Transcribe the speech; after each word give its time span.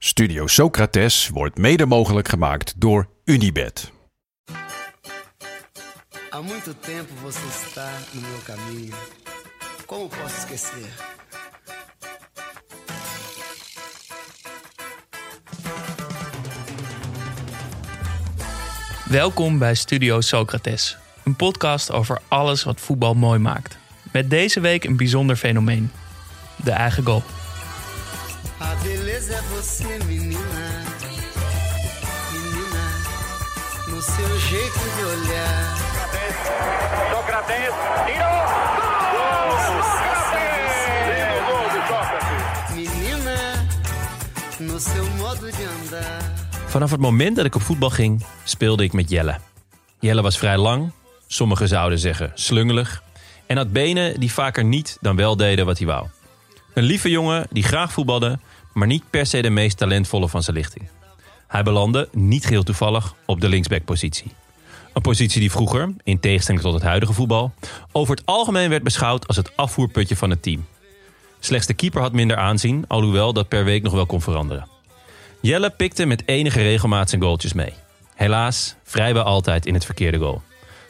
Studio 0.00 0.46
Socrates 0.46 1.28
wordt 1.28 1.58
mede 1.58 1.86
mogelijk 1.86 2.28
gemaakt 2.28 2.74
door 2.76 3.08
Unibed. 3.24 3.92
Há 6.30 6.40
muito 6.42 6.74
tempo 6.74 7.14
você 7.22 7.46
está 7.66 7.90
no 8.12 8.20
meu 8.20 8.38
caminho. 8.44 8.94
Como 9.86 10.08
posso 10.08 10.36
esquecer? 10.38 10.88
Welkom 19.08 19.58
bij 19.58 19.74
Studio 19.74 20.20
Socrates, 20.20 20.96
een 21.24 21.36
podcast 21.36 21.92
over 21.92 22.20
alles 22.28 22.64
wat 22.64 22.80
voetbal 22.80 23.14
mooi 23.14 23.38
maakt. 23.38 23.78
Met 24.12 24.30
deze 24.30 24.60
week 24.60 24.84
een 24.84 24.96
bijzonder 24.96 25.36
fenomeen: 25.36 25.90
de 26.56 26.72
eigen 26.72 27.04
goal. 27.04 27.22
Beleza 29.28 29.44
é 29.44 29.56
você, 29.56 30.04
menina. 30.04 30.84
Menina, 32.32 32.84
no 33.88 34.00
seu 34.02 34.38
jeito 34.38 34.78
de 34.96 35.04
olhar. 35.04 35.76
Sócrates 37.12 37.74
tirou! 38.06 38.38
Gol! 39.14 39.50
Sócrates! 39.68 40.76
Lindo 41.08 41.38
gol 41.48 41.66
de 41.74 41.80
Sócrates! 41.88 42.74
Menina, 42.74 43.36
no 44.60 44.80
seu 44.80 45.04
modo 45.10 45.46
de 45.50 45.78
andar. 45.82 46.22
Vanaf 46.66 46.90
het 46.90 47.00
moment 47.00 47.36
dat 47.36 47.44
ik 47.44 47.54
op 47.54 47.62
voetbal 47.62 47.90
ging, 47.90 48.24
speelde 48.44 48.84
ik 48.84 48.92
met 48.92 49.10
Jelle. 49.10 49.38
Jelle 50.00 50.22
was 50.22 50.38
vrij 50.38 50.58
lang, 50.58 50.92
sommigen 51.26 51.68
zouden 51.68 51.98
zeggen 51.98 52.32
slungelig, 52.34 53.02
en 53.46 53.56
had 53.56 53.72
benen 53.72 54.20
die 54.20 54.32
vaker 54.32 54.64
niet 54.64 54.98
dan 55.00 55.16
wel 55.16 55.36
deden 55.36 55.66
wat 55.66 55.78
hij 55.78 55.86
wou. 55.86 56.06
Een 56.74 56.84
lieve 56.84 57.10
jongen 57.10 57.46
die 57.50 57.62
graag 57.62 57.92
voetbalde, 57.92 58.38
maar 58.78 58.86
niet 58.86 59.10
per 59.10 59.26
se 59.26 59.42
de 59.42 59.50
meest 59.50 59.76
talentvolle 59.76 60.28
van 60.28 60.42
zijn 60.42 60.56
lichting. 60.56 60.88
Hij 61.46 61.62
belandde, 61.62 62.08
niet 62.12 62.46
geheel 62.46 62.62
toevallig, 62.62 63.14
op 63.26 63.40
de 63.40 63.48
linksbackpositie. 63.48 64.32
Een 64.92 65.02
positie 65.02 65.40
die 65.40 65.50
vroeger, 65.50 65.94
in 66.04 66.20
tegenstelling 66.20 66.64
tot 66.64 66.74
het 66.74 66.82
huidige 66.82 67.12
voetbal, 67.12 67.52
over 67.92 68.14
het 68.16 68.26
algemeen 68.26 68.68
werd 68.68 68.82
beschouwd 68.82 69.26
als 69.26 69.36
het 69.36 69.56
afvoerputje 69.56 70.16
van 70.16 70.30
het 70.30 70.42
team. 70.42 70.66
Slechts 71.40 71.66
de 71.66 71.74
keeper 71.74 72.00
had 72.00 72.12
minder 72.12 72.36
aanzien, 72.36 72.84
alhoewel 72.88 73.32
dat 73.32 73.48
per 73.48 73.64
week 73.64 73.82
nog 73.82 73.92
wel 73.92 74.06
kon 74.06 74.20
veranderen. 74.20 74.68
Jelle 75.40 75.70
pikte 75.70 76.06
met 76.06 76.22
enige 76.26 76.62
regelmaat 76.62 77.08
zijn 77.08 77.22
goaltjes 77.22 77.52
mee. 77.52 77.72
Helaas 78.14 78.74
vrijwel 78.84 79.22
altijd 79.22 79.66
in 79.66 79.74
het 79.74 79.84
verkeerde 79.84 80.18
goal. 80.18 80.42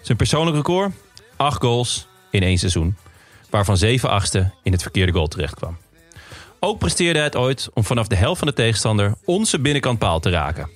Zijn 0.02 0.16
persoonlijk 0.16 0.56
record? 0.56 0.92
8 1.36 1.60
goals 1.60 2.06
in 2.30 2.42
één 2.42 2.58
seizoen. 2.58 2.96
Waarvan 3.50 3.76
7 3.76 4.10
achtste 4.10 4.50
in 4.62 4.72
het 4.72 4.82
verkeerde 4.82 5.12
goal 5.12 5.28
terechtkwam. 5.28 5.76
Ook 6.60 6.78
presteerde 6.78 7.18
hij 7.18 7.26
het 7.26 7.36
ooit 7.36 7.68
om 7.74 7.84
vanaf 7.84 8.06
de 8.06 8.16
helft 8.16 8.38
van 8.38 8.48
de 8.48 8.54
tegenstander 8.54 9.14
onze 9.24 9.60
binnenkant 9.60 9.98
paal 9.98 10.20
te 10.20 10.30
raken. 10.30 10.70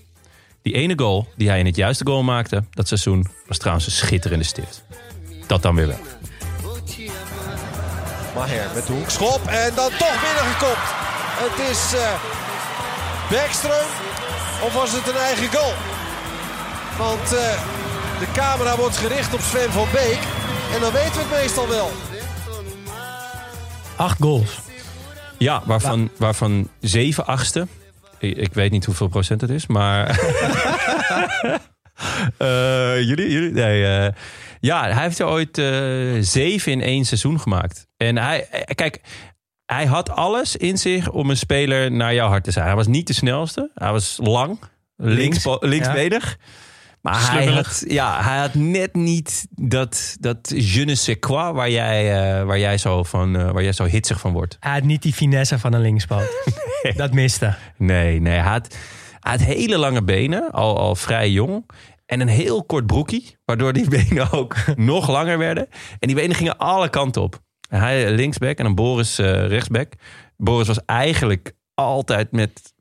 Die 0.62 0.74
ene 0.74 0.98
goal 0.98 1.28
die 1.36 1.48
hij 1.48 1.58
in 1.58 1.66
het 1.66 1.76
juiste 1.76 2.06
goal 2.06 2.22
maakte, 2.22 2.64
dat 2.70 2.88
seizoen, 2.88 3.26
was 3.46 3.58
trouwens 3.58 3.86
een 3.86 3.92
schitterende 3.92 4.44
stift. 4.44 4.84
Dat 5.46 5.62
dan 5.62 5.74
weer 5.74 5.86
wel. 5.86 6.00
Maher 8.34 8.70
met 8.74 8.86
de 8.86 8.92
hoekschop 8.92 9.40
en 9.46 9.74
dan 9.74 9.90
toch 9.98 10.20
binnengekopt. 10.20 10.88
Het 11.44 11.70
is 11.70 11.92
eh 11.94 12.40
Bergström 13.30 13.88
of 14.64 14.72
was 14.74 14.92
het 14.92 15.08
een 15.08 15.20
eigen 15.20 15.48
goal? 15.52 15.72
Want 16.98 17.32
eh, 17.32 17.60
de 18.18 18.26
camera 18.32 18.76
wordt 18.76 18.96
gericht 18.96 19.34
op 19.34 19.40
Sven 19.40 19.72
van 19.72 19.86
Beek 19.92 20.18
en 20.74 20.80
dan 20.80 20.92
weten 20.92 21.12
we 21.12 21.18
het 21.18 21.30
meestal 21.30 21.68
wel. 21.68 21.90
Acht 23.96 24.16
goals. 24.20 24.60
Ja, 25.42 25.62
waarvan, 25.64 26.10
waarvan 26.16 26.68
7 26.80 27.26
achtste. 27.26 27.66
Ik, 28.18 28.36
ik 28.36 28.54
weet 28.54 28.70
niet 28.70 28.84
hoeveel 28.84 29.08
procent 29.08 29.40
het 29.40 29.50
is, 29.50 29.66
maar. 29.66 30.06
Eh, 32.38 33.00
jullie? 33.00 33.30
jullie? 33.30 33.50
Nee. 33.50 33.84
eh, 33.84 34.12
ja, 34.60 34.82
hij 34.92 35.02
heeft 35.02 35.18
er 35.18 35.26
ooit 35.26 35.58
eh, 35.58 35.64
zeven 36.20 36.72
in 36.72 36.82
één 36.82 37.04
seizoen 37.04 37.40
gemaakt. 37.40 37.86
En 37.96 38.18
hij, 38.18 38.48
kijk, 38.74 39.00
hij 39.66 39.86
had 39.86 40.10
alles 40.10 40.56
in 40.56 40.78
zich 40.78 41.10
om 41.10 41.30
een 41.30 41.36
speler 41.36 41.92
naar 41.92 42.14
jouw 42.14 42.28
hart 42.28 42.44
te 42.44 42.50
zijn. 42.50 42.66
Hij 42.66 42.74
was 42.74 42.86
niet 42.86 43.06
de 43.06 43.12
snelste. 43.12 43.70
Hij 43.74 43.92
was 43.92 44.18
lang, 44.22 44.58
links, 44.96 45.44
Links, 45.44 45.60
linksbedig. 45.60 46.38
Maar 47.02 47.30
hij 47.32 47.46
had, 47.46 47.84
ja, 47.88 48.22
hij 48.22 48.38
had 48.38 48.54
net 48.54 48.94
niet 48.94 49.46
dat, 49.50 50.16
dat 50.20 50.52
je 50.56 50.84
ne 50.84 50.94
sais 50.94 51.18
quoi 51.18 51.52
waar 51.52 51.70
jij, 51.70 52.12
eh, 52.12 52.44
waar 52.44 52.58
jij, 52.58 52.78
zo, 52.78 53.02
van, 53.02 53.36
eh, 53.36 53.50
waar 53.50 53.62
jij 53.62 53.72
zo 53.72 53.84
hitsig 53.84 54.20
van 54.20 54.32
wordt. 54.32 54.56
Hij 54.60 54.72
had 54.72 54.82
niet 54.82 55.02
die 55.02 55.12
finesse 55.12 55.58
van 55.58 55.72
een 55.72 55.80
linkspoot. 55.80 56.50
Dat 56.96 57.12
miste. 57.12 57.54
Nee, 57.76 58.20
nee. 58.20 58.38
Hij 58.38 58.50
had, 58.50 58.76
hij 59.20 59.32
had 59.32 59.40
hele 59.40 59.78
lange 59.78 60.02
benen, 60.02 60.50
al, 60.50 60.78
al 60.78 60.94
vrij 60.94 61.30
jong. 61.30 61.70
En 62.06 62.20
een 62.20 62.28
heel 62.28 62.64
kort 62.64 62.86
broekie, 62.86 63.36
waardoor 63.44 63.72
die 63.72 63.88
benen 64.00 64.32
ook 64.32 64.56
nog 64.76 65.08
langer 65.08 65.38
werden. 65.38 65.68
En 65.98 66.08
die 66.08 66.16
benen 66.16 66.36
gingen 66.36 66.58
alle 66.58 66.88
kanten 66.88 67.22
op. 67.22 67.40
En 67.68 67.80
Hij 67.80 68.10
linksback 68.10 68.58
en 68.58 68.64
dan 68.64 68.74
Boris 68.74 69.18
eh, 69.18 69.46
rechtsback. 69.46 69.92
Boris 70.36 70.66
was 70.66 70.84
eigenlijk 70.84 71.52
altijd 71.74 72.32
met 72.32 72.72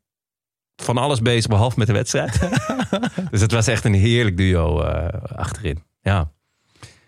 van 0.83 0.97
alles 0.97 1.21
bezig, 1.21 1.49
behalve 1.49 1.79
met 1.79 1.87
de 1.87 1.93
wedstrijd. 1.93 2.39
dus 3.31 3.41
het 3.41 3.51
was 3.51 3.67
echt 3.67 3.85
een 3.85 3.93
heerlijk 3.93 4.37
duo 4.37 4.81
eh, 4.81 5.21
achterin. 5.35 5.83
Ja. 6.01 6.31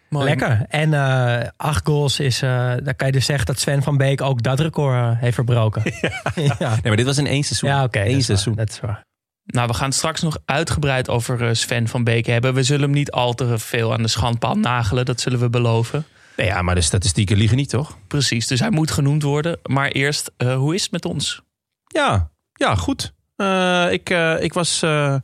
Mooi. 0.09 0.25
Lekker. 0.25 0.65
En 0.69 0.93
eh, 0.93 1.47
acht 1.57 1.85
goals 1.87 2.19
is... 2.19 2.41
eh 2.41 2.73
dan 2.83 2.95
kan 2.95 3.07
je 3.07 3.13
dus 3.13 3.25
zeggen 3.25 3.45
dat 3.45 3.59
Sven 3.59 3.83
van 3.83 3.97
Beek 3.97 4.21
ook 4.21 4.43
dat 4.43 4.59
record 4.59 5.17
heeft 5.17 5.35
verbroken. 5.35 5.83
ja. 6.35 6.69
Nee, 6.69 6.79
maar 6.83 6.95
dit 6.95 7.05
was 7.05 7.17
in 7.17 7.27
één 7.27 7.43
seizoen. 7.43 7.69
Ja, 7.69 7.83
oké. 7.83 8.11
waar, 8.11 8.21
seizoen. 8.21 8.55
Dat 8.55 8.69
is 8.69 8.79
waar. 8.79 9.05
Nou, 9.45 9.67
we 9.67 9.73
gaan 9.73 9.91
straks 9.91 10.21
nog 10.21 10.37
uitgebreid 10.45 11.09
over 11.09 11.55
Sven 11.55 11.87
van 11.87 12.03
Beek 12.03 12.25
hebben. 12.25 12.53
We 12.53 12.63
zullen 12.63 12.81
hem 12.81 12.91
niet 12.91 13.11
al 13.11 13.33
te 13.33 13.57
veel 13.57 13.93
aan 13.93 14.01
de 14.01 14.07
schandpaal 14.07 14.55
nagelen, 14.55 15.05
dat 15.05 15.21
zullen 15.21 15.39
we 15.39 15.49
beloven. 15.49 16.05
Nee, 16.37 16.47
ja, 16.47 16.61
maar 16.61 16.75
de 16.75 16.81
statistieken 16.81 17.37
liegen 17.37 17.57
niet, 17.57 17.69
toch? 17.69 17.97
Precies, 18.07 18.47
dus 18.47 18.59
hij 18.59 18.69
moet 18.69 18.91
genoemd 18.91 19.23
worden. 19.23 19.59
Maar 19.63 19.87
eerst, 19.87 20.31
eh, 20.37 20.55
hoe 20.55 20.75
is 20.75 20.81
het 20.81 20.91
met 20.91 21.05
ons? 21.05 21.41
Ja, 21.87 22.31
ja 22.53 22.75
goed. 22.75 23.13
Eh, 23.43 23.91
ik, 23.91 24.09
eh, 24.09 24.43
ik 24.43 24.53
was. 24.53 24.81
eh, 24.81 25.15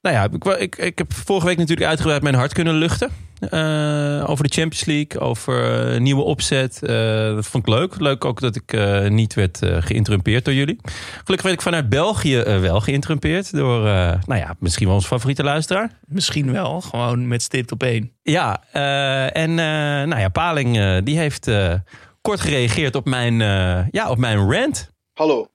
nou 0.00 0.16
ja, 0.16 0.28
ik, 0.32 0.44
ik, 0.44 0.76
ik 0.76 0.98
heb 0.98 1.12
vorige 1.12 1.46
week 1.46 1.56
natuurlijk 1.58 1.88
uitgebreid 1.88 2.22
mijn 2.22 2.34
hart 2.34 2.52
kunnen 2.52 2.74
luchten. 2.74 3.10
Eh, 3.50 4.24
over 4.30 4.44
de 4.44 4.54
Champions 4.54 4.84
League, 4.84 5.20
over 5.20 6.00
nieuwe 6.00 6.22
opzet. 6.22 6.82
Eh, 6.82 7.34
dat 7.34 7.46
vond 7.46 7.66
ik 7.68 7.74
leuk. 7.74 8.00
Leuk 8.00 8.24
ook 8.24 8.40
dat 8.40 8.56
ik 8.56 8.72
eh, 8.72 9.08
niet 9.08 9.34
werd 9.34 9.62
eh, 9.62 9.76
geïnterrumpeerd 9.80 10.44
door 10.44 10.54
jullie. 10.54 10.78
Gelukkig 11.12 11.42
werd 11.42 11.54
ik 11.54 11.62
vanuit 11.62 11.88
België 11.88 12.36
wel 12.42 12.80
geïnterrumpeerd 12.80 13.52
door, 13.52 13.86
eh, 13.86 14.12
nou 14.26 14.40
ja, 14.40 14.54
misschien 14.58 14.86
wel 14.86 14.94
onze 14.94 15.08
favoriete 15.08 15.42
luisteraar. 15.42 15.90
Misschien 16.06 16.52
wel, 16.52 16.80
gewoon 16.80 17.28
met 17.28 17.42
stipt 17.42 17.72
op 17.72 17.82
één. 17.82 18.12
Ja, 18.22 18.62
eh, 18.72 19.36
en 19.36 19.50
eh, 19.50 20.08
nou 20.08 20.18
ja, 20.20 20.28
Paling 20.28 20.78
eh, 20.78 20.96
die 21.04 21.18
heeft 21.18 21.48
eh, 21.48 21.74
kort 22.20 22.40
gereageerd 22.40 22.94
op 22.94 23.04
mijn, 23.06 23.40
eh, 23.40 23.88
ja, 23.90 24.10
op 24.10 24.18
mijn 24.18 24.52
rant. 24.52 24.90
Hallo, 25.12 25.46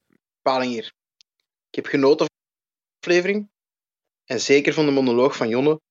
Paling 0.42 0.72
hier. 0.72 0.92
Ik 1.80 1.86
heb 1.86 1.94
genoten 1.94 2.26
van 2.26 2.36
de 3.00 3.08
aflevering 3.08 3.50
en 4.26 4.42
zeker 4.42 4.74
van 4.74 4.86
de 4.86 4.92
monoloog 4.92 5.36
van 5.36 5.50
Jonne 5.50 5.82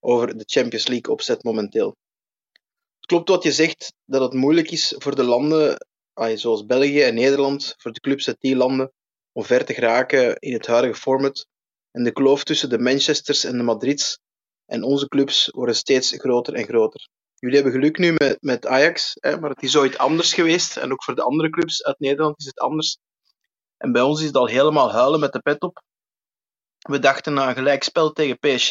over 0.00 0.36
de 0.36 0.44
Champions 0.46 0.86
League 0.86 1.12
opzet 1.12 1.42
momenteel. 1.42 1.96
Het 2.96 3.06
klopt 3.06 3.28
wat 3.28 3.42
je 3.42 3.52
zegt 3.52 3.94
dat 4.04 4.20
het 4.20 4.32
moeilijk 4.32 4.70
is 4.70 4.94
voor 4.98 5.14
de 5.14 5.24
landen 5.24 5.86
zoals 6.34 6.66
België 6.66 7.02
en 7.02 7.14
Nederland, 7.14 7.74
voor 7.76 7.92
de 7.92 8.00
clubs 8.00 8.28
uit 8.28 8.40
die 8.40 8.56
landen, 8.56 8.92
om 9.32 9.44
ver 9.44 9.64
te 9.64 9.74
geraken 9.74 10.36
in 10.36 10.52
het 10.52 10.66
huidige 10.66 11.00
format. 11.00 11.46
En 11.90 12.04
de 12.04 12.12
kloof 12.12 12.44
tussen 12.44 12.68
de 12.68 12.78
Manchesters 12.78 13.44
en 13.44 13.56
de 13.56 13.62
Madrids 13.62 14.18
en 14.66 14.82
onze 14.82 15.08
clubs 15.08 15.48
worden 15.50 15.76
steeds 15.76 16.12
groter 16.16 16.54
en 16.54 16.64
groter. 16.64 17.08
Jullie 17.34 17.56
hebben 17.56 17.74
geluk 17.74 17.98
nu 17.98 18.12
met, 18.12 18.36
met 18.40 18.66
Ajax, 18.66 19.16
hè, 19.20 19.40
maar 19.40 19.50
het 19.50 19.62
is 19.62 19.76
ooit 19.76 19.98
anders 19.98 20.34
geweest. 20.34 20.76
En 20.76 20.92
ook 20.92 21.04
voor 21.04 21.14
de 21.14 21.22
andere 21.22 21.50
clubs 21.50 21.84
uit 21.84 21.98
Nederland 21.98 22.38
is 22.38 22.46
het 22.46 22.58
anders. 22.58 22.98
En 23.80 23.92
bij 23.92 24.02
ons 24.02 24.20
is 24.20 24.26
het 24.26 24.36
al 24.36 24.46
helemaal 24.46 24.92
huilen 24.92 25.20
met 25.20 25.32
de 25.32 25.40
pet 25.40 25.62
op. 25.62 25.82
We 26.78 26.98
dachten 26.98 27.32
na 27.32 27.48
een 27.48 27.54
gelijkspel 27.54 28.12
tegen 28.12 28.38
PSG 28.38 28.70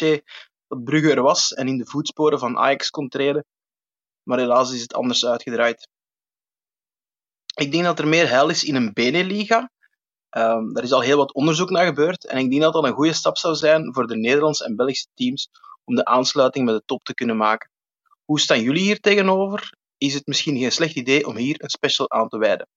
dat 0.66 0.84
Brugge 0.84 1.10
er 1.10 1.22
was 1.22 1.52
en 1.52 1.68
in 1.68 1.78
de 1.78 1.86
voetsporen 1.86 2.38
van 2.38 2.58
Ajax 2.58 2.90
kon 2.90 3.08
treden. 3.08 3.44
Maar 4.22 4.38
helaas 4.38 4.72
is 4.72 4.80
het 4.80 4.94
anders 4.94 5.26
uitgedraaid. 5.26 5.88
Ik 7.54 7.72
denk 7.72 7.84
dat 7.84 7.98
er 7.98 8.08
meer 8.08 8.28
heil 8.28 8.48
is 8.48 8.64
in 8.64 8.74
een 8.74 8.92
Beneliga. 8.92 9.70
Um, 10.36 10.72
daar 10.72 10.82
is 10.82 10.92
al 10.92 11.00
heel 11.00 11.16
wat 11.16 11.34
onderzoek 11.34 11.70
naar 11.70 11.86
gebeurd. 11.86 12.26
En 12.26 12.38
ik 12.38 12.50
denk 12.50 12.62
dat 12.62 12.72
dat 12.72 12.84
een 12.84 12.92
goede 12.92 13.12
stap 13.12 13.36
zou 13.36 13.54
zijn 13.54 13.94
voor 13.94 14.06
de 14.06 14.16
Nederlandse 14.16 14.64
en 14.64 14.76
Belgische 14.76 15.08
teams 15.14 15.48
om 15.84 15.94
de 15.94 16.04
aansluiting 16.04 16.64
met 16.64 16.74
de 16.74 16.82
top 16.84 17.04
te 17.04 17.14
kunnen 17.14 17.36
maken. 17.36 17.70
Hoe 18.24 18.40
staan 18.40 18.60
jullie 18.60 18.82
hier 18.82 19.00
tegenover? 19.00 19.74
Is 19.98 20.14
het 20.14 20.26
misschien 20.26 20.58
geen 20.58 20.72
slecht 20.72 20.94
idee 20.94 21.26
om 21.26 21.36
hier 21.36 21.62
een 21.62 21.70
special 21.70 22.10
aan 22.10 22.28
te 22.28 22.38
wijden? 22.38 22.68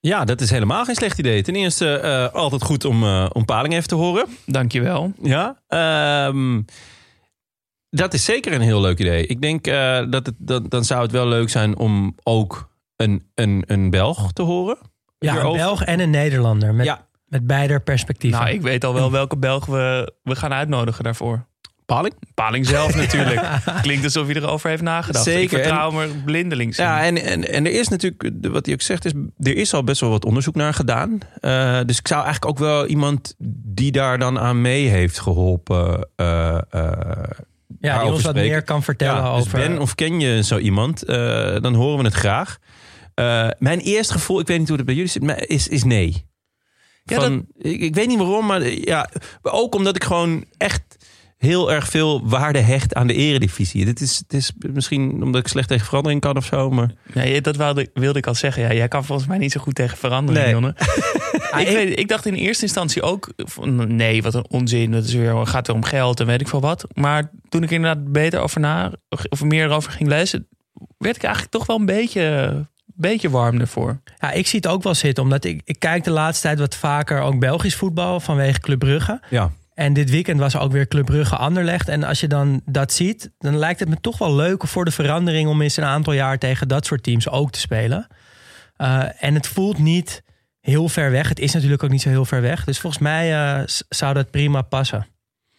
Ja, 0.00 0.24
dat 0.24 0.40
is 0.40 0.50
helemaal 0.50 0.84
geen 0.84 0.94
slecht 0.94 1.18
idee. 1.18 1.42
Ten 1.42 1.54
eerste 1.54 1.98
eh, 1.98 2.34
altijd 2.34 2.62
goed 2.62 2.84
om, 2.84 3.02
eh, 3.02 3.26
om 3.32 3.44
Paling 3.44 3.74
even 3.74 3.88
te 3.88 3.94
horen. 3.94 4.26
Dankjewel. 4.46 5.12
Ja. 5.22 5.56
ehm, 5.68 6.60
dat 7.90 8.14
is 8.14 8.24
zeker 8.24 8.52
een 8.52 8.60
heel 8.60 8.80
leuk 8.80 8.98
idee. 8.98 9.26
Ik 9.26 9.40
denk 9.40 9.66
eh, 9.66 10.04
dat 10.10 10.26
het, 10.26 10.34
dan, 10.38 10.66
dan 10.68 10.84
zou 10.84 11.02
het 11.02 11.12
wel 11.12 11.26
leuk 11.26 11.48
zijn 11.48 11.76
om 11.76 12.14
ook 12.22 12.70
een, 12.96 13.30
een, 13.34 13.64
een 13.66 13.90
Belg 13.90 14.32
te 14.32 14.42
horen. 14.42 14.78
Ja, 15.18 15.44
een. 15.44 15.52
Belg 15.52 15.84
en 15.84 16.00
een 16.00 16.10
Nederlander. 16.10 16.74
Met 16.74 16.86
Ja, 16.86 17.06
Met 17.26 17.46
beide 17.46 17.80
perspectieven. 17.80 18.40
Nou, 18.40 18.52
ik 18.52 18.62
weet 18.62 18.84
al 18.84 18.94
wel 18.94 19.10
welke 19.10 19.36
Belg 19.36 19.66
we, 19.66 20.12
we 20.22 20.36
gaan 20.36 20.52
uitnodigen 20.52 21.04
daarvoor. 21.04 21.46
Paling? 21.94 22.14
Paling 22.34 22.66
zelf 22.66 22.94
natuurlijk. 22.94 23.40
Klinkt 23.82 24.04
alsof 24.04 24.26
hij 24.26 24.34
erover 24.34 24.70
heeft 24.70 24.82
nagedacht. 24.82 25.26
Ik 25.26 25.32
Zeker, 25.32 25.58
vertrouw 25.58 25.90
me 25.90 26.08
blindelings 26.24 26.78
in. 26.78 26.84
Ja, 26.84 27.04
en, 27.04 27.22
en, 27.22 27.48
en 27.48 27.66
er 27.66 27.72
is 27.72 27.88
natuurlijk, 27.88 28.30
wat 28.42 28.66
hij 28.66 28.74
ook 28.74 28.80
zegt, 28.82 29.04
is, 29.04 29.12
er 29.38 29.56
is 29.56 29.74
al 29.74 29.84
best 29.84 30.00
wel 30.00 30.10
wat 30.10 30.24
onderzoek 30.24 30.54
naar 30.54 30.74
gedaan. 30.74 31.18
Eh, 31.40 31.80
dus 31.86 31.98
ik 31.98 32.08
zou 32.08 32.24
eigenlijk 32.24 32.52
ook 32.52 32.58
wel 32.58 32.86
iemand 32.86 33.34
die 33.64 33.92
daar 33.92 34.18
dan 34.18 34.38
aan 34.38 34.60
mee 34.60 34.88
heeft 34.88 35.18
geholpen. 35.18 36.08
eh, 36.16 36.58
eh, 36.70 36.90
ja, 37.80 37.98
die 37.98 38.06
ons 38.06 38.22
wat 38.22 38.30
spreken. 38.30 38.50
meer 38.50 38.62
kan 38.62 38.82
vertellen 38.82 39.22
Ja, 39.22 39.34
dus 39.34 39.40
over... 39.40 39.58
Ben 39.58 39.78
of 39.78 39.94
ken 39.94 40.20
je 40.20 40.42
zo 40.42 40.58
iemand, 40.58 41.02
eh, 41.04 41.16
dan 41.60 41.74
horen 41.74 41.98
we 41.98 42.04
het 42.04 42.14
graag. 42.14 42.58
Eh, 43.14 43.48
mijn 43.58 43.78
eerste 43.78 44.12
gevoel, 44.12 44.40
ik 44.40 44.46
weet 44.46 44.58
niet 44.58 44.68
hoe 44.68 44.76
het 44.76 44.86
bij 44.86 44.94
jullie 44.94 45.10
zit, 45.10 45.22
maar 45.22 45.46
is, 45.46 45.68
is 45.68 45.84
nee. 45.84 46.28
Ja, 47.04 47.20
Van, 47.20 47.46
ik, 47.58 47.80
ik 47.80 47.94
weet 47.94 48.06
niet 48.06 48.18
waarom, 48.18 48.46
maar 48.46 48.68
ja, 48.68 49.08
ook 49.42 49.74
omdat 49.74 49.96
ik 49.96 50.04
gewoon 50.04 50.44
echt 50.56 50.82
heel 51.40 51.72
erg 51.72 51.88
veel 51.88 52.28
waarde 52.28 52.58
hecht 52.58 52.94
aan 52.94 53.06
de 53.06 53.14
eredivisie. 53.14 53.84
Dit 53.84 54.00
is, 54.00 54.16
het 54.16 54.32
is 54.32 54.52
misschien 54.72 55.22
omdat 55.22 55.40
ik 55.40 55.48
slecht 55.48 55.68
tegen 55.68 55.86
verandering 55.86 56.20
kan 56.20 56.36
of 56.36 56.44
zo, 56.44 56.70
maar... 56.70 56.90
Nee, 57.12 57.40
dat 57.40 57.56
wilde, 57.56 57.90
wilde 57.94 58.18
ik 58.18 58.26
al 58.26 58.34
zeggen. 58.34 58.62
Ja, 58.62 58.72
jij 58.72 58.88
kan 58.88 59.04
volgens 59.04 59.28
mij 59.28 59.38
niet 59.38 59.52
zo 59.52 59.60
goed 59.60 59.74
tegen 59.74 59.96
verandering, 59.96 60.44
Nee. 60.44 60.52
Jonne. 60.52 60.74
ik, 61.64 61.68
weet, 61.68 61.98
ik 61.98 62.08
dacht 62.08 62.26
in 62.26 62.34
eerste 62.34 62.62
instantie 62.62 63.02
ook... 63.02 63.32
Van, 63.36 63.96
nee, 63.96 64.22
wat 64.22 64.34
een 64.34 64.46
onzin. 64.48 64.90
Dat 64.90 65.04
is 65.04 65.14
weer, 65.14 65.46
gaat 65.46 65.66
weer 65.66 65.76
om 65.76 65.84
geld 65.84 66.20
en 66.20 66.26
weet 66.26 66.40
ik 66.40 66.48
veel 66.48 66.60
wat. 66.60 66.86
Maar 66.94 67.30
toen 67.48 67.62
ik 67.62 67.70
inderdaad 67.70 68.12
beter 68.12 68.40
over 68.40 68.60
na... 68.60 68.92
of 69.28 69.42
meer 69.42 69.64
erover 69.64 69.92
ging 69.92 70.08
lezen... 70.08 70.46
werd 70.98 71.16
ik 71.16 71.22
eigenlijk 71.22 71.52
toch 71.54 71.66
wel 71.66 71.78
een 71.78 71.86
beetje, 71.86 72.66
beetje 72.86 73.30
warm 73.30 73.60
ervoor. 73.60 74.00
Ja, 74.18 74.30
ik 74.30 74.46
zie 74.46 74.60
het 74.62 74.70
ook 74.70 74.82
wel 74.82 74.94
zitten, 74.94 75.22
omdat 75.22 75.44
ik, 75.44 75.60
ik 75.64 75.78
kijk 75.78 76.04
de 76.04 76.10
laatste 76.10 76.46
tijd 76.46 76.58
wat 76.58 76.76
vaker 76.76 77.20
ook 77.20 77.38
Belgisch 77.38 77.76
voetbal 77.76 78.20
vanwege 78.20 78.60
Club 78.60 78.78
Brugge. 78.78 79.20
Ja. 79.30 79.50
En 79.80 79.92
dit 79.92 80.10
weekend 80.10 80.40
was 80.40 80.56
ook 80.56 80.72
weer 80.72 80.88
Club 80.88 81.06
Brugge 81.06 81.36
Anderlecht. 81.36 81.88
En 81.88 82.04
als 82.04 82.20
je 82.20 82.26
dan 82.26 82.60
dat 82.64 82.92
ziet, 82.92 83.30
dan 83.38 83.56
lijkt 83.56 83.80
het 83.80 83.88
me 83.88 84.00
toch 84.00 84.18
wel 84.18 84.34
leuk 84.34 84.66
voor 84.66 84.84
de 84.84 84.90
verandering 84.90 85.48
om 85.48 85.62
eens 85.62 85.76
een 85.76 85.84
aantal 85.84 86.12
jaar 86.12 86.38
tegen 86.38 86.68
dat 86.68 86.86
soort 86.86 87.02
teams 87.02 87.28
ook 87.28 87.50
te 87.50 87.58
spelen. 87.58 88.06
Eh, 88.76 89.24
en 89.24 89.34
het 89.34 89.46
voelt 89.46 89.78
niet 89.78 90.22
heel 90.60 90.88
ver 90.88 91.10
weg. 91.10 91.28
Het 91.28 91.38
is 91.38 91.52
natuurlijk 91.52 91.82
ook 91.82 91.90
niet 91.90 92.02
zo 92.02 92.08
heel 92.08 92.24
ver 92.24 92.40
weg. 92.40 92.64
Dus 92.64 92.80
volgens 92.80 93.02
mij 93.02 93.54
eh, 93.56 93.62
zou 93.88 94.14
dat 94.14 94.30
prima 94.30 94.62
passen. 94.62 95.06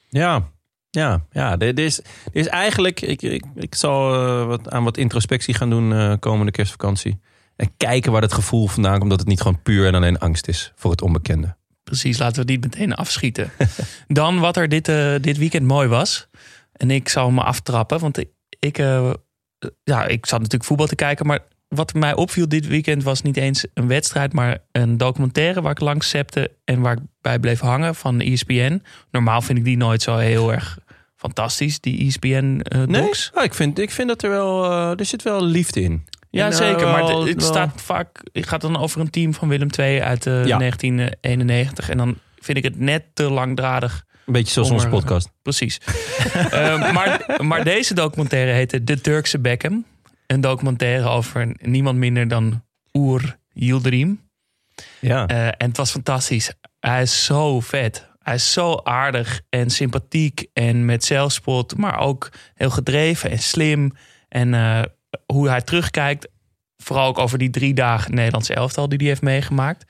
Ja, 0.10 0.52
ja, 0.90 1.26
ja. 1.32 1.58
Er 1.58 1.80
is, 1.80 2.02
is 2.32 2.48
eigenlijk. 2.48 3.02
Ik, 3.02 3.22
ik, 3.22 3.46
ik 3.56 3.76
zal 3.76 4.14
eh, 4.14 4.46
wat, 4.46 4.70
aan 4.70 4.84
wat 4.84 4.98
introspectie 4.98 5.54
gaan 5.54 5.70
doen 5.70 6.20
komende 6.20 6.52
kerstvakantie. 6.52 7.20
En 7.56 7.72
kijken 7.78 8.12
waar 8.12 8.22
dat 8.22 8.34
gevoel 8.34 8.68
vandaan 8.68 8.98
komt. 9.00 9.10
Dat 9.10 9.20
het 9.20 9.30
niet 9.30 9.42
gewoon 9.42 9.62
puur 9.62 9.88
en 9.88 9.96
alleen 9.96 10.20
angst 10.20 10.48
is 10.48 10.72
voor 10.76 10.92
het 10.92 11.02
onbekende. 11.02 11.60
Precies, 11.92 12.18
laten 12.18 12.36
we 12.36 12.42
het 12.42 12.50
niet 12.50 12.74
meteen 12.74 12.94
afschieten. 12.96 13.52
Dan 14.08 14.40
wat 14.40 14.58
er 14.58 14.70
dit, 14.70 14.88
eh, 14.88 15.16
dit 15.22 15.38
weekend 15.38 15.66
mooi 15.68 15.88
was. 15.88 16.28
En 16.74 16.92
ik 16.92 17.10
zal 17.10 17.32
me 17.32 17.42
aftrappen, 17.42 18.00
want 18.00 18.18
ik, 18.18 18.30
ik, 18.60 18.78
eh, 18.78 19.14
ja, 19.84 20.06
ik 20.06 20.26
zat 20.26 20.38
natuurlijk 20.38 20.64
voetbal 20.66 20.88
te 20.88 20.96
kijken. 20.96 21.26
Maar 21.26 21.40
wat 21.68 21.94
mij 21.94 22.16
opviel 22.16 22.48
dit 22.50 22.68
weekend 22.68 23.04
was 23.04 23.22
niet 23.22 23.38
eens 23.38 23.66
een 23.74 23.88
wedstrijd, 23.88 24.34
maar 24.34 24.58
een 24.72 24.98
documentaire 24.98 25.62
waar 25.62 25.72
ik 25.72 25.80
langs 25.80 26.10
zepte 26.10 26.52
en 26.66 26.82
waar 26.82 26.94
ik 26.94 27.04
bij 27.22 27.40
bleef 27.40 27.60
hangen 27.60 27.96
van 27.96 28.20
ESPN. 28.20 28.82
Normaal 29.12 29.42
vind 29.42 29.58
ik 29.58 29.64
die 29.64 29.78
nooit 29.78 30.02
zo 30.02 30.18
heel 30.18 30.52
erg 30.54 30.78
fantastisch, 31.16 31.80
die 31.80 32.08
ESPN-docs. 32.08 33.32
Ah, 33.34 33.44
ik, 33.44 33.54
vind, 33.54 33.80
ik 33.80 33.92
vind 33.92 34.08
dat 34.08 34.24
er 34.24 34.30
wel. 34.30 34.64
eh, 34.72 35.00
er 35.00 35.06
zit 35.06 35.24
wel 35.24 35.46
liefde 35.46 35.82
in. 35.82 36.06
Ja, 36.32 36.48
eh, 36.50 36.56
zeker. 36.56 36.88
Maar 36.88 37.06
wel- 37.06 37.26
het, 37.26 37.42
wel- 37.42 37.50
staat 37.52 37.82
vaak. 37.82 38.20
Het 38.32 38.48
gaat 38.48 38.62
dan 38.62 38.78
over 38.78 39.00
een 39.02 39.10
team 39.10 39.34
van 39.34 39.48
Willem 39.48 39.68
II 39.80 40.02
uit 40.02 40.26
eh, 40.26 40.46
Ja. 40.46 40.58
1991. 40.58 41.90
En 41.90 41.98
dan 41.98 42.18
vind 42.40 42.58
ik 42.58 42.64
het 42.64 42.80
net 42.80 43.04
te 43.14 43.30
langdradig. 43.32 44.06
Een 44.26 44.34
beetje 44.34 44.52
zoals 44.54 44.70
onze 44.70 44.88
podcast. 44.88 45.32
Precies. 45.42 45.78
Eh, 46.34 46.94
maar, 46.94 47.38
maar 47.44 47.64
deze 47.64 47.94
documentaire 47.94 48.52
heette 48.52 48.84
De 48.84 49.02
Turkse 49.02 49.40
Beckham. 49.40 49.86
Een 50.28 50.42
documentaire 50.42 51.08
over 51.10 51.56
niemand 51.62 51.98
minder 51.98 52.28
dan 52.28 52.64
Oer 52.94 53.38
Yildirim. 53.54 54.22
Ja. 55.00 55.28
Eh, 55.28 55.46
en 55.48 55.68
het 55.68 55.78
was 55.78 55.92
fantastisch. 55.92 56.54
Hij 56.80 57.02
is 57.02 57.26
zo 57.26 57.60
vet. 57.60 58.10
Hij 58.20 58.36
is 58.36 58.54
zo 58.54 58.80
aardig 58.84 59.42
en 59.50 59.70
sympathiek 59.70 60.46
en 60.54 60.86
met 60.86 61.04
zelfspot, 61.04 61.78
maar 61.78 62.00
ook 62.00 62.30
heel 62.54 62.70
gedreven 62.70 63.30
en 63.32 63.40
slim. 63.40 63.92
En 64.30 64.54
eh, 64.54 64.82
hoe 65.26 65.50
hij 65.50 65.62
terugkijkt, 65.62 66.28
vooral 66.78 67.08
ook 67.08 67.18
over 67.18 67.38
die 67.38 67.50
drie 67.50 67.74
dagen 67.74 68.16
Nederlandse 68.16 68.54
elftal 68.54 68.90
die 68.90 68.98
hij 68.98 69.08
heeft 69.08 69.22
meegemaakt. 69.22 69.86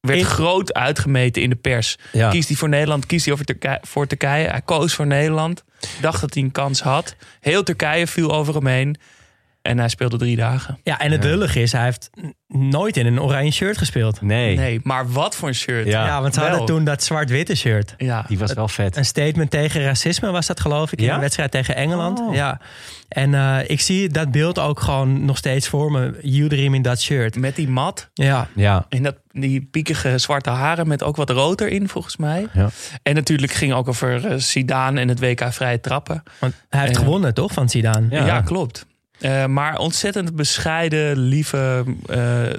Werd 0.00 0.18
In- 0.18 0.24
groot 0.24 0.74
uitgemeten 0.74 1.42
in 1.42 1.50
de 1.50 1.56
pers. 1.56 1.98
Ja. 2.12 2.30
Kiest 2.30 2.48
hij 2.48 2.56
voor 2.56 2.68
Nederland, 2.68 3.06
kiest 3.06 3.24
hij 3.24 3.34
over 3.34 3.46
Turkije, 3.46 3.78
voor 3.82 4.06
Turkije. 4.06 4.48
Hij 4.48 4.62
koos 4.62 4.94
voor 4.94 5.06
Nederland. 5.06 5.64
Dacht 6.00 6.20
dat 6.20 6.34
hij 6.34 6.42
een 6.42 6.52
kans 6.52 6.80
had. 6.80 7.16
Heel 7.40 7.62
Turkije 7.62 8.06
viel 8.06 8.32
over 8.32 8.54
hem 8.54 8.66
heen. 8.66 8.96
En 9.62 9.78
hij 9.78 9.88
speelde 9.88 10.16
drie 10.16 10.36
dagen. 10.36 10.78
Ja, 10.82 10.98
en 10.98 11.12
het 11.12 11.24
lullig 11.24 11.56
is, 11.56 11.72
hij 11.72 11.84
heeft 11.84 12.10
nooit 12.48 12.96
in 12.96 13.06
een 13.06 13.20
oranje 13.20 13.50
shirt 13.50 13.78
gespeeld. 13.78 14.20
Nee. 14.22 14.56
Nee, 14.56 14.80
maar 14.82 15.12
wat 15.12 15.36
voor 15.36 15.48
een 15.48 15.54
shirt. 15.54 15.86
Ja. 15.86 16.06
Ja, 16.06 16.20
want 16.20 16.34
ze 16.34 16.40
hadden 16.40 16.64
toen 16.66 16.84
dat 16.84 17.02
zwart-witte 17.02 17.54
shirt. 17.54 17.94
Ja. 17.96 18.24
Die 18.28 18.38
was 18.38 18.52
wel 18.52 18.68
vet. 18.68 18.96
Een 18.96 19.04
statement 19.04 19.50
tegen 19.50 19.82
racisme 19.82 20.30
was 20.30 20.46
dat 20.46 20.60
geloof 20.60 20.92
ik 20.92 20.98
in 20.98 21.04
Ja? 21.04 21.14
een 21.14 21.20
wedstrijd 21.20 21.50
tegen 21.50 21.76
Engeland. 21.76 22.20
Oh. 22.20 22.34
Ja. 22.34 22.60
En 23.08 23.34
eh, 23.34 23.58
ik 23.66 23.80
zie 23.80 24.08
dat 24.08 24.30
beeld 24.30 24.58
ook 24.58 24.80
gewoon 24.80 25.24
nog 25.24 25.36
steeds 25.36 25.68
voor 25.68 25.92
me. 25.92 26.18
Yildirim 26.22 26.74
in 26.74 26.82
dat 26.82 27.00
shirt. 27.00 27.36
Met 27.36 27.56
die 27.56 27.68
mat 27.68 28.10
Ja. 28.14 28.48
Ja. 28.54 28.86
En 28.88 29.02
dat, 29.02 29.16
die 29.30 29.68
piekige 29.70 30.18
zwarte 30.18 30.50
haren 30.50 30.88
met 30.88 31.02
ook 31.02 31.16
wat 31.16 31.30
rood 31.30 31.60
erin, 31.60 31.88
volgens 31.88 32.16
mij. 32.16 32.46
Ja. 32.52 32.68
En 33.02 33.14
natuurlijk 33.14 33.52
ging 33.52 33.72
ook 33.72 33.88
over 33.88 34.26
eh, 34.26 34.36
Zidane 34.38 35.00
en 35.00 35.08
het 35.08 35.20
WK 35.20 35.52
vrije 35.52 35.80
trappen. 35.80 36.22
Want 36.38 36.54
hij 36.68 36.80
heeft 36.86 36.98
gewonnen 36.98 37.34
toch 37.34 37.52
van 37.52 37.68
Zidane? 37.68 38.06
Ja. 38.10 38.26
Ja, 38.26 38.40
klopt. 38.40 38.86
Eh, 39.22 39.46
maar 39.46 39.78
ontzettend 39.78 40.36
bescheiden, 40.36 41.18
lieve 41.18 41.84
eh, 42.06 42.50
eh, 42.50 42.56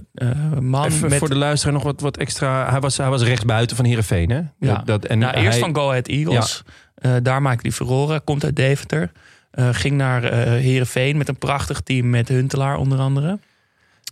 man. 0.62 0.86
Even 0.86 1.10
met, 1.10 1.20
voor 1.20 1.30
de 1.30 1.36
luisteraar 1.36 1.74
nog 1.74 1.84
wat, 1.84 2.02
wat 2.02 2.18
extra. 2.18 2.70
Hij 2.70 2.80
was, 2.80 2.98
hij 2.98 3.10
was 3.10 3.22
rechtsbuiten 3.24 3.76
van 3.76 3.86
Heerenveen, 3.86 4.30
hè? 4.30 4.38
Ja. 4.38 4.50
Dat, 4.60 4.86
dat, 4.86 5.06
en 5.06 5.20
nou, 5.20 5.34
eerst 5.36 5.50
hij- 5.50 5.60
van 5.60 5.76
Go 5.76 5.90
Ahead 5.90 6.08
Eagles. 6.08 6.64
Eh, 6.96 7.12
daar 7.24 7.42
maakte 7.42 7.68
hij 7.68 7.72
furoren. 7.76 8.24
Komt 8.24 8.44
uit 8.44 8.56
Deventer. 8.56 9.12
Eh, 9.52 9.70
ging 9.72 9.96
naar 9.96 10.24
eh 10.24 10.44
Heerenveen 10.44 11.18
met 11.18 11.28
een 11.28 11.38
prachtig 11.38 11.82
team 11.82 12.10
met 12.10 12.28
Huntelaar 12.28 12.78
onder 12.78 13.00
andere. 13.00 13.40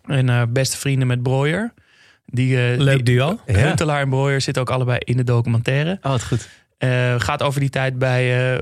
En 0.06 0.30
eh, 0.30 0.42
beste 0.50 0.78
vrienden 0.78 1.08
met 1.08 1.24
Breuer. 1.24 1.74
Die, 2.26 2.72
eh, 2.72 2.78
Leuk 2.80 2.96
die- 3.06 3.16
duo. 3.16 3.40
Ja. 3.46 3.54
Huntelaar 3.54 4.02
en 4.02 4.10
Breuer 4.10 4.42
zitten 4.42 4.62
ook 4.62 4.70
allebei 4.70 4.98
in 5.00 5.18
de 5.18 5.24
documentaire. 5.24 6.00
Oh, 6.02 6.12
het 6.12 6.24
goed. 6.24 6.50
Eh, 6.78 7.16
gaat 7.18 7.44
over 7.44 7.60
die 7.60 7.70
tijd 7.70 7.98
bij, 8.00 8.54
eh, 8.54 8.60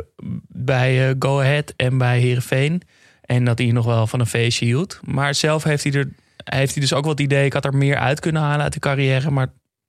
bij 0.48 1.10
eh, 1.10 1.16
Go 1.20 1.40
Ahead 1.40 1.74
en 1.76 1.98
bij 1.98 2.20
Heerenveen. 2.20 2.82
En 3.30 3.44
dat 3.44 3.58
hij 3.58 3.72
nog 3.72 3.86
wel 3.86 4.08
van 4.08 4.20
een 4.20 4.26
feestje 4.26 4.66
hield. 4.66 5.00
Maar 5.04 5.36
zelf 5.36 5.64
heeft 5.64 5.84
hij, 5.84 5.94
er, 5.94 6.10
heeft 6.44 6.72
hij 6.72 6.82
dus 6.82 6.94
ook 6.94 7.02
wel 7.02 7.12
het 7.12 7.20
idee... 7.20 7.46
ik 7.46 7.54
had 7.54 7.66
er 7.66 7.76
meer 7.76 7.98
uit 7.98 8.20
kunnen 8.20 8.42
halen 8.42 8.64
uit 8.64 8.74
de 8.74 8.80
carrière. 8.80 9.32
Maar 9.32 9.48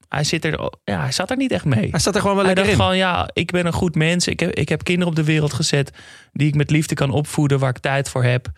hij, 0.08 0.24
zit 0.24 0.44
er, 0.44 0.70
ja, 0.84 1.00
hij 1.00 1.12
zat 1.12 1.30
er 1.30 1.36
niet 1.36 1.52
echt 1.52 1.64
mee. 1.64 1.90
Hij 1.90 2.00
zat 2.00 2.14
er 2.14 2.20
gewoon 2.20 2.36
wel 2.36 2.44
Hij 2.44 2.54
lekker 2.54 2.76
dacht 2.76 2.88
in. 2.88 2.94
gewoon, 2.94 3.08
ja, 3.08 3.30
ik 3.32 3.50
ben 3.50 3.66
een 3.66 3.72
goed 3.72 3.94
mens. 3.94 4.26
Ik 4.26 4.40
heb, 4.40 4.50
ik 4.50 4.68
heb 4.68 4.84
kinderen 4.84 5.08
op 5.08 5.16
de 5.16 5.24
wereld 5.24 5.52
gezet... 5.52 5.90
die 6.32 6.48
ik 6.48 6.54
met 6.54 6.70
liefde 6.70 6.94
kan 6.94 7.10
opvoeden, 7.10 7.58
waar 7.58 7.70
ik 7.70 7.78
tijd 7.78 8.08
voor 8.08 8.24
heb. 8.24 8.50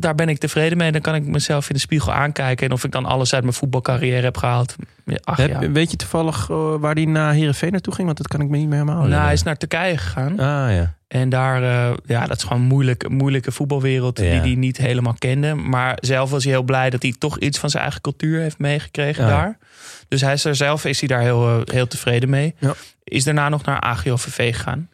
Daar 0.00 0.14
ben 0.14 0.28
ik 0.28 0.38
tevreden 0.38 0.78
mee. 0.78 0.92
Dan 0.92 1.00
kan 1.00 1.14
ik 1.14 1.24
mezelf 1.26 1.68
in 1.68 1.74
de 1.74 1.80
spiegel 1.80 2.12
aankijken. 2.12 2.66
En 2.66 2.72
of 2.72 2.84
ik 2.84 2.92
dan 2.92 3.04
alles 3.06 3.34
uit 3.34 3.42
mijn 3.42 3.54
voetbalcarrière 3.54 4.22
heb 4.22 4.36
gehaald. 4.36 4.76
Ach 5.24 5.36
Heb- 5.36 5.62
ja. 5.62 5.70
Weet 5.70 5.90
je 5.90 5.96
toevallig 5.96 6.50
eh, 6.50 6.74
waar 6.78 6.94
hij 6.94 7.04
naar 7.04 7.32
Heerenveen 7.32 7.72
naartoe 7.72 7.94
ging? 7.94 8.06
Want 8.06 8.18
dat 8.18 8.28
kan 8.28 8.40
ik 8.40 8.48
me 8.48 8.56
niet 8.56 8.68
meer 8.68 8.78
helemaal 8.78 9.06
Nou, 9.06 9.22
hij 9.22 9.32
is 9.32 9.42
naar 9.42 9.56
Turkije 9.56 9.96
gegaan. 9.96 10.30
Ah, 10.32 10.74
ja. 10.74 10.94
En 11.08 11.28
daar, 11.28 11.62
eh, 11.62 11.96
ja, 12.06 12.26
dat 12.26 12.36
is 12.36 12.42
gewoon 12.42 12.58
een 12.62 12.66
moeilijke, 12.68 13.08
moeilijke 13.08 13.52
voetbalwereld 13.52 14.18
Ja. 14.18 14.24
die 14.30 14.40
hij 14.40 14.54
niet 14.54 14.76
helemaal 14.76 15.14
kende. 15.18 15.54
Maar 15.54 15.98
zelf 16.00 16.30
was 16.30 16.44
hij 16.44 16.52
heel 16.52 16.62
blij 16.62 16.90
dat 16.90 17.02
hij 17.02 17.14
toch 17.18 17.38
iets 17.38 17.58
van 17.58 17.70
zijn 17.70 17.82
eigen 17.82 18.00
cultuur 18.00 18.40
heeft 18.40 18.58
meegekregen 18.58 19.24
Ja. 19.24 19.30
daar. 19.30 19.58
Dus 20.08 20.20
hij 20.20 20.32
is 20.32 20.44
er 20.44 20.56
zelf 20.56 20.84
is 20.84 20.98
hij 21.00 21.08
daar 21.08 21.20
heel, 21.20 21.48
eh, 21.48 21.74
heel 21.74 21.86
tevreden 21.86 22.28
mee. 22.30 22.54
Is 23.04 23.24
daarna 23.24 23.48
nog 23.48 23.64
naar 23.64 23.80
AGOVV 23.80 24.54
gegaan. 24.56 24.88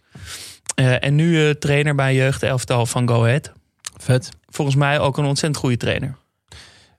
Eh, 0.74 1.04
en 1.04 1.14
nu 1.14 1.54
trainer 1.58 1.94
bij 1.94 2.14
jeugdelftal 2.14 2.86
van 2.86 3.08
Go 3.08 3.22
Ahead. 3.24 3.52
Vet. 3.96 4.28
Volgens 4.54 4.76
mij 4.76 5.00
ook 5.00 5.18
een 5.18 5.24
ontzettend 5.24 5.60
goede 5.60 5.76
trainer. 5.76 6.16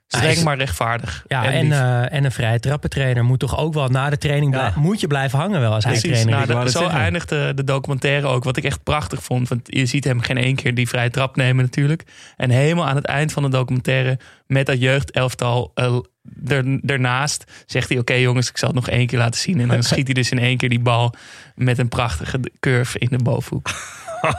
Streng, 0.06 0.36
is- 0.36 0.42
maar 0.42 0.56
rechtvaardig. 0.56 1.24
Ja, 1.28 1.44
en, 1.44 1.52
en, 1.52 1.72
eh, 1.72 2.16
en 2.16 2.24
een 2.24 2.32
vrije 2.32 2.60
trappentrainer 2.60 3.24
moet 3.24 3.38
toch 3.38 3.58
ook 3.58 3.74
wel 3.74 3.88
na 3.88 4.10
de 4.10 4.18
training... 4.18 4.54
Ja. 4.54 4.72
moet 4.76 5.00
je 5.00 5.06
blijven 5.06 5.38
hangen 5.38 5.60
wel 5.60 5.72
als 5.72 5.84
hij 5.84 5.98
trainer 5.98 6.30
nou, 6.30 6.46
dat 6.46 6.70
zo 6.70 6.78
zeggen. 6.78 6.98
eindigde 6.98 7.54
de 7.54 7.64
documentaire 7.64 8.26
ook. 8.26 8.44
Wat 8.44 8.56
ik 8.56 8.64
echt 8.64 8.82
prachtig 8.82 9.22
vond. 9.22 9.48
Want 9.48 9.60
je 9.64 9.86
ziet 9.86 10.04
hem 10.04 10.20
geen 10.20 10.36
één 10.36 10.54
keer 10.54 10.74
die 10.74 10.88
vrije 10.88 11.10
trap 11.10 11.36
nemen 11.36 11.64
natuurlijk. 11.64 12.02
En 12.36 12.50
helemaal 12.50 12.86
aan 12.86 12.96
het 12.96 13.04
eind 13.04 13.32
van 13.32 13.42
de 13.42 13.48
documentaire... 13.48 14.18
met 14.46 14.66
dat 14.66 14.80
jeugdelftal 14.80 15.70
eh, 15.74 15.98
er, 16.46 16.78
ernaast... 16.86 17.44
zegt 17.66 17.88
hij... 17.88 17.98
oké 17.98 18.14
jongens, 18.14 18.48
ik 18.48 18.58
zal 18.58 18.68
het 18.68 18.76
nog 18.76 18.88
één 18.88 19.06
keer 19.06 19.18
laten 19.18 19.40
zien. 19.40 19.60
En 19.60 19.68
dan 19.68 19.82
schiet 19.92 20.06
hij 20.06 20.14
dus 20.14 20.30
in 20.30 20.38
één 20.38 20.56
keer 20.56 20.68
die 20.68 20.80
bal... 20.80 21.14
met 21.54 21.78
een 21.78 21.88
prachtige 21.88 22.40
curve 22.60 22.98
in 22.98 23.08
de 23.10 23.22
bovenhoek. 23.22 23.70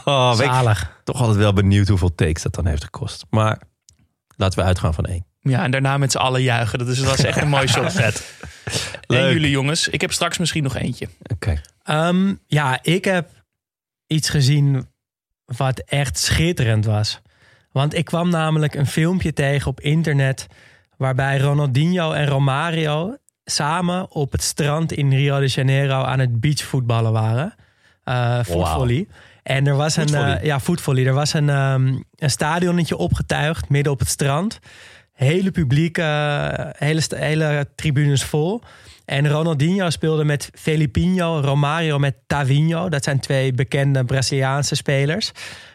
Oh, 0.05 0.31
ik 0.37 0.45
Zalig. 0.45 0.99
toch 1.03 1.19
altijd 1.19 1.37
wel 1.37 1.53
benieuwd 1.53 1.87
hoeveel 1.87 2.15
takes 2.15 2.41
dat 2.43 2.55
dan 2.55 2.65
heeft 2.67 2.83
gekost. 2.83 3.25
Maar 3.29 3.61
laten 4.35 4.59
we 4.59 4.65
uitgaan 4.65 4.93
van 4.93 5.05
één. 5.05 5.25
Ja, 5.41 5.63
en 5.63 5.71
daarna 5.71 5.97
met 5.97 6.11
z'n 6.11 6.17
allen 6.17 6.41
juichen. 6.41 6.79
Dat 6.79 6.87
is- 6.87 6.97
dat 6.97 7.07
was 7.07 7.23
echt 7.23 7.41
een 7.41 7.49
mooi 7.49 7.67
shotset. 7.77 8.33
En 8.65 8.71
Leuk. 9.07 9.33
jullie 9.33 9.49
jongens, 9.49 9.87
ik 9.87 10.01
heb 10.01 10.11
straks 10.11 10.37
misschien 10.37 10.63
nog 10.63 10.75
eentje. 10.75 11.07
Oké. 11.33 11.61
Ehm, 11.83 12.33
ja, 12.47 12.79
ik 12.81 13.05
heb 13.05 13.29
iets 14.07 14.29
gezien 14.29 14.87
wat 15.45 15.79
echt 15.79 16.17
schitterend 16.19 16.85
was. 16.85 17.21
Want 17.71 17.93
ik 17.93 18.05
kwam 18.05 18.29
namelijk 18.29 18.75
een 18.75 18.87
filmpje 18.87 19.33
tegen 19.33 19.67
op 19.67 19.79
internet... 19.81 20.47
waarbij 20.97 21.37
Ronaldinho 21.39 22.11
en 22.11 22.27
Romario 22.27 23.15
samen 23.45 24.11
op 24.11 24.31
het 24.31 24.43
strand 24.43 24.91
in 24.91 25.13
Rio 25.13 25.39
de 25.39 25.47
Janeiro... 25.47 26.01
aan 26.03 26.19
het 26.19 26.39
beachvoetballen 26.39 27.11
waren. 27.11 27.55
Eh 28.03 28.39
voetvolley. 28.43 29.07
En 29.47 29.67
er 29.67 29.75
was 29.75 29.95
een, 29.95 30.13
eh, 30.13 30.43
ja, 30.43 30.59
voetvolley. 30.59 31.05
Er 31.05 31.13
was 31.13 31.33
een, 31.33 31.49
ehm, 31.49 31.95
een 32.15 32.29
stadionnetje 32.29 32.97
opgetuigd 32.97 33.69
midden 33.69 33.91
op 33.91 33.99
het 33.99 34.07
strand. 34.07 34.59
Hele 35.13 35.51
publiek, 35.51 35.97
eh, 35.97 36.49
hele, 36.71 37.01
hele 37.15 37.67
tribunes 37.75 38.23
vol. 38.23 38.61
En 39.05 39.29
Ronaldinho 39.29 39.89
speelde 39.89 40.23
met 40.23 40.49
Felipinho, 40.53 41.39
Romario 41.39 41.99
met 41.99 42.15
Tavinho. 42.27 42.89
Dat 42.89 43.03
zijn 43.03 43.19
twee 43.19 43.53
bekende 43.53 44.05
Braziliaanse 44.05 44.75
spelers. 44.75 45.31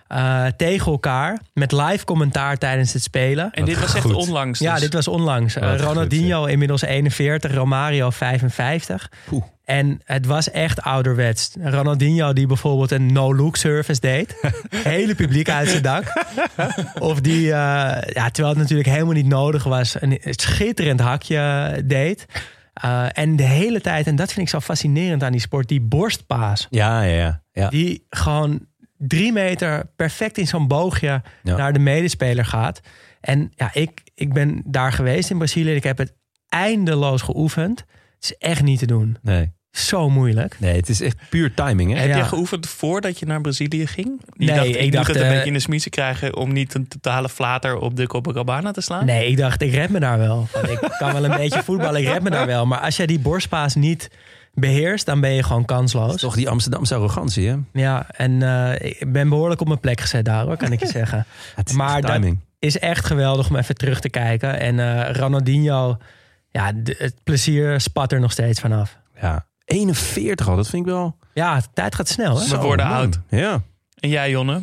Eh, 0.06 0.46
tegen 0.56 0.92
elkaar 0.92 1.40
met 1.52 1.72
live 1.72 2.04
commentaar 2.04 2.58
tijdens 2.58 2.92
het 2.92 3.02
spelen. 3.02 3.50
En 3.50 3.64
dit 3.64 3.80
was 3.80 3.94
echt 3.94 4.04
goed. 4.04 4.14
onlangs. 4.14 4.58
Ja, 4.58 4.72
dus. 4.72 4.82
dit 4.82 4.92
was 4.92 5.08
onlangs. 5.08 5.54
Goed, 5.54 5.80
Ronaldinho 5.80 6.44
inmiddels 6.44 6.82
41, 6.82 7.54
Romario 7.54 8.10
55. 8.10 9.10
Poeh. 9.26 9.44
En 9.72 10.00
het 10.04 10.26
was 10.26 10.50
echt 10.50 10.82
ouderwets. 10.82 11.50
Ronaldinho 11.60 12.32
die 12.32 12.46
bijvoorbeeld 12.46 12.90
een 12.90 13.12
no-look 13.12 13.56
service 13.56 14.00
deed. 14.00 14.36
Hele 14.70 15.14
publiek 15.14 15.48
uit 15.50 15.68
zijn 15.68 15.82
dak. 15.82 16.24
Of 16.98 17.20
die, 17.20 17.44
eh, 17.46 17.52
ja, 18.14 18.30
terwijl 18.30 18.48
het 18.54 18.62
natuurlijk 18.62 18.88
helemaal 18.88 19.14
niet 19.14 19.26
nodig 19.26 19.64
was, 19.64 19.96
een 20.00 20.18
schitterend 20.22 21.00
hakje 21.00 21.82
deed. 21.84 22.26
Eh, 22.72 23.06
en 23.12 23.36
de 23.36 23.42
hele 23.42 23.80
tijd, 23.80 24.06
en 24.06 24.16
dat 24.16 24.32
vind 24.32 24.46
ik 24.46 24.52
zo 24.52 24.60
fascinerend 24.60 25.22
aan 25.22 25.32
die 25.32 25.40
sport, 25.40 25.68
die 25.68 25.80
borstpaas. 25.80 26.66
Ja, 26.70 27.02
ja, 27.02 27.16
ja. 27.16 27.42
ja. 27.52 27.68
Die 27.68 28.06
gewoon 28.10 28.66
drie 28.98 29.32
meter 29.32 29.90
perfect 29.96 30.38
in 30.38 30.46
zo'n 30.46 30.68
boogje 30.68 31.22
Ja. 31.42 31.56
naar 31.56 31.72
de 31.72 31.78
medespeler 31.78 32.44
gaat. 32.44 32.80
En 33.20 33.52
ja, 33.54 33.70
ik, 33.72 34.00
ik 34.14 34.32
ben 34.32 34.62
daar 34.66 34.92
geweest 34.92 35.30
in 35.30 35.38
Brazilië. 35.38 35.74
Ik 35.74 35.82
heb 35.82 35.98
het 35.98 36.14
eindeloos 36.48 37.22
geoefend. 37.22 37.84
Het 38.14 38.30
is 38.30 38.36
echt 38.36 38.62
niet 38.62 38.78
te 38.78 38.86
doen. 38.86 39.16
Nee. 39.22 39.52
Zo 39.72 40.10
moeilijk. 40.10 40.56
nee, 40.60 40.76
het 40.76 40.88
is 40.88 41.00
echt 41.00 41.16
puur 41.28 41.54
timing, 41.54 41.92
hè? 41.92 41.98
Heb 41.98 42.08
Ja. 42.08 42.16
je 42.16 42.24
geoefend 42.24 42.68
voordat 42.68 43.18
je 43.18 43.26
naar 43.26 43.40
Brazilië 43.40 43.86
ging? 43.86 44.20
Je 44.36 44.46
Nee, 44.46 44.54
dacht, 44.54 44.66
ik 44.68 44.92
dacht, 44.92 45.06
het 45.06 45.16
een 45.16 45.22
eh, 45.22 45.28
beetje 45.30 45.46
in 45.46 45.52
de 45.52 45.58
smiezen 45.60 45.90
krijgen 45.90 46.36
om 46.36 46.52
niet 46.52 46.74
een 46.74 46.88
totale 46.88 47.28
flater 47.28 47.76
op 47.76 47.96
de 47.96 48.06
Copacabana 48.06 48.70
te 48.70 48.80
slaan. 48.80 49.04
Nee, 49.06 49.26
ik 49.28 49.36
dacht, 49.36 49.62
ik 49.62 49.72
red 49.74 49.90
me 49.90 50.00
daar 50.00 50.18
wel. 50.18 50.48
Ik 50.68 50.94
kan 50.98 51.12
wel 51.12 51.24
een 51.24 51.36
beetje 51.36 51.62
voetballen, 51.62 52.00
ik 52.00 52.06
red 52.06 52.22
me 52.22 52.30
daar 52.30 52.46
wel. 52.46 52.66
Maar 52.66 52.78
als 52.80 52.96
jij 52.96 53.06
die 53.06 53.18
borstpaas 53.18 53.74
niet 53.74 54.10
beheerst, 54.54 55.06
dan 55.06 55.20
ben 55.20 55.30
je 55.30 55.42
gewoon 55.42 55.64
kansloos. 55.64 56.20
Toch 56.20 56.34
die 56.34 56.48
Amsterdamse 56.48 56.94
arrogantie, 56.94 57.48
hè? 57.48 57.56
Ja, 57.72 58.06
en 58.10 58.42
eh, 58.42 58.90
ik 59.00 59.12
ben 59.12 59.28
behoorlijk 59.28 59.60
op 59.60 59.66
mijn 59.68 59.80
plek 59.80 60.00
gezet 60.00 60.24
daar 60.24 60.44
hoor, 60.44 60.56
kan 60.56 60.72
ik 60.72 60.80
je 60.80 60.86
zeggen. 61.00 61.26
Het 61.54 61.68
is 61.68 61.74
Maar 61.74 61.92
echt 61.96 62.02
dat- 62.02 62.12
timing. 62.12 62.38
Is 62.58 62.78
echt 62.78 63.04
geweldig 63.06 63.48
om 63.50 63.56
even 63.56 63.74
terug 63.74 64.00
te 64.00 64.08
kijken. 64.08 64.60
En 64.60 64.78
eh 64.80 65.14
Ronaldinho, 65.14 65.96
ja, 66.50 66.72
het 66.84 67.14
plezier 67.24 67.80
spat 67.80 68.12
er 68.12 68.20
nog 68.20 68.32
steeds 68.32 68.60
vanaf. 68.60 68.98
Ja. 69.20 69.46
41 69.72 70.48
al, 70.48 70.56
dat 70.56 70.68
vind 70.68 70.86
ik 70.86 70.92
wel... 70.92 71.16
Ja, 71.34 71.60
de 71.60 71.66
tijd 71.74 71.94
gaat 71.94 72.08
snel 72.08 72.40
hè? 72.40 72.48
We 72.48 72.56
worden 72.56 72.86
man. 72.86 72.96
oud. 72.96 73.20
Ja. 73.28 73.62
En 73.94 74.08
jij, 74.08 74.30
Jonne? 74.30 74.62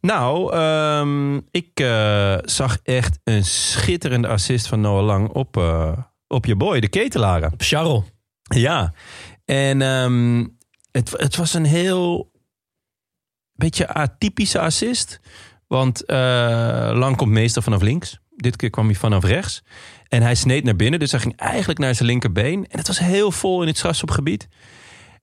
Nou, 0.00 0.52
ehm, 0.52 1.36
ik 1.36 1.70
eh, 1.80 2.36
zag 2.42 2.78
echt 2.82 3.18
een 3.24 3.44
schitterende 3.44 4.28
assist 4.28 4.66
van 4.66 4.80
Noah 4.80 5.04
Lang 5.04 5.28
op, 5.28 5.56
eh, 5.56 5.92
op 6.26 6.46
je 6.46 6.56
boy, 6.56 6.80
de 6.80 6.88
ketelaren. 6.88 7.52
Charles. 7.56 8.02
Ja, 8.42 8.92
en 9.44 9.82
ehm, 9.82 10.46
het, 10.90 11.10
het 11.10 11.36
was 11.36 11.54
een 11.54 11.64
heel 11.64 12.30
beetje 13.52 13.88
atypische 13.88 14.60
assist. 14.60 15.20
Want 15.66 16.04
eh, 16.04 16.90
Lang 16.94 17.16
komt 17.16 17.30
meestal 17.30 17.62
vanaf 17.62 17.82
links. 17.82 18.18
Dit 18.36 18.56
keer 18.56 18.70
kwam 18.70 18.86
hij 18.86 18.94
vanaf 18.94 19.24
rechts. 19.24 19.62
En 20.16 20.22
hij 20.22 20.34
sneed 20.34 20.64
naar 20.64 20.76
binnen, 20.76 20.98
dus 21.00 21.10
hij 21.10 21.20
ging 21.20 21.36
eigenlijk 21.36 21.78
naar 21.78 21.94
zijn 21.94 22.08
linkerbeen. 22.08 22.66
En 22.66 22.78
het 22.78 22.86
was 22.86 22.98
heel 22.98 23.32
vol 23.32 23.60
in 23.60 23.66
het 23.66 23.76
strafschopgebied. 23.76 24.48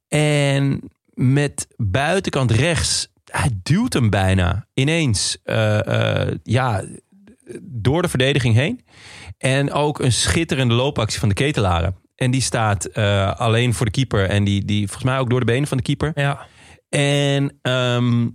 En 0.08 0.82
met 1.14 1.68
buitenkant 1.78 2.52
rechts, 2.52 3.08
hij 3.32 3.50
duwt 3.64 3.94
hem 3.94 4.10
bijna 4.10 4.68
ineens 4.74 5.38
eh, 5.44 6.22
eh, 6.22 6.36
ja, 6.44 6.84
door 7.62 8.02
de 8.02 8.08
verdediging 8.08 8.56
heen. 8.56 8.82
En 9.38 9.72
ook 9.72 10.00
een 10.00 10.12
schitterende 10.12 10.74
loopactie 10.74 11.20
van 11.20 11.30
de 11.30 11.36
ketelaren. 11.36 11.96
En 12.16 12.32
die 12.32 12.42
staat 12.42 12.86
eh, 12.86 13.36
alleen 13.36 13.74
voor 13.74 13.86
de 13.86 13.92
keeper. 13.92 14.30
En 14.30 14.44
die, 14.44 14.66
die 14.66 14.88
volgens 14.88 15.06
mij 15.06 15.20
ook 15.20 15.30
door 15.30 15.40
de 15.40 15.46
benen 15.46 15.68
van 15.68 15.78
de 15.78 15.84
keeper. 15.84 16.12
Ja. 16.16 16.48
En 16.90 17.60
ehm, 17.62 18.28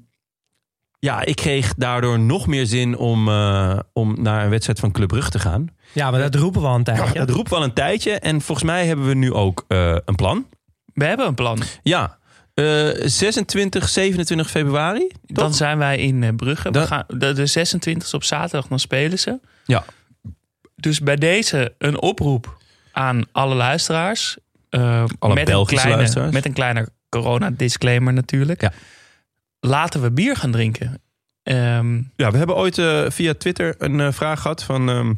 ja, 0.98 1.24
ik 1.24 1.36
kreeg 1.36 1.74
daardoor 1.74 2.18
nog 2.18 2.46
meer 2.46 2.66
zin 2.66 2.96
om, 2.96 3.28
eh, 3.28 3.78
om 3.92 4.16
naar 4.22 4.44
een 4.44 4.50
wedstrijd 4.50 4.78
van 4.78 4.92
Club 4.92 5.08
Brugge 5.08 5.30
te 5.30 5.38
gaan. 5.38 5.68
ja, 5.92 6.10
maar 6.10 6.20
dat 6.20 6.34
roepen 6.34 6.60
we 6.60 6.66
al 6.66 6.74
een 6.74 6.84
tijdje. 6.84 7.18
Dat 7.18 7.30
roept 7.30 7.50
wel 7.50 7.62
een 7.62 7.72
tijdje. 7.72 8.12
En 8.12 8.40
volgens 8.40 8.66
mij 8.66 8.86
hebben 8.86 9.06
we 9.06 9.14
nu 9.14 9.32
ook 9.32 9.64
eh, 9.68 9.96
een 10.04 10.14
plan. 10.14 10.46
We 10.94 11.04
hebben 11.04 11.26
een 11.26 11.34
plan. 11.34 11.62
Ja, 11.82 12.18
eh, 12.54 12.88
26, 13.04 13.88
27 13.88 14.50
februari. 14.50 15.10
Dan 15.22 15.54
zijn 15.54 15.78
wij 15.78 15.98
in 15.98 16.22
eh, 16.22 16.34
Brugge. 16.36 16.70
We 16.70 16.86
gaan, 16.86 17.04
de, 17.06 17.32
de 17.32 17.46
26 17.46 18.14
op 18.14 18.24
zaterdag, 18.24 18.66
dan 18.66 18.78
spelen 18.78 19.18
ze. 19.18 19.40
Ja. 19.64 19.84
Dus 20.76 21.00
bij 21.00 21.16
deze 21.16 21.74
een 21.78 22.00
oproep 22.00 22.56
aan 22.92 23.24
alle 23.32 23.54
luisteraars. 23.54 24.36
Alle 24.70 25.08
met, 25.18 25.20
een 25.20 25.44
Belgische 25.44 25.74
kleine, 25.74 25.96
luisteraars. 25.96 26.32
met 26.32 26.44
een 26.44 26.52
kleine 26.52 26.88
corona-disclaimer 27.08 28.12
natuurlijk. 28.12 28.60
Ja. 28.60 28.72
Laten 29.60 30.02
we 30.02 30.10
bier 30.12 30.36
gaan 30.36 30.50
drinken. 30.50 31.02
Ehm, 31.42 31.94
Ja, 32.16 32.30
we 32.30 32.38
hebben 32.38 32.56
ooit 32.56 32.78
eh, 32.78 33.04
via 33.08 33.34
Twitter 33.34 33.74
een 33.78 34.00
eh, 34.00 34.12
vraag 34.12 34.40
gehad 34.40 34.62
van 34.62 34.88
ehm, 34.88 35.12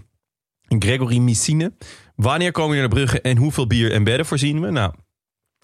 Gregory 0.78 1.18
Missine. 1.18 1.72
Wanneer 2.14 2.52
komen 2.52 2.76
jullie 2.76 2.88
naar 2.90 2.98
Brugge 2.98 3.20
en 3.20 3.36
hoeveel 3.36 3.66
bier 3.66 3.92
en 3.92 4.04
bedden 4.04 4.26
voorzien 4.26 4.60
we? 4.60 4.70
Nou, 4.70 4.92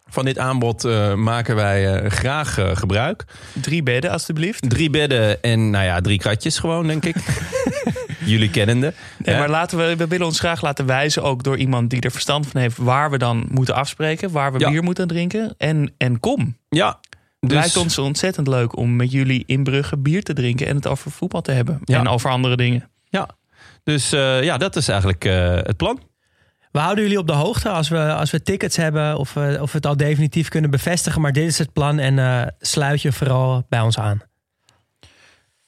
van 0.09 0.25
dit 0.25 0.39
aanbod 0.39 0.85
eh, 0.85 1.15
maken 1.15 1.55
wij 1.57 2.11
graag 2.11 2.59
gebruik. 2.73 3.25
drie 3.53 3.83
bedden, 3.83 4.11
alstublieft. 4.11 4.71
Drie 4.71 4.91
bedden 4.91 5.43
en 5.43 5.71
nou 5.71 5.85
ja, 5.85 6.01
drie 6.01 6.19
kratjes 6.19 6.59
gewoon, 6.59 6.87
denk 6.87 7.05
ik. 7.05 7.17
jullie 8.25 8.51
kennende. 8.51 8.95
Nee, 9.19 9.35
Ja. 9.35 9.41
maar 9.41 9.51
laten 9.51 9.79
we, 9.79 9.97
we 9.97 10.07
willen 10.07 10.27
ons 10.27 10.39
graag 10.39 10.63
laten 10.63 10.87
wijzen, 10.87 11.23
ook 11.23 11.43
door 11.43 11.57
iemand 11.57 11.91
die 11.91 12.01
er 12.01 12.11
verstand 12.11 12.47
van 12.47 12.61
heeft, 12.61 12.77
waar 12.77 13.11
we 13.11 13.19
dan 13.19 13.47
moeten 13.51 13.75
afspreken, 13.75 14.31
waar 14.31 14.53
we 14.53 14.59
Ja. 14.59 14.71
bier 14.71 14.83
moeten 14.83 15.09
drinken. 15.09 15.55
En, 15.59 15.93
en 15.99 16.21
kom. 16.21 16.57
Ja, 16.69 17.01
Het 17.41 17.51
dus, 17.51 17.59
lijkt 17.59 17.77
ons 17.77 17.99
ontzettend 17.99 18.47
leuk 18.49 18.77
om 18.77 18.97
met 18.97 19.11
jullie 19.13 19.43
in 19.47 19.63
Brugge 19.65 19.97
bier 19.99 20.23
te 20.23 20.33
drinken 20.33 20.67
en 20.67 20.77
het 20.77 20.87
over 20.87 21.11
voetbal 21.11 21.43
te 21.43 21.53
hebben. 21.53 21.81
Ja. 21.85 21.99
En 21.99 22.09
over 22.09 22.31
andere 22.31 22.57
dingen. 22.57 22.91
dus 23.83 24.13
eh, 24.13 24.43
ja, 24.43 24.57
dat 24.57 24.77
is 24.77 24.89
eigenlijk 24.89 25.25
eh, 25.25 25.55
het 25.55 25.77
plan. 25.77 26.01
We 26.73 26.79
houden 26.79 27.05
jullie 27.05 27.19
op 27.19 27.27
de 27.27 27.33
hoogte 27.33 27.69
als 27.69 27.89
we, 27.89 28.15
als 28.15 28.31
we 28.31 28.43
tickets 28.43 28.77
hebben 28.77 29.17
of, 29.19 29.35
we- 29.35 29.59
of 29.61 29.71
we 29.71 29.77
het 29.77 29.87
al 29.87 29.97
definitief 29.97 30.49
kunnen 30.49 30.71
bevestigen. 30.71 31.21
Maar 31.21 31.33
dit 31.33 31.47
is 31.47 31.59
het 31.59 31.73
plan 31.73 31.99
en 31.99 32.19
eh, 32.19 32.43
sluit 32.59 33.03
je 33.03 33.13
vooral 33.13 33.67
bij 33.69 33.81
ons 33.81 33.99
aan. 33.99 34.21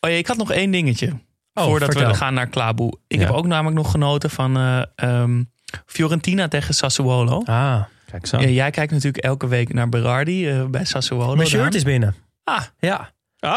Oh 0.00 0.10
ja, 0.10 0.16
ik 0.16 0.26
had 0.26 0.36
nog 0.36 0.50
één 0.52 0.70
dingetje. 0.70 1.12
Oh, 1.54 1.64
voordat 1.64 1.92
vertel. 1.92 2.10
we 2.10 2.16
gaan 2.16 2.34
naar 2.34 2.46
Klaboe. 2.46 2.92
Ik 3.06 3.18
Ja. 3.20 3.26
heb 3.26 3.34
ook 3.34 3.46
namelijk 3.46 3.76
nog 3.76 3.90
genoten 3.90 4.30
van 4.30 4.56
eh, 4.56 4.82
ehm, 4.94 5.42
Fiorentina 5.86 6.48
tegen 6.48 6.74
Sassuolo. 6.74 7.42
Ah, 7.44 7.82
Kijk 8.10 8.26
zo. 8.26 8.40
Ja, 8.40 8.48
jij 8.48 8.70
kijkt 8.70 8.92
natuurlijk 8.92 9.24
elke 9.24 9.48
week 9.48 9.72
naar 9.72 9.88
Berardi 9.88 10.48
eh, 10.50 10.64
bij 10.64 10.84
Sassuolo. 10.84 11.34
mijn 11.36 11.48
shirt 11.48 11.74
is 11.74 11.82
binnen. 11.82 12.14
Ah, 12.44 12.62
Ja, 12.78 13.10
Ah, 13.40 13.50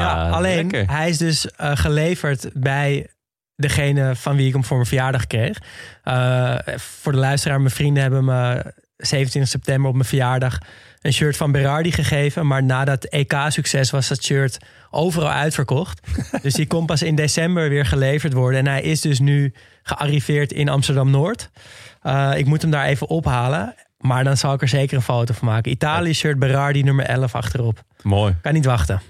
ja 0.00 0.28
alleen 0.30 0.56
lekker. 0.70 0.94
hij 0.96 1.08
is 1.08 1.18
dus 1.18 1.50
eh, 1.50 1.70
geleverd 1.76 2.50
bij 2.54 3.06
degene 3.56 4.16
van 4.16 4.36
wie 4.36 4.46
ik 4.46 4.52
hem 4.52 4.64
voor 4.64 4.76
mijn 4.76 4.88
verjaardag 4.88 5.26
kreeg. 5.26 5.58
Eh, 6.02 6.54
voor 6.76 7.12
de 7.12 7.18
luisteraar, 7.18 7.60
mijn 7.60 7.74
vrienden 7.74 8.02
hebben 8.02 8.24
me 8.24 8.72
27 8.96 9.50
september 9.50 9.88
op 9.88 9.94
mijn 9.96 10.08
verjaardag 10.08 10.58
een 11.00 11.12
shirt 11.12 11.36
van 11.36 11.52
Berardi 11.52 11.92
gegeven. 11.92 12.46
Maar 12.46 12.62
nadat 12.62 13.04
EK-succes 13.04 13.90
was 13.90 14.08
dat 14.08 14.22
shirt 14.24 14.58
overal 14.90 15.30
uitverkocht. 15.30 16.00
dus 16.42 16.54
die 16.54 16.66
kon 16.66 16.86
pas 16.86 17.02
in 17.02 17.14
december 17.14 17.68
weer 17.68 17.86
geleverd 17.86 18.32
worden. 18.32 18.60
En 18.60 18.66
hij 18.66 18.82
is 18.82 19.00
dus 19.00 19.18
nu 19.18 19.52
gearriveerd 19.82 20.52
in 20.52 20.68
Amsterdam-Noord. 20.68 21.50
Eh, 22.02 22.32
ik 22.36 22.46
moet 22.46 22.62
hem 22.62 22.70
daar 22.70 22.84
even 22.86 23.08
ophalen. 23.08 23.74
Maar 24.06 24.24
dan 24.24 24.36
zal 24.36 24.54
ik 24.54 24.62
er 24.62 24.68
zeker 24.68 24.96
een 24.96 25.02
foto 25.02 25.34
van 25.34 25.48
maken. 25.48 25.72
Italië-shirt 25.72 26.38
Berardi 26.38 26.82
nummer 26.82 27.04
11 27.04 27.34
achterop. 27.34 27.82
Mooi. 28.02 28.34
Kan 28.42 28.52
niet 28.52 28.64
wachten. 28.64 29.02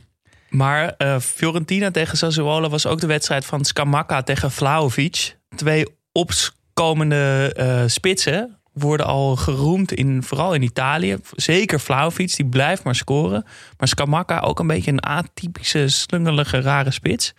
Maar 0.48 0.94
eh, 0.96 1.18
Fiorentina 1.18 1.90
tegen 1.90 2.16
Sassuolo 2.16 2.68
was 2.68 2.86
ook 2.86 3.00
de 3.00 3.06
wedstrijd 3.06 3.44
van 3.44 3.64
Scamacca 3.64 4.22
tegen 4.22 4.50
Vlaovic. 4.50 5.36
Twee 5.56 5.86
opkomende 6.12 7.52
eh, 7.56 7.82
spitsen 7.86 8.58
worden 8.72 9.06
al 9.06 9.36
geroemd, 9.36 9.92
in, 9.92 10.22
vooral 10.22 10.54
in 10.54 10.62
Italië. 10.62 11.16
Zeker 11.30 11.80
Vlaovic, 11.80 12.36
die 12.36 12.46
blijft 12.46 12.84
maar 12.84 12.94
scoren. 12.94 13.44
Maar 13.78 13.88
Scamacca 13.88 14.40
ook 14.40 14.58
een 14.58 14.66
beetje 14.66 14.90
een 14.90 15.00
atypische, 15.00 15.88
slungelige, 15.88 16.60
rare 16.60 16.90
spits. 16.90 17.34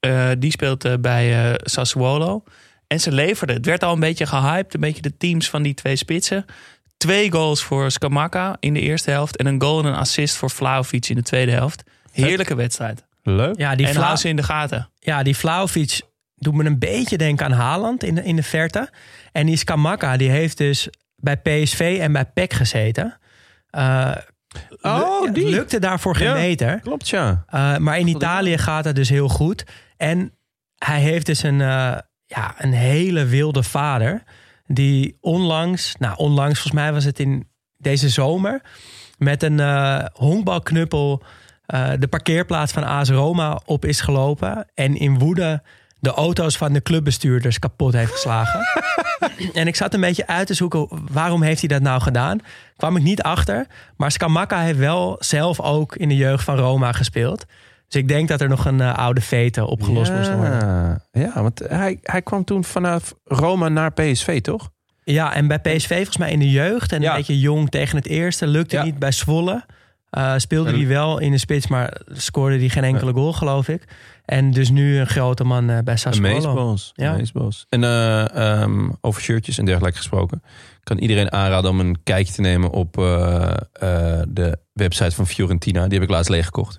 Eh, 0.00 0.28
die 0.38 0.50
speelt 0.50 1.00
bij 1.00 1.50
eh, 1.50 1.54
Sassuolo. 1.56 2.42
En 2.86 3.00
ze 3.00 3.12
leverden. 3.12 3.56
Het 3.56 3.66
werd 3.66 3.84
al 3.84 3.92
een 3.92 4.00
beetje 4.00 4.26
gehyped. 4.26 4.74
Een 4.74 4.80
beetje 4.80 5.02
de 5.02 5.16
teams 5.16 5.50
van 5.50 5.62
die 5.62 5.74
twee 5.74 5.96
spitsen. 5.96 6.44
Twee 6.96 7.32
goals 7.32 7.62
voor 7.62 7.90
Skamaka 7.90 8.56
in 8.60 8.74
de 8.74 8.80
eerste 8.80 9.10
helft. 9.10 9.36
En 9.36 9.46
een 9.46 9.60
goal 9.60 9.78
en 9.78 9.84
een 9.84 9.94
assist 9.94 10.36
voor 10.36 10.50
Vlaovic 10.50 11.08
in 11.08 11.16
de 11.16 11.22
tweede 11.22 11.52
helft. 11.52 11.82
Heerlijke 12.12 12.54
wedstrijd. 12.54 13.04
Leuk. 13.22 13.58
Ja, 13.58 13.74
die, 13.74 13.86
en 13.86 13.94
Vla 13.94 14.16
in 14.22 14.36
de 14.36 14.42
gaten. 14.42 14.88
ja, 14.98 15.22
die 15.22 15.36
Vlaovic 15.36 16.00
doet 16.34 16.54
me 16.54 16.64
een 16.64 16.78
beetje 16.78 17.18
denken 17.18 17.46
aan 17.46 17.52
Haaland 17.52 18.02
in 18.04 18.14
de, 18.14 18.22
in 18.24 18.36
de 18.36 18.42
verte. 18.42 18.90
En 19.32 19.46
die 19.46 19.56
Skamaka, 19.56 20.16
die 20.16 20.30
heeft 20.30 20.58
dus 20.58 20.88
bij 21.16 21.36
PSV 21.36 21.98
en 22.00 22.12
bij 22.12 22.24
PEC 22.24 22.52
gezeten. 22.52 23.18
Eh, 23.70 24.10
Oh, 24.80 25.32
die. 25.32 25.48
Lukte 25.48 25.78
daarvoor 25.78 26.16
geen 26.16 26.26
Ja. 26.28 26.34
meter. 26.34 26.80
Klopt, 26.80 27.08
ja. 27.08 27.44
Uh, 27.54 27.76
maar 27.76 27.98
in 27.98 28.06
Italië 28.08 28.58
gaat 28.58 28.84
het 28.84 28.96
dus 28.96 29.08
heel 29.08 29.28
goed. 29.28 29.64
En 29.96 30.32
hij 30.78 31.00
heeft 31.00 31.26
dus 31.26 31.42
een, 31.42 31.60
uh, 31.60 31.96
ja, 32.26 32.54
een 32.58 32.72
hele 32.72 33.24
wilde 33.24 33.62
vader. 33.62 34.22
Die 34.66 35.16
onlangs, 35.20 35.94
nou 35.98 36.16
onlangs, 36.16 36.60
volgens 36.60 36.82
mij 36.82 36.92
was 36.92 37.04
het 37.04 37.18
in 37.18 37.48
deze 37.76 38.08
zomer. 38.08 38.62
Met 39.18 39.42
een 39.42 39.58
uh, 39.58 40.04
honkbalknuppel 40.12 41.22
uh, 41.66 41.90
de 41.98 42.08
parkeerplaats 42.08 42.72
van 42.72 42.84
AS 42.84 43.08
Roma 43.08 43.60
op 43.64 43.84
is 43.84 44.00
gelopen. 44.00 44.66
En 44.74 44.96
in 44.96 45.18
woede 45.18 45.62
de 46.00 46.10
auto's 46.10 46.56
van 46.56 46.72
de 46.72 46.82
clubbestuurders 46.82 47.58
kapot 47.58 47.92
heeft 47.92 48.12
geslagen. 48.12 48.60
en 49.52 49.66
ik 49.66 49.76
zat 49.76 49.94
een 49.94 50.00
beetje 50.00 50.26
uit 50.26 50.46
te 50.46 50.54
zoeken, 50.54 50.88
waarom 51.12 51.42
heeft 51.42 51.60
hij 51.60 51.68
dat 51.68 51.82
nou 51.82 52.00
gedaan? 52.00 52.40
Kwam 52.76 52.96
ik 52.96 53.02
niet 53.02 53.22
achter. 53.22 53.66
Maar 53.96 54.10
Skamaka 54.10 54.60
heeft 54.60 54.78
wel 54.78 55.16
zelf 55.18 55.60
ook 55.60 55.96
in 55.96 56.08
de 56.08 56.16
jeugd 56.16 56.44
van 56.44 56.56
Roma 56.56 56.92
gespeeld. 56.92 57.44
Dus 57.88 58.00
ik 58.00 58.08
denk 58.08 58.28
dat 58.28 58.40
er 58.40 58.48
nog 58.48 58.64
een 58.64 58.78
uh, 58.78 58.94
oude 58.94 59.20
vete 59.20 59.66
opgelost 59.66 60.10
ja. 60.10 60.16
moest 60.16 60.32
worden. 60.32 61.02
Ja, 61.12 61.42
want 61.42 61.62
hij, 61.68 61.98
hij 62.02 62.22
kwam 62.22 62.44
toen 62.44 62.64
vanaf 62.64 63.14
Roma 63.24 63.68
naar 63.68 63.92
PSV, 63.92 64.40
toch? 64.40 64.70
Ja, 65.04 65.34
en 65.34 65.46
bij 65.46 65.58
PSV 65.58 65.94
volgens 65.94 66.16
mij 66.16 66.30
in 66.30 66.38
de 66.38 66.50
jeugd. 66.50 66.92
En 66.92 67.00
Ja. 67.02 67.10
een 67.10 67.16
beetje 67.16 67.40
jong 67.40 67.70
tegen 67.70 67.96
het 67.96 68.06
eerste. 68.06 68.46
Lukte 68.46 68.76
Ja. 68.76 68.82
niet 68.82 68.98
bij 68.98 69.12
Zwolle. 69.12 69.64
Uh, 70.10 70.32
speelde 70.36 70.70
hij 70.70 70.86
wel 70.86 71.18
in 71.18 71.30
de 71.30 71.38
spits, 71.38 71.66
maar 71.66 72.00
scoorde 72.12 72.58
hij 72.58 72.68
geen 72.68 72.84
enkele 72.84 73.12
goal, 73.12 73.32
geloof 73.32 73.68
ik. 73.68 73.84
En 74.24 74.50
dus 74.50 74.70
nu 74.70 74.98
een 74.98 75.06
grote 75.06 75.44
man 75.44 75.70
uh, 75.70 75.78
bij 75.84 75.96
Sassuolo. 75.96 76.76
Ja. 76.94 77.12
meesbos. 77.12 77.66
En 77.68 77.84
eh, 77.84 78.60
ehm, 78.60 78.88
over 79.00 79.22
shirtjes 79.22 79.58
en 79.58 79.64
dergelijke 79.64 79.96
gesproken. 79.96 80.42
kan 80.82 80.98
iedereen 80.98 81.32
aanraden 81.32 81.70
om 81.70 81.80
een 81.80 81.98
kijkje 82.02 82.32
te 82.32 82.40
nemen 82.40 82.70
op 82.70 82.98
eh, 82.98 83.50
eh, 83.72 84.22
de 84.28 84.58
website 84.72 85.14
van 85.14 85.26
Fiorentina. 85.26 85.84
Die 85.84 85.98
heb 85.98 86.08
ik 86.08 86.14
laatst 86.14 86.30
leeggekocht. 86.30 86.78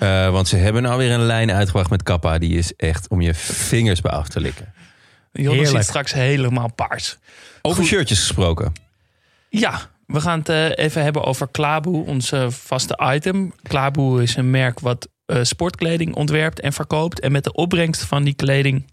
Eh, 0.00 0.30
want 0.30 0.48
ze 0.48 0.56
hebben 0.56 0.82
nou 0.82 0.98
weer 0.98 1.10
een 1.10 1.26
lijn 1.26 1.52
uitgebracht 1.52 1.90
met 1.90 2.02
Kappa. 2.02 2.38
Die 2.38 2.58
is 2.58 2.76
echt 2.76 3.08
om 3.08 3.20
je 3.20 3.34
vingers 3.34 4.00
bij 4.00 4.12
af 4.12 4.28
te 4.28 4.40
likken. 4.40 4.72
Heerlijk. 5.32 5.66
ziet 5.66 5.82
straks 5.84 6.12
helemaal 6.12 6.72
paars. 6.72 7.18
Over 7.62 7.78
Goed. 7.80 7.90
shirtjes 7.90 8.18
gesproken. 8.18 8.72
Ja, 9.48 9.80
we 10.06 10.20
gaan 10.20 10.38
het 10.38 10.48
eh, 10.48 10.84
even 10.84 11.02
hebben 11.02 11.24
over 11.24 11.48
Klaboe, 11.48 12.06
ons 12.06 12.32
eh, 12.32 12.50
vaste 12.50 12.98
item. 13.14 13.52
Klaboe 13.62 14.22
is 14.22 14.36
een 14.36 14.50
merk 14.50 14.80
wat 14.80 15.08
eh, 15.26 15.38
sportkleding 15.42 16.14
ontwerpt 16.14 16.60
en 16.60 16.72
verkoopt. 16.72 17.20
En 17.20 17.32
met 17.32 17.44
de 17.44 17.52
opbrengst 17.52 18.02
van 18.04 18.24
die 18.24 18.34
kleding 18.34 18.84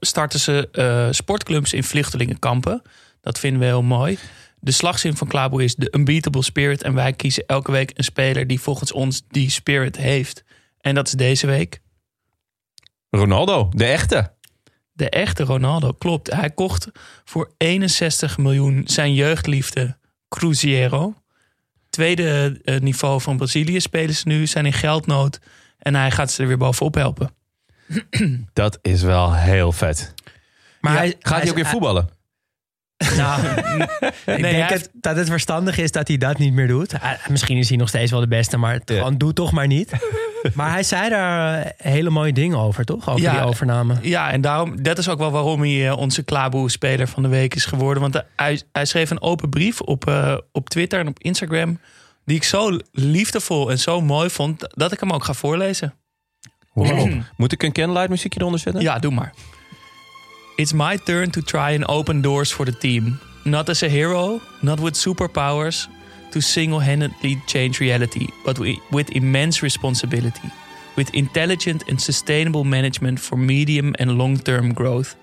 starten 0.00 0.40
ze 0.40 0.68
eh, 0.72 1.06
sportclubs 1.10 1.72
in 1.72 1.84
vluchtelingenkampen. 1.84 2.82
Dat 3.20 3.38
vinden 3.38 3.60
we 3.60 3.66
heel 3.66 3.82
mooi. 3.82 4.18
De 4.60 4.70
slagzin 4.72 5.16
van 5.16 5.26
Klaboe 5.26 5.64
is 5.64 5.74
de 5.74 5.94
unbeatable 5.96 6.42
spirit. 6.42 6.82
En 6.82 6.94
wij 6.94 7.12
kiezen 7.12 7.44
elke 7.46 7.72
week 7.72 7.92
een 7.94 8.04
speler 8.04 8.46
die 8.46 8.60
volgens 8.60 8.92
ons 8.92 9.22
die 9.28 9.50
spirit 9.50 9.96
heeft. 9.96 10.44
En 10.80 10.94
dat 10.94 11.06
is 11.06 11.12
deze 11.12 11.46
week 11.46 11.80
Ronaldo, 13.10 13.68
de 13.74 13.84
echte. 13.84 14.32
de 14.92 15.10
echte 15.10 15.42
Ronaldo. 15.44 15.92
Klopt, 15.92 16.32
hij 16.32 16.50
kocht 16.50 16.88
voor 17.24 17.50
61 17.56 18.38
miljoen 18.38 18.82
zijn 18.86 19.14
jeugdliefde 19.14 19.96
Cruzeiro. 20.28 21.14
Tweede 21.90 22.60
eh, 22.64 22.80
niveau 22.80 23.20
van 23.20 23.36
Brazilië 23.36 23.80
spelen 23.80 24.14
ze 24.14 24.28
nu, 24.28 24.46
zijn 24.46 24.66
in 24.66 24.72
geldnood. 24.72 25.40
En 25.78 25.94
hij 25.94 26.10
gaat 26.10 26.30
ze 26.32 26.42
er 26.42 26.48
weer 26.48 26.58
bovenop 26.58 26.94
helpen. 26.94 27.34
Dat 28.52 28.78
is 28.82 29.02
wel 29.02 29.34
heel 29.34 29.72
vet. 29.72 30.14
Maar 30.80 30.92
Ja, 30.92 30.98
hij, 30.98 31.16
Gaat 31.18 31.40
hij 31.40 31.50
ook 31.50 31.56
weer 31.56 31.66
voetballen? 31.66 32.08
Nou, 33.16 33.42
ik 34.26 34.42
denk 34.42 34.44
heeft- 34.44 34.70
het, 34.70 34.90
dat 34.92 35.16
het 35.16 35.28
verstandig 35.28 35.78
is 35.78 35.92
dat 35.92 36.08
hij 36.08 36.16
dat 36.16 36.38
niet 36.38 36.52
meer 36.52 36.68
doet. 36.68 37.00
Hij- 37.00 37.18
misschien 37.28 37.56
is 37.56 37.68
hij 37.68 37.78
nog 37.78 37.88
steeds 37.88 38.10
wel 38.10 38.20
de 38.20 38.28
beste, 38.28 38.56
maar 38.56 38.72
het 38.72 38.82
Ja. 38.90 38.96
gewoon 38.96 39.18
doe 39.18 39.32
toch 39.32 39.52
maar 39.52 39.66
niet. 39.66 39.92
maar 40.54 40.70
hij 40.70 40.82
zei 40.82 41.08
daar 41.08 41.58
eh, 41.62 41.70
hele 41.92 42.10
mooie 42.10 42.32
dingen 42.32 42.58
over, 42.58 42.84
toch? 42.84 43.08
Over 43.08 43.22
Ja. 43.22 43.32
die 43.32 43.40
overname. 43.40 43.94
Ja, 44.02 44.30
en 44.30 44.40
daarom, 44.40 44.82
dat 44.82 44.98
is 44.98 45.08
ook 45.08 45.18
wel 45.18 45.30
waarom 45.30 45.60
hij 45.60 45.88
eh, 45.88 45.96
onze 45.98 46.22
Klaboe-speler 46.22 47.08
van 47.08 47.22
de 47.22 47.28
week 47.28 47.54
is 47.54 47.64
geworden. 47.64 48.02
Want 48.02 48.22
hij, 48.36 48.60
hij 48.72 48.84
schreef 48.84 49.10
een 49.10 49.22
open 49.22 49.48
brief 49.48 49.80
op, 49.80 50.06
eh, 50.08 50.36
op 50.52 50.68
Twitter 50.70 51.00
en 51.00 51.08
op 51.08 51.18
Instagram. 51.18 51.78
Die 52.24 52.36
ik 52.36 52.44
zo 52.44 52.78
liefdevol 52.92 53.70
en 53.70 53.78
zo 53.78 54.00
mooi 54.00 54.30
vond, 54.30 54.66
dat 54.68 54.92
ik 54.92 55.00
hem 55.00 55.12
ook 55.12 55.24
ga 55.24 55.32
voorlezen. 55.32 55.94
Wow. 56.72 57.12
Moet 57.36 57.52
ik 57.52 57.62
een 57.62 57.72
candlelight 57.72 58.10
muziekje 58.10 58.40
eronder 58.40 58.60
zetten? 58.60 58.82
Ja, 58.82 58.98
doe 58.98 59.12
maar. 59.12 59.32
It's 60.60 60.74
my 60.74 60.98
turn 60.98 61.30
to 61.30 61.40
try 61.40 61.70
and 61.70 61.86
open 61.88 62.20
doors 62.20 62.50
for 62.50 62.66
the 62.66 62.72
team. 62.72 63.18
Not 63.46 63.70
as 63.70 63.82
a 63.82 63.88
hero, 63.88 64.42
not 64.62 64.78
with 64.78 64.92
superpowers 64.92 65.88
to 66.32 66.42
single-handedly 66.42 67.42
change 67.46 67.80
reality, 67.80 68.28
but 68.44 68.58
with 68.92 69.10
immense 69.12 69.62
responsibility. 69.62 70.50
With 70.96 71.14
intelligent 71.14 71.88
and 71.88 71.98
sustainable 71.98 72.64
management 72.64 73.20
for 73.20 73.36
medium 73.36 73.94
and 73.98 74.18
long-term 74.18 74.74
growth. 74.74 75.16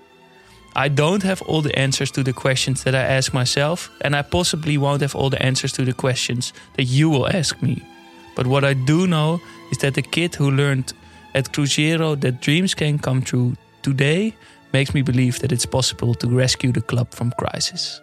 I 0.74 0.88
don't 0.88 1.22
have 1.22 1.40
all 1.42 1.62
the 1.62 1.78
answers 1.78 2.10
to 2.12 2.24
the 2.24 2.32
questions 2.32 2.82
that 2.82 2.96
I 2.96 3.16
ask 3.16 3.32
myself, 3.32 3.90
and 4.00 4.16
I 4.16 4.22
possibly 4.22 4.76
won't 4.76 5.02
have 5.02 5.14
all 5.14 5.30
the 5.30 5.40
answers 5.40 5.72
to 5.74 5.84
the 5.84 5.94
questions 5.94 6.52
that 6.74 6.86
you 6.86 7.08
will 7.08 7.28
ask 7.28 7.62
me. 7.62 7.86
But 8.34 8.48
what 8.48 8.64
I 8.64 8.74
do 8.74 9.06
know 9.06 9.40
is 9.70 9.78
that 9.78 9.94
the 9.94 10.02
kid 10.02 10.34
who 10.34 10.50
learned 10.50 10.92
at 11.32 11.52
Cruzeiro 11.52 12.20
that 12.22 12.40
dreams 12.40 12.74
can 12.74 12.98
come 12.98 13.22
true 13.22 13.54
today 13.82 14.34
makes 14.70 14.90
me 14.90 15.02
believe 15.02 15.38
that 15.38 15.52
it's 15.52 15.64
possible 15.64 16.14
to 16.14 16.28
rescue 16.28 16.72
the 16.72 16.84
club 16.84 17.14
from 17.14 17.34
crisis. 17.34 18.02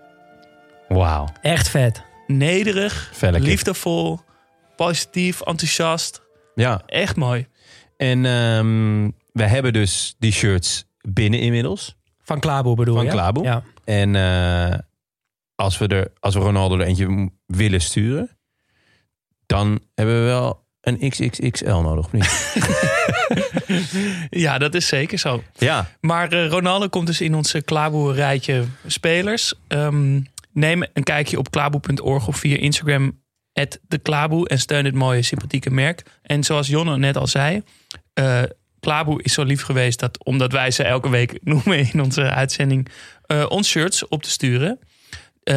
Wauw. 0.87 1.27
Echt 1.41 1.69
vet. 1.69 2.03
Nederig, 2.27 3.11
liefdevol, 3.21 4.19
positief, 4.75 5.41
enthousiast. 5.41 6.21
Ja. 6.55 6.81
Echt 6.85 7.15
mooi. 7.15 7.47
En 7.97 8.25
ehm, 8.25 9.11
we 9.31 9.43
hebben 9.43 9.73
dus 9.73 10.15
die 10.19 10.31
shirts 10.31 10.85
binnen 11.01 11.39
inmiddels. 11.39 11.95
Van 12.21 12.39
Klaboe 12.39 12.75
bedoel 12.75 12.95
Van 12.95 13.05
je? 13.05 13.11
Klaboe. 13.11 13.43
Ja. 13.43 13.63
En 13.83 14.15
eh, 14.15 14.79
als, 15.55 15.77
we 15.77 15.87
er, 15.87 16.11
als 16.19 16.35
we 16.35 16.39
Ronaldo 16.39 16.79
er 16.79 16.85
eentje 16.85 17.31
willen 17.45 17.81
sturen, 17.81 18.37
dan 19.45 19.79
hebben 19.95 20.19
we 20.19 20.25
wel 20.25 20.64
een 20.87 21.09
XXXL 21.09 21.65
nodig, 21.67 22.05
of 22.05 22.11
niet? 22.11 22.53
Ja, 24.29 24.57
dat 24.57 24.75
is 24.75 24.87
zeker 24.87 25.17
zo. 25.17 25.43
ja. 25.57 25.89
Maar 26.01 26.31
eh, 26.31 26.47
Ronaldo 26.47 26.87
komt 26.87 27.07
dus 27.07 27.21
in 27.21 27.35
onze 27.35 27.61
Klaboe 27.61 28.13
rijtje 28.13 28.63
spelers. 28.87 29.53
Ehm, 29.67 30.21
neem 30.51 30.85
een 30.93 31.03
kijkje 31.03 31.37
op 31.37 31.51
klaboe.org 31.51 32.27
of 32.27 32.37
via 32.37 32.57
Instagram 32.57 33.23
de 33.87 33.97
Klaboe 33.97 34.47
en 34.47 34.59
steun 34.59 34.83
dit 34.83 34.93
mooie 34.93 35.21
sympathieke 35.21 35.69
merk. 35.69 36.03
En 36.21 36.43
zoals 36.43 36.67
Jonne 36.67 36.97
net 36.97 37.17
al 37.17 37.27
zei, 37.27 37.61
eh 38.13 38.43
Klaboe 38.79 39.23
is 39.23 39.33
zo 39.33 39.43
lief 39.43 39.61
geweest 39.61 39.99
dat 39.99 40.23
omdat 40.25 40.51
wij 40.51 40.71
ze 40.71 40.83
elke 40.83 41.09
week 41.09 41.39
noemen 41.43 41.91
in 41.93 42.01
onze 42.01 42.21
uitzending, 42.29 42.87
eh, 43.25 43.45
ons 43.49 43.69
shirts 43.69 44.07
op 44.07 44.23
te 44.23 44.29
sturen. 44.29 44.79
Eh, 45.43 45.55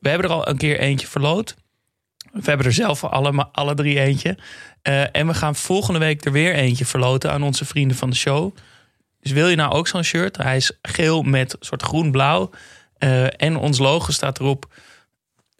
we 0.00 0.08
hebben 0.08 0.26
er 0.26 0.34
al 0.34 0.48
een 0.48 0.56
keer 0.56 0.78
eentje 0.78 1.06
verloot. 1.06 1.56
We 2.32 2.40
hebben 2.44 2.66
er 2.66 2.72
zelf 2.72 3.04
alle, 3.04 3.48
alle 3.52 3.74
drie 3.74 4.00
eentje. 4.00 4.38
Eh, 4.82 5.16
en 5.16 5.26
we 5.26 5.34
gaan 5.34 5.56
volgende 5.56 5.98
week 5.98 6.24
er 6.24 6.32
weer 6.32 6.54
eentje 6.54 6.84
verloten 6.84 7.32
aan 7.32 7.42
onze 7.42 7.64
vrienden 7.64 7.96
van 7.96 8.10
de 8.10 8.16
show. 8.16 8.56
Dus 9.20 9.32
wil 9.32 9.48
je 9.48 9.56
nou 9.56 9.72
ook 9.72 9.88
zo'n 9.88 10.02
shirt? 10.02 10.36
Hij 10.36 10.56
is 10.56 10.72
geel 10.82 11.22
met 11.22 11.56
soort 11.60 11.82
groen-blauw. 11.82 12.50
Eh, 12.98 13.42
en 13.42 13.56
ons 13.56 13.78
logo 13.78 14.12
staat 14.12 14.40
erop. 14.40 14.72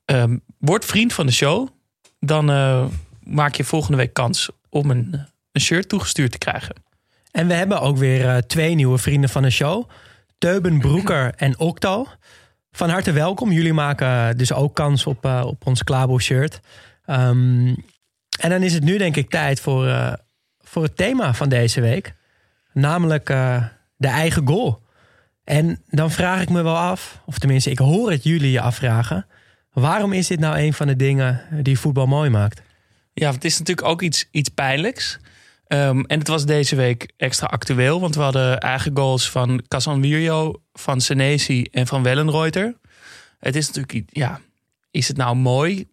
Ehm, 0.05 0.37
word 0.59 0.85
vriend 0.85 1.13
van 1.13 1.27
de 1.27 1.33
show. 1.33 1.69
Dan 2.21 2.51
eh, 2.51 2.85
maak 3.25 3.55
je 3.55 3.65
volgende 3.65 3.97
week 3.97 4.13
kans 4.13 4.51
om 4.69 4.91
een, 4.91 5.27
een 5.53 5.61
shirt 5.61 5.89
toegestuurd 5.89 6.33
te 6.33 6.39
krijgen. 6.39 6.75
En 7.31 7.47
we 7.47 7.55
hebben 7.55 7.81
ook 7.81 7.97
weer 7.97 8.47
twee 8.47 8.75
nieuwe 8.75 8.99
vrienden 8.99 9.31
van 9.31 9.43
de 9.43 9.51
show. 9.51 9.89
Teuben 10.39 10.79
Broeker 10.79 11.35
en 11.37 11.59
Octo. 11.59 12.07
Van 12.73 12.91
harte 12.91 13.13
welkom. 13.13 13.53
Jullie 13.53 13.73
maken 13.73 14.37
dus 14.37 14.53
ook 14.53 14.75
kans 14.75 15.07
op, 15.07 15.25
op 15.25 15.67
ons 15.67 15.85
Klaboe 15.85 16.23
shirt. 16.23 16.61
En 18.41 18.51
dan 18.51 18.63
is 18.63 18.73
het 18.75 18.85
nu 18.85 18.99
denk 18.99 19.17
ik 19.17 19.31
tijd 19.31 19.61
voor, 19.61 19.87
eh, 19.87 20.13
voor 20.59 20.83
het 20.83 20.97
thema 20.97 21.35
van 21.35 21.49
deze 21.49 21.81
week. 21.81 22.15
Namelijk 22.73 23.31
eh, 23.31 23.65
de 23.97 24.09
eigen 24.09 24.47
goal. 24.47 24.83
En 25.45 25.83
dan 25.87 26.11
vraag 26.11 26.43
ik 26.43 26.49
me 26.49 26.63
wel 26.63 26.77
af, 26.77 27.23
of 27.27 27.39
tenminste 27.39 27.71
ik 27.71 27.79
hoor 27.79 28.11
het 28.11 28.23
jullie 28.23 28.51
je 28.51 28.61
afvragen. 28.61 29.27
Waarom 29.73 30.13
is 30.13 30.27
dit 30.27 30.39
nou 30.39 30.59
een 30.59 30.73
van 30.73 30.87
de 30.87 30.97
dingen 30.97 31.43
die 31.63 31.79
voetbal 31.79 32.07
mooi 32.07 32.31
maakt? 32.31 32.63
Ja, 33.13 33.33
het 33.33 33.45
is 33.45 33.59
natuurlijk 33.59 33.89
ook 33.89 34.03
iets, 34.03 34.29
iets 34.31 34.49
pijnlijks. 34.49 35.19
Ehm, 35.67 36.01
en 36.01 36.19
het 36.19 36.29
was 36.29 36.47
deze 36.47 36.77
week 36.77 37.13
extra 37.17 37.47
actueel, 37.47 38.01
want 38.01 38.15
we 38.15 38.23
hadden 38.23 38.61
eigen 38.61 38.97
goals 38.97 39.31
van 39.31 39.65
Casanvirio, 39.69 40.63
van 40.73 41.01
Senesi 41.01 41.63
en 41.63 41.87
van 41.87 42.03
Wellenreuter. 42.03 42.77
Het 43.39 43.57
is 43.57 43.71
natuurlijk, 43.71 44.03
ja, 44.07 44.41
is 44.91 45.09
het 45.09 45.17
nou 45.17 45.37
mooi? 45.37 45.89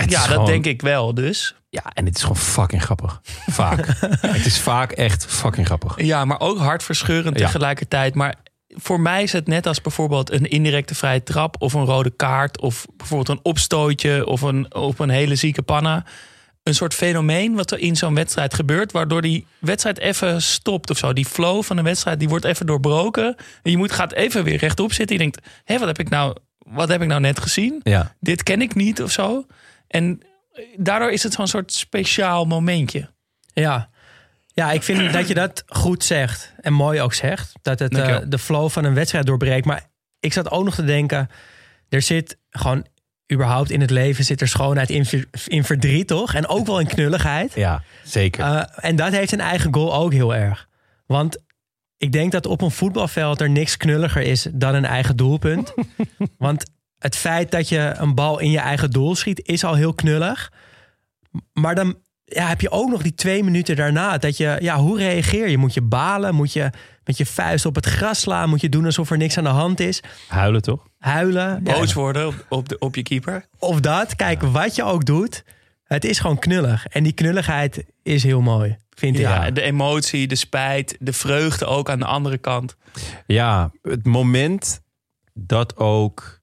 Het 0.00 0.10
ja, 0.10 0.18
dat 0.20 0.28
gewoon- 0.28 0.46
denk 0.46 0.64
ik 0.66 0.82
wel 0.82 1.14
dus. 1.14 1.54
Ja, 1.68 1.82
en 1.94 2.04
het 2.04 2.16
is 2.16 2.22
gewoon 2.22 2.36
fucking 2.36 2.82
grappig. 2.82 3.20
Vaak. 3.48 3.86
het 4.36 4.46
is 4.46 4.60
vaak 4.60 4.92
echt 4.92 5.26
fucking 5.26 5.66
grappig. 5.66 6.02
Ja, 6.04 6.24
maar 6.24 6.40
ook 6.40 6.58
hartverscheurend 6.58 7.38
Ja. 7.38 7.46
tegelijkertijd. 7.46 8.14
Maar 8.14 8.34
voor 8.68 9.00
mij 9.00 9.22
is 9.22 9.32
het 9.32 9.46
net 9.46 9.66
als 9.66 9.80
bijvoorbeeld 9.80 10.30
een 10.32 10.48
indirecte 10.50 10.94
vrije 10.94 11.22
trap 11.22 11.56
of 11.58 11.72
een 11.72 11.84
rode 11.84 12.10
kaart 12.10 12.60
of 12.60 12.86
bijvoorbeeld 12.96 13.28
een 13.38 13.44
opstootje 13.44 14.26
of 14.26 14.40
een, 14.42 14.74
of 14.74 14.98
een 14.98 15.08
hele 15.10 15.34
zieke 15.34 15.62
panna. 15.62 16.04
Een 16.62 16.74
soort 16.74 16.94
fenomeen 16.94 17.54
wat 17.54 17.70
er 17.70 17.78
in 17.78 17.96
zo'n 17.96 18.14
wedstrijd 18.14 18.54
gebeurt, 18.54 18.92
waardoor 18.92 19.22
die 19.22 19.46
wedstrijd 19.58 19.98
even 19.98 20.42
stopt 20.42 20.90
of 20.90 20.98
zo. 20.98 21.12
Die 21.12 21.26
flow 21.26 21.62
van 21.62 21.76
de 21.76 21.82
wedstrijd 21.82 22.18
die 22.18 22.28
wordt 22.28 22.44
even 22.44 22.66
doorbroken. 22.66 23.36
En 23.62 23.70
je 23.70 23.76
moet, 23.76 23.92
gaat 23.92 24.12
even 24.12 24.44
weer 24.44 24.56
rechtop 24.56 24.92
zitten. 24.92 25.16
Je 25.16 25.22
denkt, 25.22 25.46
hé, 25.64 25.78
wat 25.78 25.86
heb 25.86 25.98
ik 25.98 26.08
nou, 26.08 26.36
wat 26.58 26.88
heb 26.88 27.02
ik 27.02 27.08
nou 27.08 27.20
net 27.20 27.40
gezien? 27.40 27.80
Ja. 27.82 28.14
Dit 28.20 28.42
ken 28.42 28.62
ik 28.62 28.74
niet 28.74 29.02
of 29.02 29.10
zo. 29.10 29.46
En 29.90 30.20
daardoor 30.76 31.10
is 31.10 31.22
het 31.22 31.32
zo'n 31.32 31.46
soort 31.46 31.72
speciaal 31.72 32.44
momentje. 32.44 33.10
Ja. 33.52 33.90
Ja, 34.46 34.72
ik 34.72 34.82
vind 34.82 35.12
dat 35.12 35.28
je 35.28 35.34
dat 35.34 35.64
goed 35.66 36.04
zegt. 36.04 36.54
En 36.60 36.72
mooi 36.72 37.00
ook 37.00 37.14
zegt. 37.14 37.52
Dat 37.62 37.78
het 37.78 37.98
eh, 37.98 38.18
de 38.26 38.38
flow 38.38 38.70
van 38.70 38.84
een 38.84 38.94
wedstrijd 38.94 39.26
doorbreekt. 39.26 39.66
Maar 39.66 39.88
ik 40.20 40.32
zat 40.32 40.50
ook 40.50 40.64
nog 40.64 40.74
te 40.74 40.84
denken. 40.84 41.28
Er 41.88 42.02
zit 42.02 42.36
gewoon 42.50 42.86
überhaupt 43.32 43.70
in 43.70 43.80
het 43.80 43.90
leven 43.90 44.24
zit 44.24 44.40
er 44.40 44.48
schoonheid 44.48 44.90
in 45.46 45.64
verdriet, 45.64 46.06
toch? 46.06 46.34
En 46.34 46.46
ook 46.48 46.66
wel 46.66 46.80
in 46.80 46.86
knulligheid. 46.86 47.54
Ja, 47.54 47.82
zeker. 48.04 48.44
Eh, 48.44 48.62
en 48.76 48.96
dat 48.96 49.12
heeft 49.12 49.32
een 49.32 49.40
eigen 49.40 49.74
goal 49.74 49.94
ook 49.94 50.12
heel 50.12 50.34
erg. 50.34 50.68
Want 51.06 51.38
ik 51.96 52.12
denk 52.12 52.32
dat 52.32 52.46
op 52.46 52.60
een 52.60 52.70
voetbalveld 52.70 53.40
er 53.40 53.50
niks 53.50 53.76
knulliger 53.76 54.22
is 54.22 54.46
dan 54.52 54.74
een 54.74 54.84
eigen 54.84 55.16
doelpunt. 55.16 55.74
Want 56.38 56.64
het 57.00 57.16
feit 57.16 57.50
dat 57.50 57.68
je 57.68 57.94
een 57.96 58.14
bal 58.14 58.38
in 58.38 58.50
je 58.50 58.58
eigen 58.58 58.90
doel 58.90 59.14
schiet 59.14 59.40
is 59.48 59.64
al 59.64 59.74
heel 59.74 59.94
knullig. 59.94 60.52
Maar 61.52 61.74
dan 61.74 61.96
ja, 62.24 62.46
heb 62.48 62.60
je 62.60 62.70
ook 62.70 62.90
nog 62.90 63.02
die 63.02 63.14
twee 63.14 63.44
minuten 63.44 63.76
daarna. 63.76 64.18
Dat 64.18 64.36
je, 64.36 64.56
ja, 64.60 64.76
hoe 64.76 64.98
reageer 64.98 65.48
je? 65.48 65.58
Moet 65.58 65.74
je 65.74 65.82
balen? 65.82 66.34
Moet 66.34 66.52
je 66.52 66.70
met 67.04 67.16
je 67.16 67.26
vuist 67.26 67.66
op 67.66 67.74
het 67.74 67.86
gras 67.86 68.20
slaan? 68.20 68.48
Moet 68.48 68.60
je 68.60 68.68
doen 68.68 68.84
alsof 68.84 69.10
er 69.10 69.16
niks 69.16 69.38
aan 69.38 69.44
de 69.44 69.50
hand 69.50 69.80
is? 69.80 70.02
Huilen 70.28 70.62
toch? 70.62 70.86
Huilen? 70.98 71.60
Ja, 71.64 71.72
Boos 71.74 71.92
worden 71.92 72.26
op, 72.26 72.46
op, 72.48 72.68
de, 72.68 72.78
op 72.78 72.94
je 72.94 73.02
keeper. 73.02 73.44
of 73.58 73.80
dat. 73.80 74.16
Kijk, 74.16 74.42
wat 74.42 74.74
je 74.74 74.82
ook 74.84 75.04
doet. 75.04 75.44
Het 75.84 76.04
is 76.04 76.18
gewoon 76.18 76.38
knullig. 76.38 76.86
En 76.86 77.02
die 77.02 77.12
knulligheid 77.12 77.84
is 78.02 78.22
heel 78.22 78.40
mooi, 78.40 78.76
vind 78.90 79.14
ik. 79.14 79.20
Ja, 79.20 79.50
de 79.50 79.62
emotie, 79.62 80.26
de 80.26 80.34
spijt, 80.34 80.96
de 81.00 81.12
vreugde 81.12 81.64
ook 81.64 81.90
aan 81.90 81.98
de 81.98 82.04
andere 82.04 82.38
kant. 82.38 82.76
Ja, 83.26 83.70
het 83.82 84.06
moment 84.06 84.80
dat 85.34 85.76
ook. 85.76 86.39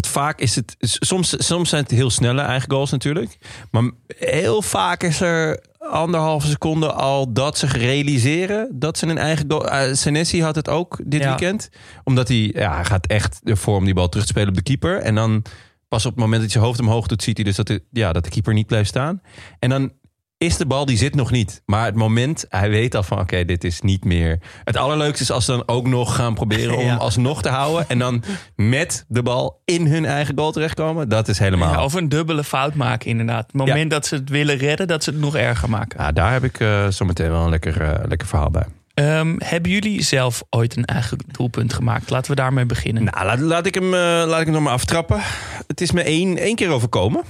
Want 0.00 0.12
vaak 0.12 0.40
is 0.40 0.54
het. 0.56 0.76
Soms, 0.78 1.46
soms 1.46 1.68
zijn 1.68 1.82
het 1.82 1.90
heel 1.90 2.10
snelle 2.10 2.40
eigen 2.40 2.70
goals 2.70 2.90
natuurlijk. 2.90 3.38
Maar 3.70 3.90
heel 4.18 4.62
vaak 4.62 5.02
is 5.02 5.20
er 5.20 5.60
anderhalve 5.78 6.46
seconde 6.46 6.92
al 6.92 7.32
dat 7.32 7.58
ze 7.58 7.66
realiseren 7.66 8.68
dat 8.72 8.98
ze 8.98 9.06
een 9.06 9.18
eigen 9.18 9.44
goal. 9.48 9.66
Uh, 9.72 9.92
Senesi 9.94 10.42
had 10.42 10.54
het 10.54 10.68
ook 10.68 11.00
dit 11.04 11.22
Ja. 11.22 11.28
weekend. 11.28 11.70
Omdat 12.04 12.28
hij, 12.28 12.50
ja, 12.54 12.74
hij 12.74 12.84
gaat 12.84 13.06
echt 13.06 13.40
ervoor 13.44 13.76
om 13.76 13.84
die 13.84 13.94
bal 13.94 14.08
terug 14.08 14.24
te 14.26 14.30
spelen 14.32 14.48
op 14.48 14.54
de 14.54 14.62
keeper. 14.62 14.96
En 14.98 15.14
dan 15.14 15.44
pas 15.88 16.06
op 16.06 16.12
het 16.12 16.20
moment 16.20 16.42
dat 16.42 16.50
zijn 16.50 16.64
hoofd 16.64 16.80
omhoog 16.80 17.06
doet, 17.06 17.22
ziet 17.22 17.36
hij 17.36 17.44
dus 17.44 17.56
dat 17.56 17.66
de, 17.66 17.82
ja, 17.90 18.12
dat 18.12 18.24
de 18.24 18.30
keeper 18.30 18.54
niet 18.54 18.66
blijft 18.66 18.88
staan. 18.88 19.22
En 19.58 19.70
dan 19.70 19.92
is 20.40 20.56
de 20.56 20.66
bal, 20.66 20.84
die 20.86 20.96
zit 20.96 21.14
nog 21.14 21.30
niet. 21.30 21.62
Maar 21.66 21.84
het 21.84 21.94
moment, 21.94 22.44
hij 22.48 22.70
weet 22.70 22.94
al 22.94 23.02
van 23.02 23.18
oké, 23.20 23.44
dit 23.44 23.64
is 23.64 23.80
niet 23.80 24.04
meer. 24.04 24.38
Het 24.64 24.76
allerleukste 24.76 25.22
is 25.22 25.30
als 25.30 25.44
ze 25.44 25.50
dan 25.50 25.62
ook 25.66 25.86
nog 25.86 26.14
gaan 26.14 26.34
proberen 26.34 26.76
om 26.78 26.84
Ja. 26.84 26.96
alsnog 26.96 27.42
te 27.42 27.48
houden. 27.48 27.88
En 27.88 27.98
dan 27.98 28.22
met 28.56 29.04
de 29.08 29.22
bal 29.22 29.60
in 29.64 29.86
hun 29.86 30.04
eigen 30.04 30.38
goal 30.38 30.52
terechtkomen. 30.52 31.08
Dat 31.08 31.28
is 31.28 31.38
helemaal... 31.38 31.72
Ja, 31.72 31.84
of 31.84 31.94
een 31.94 32.08
dubbele 32.08 32.44
fout 32.44 32.74
maken 32.74 33.10
inderdaad. 33.10 33.42
Het 33.46 33.54
moment 33.54 33.90
dat 33.90 34.06
ze 34.06 34.14
het 34.14 34.28
willen 34.28 34.56
redden, 34.56 34.86
dat 34.88 35.04
ze 35.04 35.10
het 35.10 35.20
nog 35.20 35.36
erger 35.36 35.70
maken. 35.70 36.02
Ja, 36.02 36.12
daar 36.12 36.32
heb 36.32 36.44
ik 36.44 36.60
eh 36.60 36.86
zometeen 36.88 37.30
wel 37.30 37.42
een 37.44 37.50
lekker, 37.50 37.80
eh, 37.82 38.08
lekker 38.08 38.28
verhaal 38.28 38.50
bij. 38.50 38.64
Ehm, 38.94 39.34
hebben 39.38 39.70
jullie 39.70 40.02
zelf 40.02 40.42
ooit 40.50 40.76
een 40.76 40.84
eigen 40.84 41.18
doelpunt 41.26 41.72
gemaakt? 41.72 42.10
Laten 42.10 42.30
we 42.30 42.36
daarmee 42.36 42.66
beginnen. 42.66 43.04
Nou, 43.04 43.24
laat, 43.26 43.38
laat 43.40 43.66
ik 43.66 43.74
hem, 43.74 43.94
eh, 43.94 44.00
laat 44.00 44.38
ik 44.40 44.44
hem 44.44 44.54
nog 44.54 44.62
maar 44.62 44.72
aftrappen. 44.72 45.20
Het 45.66 45.80
is 45.80 45.92
me 45.92 46.02
één, 46.02 46.36
één 46.38 46.54
keer 46.54 46.70
overkomen. 46.70 47.22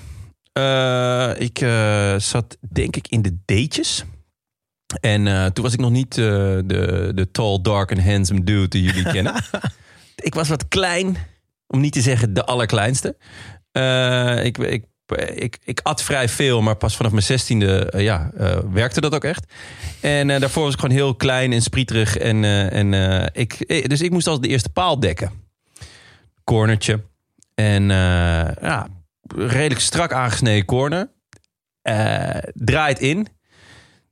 Eh, 0.52 1.30
ik 1.36 1.60
eh, 1.60 2.18
zat 2.18 2.56
denk 2.60 2.96
ik 2.96 3.08
in 3.08 3.22
de 3.22 3.38
datejes. 3.44 4.04
En 5.00 5.26
eh, 5.26 5.46
toen 5.46 5.64
was 5.64 5.72
ik 5.72 5.80
nog 5.80 5.90
niet 5.90 6.14
de, 6.14 7.12
de 7.14 7.30
tall, 7.30 7.58
dark 7.62 7.90
en 7.90 8.04
handsome 8.04 8.44
dude 8.44 8.68
die 8.68 8.82
jullie 8.82 9.12
kennen. 9.12 9.34
ik 10.16 10.34
was 10.34 10.48
wat 10.48 10.68
klein, 10.68 11.16
om 11.66 11.80
niet 11.80 11.92
te 11.92 12.00
zeggen 12.00 12.34
de 12.34 12.44
allerkleinste. 12.44 13.16
Ik, 14.42 14.58
ik, 14.58 14.84
ik, 15.34 15.58
ik 15.64 15.80
at 15.82 16.02
vrij 16.02 16.28
veel, 16.28 16.62
maar 16.62 16.76
pas 16.76 16.96
vanaf 16.96 17.12
mijn 17.12 17.24
zestiende 17.24 17.92
ja, 17.96 18.30
werkte 18.72 19.00
dat 19.00 19.14
ook 19.14 19.24
echt. 19.24 19.52
En 20.00 20.26
daarvoor 20.26 20.64
was 20.64 20.72
ik 20.74 20.80
gewoon 20.80 20.96
heel 20.96 21.14
klein 21.14 21.52
en 21.52 21.62
sprieterig. 21.62 22.16
En, 22.16 22.44
en, 22.70 22.92
ik, 23.32 23.68
dus 23.88 24.00
ik 24.00 24.10
moest 24.10 24.26
als 24.26 24.40
de 24.40 24.48
eerste 24.48 24.68
paal 24.68 25.00
dekken. 25.00 25.30
Cornertje. 26.44 27.04
En 27.54 27.88
ja, 28.60 28.88
redelijk 29.36 29.80
strak 29.80 30.12
aangesneden 30.12 30.64
corner. 30.64 31.12
Eh, 31.82 32.36
draait 32.52 32.98
in. 32.98 33.26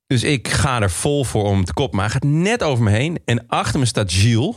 Dus 0.07 0.23
ik 0.23 0.49
ga 0.49 0.83
er 0.83 0.91
vol 0.91 1.25
voor 1.25 1.45
om 1.45 1.65
te 1.65 1.73
kop. 1.73 1.93
Maar 1.93 2.05
hij 2.05 2.13
gaat 2.13 2.25
net 2.25 2.63
over 2.63 2.85
me 2.85 2.91
heen. 2.91 3.19
En 3.25 3.47
achter 3.47 3.79
me 3.79 3.87
staat 3.87 4.13
Gilles. 4.13 4.57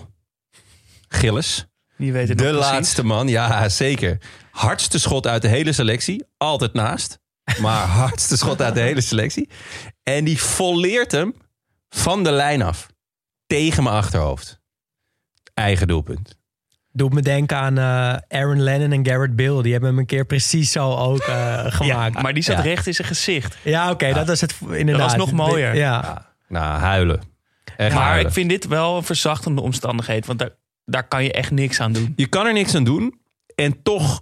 Gilles. 1.08 1.65
Die 1.97 2.13
weten 2.13 2.38
De 2.38 2.52
laatste 2.52 3.04
man, 3.04 3.28
ja 3.28 3.69
zeker. 3.69 4.17
Hardste 4.52 5.00
schot 5.00 5.28
uit 5.28 5.41
de 5.41 5.47
hele 5.47 5.74
selectie. 5.74 6.26
Altijd 6.38 6.74
naast. 6.74 7.19
Maar 7.60 7.88
hardste 8.02 8.38
schot 8.38 8.62
uit 8.62 8.74
de 8.74 8.82
hele 8.82 9.02
selectie. 9.02 9.50
En 10.04 10.24
die 10.24 10.41
volleert 10.41 11.12
hem 11.12 11.36
van 11.89 12.24
de 12.24 12.32
lijn 12.32 12.62
af. 12.62 12.88
Tegen 13.47 13.84
mijn 13.84 13.95
achterhoofd. 13.95 14.60
Eigen 15.54 15.88
doelpunt. 15.88 16.41
Doet 16.94 17.14
me 17.14 17.22
denken 17.22 17.58
aan 17.58 17.78
eh, 17.78 18.40
Aaron 18.40 18.62
Lennon 18.62 18.92
en 18.92 19.06
Garrett 19.06 19.36
Bill. 19.36 19.62
Die 19.62 19.72
hebben 19.72 19.90
hem 19.90 20.00
een 20.00 20.06
keer 20.06 20.26
precies 20.26 20.72
zo 20.72 20.92
ook 20.96 21.20
eh, 21.20 21.66
gemaakt. 21.68 22.14
Ja, 22.16 22.22
maar 22.22 22.34
die 22.34 22.44
zat 22.44 22.56
Ja. 22.56 22.62
recht 22.62 22.88
in 22.88 22.94
zijn 22.94 23.08
gezicht. 23.08 23.58
Ja, 23.64 23.92
oké, 23.92 24.14
dat 24.14 24.28
was 24.28 24.42
het 24.42 24.56
inderdaad. 24.72 25.10
Dat 25.10 25.18
was 25.18 25.30
nog 25.30 25.48
mooier. 25.48 25.76
Ja, 25.76 26.26
Nou, 26.48 26.80
huilen. 26.80 27.22
Echt 27.78 27.94
Maar 27.94 28.04
huilen. 28.04 28.28
ik 28.28 28.34
vind 28.34 28.50
dit 28.50 28.68
wel 28.68 28.98
een 28.98 29.04
verzachtende 29.04 29.62
omstandigheid. 29.62 30.26
Want 30.26 30.40
daar, 30.40 30.50
daar 30.86 31.08
kan 31.08 31.24
je 31.24 31.32
echt 31.32 31.52
niks 31.52 31.80
aan 31.80 31.92
doen. 31.94 32.14
Je 32.16 32.28
kan 32.28 32.46
er 32.46 32.54
niks 32.54 32.76
aan 32.76 32.84
doen. 32.84 33.20
En 33.56 33.82
toch, 33.84 34.22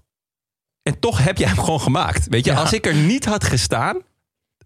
en 0.83 0.99
toch 0.99 1.23
heb 1.23 1.37
jij 1.37 1.47
hem 1.47 1.59
gewoon 1.59 1.81
gemaakt. 1.81 2.27
Weet 2.27 2.45
je, 2.45 2.51
Ja. 2.51 2.57
als 2.59 2.73
ik 2.73 2.85
er 2.85 2.95
niet 2.95 3.25
had 3.25 3.43
gestaan, 3.43 4.01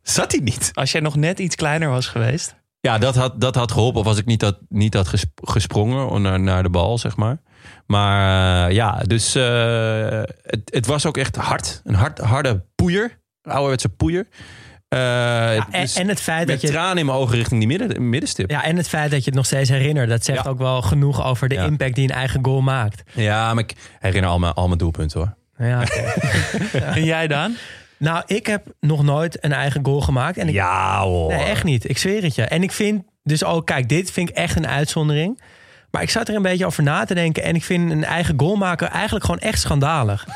zat 0.01 0.31
hij 0.31 0.41
niet. 0.41 0.71
Als 0.73 0.91
jij 0.91 1.01
nog 1.01 1.15
net 1.15 1.39
iets 1.39 1.55
kleiner 1.55 1.89
was 1.89 2.07
geweest. 2.07 2.55
Ja, 2.79 2.97
dat 2.97 3.15
had, 3.15 3.41
dat 3.41 3.55
had 3.55 3.71
geholpen. 3.71 3.99
Of 4.01 4.07
als 4.07 4.17
ik 4.17 4.25
niet 4.25 4.41
had, 4.41 4.57
niet 4.69 4.93
had 4.93 5.07
ges- 5.07 5.25
gesprongen 5.35 6.21
naar, 6.21 6.39
naar 6.39 6.63
de 6.63 6.69
bal, 6.69 6.97
zeg 6.97 7.15
maar. 7.15 7.41
Maar 7.85 8.67
eh, 8.69 8.75
ja, 8.75 8.91
dus 9.07 9.35
eh, 9.35 9.43
het, 10.41 10.61
het 10.65 10.85
was 10.85 11.05
ook 11.05 11.17
echt 11.17 11.35
hard. 11.35 11.81
Een 11.83 11.95
hard, 11.95 12.17
harde 12.19 12.63
poeier. 12.75 13.19
Een 13.41 13.51
ouderwetse 13.51 13.89
poeier. 13.89 14.27
Eh, 14.87 14.99
Ja, 14.99 15.67
en, 15.71 15.81
dus 15.81 15.95
en 15.95 16.07
het 16.07 16.21
feit 16.21 16.39
met 16.39 16.47
dat 16.47 16.61
je... 16.61 16.67
tranen 16.67 16.97
in 16.97 17.05
mijn 17.05 17.17
ogen 17.17 17.35
richting 17.35 17.59
die 17.59 17.77
midden, 17.77 18.09
middenstip. 18.09 18.49
Ja. 18.49 18.57
Ja, 18.57 18.63
en 18.63 18.77
het 18.77 18.87
feit 18.89 19.11
dat 19.11 19.19
je 19.19 19.25
het 19.25 19.35
nog 19.35 19.45
steeds 19.45 19.69
herinnert. 19.69 20.09
Dat 20.09 20.25
zegt 20.25 20.43
Ja. 20.43 20.49
ook 20.49 20.57
wel 20.57 20.81
genoeg 20.81 21.25
over 21.25 21.49
de 21.49 21.55
Ja. 21.55 21.63
impact 21.65 21.95
die 21.95 22.03
een 22.09 22.15
eigen 22.15 22.45
goal 22.45 22.61
maakt. 22.61 23.03
maar 23.15 23.57
ik 23.59 23.73
herinner 23.99 24.29
al 24.29 24.39
mijn, 24.39 24.53
al 24.53 24.67
mijn 24.67 24.79
doelpunten 24.79 25.19
hoor. 25.19 25.35
Ja, 25.67 25.81
oké. 25.81 26.13
En 26.95 27.03
jij 27.03 27.27
dan? 27.27 27.55
nou, 27.97 28.23
ik 28.25 28.47
heb 28.47 28.65
nog 28.79 29.03
nooit 29.03 29.43
een 29.43 29.53
eigen 29.53 29.85
goal 29.85 30.01
gemaakt. 30.01 30.37
En 30.37 30.47
ik, 30.47 30.53
Ja 30.53 31.01
hoor. 31.01 31.33
Nee, 31.33 31.43
echt 31.43 31.63
niet. 31.63 31.89
Ik 31.89 31.97
zweer 31.97 32.23
het 32.23 32.35
je. 32.35 32.43
En 32.43 32.63
ik 32.63 32.71
vind 32.71 33.03
dus 33.23 33.43
ook, 33.43 33.65
kijk, 33.65 33.89
dit 33.89 34.11
vind 34.11 34.29
ik 34.29 34.35
echt 34.35 34.55
een 34.55 34.67
uitzondering. 34.67 35.41
Maar 35.93 36.01
ik 36.01 36.09
zat 36.09 36.27
er 36.29 36.35
een 36.35 36.41
beetje 36.41 36.65
over 36.65 36.83
na 36.83 37.05
te 37.05 37.13
denken. 37.13 37.43
En 37.43 37.55
ik 37.55 37.63
vind 37.63 37.91
een 37.91 38.03
eigen 38.03 38.33
goal 38.39 38.55
maken 38.55 38.89
eigenlijk 38.89 39.25
gewoon 39.25 39.39
echt 39.39 39.59
schandalig. 39.59 40.27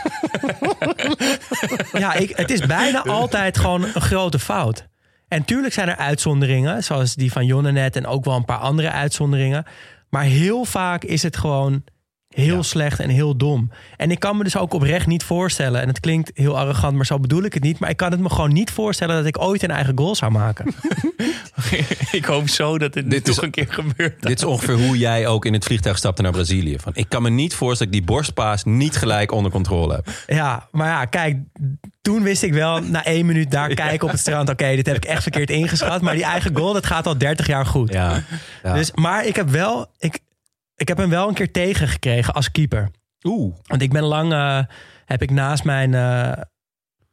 ja, 2.04 2.13
ik, 2.13 2.30
het 2.36 2.52
is 2.52 2.65
bijna 2.65 3.04
altijd 3.04 3.58
gewoon 3.58 3.84
een 3.84 4.02
grote 4.02 4.39
fout. 4.39 4.88
En 5.28 5.46
tuurlijk 5.46 5.74
zijn 5.74 5.89
er 5.89 5.96
uitzonderingen, 5.96 6.84
zoals 6.84 7.15
die 7.15 7.32
van 7.32 7.46
Jonne 7.46 7.72
net 7.72 7.96
en 7.96 8.06
ook 8.06 8.26
wel 8.26 8.36
een 8.36 8.46
paar 8.46 8.58
andere 8.58 8.91
uitzonderingen. 8.91 9.65
Maar 10.10 10.24
heel 10.24 10.65
vaak 10.65 11.04
is 11.04 11.24
het 11.24 11.38
gewoon 11.38 11.84
heel 12.43 12.63
slecht 12.63 13.00
en 13.00 13.10
heel 13.10 13.38
dom. 13.38 13.71
En 13.97 14.12
ik 14.12 14.19
kan 14.19 14.38
me 14.38 14.43
dus 14.43 14.58
ook 14.58 14.73
oprecht 14.73 15.08
niet 15.08 15.23
voorstellen, 15.23 15.82
en 15.82 15.88
het 15.88 16.00
klinkt 16.00 16.32
heel 16.34 16.58
arrogant, 16.58 16.95
maar 16.95 17.06
zo 17.06 17.19
bedoel 17.19 17.43
ik 17.43 17.54
het 17.54 17.63
niet. 17.63 17.80
Maar 17.80 17.89
ik 17.89 17.97
kan 17.97 18.12
het 18.12 18.19
me 18.19 18.30
gewoon 18.30 18.54
niet 18.54 18.71
voorstellen 18.71 19.15
dat 19.15 19.26
ik 19.26 19.41
ooit 19.41 19.63
een 19.63 19.71
eigen 19.71 19.97
goal 19.97 20.15
zou 20.15 20.32
maken. 20.32 20.73
ik 22.12 22.26
hoop 22.26 22.50
zo 22.50 22.78
dat 22.78 22.93
dit, 22.93 23.10
Dit 23.10 23.26
toch 23.26 23.36
is- 23.36 23.41
een 23.41 23.52
keer 23.52 23.67
gebeurt. 23.69 24.21
Dit 24.21 24.38
is 24.38 24.43
ongeveer 24.43 24.76
hoe 24.76 24.97
jij 24.97 25.28
ook 25.28 25.45
in 25.45 25.54
het 25.54 25.63
vliegtuig 25.65 25.97
stapte 25.97 26.21
naar 26.21 26.32
Brazilië. 26.32 26.80
Van, 26.80 26.91
ik 26.95 27.10
kan 27.10 27.21
me 27.21 27.30
niet 27.30 27.54
voorstellen 27.54 27.93
dat 27.93 28.02
ik 28.02 28.08
die 28.08 28.15
borstpaas 28.15 28.63
niet 28.63 28.95
gelijk 28.97 29.32
onder 29.32 29.52
controle 29.52 29.93
heb. 29.95 30.10
Ja, 30.28 30.67
maar 30.71 30.88
ja, 30.88 31.06
kijk, 31.06 31.38
toen 32.02 32.23
wist 32.23 32.43
ik 32.43 32.54
wel, 32.54 32.80
na 32.82 33.06
één 33.06 33.26
minuut 33.26 33.52
daar 33.52 33.73
kijken 33.86 34.06
op 34.08 34.12
het 34.12 34.19
strand... 34.19 34.50
oké, 34.50 34.76
dit 34.76 34.86
heb 34.86 34.95
ik 34.95 35.06
echt 35.06 35.21
verkeerd 35.21 35.50
ingeschat. 35.50 36.02
Maar 36.02 36.13
die 36.13 36.23
eigen 36.23 36.56
goal, 36.58 36.73
dat 36.73 36.86
gaat 36.86 37.08
al 37.08 37.17
30 37.17 37.47
jaar 37.47 37.65
goed. 37.65 37.93
Ja. 37.93 38.23
ja. 38.63 38.73
Dus, 38.73 38.91
maar 38.93 39.26
ik 39.26 39.36
heb, 39.36 39.50
wel, 39.50 39.86
ik, 40.00 40.19
ik 40.78 40.88
heb 40.88 40.98
hem 40.98 41.10
wel 41.10 41.28
een 41.28 41.34
keer 41.34 41.52
tegengekregen 41.52 42.34
als 42.34 42.52
keeper. 42.52 42.90
Oeh. 43.24 43.56
Want 43.63 43.82
ik 43.82 43.92
ben 43.92 44.04
lang, 44.04 44.34
eh, 44.34 44.60
heb 45.06 45.22
ik 45.22 45.32
naast 45.32 45.63
mijn 45.63 45.94
eh, 45.94 46.32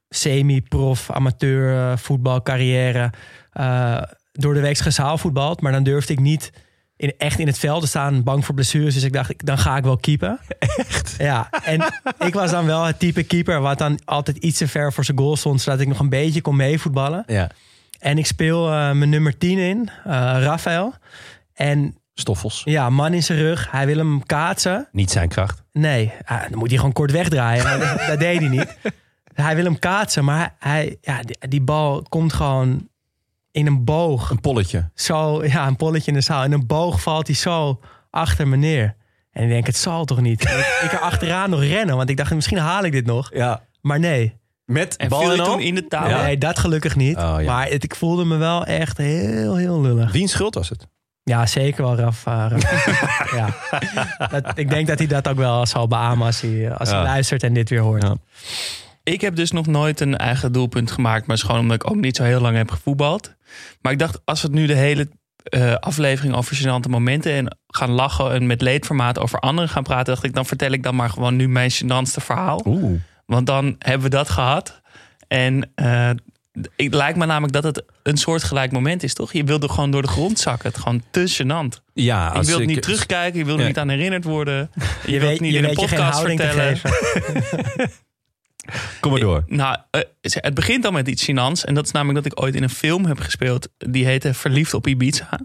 semi-prof, 0.09 1.11
amateur 1.11 1.91
eh, 1.91 1.97
voetbalcarrière... 1.97 3.11
eh, 3.53 4.03
door 4.33 4.55
de 4.55 4.61
week 4.61 4.79
gezaalvoetbald. 4.79 5.61
Maar 5.61 5.73
dan 5.73 5.83
durfde 5.83 6.13
ik 6.13 6.21
niet 6.21 6.53
in, 6.97 7.13
echt 7.19 7.39
in 7.39 7.47
het 7.47 7.59
veld 7.59 7.81
te 7.81 7.87
staan, 7.87 8.23
bang 8.23 8.45
voor 8.45 8.55
blessures. 8.55 8.95
Dus 8.95 9.03
ik 9.03 9.13
dacht, 9.13 9.31
ik- 9.31 9.47
dan 9.47 9.59
ga 9.59 9.77
ik 9.77 9.85
wel 9.85 9.97
keepen. 9.97 10.39
Echt? 10.59 11.15
Ja, 11.19 11.49
en 11.63 11.83
ik 12.19 12.35
was 12.35 12.51
dan 12.51 12.67
wel 12.67 12.85
het 12.85 12.99
type 12.99 13.23
keeper... 13.23 13.61
wat 13.61 13.79
dan 13.79 13.99
altijd 14.05 14.37
iets 14.37 14.59
te 14.59 14.69
ver 14.69 14.93
voor 14.93 15.05
zijn 15.05 15.19
goal 15.19 15.37
stond... 15.37 15.61
zodat 15.61 15.81
ik 15.81 15.89
nog 15.89 15.99
een 15.99 16.09
beetje 16.09 16.41
kon 16.41 16.57
meevoetballen. 16.57 17.23
Ja. 17.27 17.51
En 17.99 18.19
ik 18.19 18.27
speel 18.27 18.69
mijn 18.69 19.09
nummer 19.09 19.39
10 19.39 19.59
in, 19.59 19.91
Rafael. 20.05 20.95
En 21.53 21.97
Stoffels. 22.15 22.63
ja, 22.65 22.91
man 22.91 23.13
in 23.15 23.23
zijn 23.23 23.39
rug. 23.39 23.71
Hij 23.71 23.87
wil 23.87 23.97
hem 23.97 24.27
kaatsen. 24.27 24.89
Niet 24.93 25.11
zijn 25.11 25.29
kracht. 25.29 25.63
Nee, 25.73 26.13
ah, 26.25 26.43
dan 26.51 26.59
moet 26.59 26.69
hij 26.69 26.77
gewoon 26.79 26.93
kort 26.93 27.11
wegdraaien. 27.11 27.65
Maar 27.65 27.79
dat, 27.97 28.07
dat 28.07 28.19
deed 28.19 28.39
hij 28.41 28.49
niet. 28.49 28.77
Hij 29.35 29.55
wil 29.55 29.65
hem 29.65 29.79
kaatsen, 29.79 30.25
maar 30.25 30.55
hij, 30.59 30.97
ja, 31.01 31.21
die, 31.23 31.49
die 31.49 31.61
bal 31.63 32.03
komt 32.09 32.33
gewoon 32.33 32.89
in 33.51 33.67
een 33.67 33.85
boog. 33.85 34.31
Een 34.31 34.41
polletje. 34.41 34.91
Zo, 34.95 35.45
ja, 35.45 35.67
een 35.67 35.77
polletje 35.77 36.11
in 36.11 36.17
de 36.17 36.23
zaal. 36.23 36.45
In 36.45 36.53
een 36.53 36.67
boog 36.67 37.03
valt 37.03 37.27
hij 37.27 37.37
zo 37.37 37.81
achter 38.11 38.49
me 38.49 38.57
neer. 38.57 38.97
En 39.31 39.43
ik 39.43 39.49
denk, 39.49 39.67
het 39.67 39.77
zal 39.77 40.05
toch 40.05 40.21
niet? 40.21 40.43
Ik, 40.43 40.81
ik 40.83 40.93
er 40.93 40.99
achteraan 41.01 41.51
nog 41.51 41.61
rennen, 41.61 41.97
want 41.97 42.11
ik 42.11 42.17
dacht, 42.17 42.35
misschien 42.35 42.59
haal 42.59 42.85
ik 42.85 42.93
dit 42.93 43.07
nog. 43.07 43.31
Ja. 43.35 43.63
Maar 43.81 43.99
nee, 43.99 44.37
Met 44.65 44.97
En 44.97 45.09
bal 45.09 45.37
toen 45.37 45.61
in 45.61 45.75
de 45.75 45.87
touw? 45.87 46.23
nee 46.23 46.39
dat 46.39 46.59
gelukkig 46.59 46.97
niet. 46.97 47.17
Oh, 47.17 47.37
ja. 47.39 47.53
Maar 47.53 47.69
het, 47.69 47.85
ik 47.85 47.95
voelde 47.95 48.25
me 48.25 48.37
wel 48.37 48.65
echt 48.65 48.97
heel, 48.97 49.57
heel 49.57 49.81
lullig. 49.81 50.13
Wiens 50.13 50.33
schuld 50.33 50.55
was 50.55 50.69
het? 50.69 50.87
Ja, 51.25 51.47
zeker 51.47 51.83
wel, 51.83 51.97
Raf. 51.97 52.27
eh, 52.27 52.47
Raf. 52.53 53.33
ja. 53.35 53.55
Dat, 54.29 54.59
ik 54.59 54.71
denk 54.71 54.87
dat 54.87 54.99
hij 54.99 55.07
dat 55.07 55.29
ook 55.29 55.37
wel 55.37 55.67
zal 55.67 55.89
beamen 55.89 56.27
als 56.27 56.41
hij, 56.41 56.73
als 56.75 56.89
hij 56.89 56.99
Ja. 56.99 57.05
luistert 57.05 57.43
en 57.43 57.55
dit 57.55 57.69
weer 57.71 57.81
hoort. 57.81 58.03
Ja. 58.03 58.15
Ik 59.03 59.21
heb 59.21 59.37
dus 59.37 59.51
nog 59.51 59.67
nooit 59.67 60.01
een 60.01 60.17
eigen 60.17 60.53
doelpunt 60.53 60.91
gemaakt. 60.91 61.27
Maar 61.27 61.37
is 61.37 61.43
gewoon 61.43 61.61
omdat 61.61 61.77
ik 61.77 61.91
ook 61.91 61.97
niet 62.01 62.17
zo 62.17 62.23
heel 62.23 62.41
lang 62.41 62.57
heb 62.57 62.71
gevoetbald. 62.71 63.35
Maar 63.81 63.93
ik 63.93 63.99
dacht, 63.99 64.21
als 64.25 64.43
we 64.43 64.47
het 64.47 64.57
nu 64.57 64.67
de 64.67 64.75
hele 64.75 65.09
eh, 65.45 65.75
aflevering 65.75 66.35
over 66.35 66.57
gênante 66.57 66.89
momenten... 66.91 67.33
en 67.33 67.57
gaan 67.67 67.91
lachen 67.91 68.33
en 68.33 68.47
met 68.47 68.61
leedformaat 68.63 69.19
over 69.19 69.39
anderen 69.39 69.69
gaan 69.71 69.83
praten... 69.83 70.13
dacht 70.15 70.25
ik, 70.25 70.35
dan 70.35 70.47
vertel 70.47 70.71
ik 70.71 70.83
dan 70.83 70.95
maar 70.97 71.11
gewoon 71.11 71.37
nu 71.37 71.49
mijn 71.49 71.71
gênantste 71.73 72.23
verhaal. 72.25 72.63
Oeh. 72.67 73.01
Want 73.27 73.47
dan 73.47 73.77
hebben 73.79 74.03
we 74.03 74.17
dat 74.17 74.29
gehad. 74.31 74.81
En 75.29 75.71
eh, 75.75 76.11
het 76.77 76.95
lijkt 76.95 77.19
me 77.19 77.27
namelijk 77.27 77.53
dat 77.53 77.65
het 77.65 77.83
een 78.03 78.17
soortgelijk 78.17 78.73
moment 78.73 79.03
is, 79.03 79.15
toch? 79.15 79.33
Je 79.33 79.45
wilde 79.45 79.69
gewoon 79.69 79.91
door 79.91 80.03
de 80.03 80.09
grond 80.09 80.39
zakken. 80.39 80.69
Het 80.69 80.77
is 80.77 80.83
gewoon 80.83 81.03
te 81.11 81.43
gênant. 81.43 81.83
Ja, 81.93 82.35
Je 82.41 82.47
wilt 82.47 82.61
ik- 82.61 82.67
niet 82.67 82.83
terugkijken, 82.83 83.39
je 83.39 83.45
wilt 83.45 83.57
er 83.59 83.63
Ja. 83.63 83.69
niet 83.69 83.79
aan 83.79 83.89
herinnerd 83.89 84.25
worden. 84.25 84.71
Je, 84.75 85.13
Je 85.13 85.19
wilt 85.19 85.31
weet, 85.31 85.41
niet 85.41 85.53
je 85.53 85.59
in 85.59 85.65
een 85.65 85.71
weet 85.71 85.81
je 85.81 85.89
geen 85.89 85.99
podcast 85.99 86.21
vertellen. 86.21 86.77
geven. 86.77 87.91
Kom 89.01 89.11
maar 89.11 89.21
door. 89.21 89.45
Nou, 89.47 89.77
eh, 89.91 90.01
het 90.21 90.55
begint 90.55 90.85
al 90.85 90.93
met 90.93 91.09
iets 91.09 91.31
gênants. 91.31 91.65
En 91.65 91.75
dat 91.75 91.85
is 91.85 91.91
namelijk 91.91 92.23
dat 92.25 92.33
ik 92.33 92.43
ooit 92.43 92.55
in 92.55 92.63
een 92.63 92.71
film 92.71 93.05
heb 93.07 93.19
gespeeld. 93.21 93.69
Die 93.79 94.05
heette 94.07 94.35
Verliefd 94.35 94.75
op 94.75 94.87
Ibiza. 94.87 95.41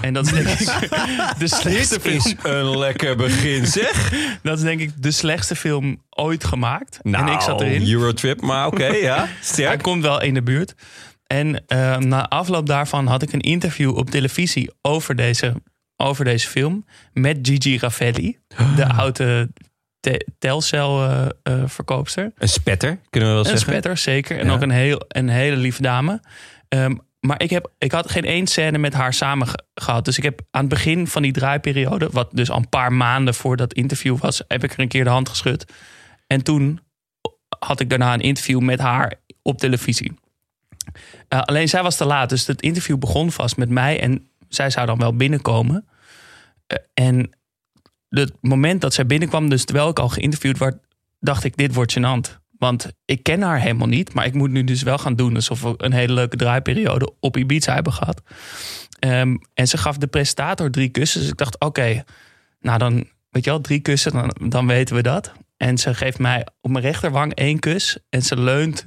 En 0.00 0.14
dat 0.14 0.26
is 0.26 0.32
denk 0.32 0.48
ik 0.48 0.58
de 1.38 1.46
slechtste 1.48 1.98
Dit 2.02 2.14
is 2.14 2.34
film. 2.40 2.54
een 2.54 2.78
lekker 2.78 3.16
begin, 3.16 3.66
zeg. 3.66 4.12
Dat 4.42 4.56
is 4.58 4.64
denk 4.64 4.80
ik 4.80 5.02
de 5.02 5.10
slechtste 5.10 5.56
film 5.56 6.02
ooit 6.10 6.44
gemaakt. 6.44 6.98
Nou, 7.02 7.26
en 7.26 7.32
ik 7.32 7.40
zat 7.40 7.60
erin. 7.60 7.88
Eurotrip, 7.92 8.40
maar 8.40 8.66
oké, 8.66 8.86
ja. 9.10 9.16
Hij 9.16 9.28
Sterk. 9.40 9.82
komt 9.82 10.02
wel 10.02 10.22
in 10.22 10.34
de 10.34 10.42
buurt. 10.42 10.74
En 11.26 11.62
eh, 11.66 11.96
na 11.96 12.28
afloop 12.28 12.66
daarvan 12.66 13.06
had 13.06 13.22
ik 13.22 13.32
een 13.32 13.40
interview 13.40 13.96
op 13.96 14.10
televisie 14.10 14.70
over 14.82 15.16
deze, 15.16 15.54
over 15.96 16.24
deze 16.24 16.48
film. 16.48 16.84
Met 17.12 17.38
Gigi 17.42 17.78
Raffelli, 17.78 18.38
de 18.76 18.88
oude 18.88 19.50
te- 20.00 20.26
Telcel-verkoopster. 20.38 22.32
Een 22.38 22.48
spetter, 22.48 22.98
kunnen 23.10 23.28
we 23.28 23.34
wel 23.34 23.44
een 23.44 23.50
zeggen. 23.50 23.68
spetter, 23.70 23.96
zeker. 23.96 24.38
En 24.38 24.46
Ja. 24.46 24.52
ook 24.52 24.60
een, 24.62 24.70
heel, 24.70 25.04
een 25.08 25.28
hele 25.28 25.56
lieve 25.56 25.82
dame. 25.82 26.20
Ehm, 26.68 26.94
maar 27.26 27.42
ik, 27.42 27.50
heb, 27.50 27.72
ik 27.78 27.92
had 27.92 28.10
geen 28.10 28.24
één 28.24 28.46
scène 28.46 28.78
met 28.78 28.92
haar 28.92 29.14
samen 29.14 29.46
ge- 29.46 29.64
gehad. 29.74 30.04
Dus 30.04 30.16
ik 30.16 30.22
heb 30.22 30.40
aan 30.50 30.60
het 30.60 30.70
begin 30.70 31.06
van 31.06 31.22
die 31.22 31.32
draaiperiode... 31.32 32.08
wat 32.12 32.28
dus 32.32 32.50
al 32.50 32.56
een 32.56 32.68
paar 32.68 32.92
maanden 32.92 33.34
voor 33.34 33.56
dat 33.56 33.72
interview 33.72 34.18
was... 34.18 34.42
heb 34.48 34.64
ik 34.64 34.72
er 34.72 34.80
een 34.80 34.88
keer 34.88 35.04
de 35.04 35.10
hand 35.10 35.28
geschud. 35.28 35.72
En 36.26 36.42
toen 36.42 36.80
had 37.58 37.80
ik 37.80 37.90
daarna 37.90 38.14
een 38.14 38.20
interview 38.20 38.60
met 38.60 38.78
haar 38.78 39.14
op 39.42 39.58
televisie. 39.58 40.12
Eh, 41.28 41.40
alleen 41.40 41.68
zij 41.68 41.82
was 41.82 41.96
te 41.96 42.04
laat, 42.04 42.28
dus 42.28 42.46
het 42.46 42.62
interview 42.62 42.98
begon 42.98 43.32
vast 43.32 43.56
met 43.56 43.68
mij... 43.68 44.00
en 44.00 44.28
zij 44.48 44.70
zou 44.70 44.86
dan 44.86 44.98
wel 44.98 45.16
binnenkomen. 45.16 45.86
Eh, 46.66 46.78
en 46.94 47.30
het 48.08 48.32
moment 48.40 48.80
dat 48.80 48.94
zij 48.94 49.06
binnenkwam, 49.06 49.48
dus 49.48 49.64
terwijl 49.64 49.88
ik 49.88 49.98
al 49.98 50.08
geïnterviewd 50.08 50.58
werd... 50.58 50.76
dacht 51.20 51.44
ik, 51.44 51.56
dit 51.56 51.74
wordt 51.74 51.98
gênant. 51.98 52.43
Want 52.58 52.92
ik 53.04 53.22
ken 53.22 53.42
haar 53.42 53.60
helemaal 53.60 53.88
niet. 53.88 54.14
Maar 54.14 54.26
ik 54.26 54.34
moet 54.34 54.50
nu 54.50 54.64
dus 54.64 54.82
wel 54.82 54.98
gaan 54.98 55.16
doen 55.16 55.34
alsof 55.34 55.62
we 55.62 55.74
een 55.76 55.92
hele 55.92 56.12
leuke 56.12 56.36
draaiperiode 56.36 57.12
op 57.20 57.36
Ibiza 57.36 57.74
hebben 57.74 57.92
gehad. 57.92 58.22
Ehm, 58.98 59.36
en 59.54 59.68
ze 59.68 59.78
gaf 59.78 59.96
de 59.96 60.06
presentator 60.06 60.70
drie 60.70 60.88
kussen. 60.88 61.20
Dus 61.20 61.28
ik 61.28 61.36
dacht, 61.36 61.60
oké, 61.60 62.04
nou 62.60 62.78
dan, 62.78 62.94
weet 63.30 63.44
je 63.44 63.50
wel, 63.50 63.60
drie 63.60 63.80
kussen, 63.80 64.12
dan, 64.12 64.50
dan 64.50 64.66
weten 64.66 64.96
we 64.96 65.02
dat. 65.02 65.32
En 65.56 65.78
ze 65.78 65.94
geeft 65.94 66.18
mij 66.18 66.46
op 66.60 66.70
mijn 66.70 66.84
rechterwang 66.84 67.34
één 67.34 67.58
kus. 67.58 67.98
En 68.08 68.22
ze 68.22 68.40
leunt, 68.40 68.86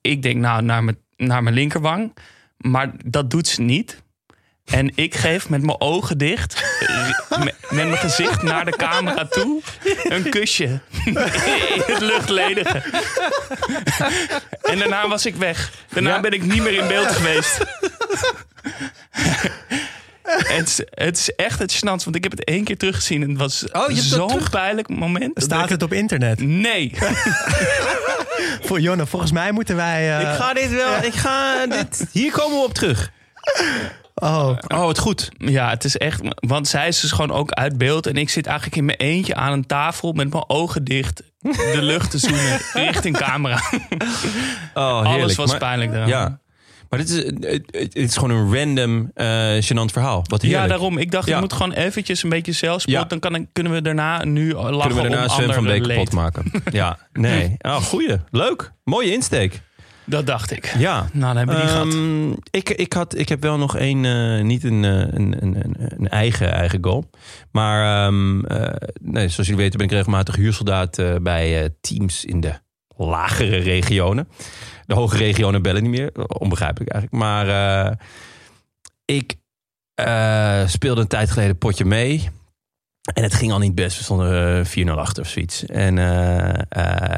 ik 0.00 0.22
denk 0.22 0.40
nou, 0.40 0.62
naar 0.62 0.84
mijn, 0.84 0.98
naar 1.16 1.42
mijn 1.42 1.54
linkerwang. 1.54 2.16
Maar 2.56 2.92
dat 3.04 3.30
doet 3.30 3.46
ze 3.46 3.62
niet. 3.62 4.02
En 4.70 4.92
ik 4.94 5.14
geef 5.14 5.48
met 5.48 5.62
mijn 5.62 5.80
ogen 5.80 6.18
dicht, 6.18 6.64
eh, 6.80 7.38
met, 7.38 7.54
mijn 7.70 7.96
gezicht 7.96 8.42
naar 8.42 8.64
de 8.64 8.76
camera 8.76 9.24
toe, 9.26 9.62
een 10.02 10.28
kusje. 10.30 10.80
In 11.04 11.16
het 11.86 12.00
luchtledige. 12.00 12.82
En 14.62 14.78
daarna 14.78 15.08
was 15.08 15.26
ik 15.26 15.34
weg. 15.34 15.70
Daarna 15.88 16.14
Ja. 16.14 16.20
ben 16.20 16.32
ik 16.32 16.42
niet 16.42 16.62
meer 16.62 16.72
in 16.78 16.86
beeld 16.88 17.10
geweest. 17.12 17.58
het, 20.22 20.68
is, 20.68 20.80
het 20.90 21.16
is 21.16 21.34
echt 21.34 21.58
het 21.58 21.74
gênant, 21.76 22.04
want 22.04 22.14
ik 22.16 22.22
heb 22.22 22.32
het 22.32 22.44
één 22.44 22.64
keer 22.64 22.76
teruggezien. 22.76 23.22
En 23.22 23.28
het 23.28 23.38
was 23.38 23.64
Oh, 23.72 23.88
zo'n 23.90 24.28
terug- 24.28 24.50
pijnlijk 24.50 24.88
moment. 24.88 25.42
Staat 25.42 25.64
ik- 25.64 25.68
het 25.70 25.82
op 25.82 25.92
internet? 25.92 26.40
Nee. 26.40 26.92
Voor 28.62 28.80
Jonne, 28.80 29.06
volgens 29.06 29.32
mij 29.32 29.52
moeten 29.52 29.76
wij... 29.76 30.18
eh, 30.18 30.30
Ik 30.30 30.36
ga 30.36 30.52
dit 30.54 30.70
wel, 30.70 31.02
ik 31.02 31.14
ga 31.14 31.66
dit, 31.66 32.06
hier 32.12 32.32
komen 32.32 32.58
we 32.58 32.64
op 32.64 32.74
terug. 32.74 33.10
Oh, 34.20 34.56
Oh, 34.68 34.80
wat 34.84 34.98
goed. 34.98 35.28
Ja, 35.38 35.68
het 35.70 35.84
is 35.84 35.96
echt. 35.96 36.20
Want 36.34 36.68
zij 36.68 36.88
is 36.88 37.00
dus 37.00 37.10
gewoon 37.12 37.32
ook 37.32 37.50
uit 37.50 37.78
beeld. 37.78 38.06
En 38.06 38.16
ik 38.16 38.28
zit 38.30 38.46
eigenlijk 38.46 38.76
in 38.76 38.84
mijn 38.84 38.98
eentje 38.98 39.34
aan 39.34 39.52
een 39.52 39.66
tafel 39.66 40.12
met 40.12 40.30
mijn 40.30 40.44
ogen 40.48 40.84
dicht. 40.84 41.22
De 41.40 41.78
lucht 41.92 42.10
te 42.10 42.18
zoenen 42.18 42.58
richting 42.72 43.16
camera. 43.16 43.62
Oh, 44.74 44.84
Alles 44.84 45.08
heerlijk. 45.08 45.36
was 45.36 45.50
Maar- 45.50 45.58
pijnlijk 45.58 45.92
daar. 45.92 46.08
Ja. 46.08 46.40
Maar 46.88 46.98
dit 46.98 47.08
is, 47.08 47.16
het, 47.24 47.44
het- 47.44 47.62
het 47.72 47.94
is 47.94 48.16
gewoon 48.16 48.30
een 48.30 48.54
random, 48.58 49.10
eh 49.14 49.26
gênant 49.62 49.92
verhaal. 49.92 50.24
Wat 50.28 50.42
heerlijk. 50.42 50.62
Ja, 50.62 50.68
daarom. 50.68 50.98
Ik 50.98 51.10
dacht, 51.10 51.26
Ja. 51.28 51.34
ik 51.34 51.40
moet 51.40 51.52
gewoon 51.52 51.72
eventjes 51.72 52.22
een 52.22 52.28
beetje 52.28 52.52
zelfspot. 52.52 52.94
Ja. 52.94 53.04
Dan 53.04 53.18
kan, 53.18 53.48
kunnen 53.52 53.72
we 53.72 53.82
daarna 53.82 54.24
nu 54.24 54.52
lachen 54.54 54.78
Kunnen 54.80 55.02
we 55.04 55.08
daarna 55.08 55.28
Sven 55.28 55.54
van 55.54 55.64
Beek 55.64 55.82
kapot 55.82 56.12
maken. 56.12 56.50
Ja, 56.70 56.98
nee. 57.12 57.56
Oh, 57.58 57.76
goeie. 57.76 58.16
Leuk. 58.30 58.72
Mooie 58.84 59.12
insteek. 59.12 59.60
Dat 60.10 60.26
dacht 60.26 60.50
ik. 60.50 60.74
Ja. 60.78 61.08
Nou, 61.12 61.34
dan 61.34 61.36
hebben 61.36 61.54
we 61.54 61.60
die 61.60 61.70
gehad. 61.70 61.94
Ehm, 61.94 62.32
ik, 62.50 62.70
ik, 62.70 62.92
had, 62.92 63.18
ik 63.18 63.28
heb 63.28 63.42
wel 63.42 63.58
nog 63.58 63.78
een, 63.78 64.04
eh, 64.04 64.44
niet 64.44 64.64
een, 64.64 64.84
eh, 64.84 64.90
een, 64.92 65.42
een, 65.42 65.56
een, 65.64 65.74
een 65.78 66.08
eigen, 66.08 66.52
eigen 66.52 66.78
goal. 66.84 67.10
Maar 67.50 68.06
ehm, 68.06 68.44
eh, 68.44 68.88
nee, 69.00 69.28
zoals 69.28 69.48
jullie 69.48 69.62
weten 69.62 69.78
ben 69.78 69.86
ik 69.86 69.92
regelmatig 69.92 70.36
huursoldaat 70.36 71.22
bij 71.22 71.74
teams 71.80 72.24
in 72.24 72.40
de 72.40 72.52
lagere 72.96 73.56
regionen. 73.56 74.28
De 74.86 74.94
hoge 74.94 75.16
regionen 75.16 75.62
bellen 75.62 75.82
niet 75.82 75.90
meer. 75.90 76.12
Onbegrijpelijk 76.38 76.90
eigenlijk. 76.90 77.22
Maar 77.24 77.98
ik 79.04 79.36
speelde 80.66 81.00
een 81.00 81.06
tijd 81.06 81.30
geleden 81.30 81.58
potje 81.58 81.84
mee. 81.84 82.28
En 83.14 83.22
het 83.22 83.34
ging 83.34 83.52
al 83.52 83.58
niet 83.58 83.74
best. 83.74 83.96
We 83.96 84.04
stonden 84.04 84.64
eh, 84.64 84.86
4-0 84.86 84.90
achter 84.90 85.22
of 85.22 85.28
zoiets. 85.28 85.66
En 85.66 85.98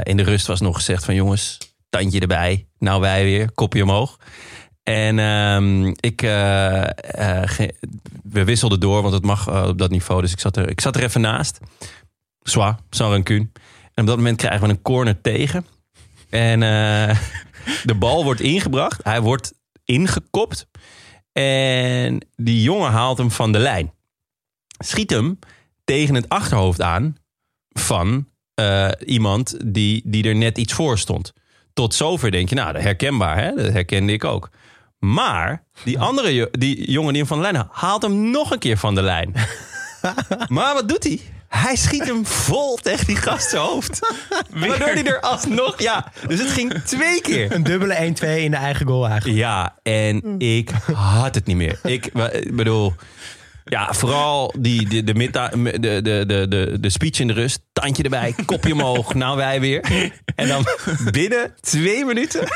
in 0.02 0.16
de 0.16 0.22
rust 0.22 0.46
was 0.46 0.60
nog 0.60 0.76
gezegd 0.76 1.04
van 1.04 1.14
jongens, 1.14 1.58
tandje 1.92 2.20
erbij. 2.20 2.66
Nou 2.78 3.00
wij 3.00 3.24
weer, 3.24 3.52
kopje 3.52 3.82
omhoog. 3.82 4.18
En 4.82 5.18
ehm, 5.18 5.86
ik, 5.86 6.20
ge- 6.20 7.74
we 8.22 8.44
wisselden 8.44 8.80
door, 8.80 9.02
want 9.02 9.14
het 9.14 9.24
mag 9.24 9.48
eh, 9.48 9.66
op 9.68 9.78
dat 9.78 9.90
niveau. 9.90 10.20
Dus 10.20 10.32
ik 10.32 10.40
zat 10.40 10.56
er, 10.56 10.68
ik 10.68 10.80
zat 10.80 10.96
er 10.96 11.02
even 11.02 11.20
naast. 11.20 11.58
Zwa, 12.42 12.78
sans 12.90 13.10
rancune. 13.12 13.48
En 13.94 14.02
op 14.02 14.06
dat 14.06 14.16
moment 14.16 14.36
krijgen 14.36 14.66
we 14.66 14.72
een 14.72 14.82
corner 14.82 15.20
tegen. 15.20 15.66
En 16.30 16.60
de 17.90 17.94
bal 17.98 18.24
wordt 18.24 18.40
ingebracht. 18.40 19.00
Hij 19.04 19.20
wordt 19.20 19.52
ingekopt. 19.84 20.66
En 21.32 22.26
die 22.36 22.62
jongen 22.62 22.90
haalt 22.90 23.18
hem 23.18 23.30
van 23.30 23.52
de 23.52 23.58
lijn. 23.58 23.92
Schiet 24.78 25.10
hem 25.10 25.38
tegen 25.84 26.14
het 26.14 26.28
achterhoofd 26.28 26.82
aan 26.82 27.16
van 27.68 28.28
iemand 29.04 29.56
die, 29.74 30.02
die 30.04 30.24
er 30.28 30.34
net 30.34 30.58
iets 30.58 30.72
voor 30.72 30.98
stond. 30.98 31.32
Tot 31.72 31.94
zover 31.94 32.30
denk 32.30 32.48
je, 32.48 32.54
nou, 32.54 32.78
herkenbaar, 32.78 33.42
hè? 33.42 33.54
dat 33.54 33.72
herkende 33.72 34.12
ik 34.12 34.24
ook. 34.24 34.50
Maar 34.98 35.62
die 35.84 35.98
andere 35.98 36.48
die 36.50 36.90
jongen 36.90 37.12
die 37.12 37.18
hem 37.18 37.28
van 37.28 37.36
de 37.36 37.42
lijn 37.42 37.54
haalt, 37.54 37.68
haalt 37.70 38.02
hem 38.02 38.30
nog 38.30 38.50
een 38.50 38.58
keer 38.58 38.76
van 38.76 38.94
de 38.94 39.02
lijn. 39.02 39.34
maar 40.48 40.74
wat 40.74 40.88
doet 40.88 41.04
hij? 41.04 41.20
Hij 41.48 41.76
schiet 41.76 42.04
hem 42.04 42.26
vol 42.26 42.76
tegen 42.76 43.06
die 43.06 43.16
gast 43.16 43.50
zijn 43.50 43.62
hoofd. 43.62 43.98
Waardoor 44.50 44.88
hij 44.88 45.04
er 45.04 45.20
alsnog... 45.20 45.82
Ja, 45.82 46.12
dus 46.26 46.38
het 46.38 46.50
ging 46.50 46.82
twee 46.84 47.20
keer. 47.20 47.52
Een 47.52 47.62
dubbele 47.62 47.94
1-2 47.94 47.98
in 48.38 48.50
de 48.50 48.56
eigen 48.56 48.86
goal 48.86 49.08
eigenlijk. 49.08 49.38
Ja, 49.38 49.76
en 49.82 50.38
ik 50.38 50.70
had 50.94 51.34
het 51.34 51.46
niet 51.46 51.56
meer. 51.56 51.78
Ik 51.82 52.10
bedoel... 52.54 52.94
Ja, 53.64 53.92
vooral 53.92 54.54
die, 54.58 54.88
de, 54.88 55.04
de, 55.04 55.14
midda- 55.14 55.48
de, 55.48 55.78
de, 55.80 56.24
de, 56.26 56.46
de, 56.48 56.76
de 56.80 56.90
speech 56.90 57.18
in 57.20 57.26
de 57.26 57.32
rust. 57.32 57.60
Tandje 57.72 58.02
erbij, 58.02 58.34
kopje 58.46 58.72
omhoog. 58.72 59.14
Nou, 59.22 59.36
wij 59.36 59.60
weer. 59.60 60.10
En 60.34 60.48
dan 60.48 60.66
binnen 61.12 61.54
twee 61.60 62.04
minuten 62.04 62.48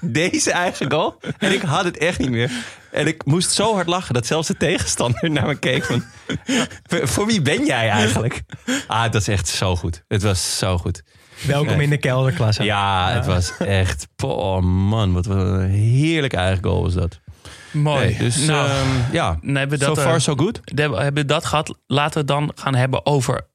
deze 0.00 0.52
eigen 0.52 0.90
goal. 0.92 1.18
En 1.38 1.52
ik 1.52 1.62
had 1.62 1.84
het 1.84 1.98
echt 1.98 2.18
niet 2.18 2.30
meer. 2.30 2.50
En 2.90 3.06
ik 3.06 3.24
moest 3.24 3.50
zo 3.50 3.74
hard 3.74 3.86
lachen 3.86 4.14
dat 4.14 4.26
zelfs 4.26 4.48
de 4.48 4.56
tegenstander 4.56 5.30
naar 5.30 5.46
me 5.46 5.54
keek. 5.58 5.84
Van, 5.84 6.04
voor, 6.82 7.08
voor 7.08 7.26
wie 7.26 7.42
ben 7.42 7.66
jij 7.66 7.88
eigenlijk? 7.88 8.42
Ah, 8.86 9.02
dat 9.12 9.20
is 9.20 9.28
echt 9.28 9.48
zo 9.48 9.76
goed. 9.76 10.04
Het 10.08 10.22
was 10.22 10.58
zo 10.58 10.78
goed. 10.78 11.02
Welkom 11.46 11.80
in 11.80 11.90
de 11.90 11.96
kelderklasse. 11.98 12.62
Ja, 12.64 13.10
het 13.12 13.26
was 13.26 13.52
echt... 13.58 14.06
Oh 14.24 14.60
man, 14.62 15.12
wat 15.12 15.26
een 15.26 15.68
heerlijk 15.70 16.32
eigen 16.32 16.64
goal 16.64 16.82
was 16.82 16.94
dat. 16.94 17.20
Mooi. 17.72 18.04
Nee, 18.04 18.18
dus 18.18 18.46
nou, 18.46 18.68
ehm, 18.68 19.12
ja, 19.12 19.38
hebben 19.42 19.78
we 19.78 19.84
so 19.84 19.94
dat, 19.94 20.04
far 20.04 20.14
eh, 20.14 20.20
so 20.20 20.34
good. 20.34 20.60
we 20.64 20.82
hebben 20.82 21.26
dat 21.26 21.44
gehad. 21.44 21.78
Laten 21.86 22.12
we 22.12 22.18
het 22.18 22.28
dan 22.28 22.52
gaan 22.54 22.74
hebben 22.74 23.06
over 23.06 23.46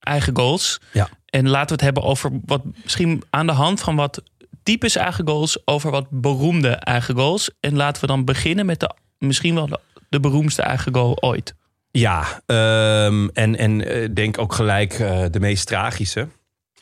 eigen 0.00 0.36
goals. 0.36 0.80
Ja. 0.92 1.08
En 1.26 1.48
laten 1.48 1.66
we 1.66 1.72
het 1.72 1.82
hebben 1.82 2.02
over 2.02 2.30
wat 2.44 2.62
misschien 2.82 3.22
aan 3.30 3.46
de 3.46 3.52
hand 3.52 3.80
van 3.80 3.96
wat 3.96 4.22
typisch 4.62 4.96
eigen 4.96 5.28
goals, 5.28 5.58
over 5.64 5.90
wat 5.90 6.06
beroemde 6.10 6.68
eigen 6.68 7.14
goals. 7.14 7.50
En 7.60 7.76
laten 7.76 8.00
we 8.00 8.06
dan 8.06 8.24
beginnen 8.24 8.66
met 8.66 8.80
de 8.80 8.90
misschien 9.18 9.54
wel 9.54 9.66
de, 9.66 9.80
de 10.08 10.20
beroemdste 10.20 10.62
eigen 10.62 10.94
goal 10.94 11.22
ooit. 11.22 11.54
Ja, 11.90 12.42
ehm, 12.46 13.28
en, 13.32 13.56
en 13.56 13.86
eh, 13.86 14.08
denk 14.14 14.38
ook 14.38 14.52
gelijk 14.52 14.92
eh, 14.92 15.24
de 15.30 15.40
meest 15.40 15.66
tragische. 15.66 16.28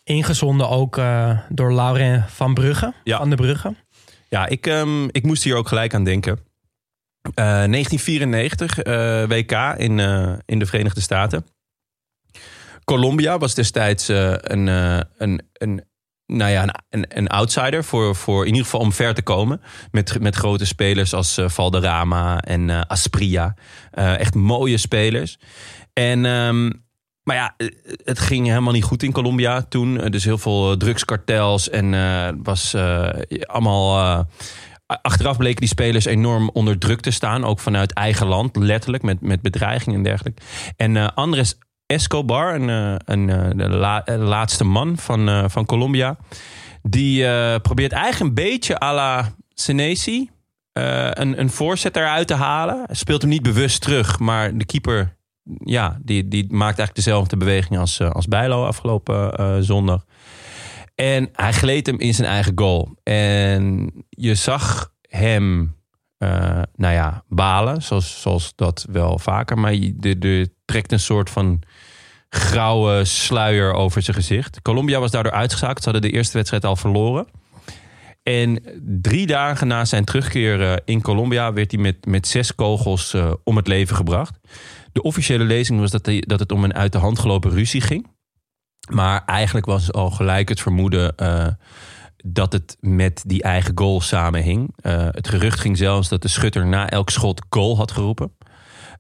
Ingezonden 0.05 0.69
ook 0.69 0.97
eh, 0.97 1.39
door 1.49 1.73
Laurent 1.73 2.31
van 2.31 2.55
Brugge. 2.55 2.93
Ja. 3.05 3.19
Van 3.19 3.31
de 3.31 3.37
Brugge. 3.37 3.75
Ja, 4.29 4.47
ik, 4.47 4.67
ehm, 4.67 5.05
ik 5.05 5.23
moest 5.23 5.43
hier 5.43 5.57
ook 5.57 5.69
gelijk 5.69 5.95
aan 5.95 6.05
denken. 6.05 6.39
Eh, 7.23 7.45
1994, 7.45 8.79
eh, 8.79 9.25
WK 9.29 9.75
in, 9.77 10.01
eh, 10.01 10.33
in 10.45 10.59
de 10.59 10.67
Verenigde 10.67 11.01
Staten. 11.01 11.47
Colombia 12.85 13.39
was 13.39 13.55
destijds 13.55 14.09
eh, 14.09 14.33
een, 14.37 14.69
eh, 14.69 15.01
een, 15.19 15.43
een, 15.53 15.85
nou 16.27 16.51
ja, 16.51 16.75
een, 16.91 17.05
een, 17.09 17.29
outsider 17.29 17.85
voor, 17.85 18.17
voor 18.17 18.41
in 18.43 18.49
ieder 18.51 18.65
geval 18.65 18.81
om 18.81 18.93
ver 18.93 19.15
te 19.15 19.23
komen. 19.23 19.61
Met, 19.91 20.21
met 20.21 20.35
grote 20.37 20.67
spelers 20.67 21.15
als 21.15 21.37
eh, 21.37 21.49
Valderrama 21.49 22.41
en 22.41 22.71
eh, 22.71 22.81
Aspria. 22.87 23.55
Eh, 23.91 24.19
echt 24.19 24.35
mooie 24.35 24.77
spelers. 24.77 25.39
En, 25.93 26.25
ehm, 26.25 26.71
maar 27.23 27.37
ja, 27.37 27.55
eh, 27.57 27.67
het 28.05 28.19
ging 28.19 28.47
helemaal 28.47 28.73
niet 28.73 28.85
goed 28.85 29.03
in 29.03 29.13
Colombia 29.13 29.63
toen. 29.63 30.01
Eh, 30.01 30.11
Dus 30.11 30.25
heel 30.25 30.39
veel 30.39 30.71
eh, 30.71 30.77
drugskartels 30.77 31.71
en 31.71 31.95
eh, 31.95 32.29
was 32.43 32.75
eh, 32.75 33.09
allemaal... 33.43 34.27
Achteraf 35.03 35.37
bleken 35.37 35.61
die 35.61 35.69
spelers 35.69 36.05
enorm 36.05 36.51
onder 36.53 36.79
druk 36.79 37.01
te 37.01 37.11
staan. 37.11 37.45
Ook 37.45 37.59
vanuit 37.59 37.93
eigen 37.93 38.27
land, 38.27 38.57
letterlijk, 38.57 39.03
met, 39.03 39.21
met 39.21 39.43
bedreigingen 39.43 39.97
en 39.97 40.05
dergelijke. 40.05 40.43
En 40.77 40.97
eh, 40.97 41.09
Andres 41.15 41.57
Escobar, 41.93 42.55
een, 42.55 42.69
eh, 42.71 42.95
een, 43.05 43.31
eh, 43.31 43.51
de 43.57 43.69
la- 43.69 44.05
laatste 44.07 44.65
man 44.65 44.99
van, 44.99 45.29
eh, 45.29 45.45
van 45.49 45.67
Colombia... 45.67 46.17
die 46.83 47.25
probeert 47.61 47.93
eigenlijk 47.93 48.39
een 48.39 48.45
beetje 48.45 48.81
à 48.81 48.95
la 48.95 49.35
Senesi... 49.55 50.31
een, 50.73 51.41
een 51.41 51.51
voorzet 51.51 51.97
eruit 51.97 52.27
te 52.27 52.35
halen. 52.35 52.87
Speelt 52.91 53.21
hem 53.21 53.31
niet 53.31 53.43
bewust 53.43 53.81
terug, 53.81 54.19
maar 54.19 54.59
de 54.59 54.65
keeper... 54.65 55.17
Ja, 55.65 55.99
die, 56.03 56.29
die 56.29 56.43
maakt 56.43 56.79
eigenlijk 56.79 56.95
dezelfde 56.95 57.37
beweging 57.37 57.79
als, 57.79 58.01
als 58.01 58.27
Bijlo 58.27 58.65
afgelopen 58.65 59.65
zondag. 59.65 60.05
En 61.03 61.29
hij 61.33 61.53
gleed 61.53 61.87
hem 61.87 61.99
in 61.99 62.15
zijn 62.15 62.29
eigen 62.29 62.53
goal. 62.55 62.97
En 63.03 63.93
je 64.09 64.35
zag 64.35 64.93
hem, 65.09 65.77
eh, 66.19 66.63
nou 66.77 66.95
ja, 66.95 67.25
balen. 67.29 67.83
Zoals, 67.83 68.21
zoals 68.21 68.53
dat 68.57 68.87
wel 68.91 69.19
vaker. 69.19 69.59
Maar 69.59 69.73
de 69.97 70.51
trekt 70.65 70.93
een 70.93 71.01
soort 71.01 71.31
van 71.31 71.63
grauwe 72.29 73.05
sluier 73.05 73.73
over 73.73 74.03
zijn 74.03 74.17
gezicht. 74.17 74.63
Colombia 74.63 75.01
was 75.01 75.11
daardoor 75.11 75.33
uitgeschakeld. 75.33 75.83
Ze 75.83 75.91
hadden 75.91 76.11
de 76.11 76.17
eerste 76.17 76.37
wedstrijd 76.37 76.65
al 76.65 76.77
verloren. 76.77 77.27
En 78.23 78.63
drie 78.83 79.27
dagen 79.27 79.67
na 79.67 79.85
zijn 79.85 80.05
terugkeer 80.05 80.63
eh, 80.63 80.77
in 80.85 81.01
Colombia... 81.01 81.53
werd 81.53 81.71
hij 81.71 81.81
met, 81.81 82.07
met 82.07 82.27
zes 82.27 82.55
kogels 82.55 83.15
eh, 83.15 83.33
om 83.45 83.57
het 83.57 83.67
leven 83.67 83.97
gebracht. 83.97 84.39
De 84.93 85.03
officiële 85.03 85.45
lezing 85.45 85.81
was 85.81 85.91
dat, 85.91 86.11
dat 86.19 86.41
het 86.41 86.53
om 86.53 86.65
een 86.65 86.75
uit 86.75 86.93
de 86.93 86.99
hand 86.99 87.19
gelopen 87.19 87.51
ruzie 87.51 87.81
ging. 87.81 88.11
Maar 88.91 89.23
eigenlijk 89.27 89.67
was 89.67 89.93
al 89.93 90.11
gelijk 90.11 90.49
het 90.49 90.61
vermoeden 90.61 91.17
eh, 91.17 91.47
dat 92.25 92.53
het 92.53 92.77
met 92.81 93.23
die 93.27 93.43
eigen 93.43 93.73
goal 93.75 94.01
samenhing. 94.01 94.73
Eh, 94.77 95.07
het 95.11 95.29
gerucht 95.29 95.61
ging 95.61 95.77
zelfs 95.77 96.09
dat 96.09 96.23
de 96.23 96.29
schutter 96.29 96.67
na 96.67 96.91
elk 96.91 97.11
schot 97.11 97.43
goal 97.51 97.77
had 97.77 97.91
geroepen. 97.91 98.37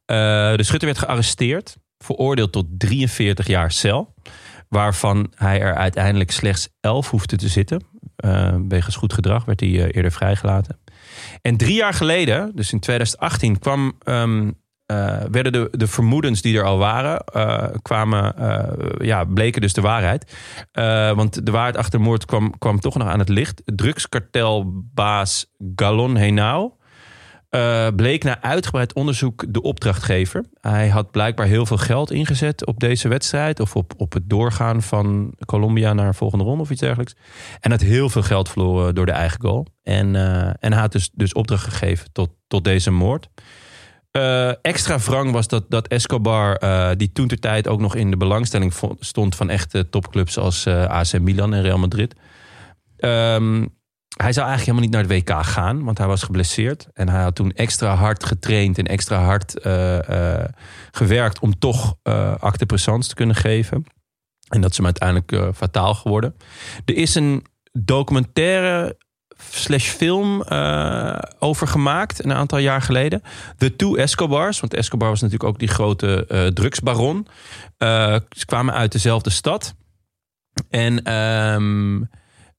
Eh, 0.05 0.17
de 0.57 0.63
schutter 0.63 0.89
werd 0.89 0.99
gearresteerd, 0.99 1.77
veroordeeld 1.99 2.53
tot 2.53 2.67
43 2.79 3.47
jaar 3.47 3.73
cel. 3.73 4.15
Waarvan 4.69 5.33
hij 5.35 5.61
er 5.61 5.75
uiteindelijk 5.75 6.31
slechts 6.31 6.69
11 6.81 7.11
hoefde 7.11 7.37
te 7.37 7.49
zitten. 7.49 7.85
Wegens 8.69 8.97
goed 8.97 9.13
gedrag 9.13 9.45
werd 9.45 9.61
hij 9.61 9.91
eerder 9.91 10.13
vrijgelaten. 10.13 10.79
En 11.43 11.57
drie 11.57 11.75
jaar 11.75 11.95
geleden, 11.95 12.53
dus 12.55 12.73
in 12.73 12.81
2018, 12.81 13.59
kwam, 13.59 13.93
ehm, 13.99 14.51
eh, 14.87 15.17
werden 15.31 15.53
de, 15.53 15.69
de 15.71 15.87
vermoedens 15.87 16.43
die 16.43 16.59
er 16.59 16.65
al 16.65 16.79
waren, 16.79 17.19
eh, 17.19 17.69
kwamen, 17.83 18.37
eh, 18.37 19.07
ja, 19.07 19.25
bleken 19.25 19.61
dus 19.61 19.73
de 19.73 19.81
waarheid. 19.81 20.37
Want 21.17 21.47
de 21.47 21.51
waarheid 21.51 21.77
achter 21.77 22.01
moord 22.01 22.25
kwam, 22.25 22.59
kwam 22.59 22.81
toch 22.81 22.97
nog 22.97 23.09
aan 23.09 23.19
het 23.19 23.29
licht. 23.29 23.63
Drugskartelbaas 23.65 25.47
Galon 25.77 26.17
Henao 26.17 26.77
bleek 27.97 28.25
na 28.25 28.43
uitgebreid 28.43 28.93
onderzoek 28.93 29.45
de 29.49 29.63
opdrachtgever. 29.63 30.45
Hij 30.61 30.89
had 30.89 31.11
blijkbaar 31.11 31.47
heel 31.47 31.67
veel 31.67 31.77
geld 31.77 32.11
ingezet 32.11 32.67
op 32.67 32.81
deze 32.81 33.09
wedstrijd. 33.09 33.61
Of 33.61 33.77
op, 33.77 33.93
op 33.97 34.13
het 34.13 34.31
doorgaan 34.31 34.83
van 34.83 35.35
Colombia 35.47 35.93
naar 35.93 36.07
een 36.07 36.15
volgende 36.15 36.45
ronde 36.45 36.63
of 36.63 36.71
iets 36.71 36.81
dergelijks. 36.81 37.15
En 37.61 37.71
had 37.71 37.81
heel 37.81 38.09
veel 38.09 38.23
geld 38.23 38.49
verloren 38.49 38.95
door 38.95 39.07
de 39.07 39.13
eigen 39.13 39.41
goal. 39.41 39.67
En, 39.83 40.17
en 40.61 40.73
hij 40.73 40.81
had 40.81 40.93
dus, 40.93 41.11
dus 41.13 41.33
opdracht 41.33 41.65
gegeven 41.65 42.13
tot, 42.13 42.31
tot 42.49 42.65
deze 42.65 42.91
moord. 42.91 43.29
Eh, 44.13 44.65
extra 44.65 44.99
wrang 44.99 45.31
was 45.31 45.49
dat, 45.49 45.65
dat 45.69 45.89
Escobar, 45.89 46.57
eh, 46.57 46.91
die 46.97 47.13
toen 47.13 47.29
ter 47.29 47.39
tijd 47.39 47.69
ook 47.69 47.81
nog 47.81 47.95
in 47.95 48.11
de 48.11 48.17
belangstelling 48.17 48.75
stond 49.01 49.35
van 49.35 49.51
echte 49.51 49.89
topclubs 49.89 50.39
als 50.39 50.67
eh, 50.67 50.85
AC 50.85 51.19
Milan 51.21 51.55
en 51.55 51.63
Real 51.63 51.79
Madrid. 51.79 52.15
Ehm, 52.97 53.67
hij 54.17 54.33
zou 54.33 54.47
eigenlijk 54.47 54.61
helemaal 54.61 54.81
niet 54.81 54.91
naar 54.91 55.03
het 55.03 55.29
WK 55.29 55.45
gaan, 55.45 55.85
want 55.85 55.99
hij 55.99 56.07
was 56.07 56.23
geblesseerd. 56.23 56.89
En 56.93 57.09
hij 57.09 57.23
had 57.23 57.35
toen 57.35 57.53
extra 57.53 57.95
hard 57.95 58.25
getraind 58.25 58.79
en 58.79 58.87
extra 58.87 59.23
hard 59.25 59.55
gewerkt 60.91 61.39
om 61.39 61.59
toch 61.59 61.95
acte 62.39 62.67
présence 62.67 63.09
te 63.09 63.15
kunnen 63.15 63.37
geven. 63.37 63.85
En 64.49 64.61
dat 64.61 64.71
is 64.71 64.77
hem 64.77 64.87
uiteindelijk 64.87 65.57
fataal 65.57 65.95
geworden. 65.95 66.37
Er 66.85 66.97
is 66.97 67.15
een 67.15 67.47
documentaire 67.73 68.97
slash 69.51 69.89
film 69.89 70.43
eh, 70.43 71.19
over 71.39 71.67
gemaakt 71.67 72.25
een 72.25 72.33
aantal 72.33 72.59
jaar 72.59 72.83
geleden. 72.83 73.23
The 73.57 73.77
Two 73.77 73.95
Escobars, 73.95 74.61
want 74.61 74.75
Escobar 74.75 75.09
was 75.09 75.21
natuurlijk 75.21 75.51
ook 75.51 75.59
die 75.59 75.69
grote 75.69 76.27
eh, 76.29 76.47
drugsbaron. 76.47 77.27
Eh, 77.79 78.17
ze 78.31 78.47
kwamen 78.47 78.75
uit 78.75 78.93
dezelfde 78.93 79.31
stad. 79.31 79.75
En 80.71 81.03
ehm, 81.03 82.01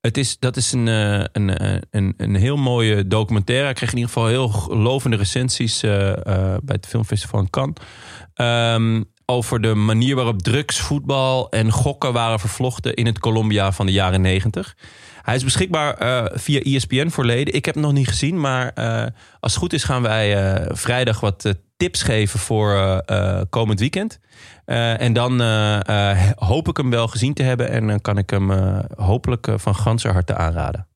het 0.01 0.17
is, 0.17 0.39
dat 0.39 0.57
is 0.57 0.71
een, 0.71 0.87
eh, 0.87 1.23
een, 1.31 1.57
eh, 1.57 1.81
een, 1.91 2.13
een 2.17 2.35
heel 2.35 2.57
mooie 2.57 3.07
documentaire. 3.07 3.65
Hij 3.65 3.73
kreeg 3.73 3.91
in 3.91 3.97
ieder 3.97 4.13
geval 4.13 4.27
heel 4.27 4.75
lovende 4.77 5.17
recensies 5.17 5.83
eh, 5.83 6.11
eh, 6.11 6.57
bij 6.63 6.75
het 6.75 6.87
filmfestival 6.87 7.39
in 7.39 7.49
Cannes. 7.49 7.77
Ehm, 8.33 9.03
over 9.25 9.61
de 9.61 9.73
manier 9.73 10.15
waarop 10.15 10.41
drugs, 10.41 10.79
voetbal 10.79 11.49
en 11.49 11.71
gokken 11.71 12.13
waren 12.13 12.39
vervlochten 12.39 12.93
in 12.93 13.05
het 13.05 13.19
Colombia 13.19 13.71
van 13.71 13.85
de 13.85 13.91
jaren 13.91 14.21
negentig. 14.21 14.75
Hij 15.21 15.35
is 15.35 15.43
beschikbaar 15.43 15.93
eh, 15.93 16.25
via 16.33 16.59
ESPN 16.59 17.09
voor 17.09 17.25
leden. 17.25 17.53
Ik 17.53 17.65
heb 17.65 17.73
hem 17.73 17.83
nog 17.83 17.93
niet 17.93 18.07
gezien, 18.07 18.39
maar 18.39 18.71
eh, 18.73 19.05
als 19.39 19.51
het 19.51 19.61
goed 19.61 19.73
is 19.73 19.83
gaan 19.83 20.01
wij 20.01 20.53
eh, 20.53 20.69
vrijdag 20.75 21.19
wat 21.19 21.53
tips 21.77 22.03
geven 22.03 22.39
voor 22.39 23.03
komend 23.49 23.79
weekend. 23.79 24.19
En 24.65 25.13
dan 25.13 25.41
hoop 26.35 26.67
ik 26.67 26.77
hem 26.77 26.89
wel 26.89 27.07
gezien 27.07 27.33
te 27.33 27.43
hebben 27.43 27.69
en 27.69 27.87
dan 27.87 28.01
kan 28.01 28.17
ik 28.17 28.29
hem 28.29 28.51
hopelijk 28.95 29.47
van 29.55 29.75
ganser 29.75 30.11
harte 30.11 30.35
aanraden. 30.35 30.87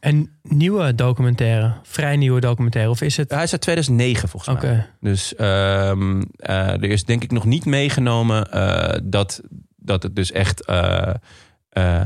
Een 0.00 0.30
nieuwe 0.42 0.94
documentaire, 0.94 1.72
vrij 1.82 2.16
nieuwe 2.16 2.40
documentaire, 2.40 2.90
of 2.90 3.00
is 3.00 3.16
het? 3.16 3.30
Hij 3.30 3.42
is 3.42 3.52
uit 3.52 3.60
2009 3.60 4.28
volgens 4.28 4.62
mij. 4.62 4.86
Dus 5.00 5.34
ehm, 5.34 6.22
eh, 6.36 6.68
er 6.72 6.84
is 6.84 7.04
denk 7.04 7.22
ik 7.22 7.30
nog 7.30 7.44
niet 7.44 7.64
meegenomen 7.64 8.50
eh, 8.52 8.98
dat, 9.04 9.40
dat 9.76 10.02
het 10.02 10.16
dus 10.16 10.32
echt 10.32 10.64
eh, 10.64 12.04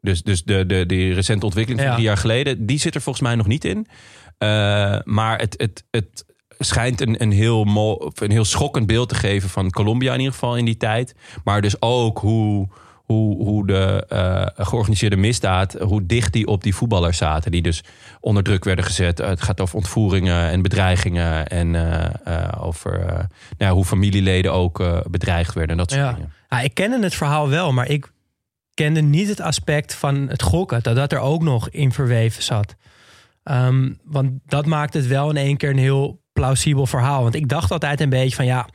Dus, 0.00 0.22
dus 0.22 0.44
de, 0.44 0.66
de, 0.66 0.86
die 0.86 1.14
recente 1.14 1.44
ontwikkeling 1.44 1.80
van 1.82 1.90
Ja. 1.90 1.96
drie 1.96 2.06
jaar 2.08 2.16
geleden, 2.16 2.66
die 2.66 2.78
zit 2.78 2.94
er 2.94 3.00
volgens 3.00 3.24
mij 3.24 3.34
nog 3.34 3.46
niet 3.46 3.64
in. 3.64 3.86
Maar 5.04 5.38
het, 5.38 5.54
het, 5.56 5.84
het 5.90 6.24
schijnt 6.58 7.00
een, 7.00 7.22
een, 7.22 7.32
heel 7.32 7.64
mo- 7.64 8.10
een 8.14 8.30
heel 8.30 8.44
schokkend 8.44 8.86
beeld 8.86 9.08
te 9.08 9.14
geven 9.14 9.48
van 9.48 9.70
Colombia 9.70 10.12
in 10.12 10.18
ieder 10.18 10.32
geval 10.32 10.56
in 10.56 10.64
die 10.64 10.76
tijd. 10.76 11.14
Maar 11.44 11.62
dus 11.62 11.80
ook 11.82 12.18
hoe, 12.18 12.68
hoe, 13.06 13.44
hoe 13.44 13.66
de 13.66 14.04
eh, 14.08 14.64
georganiseerde 14.66 15.16
misdaad, 15.16 15.72
hoe 15.72 16.06
dicht 16.06 16.32
die 16.32 16.46
op 16.46 16.62
die 16.62 16.74
voetballers 16.74 17.16
zaten. 17.16 17.50
Die 17.50 17.62
dus 17.62 17.84
onder 18.20 18.42
druk 18.42 18.64
werden 18.64 18.84
gezet. 18.84 19.20
Eh, 19.20 19.28
het 19.28 19.42
gaat 19.42 19.60
over 19.60 19.76
ontvoeringen 19.76 20.50
en 20.50 20.62
bedreigingen. 20.62 21.46
En 21.46 21.74
eh, 22.24 22.48
over 22.64 22.98
nou 22.98 23.26
ja, 23.58 23.70
hoe 23.70 23.84
familieleden 23.84 24.52
ook 24.52 25.04
bedreigd 25.10 25.54
werden 25.54 25.70
en 25.70 25.76
dat 25.76 25.90
soort 25.90 26.02
Ja. 26.02 26.12
dingen. 26.12 26.32
Ja, 26.48 26.60
ik 26.60 26.74
kende 26.74 27.02
het 27.02 27.14
verhaal 27.14 27.48
wel, 27.48 27.72
maar 27.72 27.88
ik 27.88 28.12
kende 28.74 29.00
niet 29.00 29.28
het 29.28 29.40
aspect 29.40 29.94
van 29.94 30.28
het 30.28 30.42
gokken. 30.42 30.82
Dat 30.82 30.96
dat 30.96 31.12
er 31.12 31.18
ook 31.18 31.42
nog 31.42 31.68
in 31.68 31.92
verweven 31.92 32.42
zat. 32.42 32.74
Ehm, 33.42 33.92
want 34.04 34.30
dat 34.46 34.66
maakt 34.66 34.94
het 34.94 35.06
wel 35.06 35.30
in 35.30 35.36
één 35.36 35.56
keer 35.56 35.70
een 35.70 35.78
heel 35.78 36.22
plausibel 36.32 36.86
verhaal. 36.86 37.22
Want 37.22 37.34
ik 37.34 37.48
dacht 37.48 37.70
altijd 37.70 38.00
een 38.00 38.08
beetje 38.08 38.36
van 38.36 38.44
ja, 38.46 38.68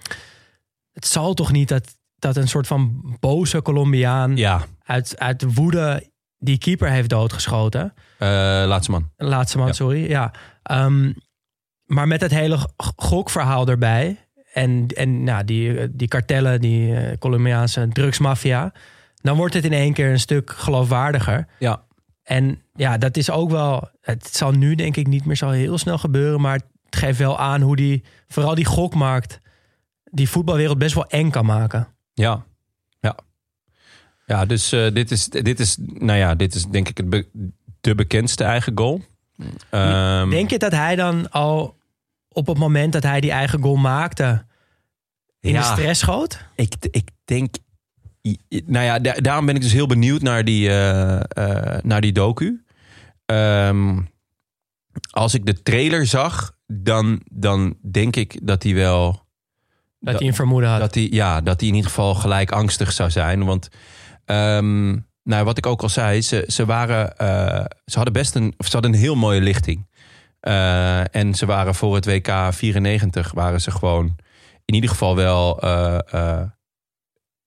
het 0.94 1.06
zal 1.08 1.34
toch 1.34 1.52
niet 1.52 1.68
dat, 1.68 1.96
dat 2.22 2.36
een 2.36 2.48
soort 2.48 2.68
van 2.68 3.02
boze 3.20 3.62
Colombiaan 3.62 4.36
Ja, 4.38 4.62
uit, 4.84 5.20
uit 5.20 5.40
de 5.40 5.54
woede 5.54 6.10
die 6.38 6.58
keeper 6.58 6.90
heeft 6.90 7.10
doodgeschoten. 7.10 7.94
eh, 8.18 8.28
laatste 8.68 8.92
man. 8.92 9.10
Laatste 9.18 9.58
man, 9.58 9.68
Ja. 9.68 9.74
sorry. 9.74 10.10
Ja. 10.10 10.34
Ehm, 10.64 11.14
maar 11.86 12.08
met 12.08 12.22
het 12.22 12.32
hele 12.32 12.58
gokverhaal 12.96 13.68
erbij. 13.68 14.26
En, 14.54 14.88
en 14.88 15.24
nou, 15.24 15.44
die, 15.46 15.96
die 15.96 16.08
kartellen, 16.08 16.62
die 16.62 16.96
eh, 16.96 17.18
Colombiaanse 17.18 17.88
drugsmafia. 17.88 18.74
Dan 19.16 19.38
wordt 19.38 19.54
het 19.54 19.66
in 19.66 19.74
één 19.74 19.94
keer 19.94 20.12
een 20.12 20.20
stuk 20.20 20.50
geloofwaardiger. 20.52 21.48
Ja. 21.60 21.84
En 22.24 22.62
ja, 22.76 22.98
dat 22.98 23.18
is 23.18 23.30
ook 23.30 23.50
wel. 23.50 23.90
Het 24.02 24.36
zal 24.36 24.52
nu 24.52 24.76
denk 24.76 24.96
ik 24.98 25.08
niet 25.08 25.26
meer 25.26 25.36
zo 25.36 25.50
heel 25.50 25.78
snel 25.78 25.98
gebeuren. 25.98 26.42
Maar 26.42 26.54
het 26.54 26.96
geeft 26.96 27.18
wel 27.20 27.40
aan 27.40 27.62
hoe 27.62 27.76
die, 27.76 28.04
vooral 28.28 28.56
die 28.56 28.66
gokmarkt, 28.66 29.40
die 30.04 30.30
voetbalwereld 30.30 30.78
best 30.78 30.96
wel 30.96 31.08
eng 31.08 31.30
kan 31.30 31.46
maken. 31.46 31.88
Ja, 32.22 32.46
ja. 33.00 33.16
Ja, 34.26 34.46
dus 34.46 34.72
eh, 34.72 34.94
dit, 34.94 35.12
is, 35.12 35.26
dit 35.28 35.60
is, 35.60 35.78
nou 35.80 36.20
ja, 36.20 36.36
dit 36.36 36.56
is 36.56 36.66
denk 36.66 36.90
ik 36.90 36.98
het 36.98 37.10
be- 37.10 37.28
de 37.82 37.96
bekendste 37.96 38.44
eigen 38.44 38.78
goal. 38.78 39.02
Ehm, 39.70 40.30
Denk 40.30 40.50
je 40.50 40.58
dat 40.60 40.72
hij 40.72 40.96
dan 40.96 41.32
al 41.32 41.78
op 42.30 42.48
het 42.48 42.58
moment 42.58 42.94
dat 42.94 43.04
hij 43.04 43.22
die 43.22 43.32
eigen 43.32 43.62
goal 43.62 43.76
maakte. 43.76 44.46
in 45.40 45.54
de 45.54 45.62
stress 45.64 46.00
schoot? 46.00 46.46
ik, 46.56 46.74
ik 46.92 47.10
denk, 47.26 47.56
nou 48.66 48.86
ja, 48.86 49.00
da- 49.00 49.14
daarom 49.14 49.46
ben 49.46 49.56
ik 49.56 49.62
dus 49.62 49.74
heel 49.74 49.88
benieuwd 49.88 50.22
naar 50.22 50.46
die, 50.46 50.70
eh, 50.70 51.20
eh, 51.20 51.84
naar 51.84 52.02
die 52.02 52.12
docu. 52.12 52.64
Ehm, 53.26 54.00
als 55.12 55.34
ik 55.34 55.46
de 55.46 55.62
trailer 55.62 56.06
zag, 56.06 56.58
dan, 56.68 57.22
dan 57.32 57.78
denk 57.92 58.16
ik 58.16 58.40
dat 58.48 58.64
hij 58.64 58.74
wel 58.74 59.26
Dat 60.04 60.20
hij 60.20 60.28
een 60.28 60.36
vermoeden 60.36 60.70
had. 60.70 60.80
Dat 60.80 60.94
hij, 60.96 61.08
ja, 61.12 61.42
dat 61.42 61.60
hij 61.60 61.70
in 61.70 61.76
ieder 61.76 61.90
geval 61.90 62.16
gelijk 62.16 62.52
angstig 62.52 62.92
zou 62.92 63.10
zijn. 63.10 63.46
Want 63.46 63.68
ehm, 64.26 64.90
nou, 65.24 65.44
wat 65.44 65.58
ik 65.58 65.66
ook 65.66 65.82
al 65.82 65.90
zei, 65.90 66.22
ze, 66.22 66.44
ze, 66.48 66.66
waren, 66.66 67.18
eh, 67.18 67.66
ze 67.86 67.96
hadden 67.96 68.14
best 68.14 68.36
een, 68.36 68.54
of 68.58 68.66
ze 68.66 68.72
hadden 68.74 68.94
een 68.94 69.00
heel 69.00 69.16
mooie 69.16 69.42
lichting. 69.42 69.90
Eh, 70.40 71.16
en 71.16 71.34
ze 71.36 71.46
waren 71.46 71.76
voor 71.76 71.96
het 71.96 72.06
WK 72.06 72.30
94 72.52 73.32
waren 73.32 73.62
ze 73.62 73.72
gewoon 73.72 74.16
in 74.66 74.74
ieder 74.74 74.90
geval 74.90 75.16
wel. 75.16 75.60
eh, 75.62 76.42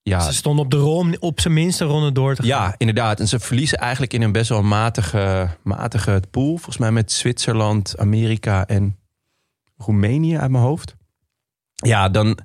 ja, 0.01 0.19
Ze 0.19 0.33
stonden 0.33 0.65
op 0.65 0.71
de 0.71 0.77
rol 0.77 0.97
om 0.97 1.15
op 1.19 1.39
zijn 1.39 1.53
minste 1.53 1.85
ronde 1.85 2.11
door 2.11 2.35
te 2.35 2.41
gaan. 2.41 2.49
ja, 2.49 2.75
inderdaad. 2.77 3.19
En 3.19 3.27
ze 3.27 3.39
verliezen 3.39 3.77
eigenlijk 3.77 4.13
in 4.13 4.21
een 4.21 4.31
best 4.31 4.49
wel 4.49 4.63
matige, 4.63 5.49
matige 5.63 6.21
pool. 6.31 6.47
Volgens 6.47 6.77
mij 6.77 6.91
met 6.91 7.11
Zwitserland, 7.11 7.97
Amerika 7.97 8.65
en 8.67 8.97
Roemenië 9.77 10.37
uit 10.37 10.51
mijn 10.51 10.63
hoofd. 10.63 10.95
Ja, 11.75 12.09
dan. 12.09 12.37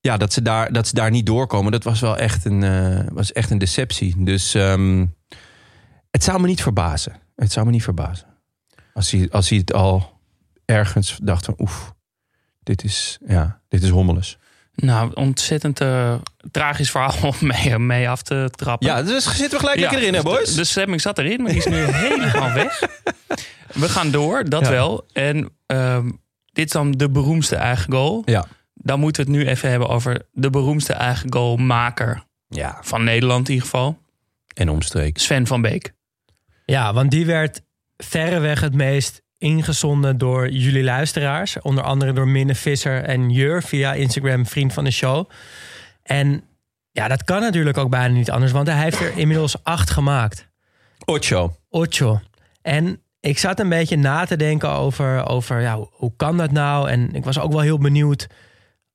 Ja, 0.00 0.16
dat 0.16 0.32
ze 0.32 0.42
daar, 0.42 0.72
dat 0.72 0.86
ze 0.88 0.94
daar 0.94 1.10
niet 1.10 1.26
doorkomen, 1.26 1.72
dat 1.72 1.84
was 1.84 2.00
wel 2.00 2.16
echt 2.18 2.44
een, 2.44 2.62
eh, 2.62 3.06
was 3.12 3.32
echt 3.32 3.50
een 3.50 3.58
deceptie. 3.58 4.24
Dus 4.24 4.54
ehm, 4.54 5.06
het 6.10 6.24
zou 6.24 6.40
me 6.40 6.46
niet 6.46 6.62
verbazen. 6.62 7.16
Het 7.36 7.52
zou 7.52 7.66
me 7.66 7.72
niet 7.72 7.82
verbazen. 7.82 8.26
Als 8.94 9.10
hij, 9.10 9.28
als 9.30 9.48
hij 9.48 9.58
het 9.58 9.72
al 9.72 10.20
ergens 10.64 11.18
dacht 11.22 11.44
van 11.44 11.54
oef, 11.58 11.94
dit 12.62 12.84
is, 12.84 13.18
ja, 13.26 13.60
dit 13.68 13.82
is 13.82 13.88
hommeles. 13.88 14.38
Nou, 14.74 15.10
ontzettend 15.14 15.80
eh, 15.80 16.14
tragisch 16.50 16.90
verhaal 16.90 17.14
om 17.22 17.34
mee, 17.46 17.78
mee 17.78 18.08
af 18.08 18.22
te 18.22 18.48
trappen. 18.50 18.86
Ja, 18.88 19.02
dus 19.02 19.24
zitten 19.24 19.50
we 19.50 19.58
gelijk 19.58 19.78
Ja, 19.78 19.90
lekker 19.90 20.06
in 20.08 20.14
hè 20.14 20.22
dus 20.22 20.32
boys? 20.32 20.50
De, 20.50 20.56
de 20.56 20.64
stemming 20.64 21.00
zat 21.00 21.18
erin, 21.18 21.42
maar 21.42 21.50
die 21.50 21.58
is 21.60 21.66
nu 21.66 21.76
helemaal 22.06 22.52
weg. 22.52 22.80
We 23.74 23.88
gaan 23.88 24.10
door, 24.10 24.48
dat 24.48 24.62
Ja. 24.62 24.70
wel. 24.70 25.06
En 25.12 25.50
ehm, 25.66 26.10
dit 26.54 26.64
is 26.66 26.72
dan 26.72 26.90
de 26.92 27.10
beroemdste 27.10 27.56
eigen 27.56 27.92
goal. 27.92 28.22
Ja. 28.24 28.46
Dan 28.74 29.00
moeten 29.00 29.24
we 29.24 29.30
het 29.30 29.40
nu 29.40 29.48
even 29.48 29.70
hebben 29.70 29.88
over 29.88 30.22
de 30.32 30.50
beroemdste 30.50 30.92
eigen 30.92 31.32
goalmaker 31.32 32.22
Ja, 32.48 32.78
van 32.82 33.04
Nederland 33.04 33.48
in 33.48 33.54
ieder 33.54 33.68
geval. 33.70 33.98
en 34.54 34.68
omstreken. 34.68 35.22
Sven 35.22 35.46
van 35.46 35.60
Beek. 35.62 35.92
Ja, 36.64 36.92
want 36.92 37.10
die 37.10 37.26
werd 37.26 37.62
verreweg 37.96 38.60
het 38.60 38.74
meest 38.74 39.22
ingezonden 39.38 40.18
door 40.18 40.50
jullie 40.50 40.82
luisteraars. 40.84 41.60
Onder 41.60 41.84
andere 41.84 42.12
door 42.12 42.28
Minne 42.28 42.54
Visser 42.54 43.02
en 43.02 43.30
Jur 43.30 43.62
via 43.62 43.92
Instagram, 43.94 44.46
vriend 44.46 44.72
van 44.72 44.84
de 44.84 44.90
show. 44.90 45.30
En 46.02 46.44
ja, 46.90 47.08
dat 47.08 47.24
kan 47.24 47.40
natuurlijk 47.40 47.78
ook 47.78 47.90
bijna 47.90 48.14
niet 48.14 48.30
anders, 48.30 48.52
want 48.52 48.66
hij 48.66 48.82
heeft 48.82 49.00
er 49.00 49.16
inmiddels 49.18 49.62
acht 49.64 49.90
gemaakt. 49.90 50.48
Ocho. 51.04 51.56
Ocho. 51.68 52.20
En 52.62 53.02
ik 53.24 53.38
zat 53.38 53.60
een 53.60 53.68
beetje 53.68 53.96
na 53.96 54.24
te 54.24 54.36
denken 54.36 54.70
over, 54.70 55.26
over 55.26 55.60
ja, 55.60 55.78
hoe- 55.90 56.12
kan 56.16 56.36
dat 56.36 56.50
nou? 56.50 56.88
En 56.90 57.14
ik 57.14 57.24
was 57.24 57.38
ook 57.38 57.52
wel 57.52 57.60
heel 57.60 57.78
benieuwd 57.78 58.26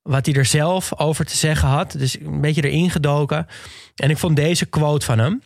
wat 0.02 0.26
hij 0.26 0.34
er 0.34 0.44
zelf 0.44 0.98
over 0.98 1.24
te 1.24 1.36
zeggen 1.36 1.68
had. 1.68 1.92
Dus 1.98 2.20
een 2.20 2.40
beetje 2.40 2.70
erin 2.70 2.90
gedoken. 2.90 3.46
En 3.94 4.10
ik 4.10 4.18
vond 4.18 4.36
deze 4.36 4.66
quote 4.66 5.06
van 5.06 5.18
hem. 5.18 5.42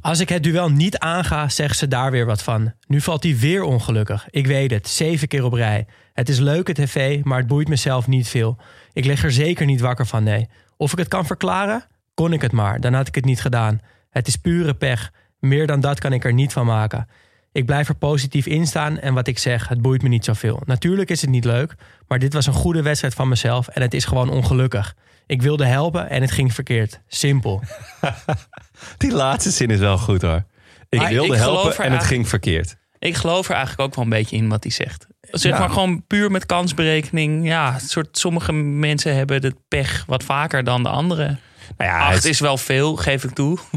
Als 0.00 0.20
ik 0.20 0.28
het 0.28 0.42
duel 0.42 0.68
niet 0.70 0.98
aanga, 0.98 1.48
zegt 1.48 1.78
ze 1.78 1.88
daar 1.88 2.10
weer 2.10 2.26
wat 2.26 2.42
van. 2.42 2.72
Nu 2.86 3.00
valt 3.00 3.22
hij 3.22 3.36
weer 3.38 3.62
ongelukkig. 3.62 4.26
Ik 4.30 4.46
weet 4.46 4.70
het, 4.70 4.88
zeven 4.88 5.28
keer 5.28 5.44
op 5.44 5.52
rij. 5.52 5.86
Het 6.12 6.28
is 6.28 6.38
leuke 6.38 6.72
tv, 6.72 7.24
maar 7.24 7.38
het 7.38 7.46
boeit 7.46 7.68
mezelf 7.68 8.06
niet 8.06 8.28
veel. 8.28 8.56
Ik 8.92 9.04
lig 9.04 9.24
er 9.24 9.32
zeker 9.32 9.66
niet 9.66 9.80
wakker 9.80 10.06
van, 10.06 10.22
nee. 10.22 10.48
Of 10.76 10.92
ik 10.92 10.98
het 10.98 11.08
kan 11.08 11.26
verklaren? 11.26 11.84
Kon 12.14 12.32
ik 12.32 12.42
het 12.42 12.52
maar, 12.52 12.80
dan 12.80 12.94
had 12.94 13.08
ik 13.08 13.14
het 13.14 13.24
niet 13.24 13.40
gedaan. 13.40 13.80
Het 14.10 14.26
is 14.26 14.36
pure 14.36 14.74
pech. 14.74 15.10
Meer 15.38 15.66
dan 15.66 15.80
dat 15.80 15.98
kan 16.00 16.12
ik 16.12 16.24
er 16.24 16.32
niet 16.32 16.52
van 16.52 16.66
maken. 16.66 17.06
Ik 17.52 17.66
blijf 17.66 17.88
er 17.88 17.94
positief 17.94 18.46
in 18.46 18.66
staan 18.66 18.98
en 18.98 19.14
wat 19.14 19.26
ik 19.26 19.38
zeg, 19.38 19.68
het 19.68 19.82
boeit 19.82 20.02
me 20.02 20.08
niet 20.08 20.24
zoveel. 20.24 20.62
Natuurlijk 20.64 21.10
is 21.10 21.20
het 21.20 21.30
niet 21.30 21.44
leuk, 21.44 21.74
maar 22.08 22.18
dit 22.18 22.32
was 22.32 22.46
een 22.46 22.52
goede 22.52 22.82
wedstrijd 22.82 23.14
van 23.14 23.28
mezelf 23.28 23.68
en 23.68 23.82
het 23.82 23.94
is 23.94 24.04
gewoon 24.04 24.30
ongelukkig. 24.30 24.94
Ik 25.26 25.42
wilde 25.42 25.64
helpen 25.66 26.10
en 26.10 26.20
het 26.20 26.30
ging 26.30 26.54
verkeerd. 26.54 27.00
Simpel. 27.08 27.62
Die 28.98 29.12
laatste 29.12 29.50
zin 29.50 29.70
is 29.70 29.78
wel 29.78 29.98
goed 29.98 30.22
hoor. 30.22 30.44
Ik 30.88 30.98
Maar 30.98 31.08
wilde 31.10 31.32
ik 31.34 31.38
helpen 31.40 31.84
en 31.84 31.92
het 31.92 32.04
ging 32.04 32.28
verkeerd. 32.28 32.76
Ik 32.98 33.14
geloof 33.16 33.48
er 33.48 33.54
eigenlijk 33.54 33.88
ook 33.88 33.94
wel 33.94 34.04
een 34.04 34.10
beetje 34.10 34.36
in 34.36 34.48
wat 34.48 34.62
hij 34.62 34.72
zegt. 34.72 35.06
Zeg 35.20 35.52
Ja. 35.52 35.58
maar 35.58 35.70
gewoon 35.70 36.06
puur 36.06 36.30
met 36.30 36.46
kansberekening. 36.46 37.46
Ja, 37.46 37.72
het 37.72 37.90
soort, 37.90 38.18
sommige 38.18 38.52
mensen 38.52 39.14
hebben 39.14 39.40
de 39.40 39.54
pech 39.68 40.04
wat 40.06 40.24
vaker 40.24 40.64
dan 40.64 40.82
de 40.82 40.88
anderen. 40.88 41.40
Nou 41.76 41.90
ja, 41.90 41.98
Acht 42.06 42.14
het- 42.14 42.24
is 42.24 42.40
wel 42.40 42.56
veel, 42.56 42.96
geef 42.96 43.24
ik 43.24 43.30
toe. 43.30 43.58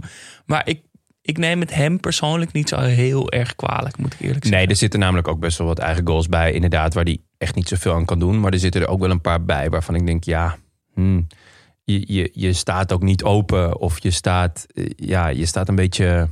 Maar 0.45 0.61
ik, 0.67 0.81
ik 1.25 1.37
neem 1.37 1.59
het 1.59 1.73
hem 1.73 1.99
persoonlijk 1.99 2.51
niet 2.51 2.69
zo 2.69 2.79
heel 2.79 3.31
erg 3.31 3.55
kwalijk, 3.55 3.97
moet 3.97 4.13
ik 4.13 4.19
eerlijk 4.19 4.43
zeggen. 4.43 4.61
Nee, 4.61 4.69
er 4.69 4.75
zitten 4.75 4.99
namelijk 4.99 5.27
ook 5.27 5.39
best 5.39 5.57
wel 5.57 5.67
wat 5.67 5.79
eigen 5.79 6.07
goals 6.07 6.27
bij. 6.27 6.51
Inderdaad, 6.51 6.93
waar 6.93 7.03
hij 7.03 7.19
echt 7.37 7.55
niet 7.55 7.67
zoveel 7.67 7.93
aan 7.93 8.05
kan 8.05 8.19
doen. 8.19 8.39
Maar 8.39 8.51
er 8.51 8.59
zitten 8.59 8.81
er 8.81 8.87
ook 8.87 8.99
wel 8.99 9.09
een 9.09 9.21
paar 9.21 9.45
bij 9.45 9.69
waarvan 9.69 9.95
ik 9.95 10.05
denk, 10.05 10.23
ja, 10.23 10.57
hmm, 10.93 11.27
je, 11.83 12.13
je, 12.13 12.29
je 12.33 12.53
staat 12.53 12.93
ook 12.93 13.01
niet 13.01 13.23
open. 13.23 13.79
Of 13.79 14.03
je 14.03 14.11
staat, 14.11 14.65
eh, 14.73 14.85
ja, 14.95 15.27
je 15.27 15.45
staat 15.45 15.67
een 15.67 15.75
beetje, 15.75 16.29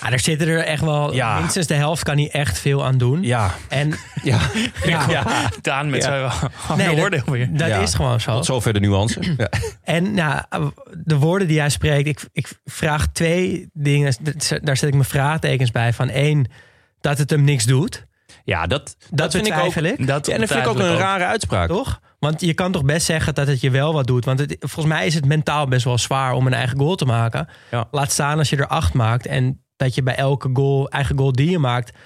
Ah, 0.00 0.12
er 0.12 0.20
zitten 0.20 0.48
er 0.48 0.58
echt 0.64 0.82
wel, 0.82 1.14
Ja. 1.14 1.38
minstens 1.38 1.66
de 1.66 1.74
helft 1.74 2.02
kan 2.02 2.16
hij 2.16 2.30
echt 2.30 2.58
veel 2.58 2.84
aan 2.84 2.98
doen. 2.98 3.22
ja, 3.22 3.54
En 3.68 3.88
ja. 4.22 4.38
ja, 4.84 5.06
Ja, 5.10 5.24
Daan 5.60 5.90
met 5.90 6.02
Ja. 6.02 6.30
zijn 6.30 6.50
Nee, 6.78 6.94
dat- 6.94 7.04
oordeel 7.04 7.22
weer. 7.26 7.48
dat 7.56 7.68
Ja. 7.68 7.78
is 7.78 7.94
gewoon 7.94 8.20
zo. 8.20 8.34
Tot 8.34 8.44
zover 8.44 8.72
de 8.72 8.80
nuance. 8.80 9.20
Ja. 9.36 9.48
En 9.82 10.14
nou, 10.14 10.42
de 11.04 11.16
woorden 11.18 11.48
die 11.48 11.58
hij 11.60 11.68
spreekt, 11.70 12.08
ik, 12.08 12.28
ik 12.32 12.48
vraag 12.64 13.06
twee 13.12 13.70
dingen. 13.72 14.14
Daar 14.62 14.76
zet 14.76 14.88
ik 14.88 14.94
mijn 14.94 15.04
vraagtekens 15.04 15.70
bij. 15.70 15.92
Van 15.92 16.08
één, 16.08 16.50
dat 17.00 17.18
het 17.18 17.30
hem 17.30 17.44
niks 17.44 17.64
doet. 17.64 18.06
Ja, 18.44 18.66
dat, 18.66 18.96
dat, 18.98 19.18
Dat, 19.18 19.32
vind 19.32 19.46
ik 19.46 19.52
ook. 19.52 19.64
betwijfel 19.64 19.84
ik. 19.98 20.06
Dat 20.06 20.26
Ja, 20.26 20.32
en 20.32 20.40
dat 20.40 20.48
vind 20.48 20.60
ik 20.62 20.68
ook 20.68 20.78
een 20.78 20.96
rare 20.96 21.24
uitspraak. 21.24 21.68
Toch? 21.68 22.00
Want 22.18 22.40
je 22.40 22.54
kan 22.54 22.72
toch 22.72 22.84
best 22.84 23.06
zeggen 23.06 23.34
dat 23.34 23.46
het 23.46 23.60
je 23.60 23.70
wel 23.70 23.92
wat 23.92 24.06
doet. 24.06 24.24
Want 24.24 24.38
het, 24.38 24.56
volgens 24.58 24.94
mij 24.94 25.06
is 25.06 25.14
het 25.14 25.24
mentaal 25.24 25.68
best 25.68 25.84
wel 25.84 25.98
zwaar 25.98 26.32
om 26.32 26.46
een 26.46 26.54
eigen 26.54 26.78
goal 26.78 26.94
te 26.94 27.04
maken. 27.04 27.48
Ja. 27.70 27.88
Laat 27.90 28.12
staan 28.12 28.38
als 28.38 28.50
je 28.50 28.56
er 28.56 28.66
acht 28.66 28.92
maakt. 28.94 29.26
En 29.26 29.64
dat 29.76 29.94
je 29.94 30.02
bij 30.02 30.16
elke 30.16 30.50
goal, 30.52 30.88
eigen 30.88 31.18
goal 31.18 31.32
die 31.32 31.50
je 31.50 31.58
maakt... 31.58 31.96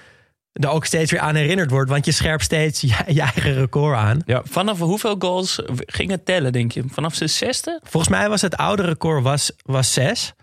er 0.53 0.69
ook 0.69 0.85
steeds 0.85 1.11
weer 1.11 1.19
aan 1.19 1.35
herinnerd 1.35 1.71
wordt. 1.71 1.89
Want 1.89 2.05
je 2.05 2.11
scherpt 2.11 2.43
steeds 2.43 2.81
je, 2.91 2.95
je 3.07 3.21
eigen 3.21 3.53
record 3.53 3.97
aan. 3.97 4.23
Vanaf 4.43 4.79
hoeveel 4.79 5.15
goals 5.19 5.61
ging 5.85 6.09
het 6.09 6.25
tellen, 6.25 6.51
denk 6.51 6.71
je? 6.71 6.83
Vanaf 6.87 7.15
zijn 7.15 7.29
zesde? 7.29 7.79
Volgens 7.83 8.11
mij 8.11 8.29
was 8.29 8.41
het 8.41 8.57
oude 8.57 8.83
record 8.83 9.23
was, 9.23 9.51
was 9.61 9.93
zes. 9.93 10.33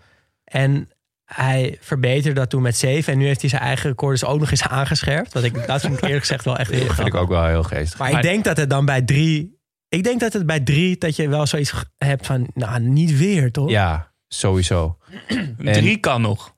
En 0.43 0.89
hij 1.25 1.77
verbeterde 1.81 2.39
dat 2.39 2.49
toen 2.49 2.61
met 2.61 2.77
7. 2.77 3.13
En 3.13 3.19
nu 3.19 3.25
heeft 3.25 3.41
hij 3.41 3.49
zijn 3.49 3.61
eigen 3.61 3.89
record 3.89 4.19
dus 4.19 4.29
ook 4.29 4.39
nog 4.39 4.51
eens 4.51 4.67
aangescherpt. 4.67 5.31
Dat, 5.31 5.43
ik, 5.43 5.67
dat 5.67 5.81
vind 5.81 5.93
ik 5.93 6.01
eerlijk 6.01 6.19
gezegd 6.19 6.45
wel 6.45 6.57
echt 6.57 6.71
heel 6.71 6.87
Dat 6.87 6.95
vind 6.95 7.07
ik 7.07 7.15
ook 7.15 7.29
wel 7.29 7.45
heel 7.45 7.63
geestig. 7.63 7.99
Maar 7.99 8.11
ik 8.11 8.21
denk 8.21 8.43
dat 8.43 8.57
het 8.57 8.69
dan 8.69 8.85
bij 8.85 9.01
drie... 9.01 9.57
Ik 9.87 10.03
denk 10.03 10.19
dat 10.19 10.33
het 10.33 10.45
bij 10.45 10.59
drie 10.59 10.97
dat 10.97 11.15
je 11.15 11.29
wel 11.29 11.45
zoiets 11.45 11.73
hebt 11.97 12.25
van... 12.25 12.47
Nou, 12.53 12.79
niet 12.79 13.17
weer, 13.17 13.51
toch? 13.51 13.69
Ja, 13.69 14.11
sowieso. 14.27 14.97
Drie 15.57 15.97
kan 15.97 16.21
nog. 16.21 16.55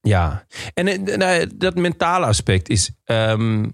Ja, 0.00 0.46
en 0.74 0.88
eh, 0.88 1.16
nou, 1.16 1.50
dat 1.56 1.74
mentale 1.74 2.26
aspect 2.26 2.68
is. 2.68 2.90
ehm, 3.04 3.68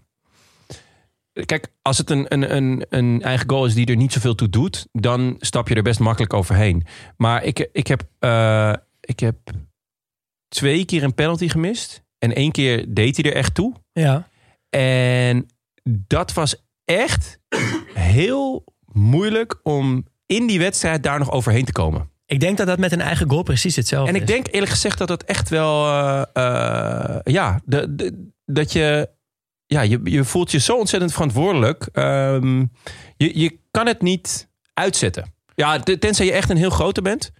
kijk, 1.44 1.68
als 1.82 1.98
het 1.98 2.10
een, 2.10 2.26
een, 2.28 2.56
een, 2.56 2.86
een 2.88 3.22
eigen 3.22 3.48
goal 3.48 3.66
is 3.66 3.74
die 3.74 3.86
er 3.86 3.96
niet 3.96 4.12
zoveel 4.12 4.34
toe 4.34 4.48
doet, 4.48 4.86
dan 4.92 5.34
stap 5.38 5.68
je 5.68 5.74
er 5.74 5.82
best 5.82 6.00
makkelijk 6.00 6.32
overheen. 6.32 6.86
Maar 7.16 7.44
ik, 7.44 7.68
ik, 7.72 7.86
heb, 7.86 8.02
eh, 8.18 8.72
ik 9.00 9.20
heb 9.20 9.36
twee 10.48 10.84
keer 10.84 11.02
een 11.02 11.14
penalty 11.14 11.48
gemist. 11.48 12.04
En 12.18 12.34
één 12.34 12.52
keer 12.52 12.84
deed 12.88 13.16
hij 13.16 13.30
er 13.30 13.36
echt 13.36 13.54
toe. 13.54 13.74
Ja. 13.92 14.28
En 14.70 15.46
dat 15.88 16.32
was 16.32 16.64
echt 16.84 17.38
heel 17.94 18.64
moeilijk 18.92 19.60
om 19.62 20.06
in 20.26 20.46
die 20.46 20.58
wedstrijd 20.58 21.02
daar 21.02 21.18
nog 21.18 21.30
overheen 21.30 21.64
te 21.64 21.72
komen. 21.72 22.10
Ik 22.26 22.40
denk 22.40 22.56
dat 22.56 22.66
dat 22.66 22.78
met 22.78 22.92
een 22.92 23.00
eigen 23.00 23.28
goal 23.30 23.42
precies 23.42 23.76
hetzelfde 23.76 24.08
En 24.10 24.14
ik 24.16 24.22
is. 24.22 24.28
denk 24.28 24.46
eerlijk 24.50 24.70
gezegd 24.72 24.98
dat 24.98 25.08
dat 25.08 25.22
echt 25.22 25.48
wel. 25.48 25.86
eh, 25.86 26.22
eh, 26.32 27.16
ja, 27.24 27.60
de, 27.64 27.94
de- 27.94 28.30
dat 28.46 28.72
je. 28.72 29.08
Ja, 29.66 29.80
je, 29.80 30.00
je 30.04 30.24
voelt 30.24 30.50
je 30.50 30.58
zo 30.58 30.76
ontzettend 30.78 31.12
verantwoordelijk. 31.12 31.88
Ehm, 31.92 32.58
je, 33.16 33.38
je 33.40 33.58
kan 33.70 33.86
het 33.86 34.02
niet 34.02 34.48
uitzetten. 34.74 35.34
Ja, 35.54 35.78
te- 35.78 35.98
tenzij 35.98 36.26
je 36.26 36.32
echt 36.32 36.50
een 36.50 36.56
heel 36.56 36.70
grote 36.70 37.02
bent. 37.02 37.30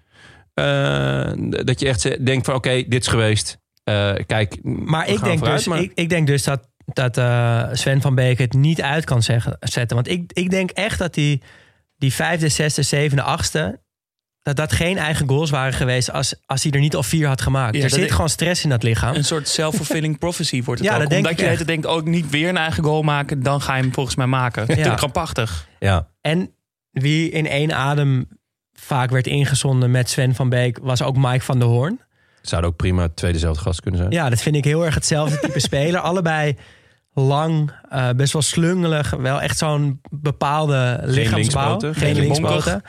Eh, 0.54 1.32
dat 1.48 1.80
je 1.80 1.88
echt 1.88 2.26
denkt 2.26 2.46
van 2.46 2.54
oké, 2.54 2.82
dit 2.88 3.00
is 3.02 3.06
geweest. 3.08 3.58
Kijk, 4.26 4.58
Maar 4.62 5.08
ik 5.08 5.22
denk, 5.24 5.38
vooruit, 5.38 5.58
dus, 5.58 5.66
maar- 5.66 5.80
ik, 5.82 5.92
ik 5.94 6.08
denk 6.08 6.26
dus 6.26 6.42
dat, 6.44 6.68
dat 6.84 7.14
Sven 7.78 8.00
van 8.00 8.14
Beek 8.14 8.38
het 8.38 8.52
niet 8.52 8.82
uit 8.82 9.04
kan 9.04 9.22
zeggen, 9.22 9.56
zetten. 9.60 9.96
Want 9.96 10.08
ik, 10.08 10.32
ik 10.32 10.50
denk 10.50 10.70
echt 10.70 10.98
dat 10.98 11.14
die, 11.14 11.42
die 11.98 12.12
vijfde, 12.12 12.48
zesde, 12.48 12.82
zevende, 12.82 13.22
achtste... 13.22 13.80
dat 14.46 14.56
dat 14.56 14.72
geen 14.72 14.98
eigen 14.98 15.28
goals 15.28 15.50
waren 15.50 15.72
geweest 15.72 16.12
als, 16.12 16.34
als 16.46 16.62
hij 16.62 16.72
er 16.72 16.80
niet 16.80 16.94
al 16.96 17.02
vier 17.02 17.26
had 17.28 17.40
gemaakt. 17.40 17.76
Ja, 17.76 17.82
er 17.82 17.90
zit 17.90 18.04
ik- 18.04 18.10
gewoon 18.10 18.28
stress 18.28 18.64
in 18.64 18.70
dat 18.70 18.82
lichaam. 18.82 19.14
Een 19.14 19.24
soort 19.24 19.48
self-fulfilling 19.48 20.18
prophecy 20.24 20.62
wordt 20.62 20.80
het 20.80 20.88
Ja, 20.90 20.94
ook. 20.94 21.00
dat 21.02 21.10
denk 21.10 21.26
Omdat 21.26 21.46
ik 21.50 21.58
je 21.58 21.64
denkt, 21.64 21.86
ook 21.86 22.04
niet 22.04 22.30
weer 22.30 22.48
een 22.48 22.56
eigen 22.56 22.84
goal 22.84 23.02
maken, 23.02 23.42
dan 23.42 23.60
ga 23.60 23.76
je 23.76 23.82
hem 23.82 23.92
volgens 23.92 24.16
mij 24.16 24.26
maken. 24.26 24.76
Ja. 24.78 24.94
Krampachtig. 24.94 25.68
Ja, 25.78 26.08
En 26.20 26.50
wie 26.90 27.30
in 27.30 27.46
één 27.46 27.72
adem 27.76 28.28
vaak 28.72 29.10
werd 29.10 29.26
ingezonden 29.26 29.90
met 29.90 30.10
Sven 30.10 30.34
van 30.34 30.48
Beek... 30.48 30.78
was 30.82 31.02
ook 31.02 31.16
Mike 31.16 31.44
van 31.44 31.58
der 31.58 31.68
Hoorn. 31.68 32.00
zou 32.42 32.64
ook 32.64 32.76
prima 32.76 33.08
tweede 33.14 33.38
zelfde 33.38 33.62
gast 33.62 33.80
kunnen 33.80 34.00
zijn. 34.00 34.12
Ja, 34.12 34.28
dat 34.30 34.42
vind 34.42 34.56
ik 34.56 34.64
heel 34.64 34.84
erg 34.84 34.94
hetzelfde 34.94 35.38
type 35.38 35.60
speler. 35.68 36.00
Allebei 36.00 36.56
lang, 37.14 37.72
eh, 37.90 38.08
best 38.16 38.32
wel 38.32 38.42
slungelig. 38.42 39.10
Wel 39.10 39.40
echt 39.40 39.58
zo'n 39.58 40.00
bepaalde 40.10 41.00
lichaamsbouw. 41.04 41.36
linkspoten, 41.68 41.94
Geen 41.94 42.14
geen 42.14 42.22
linkspoten. 42.24 42.82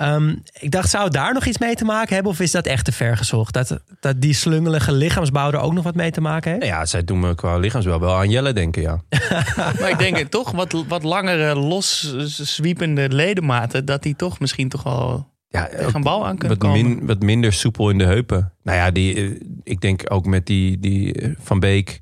Ehm, 0.00 0.34
ik 0.60 0.70
dacht, 0.70 0.90
zou 0.90 1.04
het 1.04 1.12
daar 1.12 1.34
nog 1.34 1.46
iets 1.46 1.58
mee 1.58 1.74
te 1.74 1.84
maken 1.84 2.14
hebben? 2.14 2.32
Of 2.32 2.40
is 2.40 2.50
dat 2.50 2.66
echt 2.66 2.84
te 2.84 2.92
ver 2.92 3.16
gezocht? 3.16 3.54
Dat, 3.54 3.80
dat 4.00 4.20
die 4.20 4.34
slungelige 4.34 4.92
lichaamsbouw 4.92 5.50
er 5.50 5.60
ook 5.60 5.72
nog 5.72 5.84
wat 5.84 5.94
mee 5.94 6.10
te 6.10 6.20
maken 6.20 6.50
heeft? 6.50 6.64
Nou 6.64 6.76
ja, 6.76 6.86
zij 6.86 7.04
doen 7.04 7.20
me 7.20 7.34
qua 7.34 7.56
lichaamsbel 7.56 8.00
wel 8.00 8.14
aan 8.14 8.30
Jelle 8.30 8.52
denken, 8.52 8.82
ja. 8.82 9.02
Maar 9.80 9.90
ik 9.90 9.98
denk 9.98 10.16
het 10.16 10.30
toch, 10.30 10.50
wat, 10.50 10.84
wat 10.88 11.02
langere, 11.02 11.54
los 11.54 12.16
zwiepende 12.26 13.08
ledematen, 13.08 13.84
dat 13.84 14.02
die 14.02 14.16
toch 14.16 14.40
misschien 14.40 14.68
toch 14.68 14.82
wel 14.82 15.28
ja 15.48 15.66
tegen 15.66 15.94
een 15.94 16.02
bal 16.02 16.26
aan 16.26 16.36
kunnen 16.38 16.58
wat, 16.58 16.68
komen. 16.68 16.88
min, 16.88 17.06
wat 17.06 17.22
minder 17.22 17.52
soepel 17.52 17.90
in 17.90 17.98
de 17.98 18.04
heupen. 18.04 18.52
Nou 18.62 18.78
ja, 18.78 18.90
die, 18.90 19.14
eh, 19.14 19.40
ik 19.62 19.80
denk 19.80 20.02
ook 20.08 20.26
met 20.26 20.46
die, 20.46 20.78
die 20.78 21.12
eh, 21.12 21.30
Van 21.38 21.60
Beek... 21.60 22.00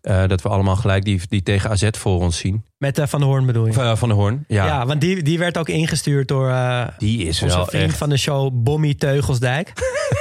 eh, 0.00 0.26
dat 0.26 0.42
we 0.42 0.48
allemaal 0.48 0.76
gelijk 0.76 1.04
die, 1.04 1.20
die 1.28 1.42
tegen 1.42 1.70
AZ 1.70 1.88
voor 1.90 2.20
ons 2.20 2.38
zien. 2.38 2.64
Met 2.78 2.98
eh, 2.98 3.06
Van 3.06 3.20
der 3.20 3.28
Hoorn 3.28 3.46
bedoel 3.46 3.64
je? 3.64 3.70
Of, 3.70 3.78
eh, 3.78 3.96
van 3.96 4.08
de 4.08 4.14
Hoorn, 4.14 4.44
ja. 4.48 4.66
ja. 4.66 4.86
want 4.86 5.00
die, 5.00 5.22
die 5.22 5.38
werd 5.38 5.58
ook 5.58 5.68
ingestuurd 5.68 6.28
door 6.28 6.48
eh, 6.48 6.88
Die 6.98 7.26
is 7.26 7.42
onze 7.42 7.56
wel 7.56 7.66
vriend 7.66 7.84
echt... 7.84 7.96
van 7.96 8.08
de 8.08 8.16
show, 8.16 8.50
Bommy 8.52 8.94
Teugelsdijk. 8.94 9.72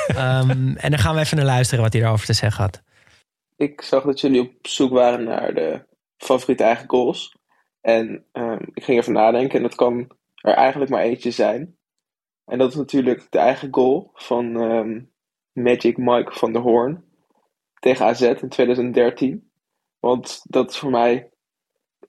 Ehm, 0.08 0.76
en 0.76 0.90
dan 0.90 1.00
gaan 1.00 1.16
we 1.16 1.22
even 1.22 1.38
naar 1.38 1.46
luisteren 1.46 1.84
wat 1.84 1.94
hij 1.94 2.02
daarover 2.02 2.26
te 2.26 2.34
zeggen 2.34 2.64
had. 2.64 2.82
Ik 3.56 3.82
zag 3.82 4.04
dat 4.04 4.20
jullie 4.20 4.42
op 4.42 4.52
zoek 4.62 4.92
waren 4.92 5.24
naar 5.24 5.54
de 5.54 5.86
favoriete 6.18 6.64
eigen 6.64 6.90
goals. 6.90 7.36
En 7.82 8.26
ehm, 8.32 8.64
ik 8.74 8.84
ging 8.84 9.00
even 9.00 9.14
nadenken 9.14 9.58
en 9.58 9.64
dat 9.64 9.76
kan 9.76 10.12
er 10.36 10.54
eigenlijk 10.54 10.92
maar 10.92 11.02
eentje 11.02 11.32
zijn. 11.32 11.76
En 12.46 12.58
dat 12.58 12.70
is 12.70 12.76
natuurlijk 12.76 13.28
de 13.30 13.40
eigen 13.40 13.68
goal 13.72 14.12
van 14.14 14.62
ehm, 14.62 15.02
Magic 15.54 15.98
Mike 15.98 16.32
van 16.34 16.54
der 16.54 16.62
Hoorn 16.62 17.04
tegen 17.80 18.06
AZ 18.06 18.22
in 18.22 18.50
2013. 18.50 19.47
Want 20.08 20.42
dat 20.44 20.70
is 20.70 20.78
voor 20.78 20.90
mij... 20.90 21.30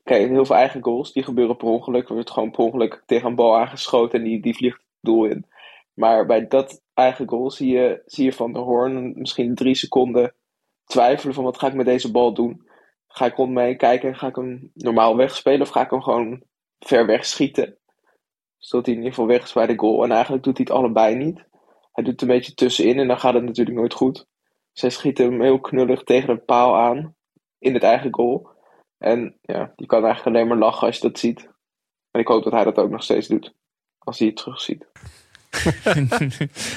Kijk, 0.04 0.28
heel 0.28 0.44
veel 0.44 0.56
eigen 0.56 0.82
goals, 0.82 1.12
die 1.12 1.22
gebeuren 1.22 1.56
per 1.56 1.68
ongeluk. 1.68 2.08
Er 2.08 2.14
wordt 2.14 2.30
gewoon 2.30 2.50
per 2.50 2.64
ongeluk 2.64 3.02
tegen 3.06 3.28
een 3.28 3.34
bal 3.34 3.58
aangeschoten 3.58 4.18
en 4.18 4.24
die, 4.24 4.40
die 4.40 4.54
vliegt 4.54 4.76
het 4.76 4.86
doel 5.00 5.24
in. 5.24 5.46
Maar 5.94 6.26
bij 6.26 6.46
dat 6.46 6.82
eigen 6.94 7.28
goal 7.28 7.50
zie 7.50 7.72
je, 7.72 8.02
zie 8.06 8.24
je 8.24 8.32
van 8.32 8.52
der 8.52 8.62
Hoorn 8.62 9.12
misschien 9.18 9.54
drie 9.54 9.74
seconden 9.74 10.34
twijfelen 10.84 11.34
van 11.34 11.44
wat 11.44 11.58
ga 11.58 11.66
ik 11.66 11.74
met 11.74 11.86
deze 11.86 12.10
bal 12.10 12.34
doen. 12.34 12.68
Ga 13.08 13.26
ik 13.26 13.36
rond 13.36 13.52
me 13.52 13.62
heen 13.62 13.76
kijken 13.76 14.08
en 14.08 14.16
ga 14.16 14.26
ik 14.26 14.36
hem 14.36 14.70
normaal 14.74 15.16
wegspelen 15.16 15.60
of 15.60 15.68
ga 15.68 15.82
ik 15.82 15.90
hem 15.90 16.02
gewoon 16.02 16.42
ver 16.78 17.06
weg 17.06 17.24
schieten. 17.24 17.78
Zodat 18.58 18.86
hij 18.86 18.94
in 18.94 19.00
ieder 19.00 19.14
geval 19.14 19.30
weg 19.30 19.42
is 19.42 19.52
bij 19.52 19.66
de 19.66 19.78
goal. 19.78 20.04
En 20.04 20.10
eigenlijk 20.10 20.44
doet 20.44 20.56
hij 20.56 20.66
het 20.68 20.76
allebei 20.76 21.14
niet. 21.14 21.44
Hij 21.92 22.04
doet 22.04 22.12
het 22.12 22.22
een 22.22 22.36
beetje 22.36 22.54
tussenin 22.54 22.98
en 22.98 23.08
dan 23.08 23.20
gaat 23.20 23.34
het 23.34 23.44
natuurlijk 23.44 23.76
nooit 23.76 23.94
goed. 23.94 24.26
Zij 24.72 24.90
schieten 24.90 25.30
hem 25.30 25.42
heel 25.42 25.60
knullig 25.60 26.02
tegen 26.02 26.34
de 26.34 26.40
paal 26.40 26.76
aan 26.76 27.16
in 27.58 27.74
het 27.74 27.82
eigen 27.82 28.14
goal. 28.14 28.48
En 28.98 29.34
ja, 29.42 29.72
je 29.76 29.86
kan 29.86 30.04
eigenlijk 30.04 30.36
alleen 30.36 30.48
maar 30.48 30.58
lachen 30.58 30.86
als 30.86 30.96
je 30.96 31.02
dat 31.08 31.18
ziet. 31.18 31.48
En 32.10 32.20
ik 32.20 32.26
hoop 32.28 32.44
dat 32.44 32.52
hij 32.52 32.64
dat 32.64 32.76
ook 32.76 32.90
nog 32.90 33.02
steeds 33.02 33.26
doet. 33.28 33.54
Als 33.98 34.18
hij 34.18 34.26
het 34.28 34.36
terugziet. 34.36 34.86
Ah, 35.84 35.96
een, 35.96 36.08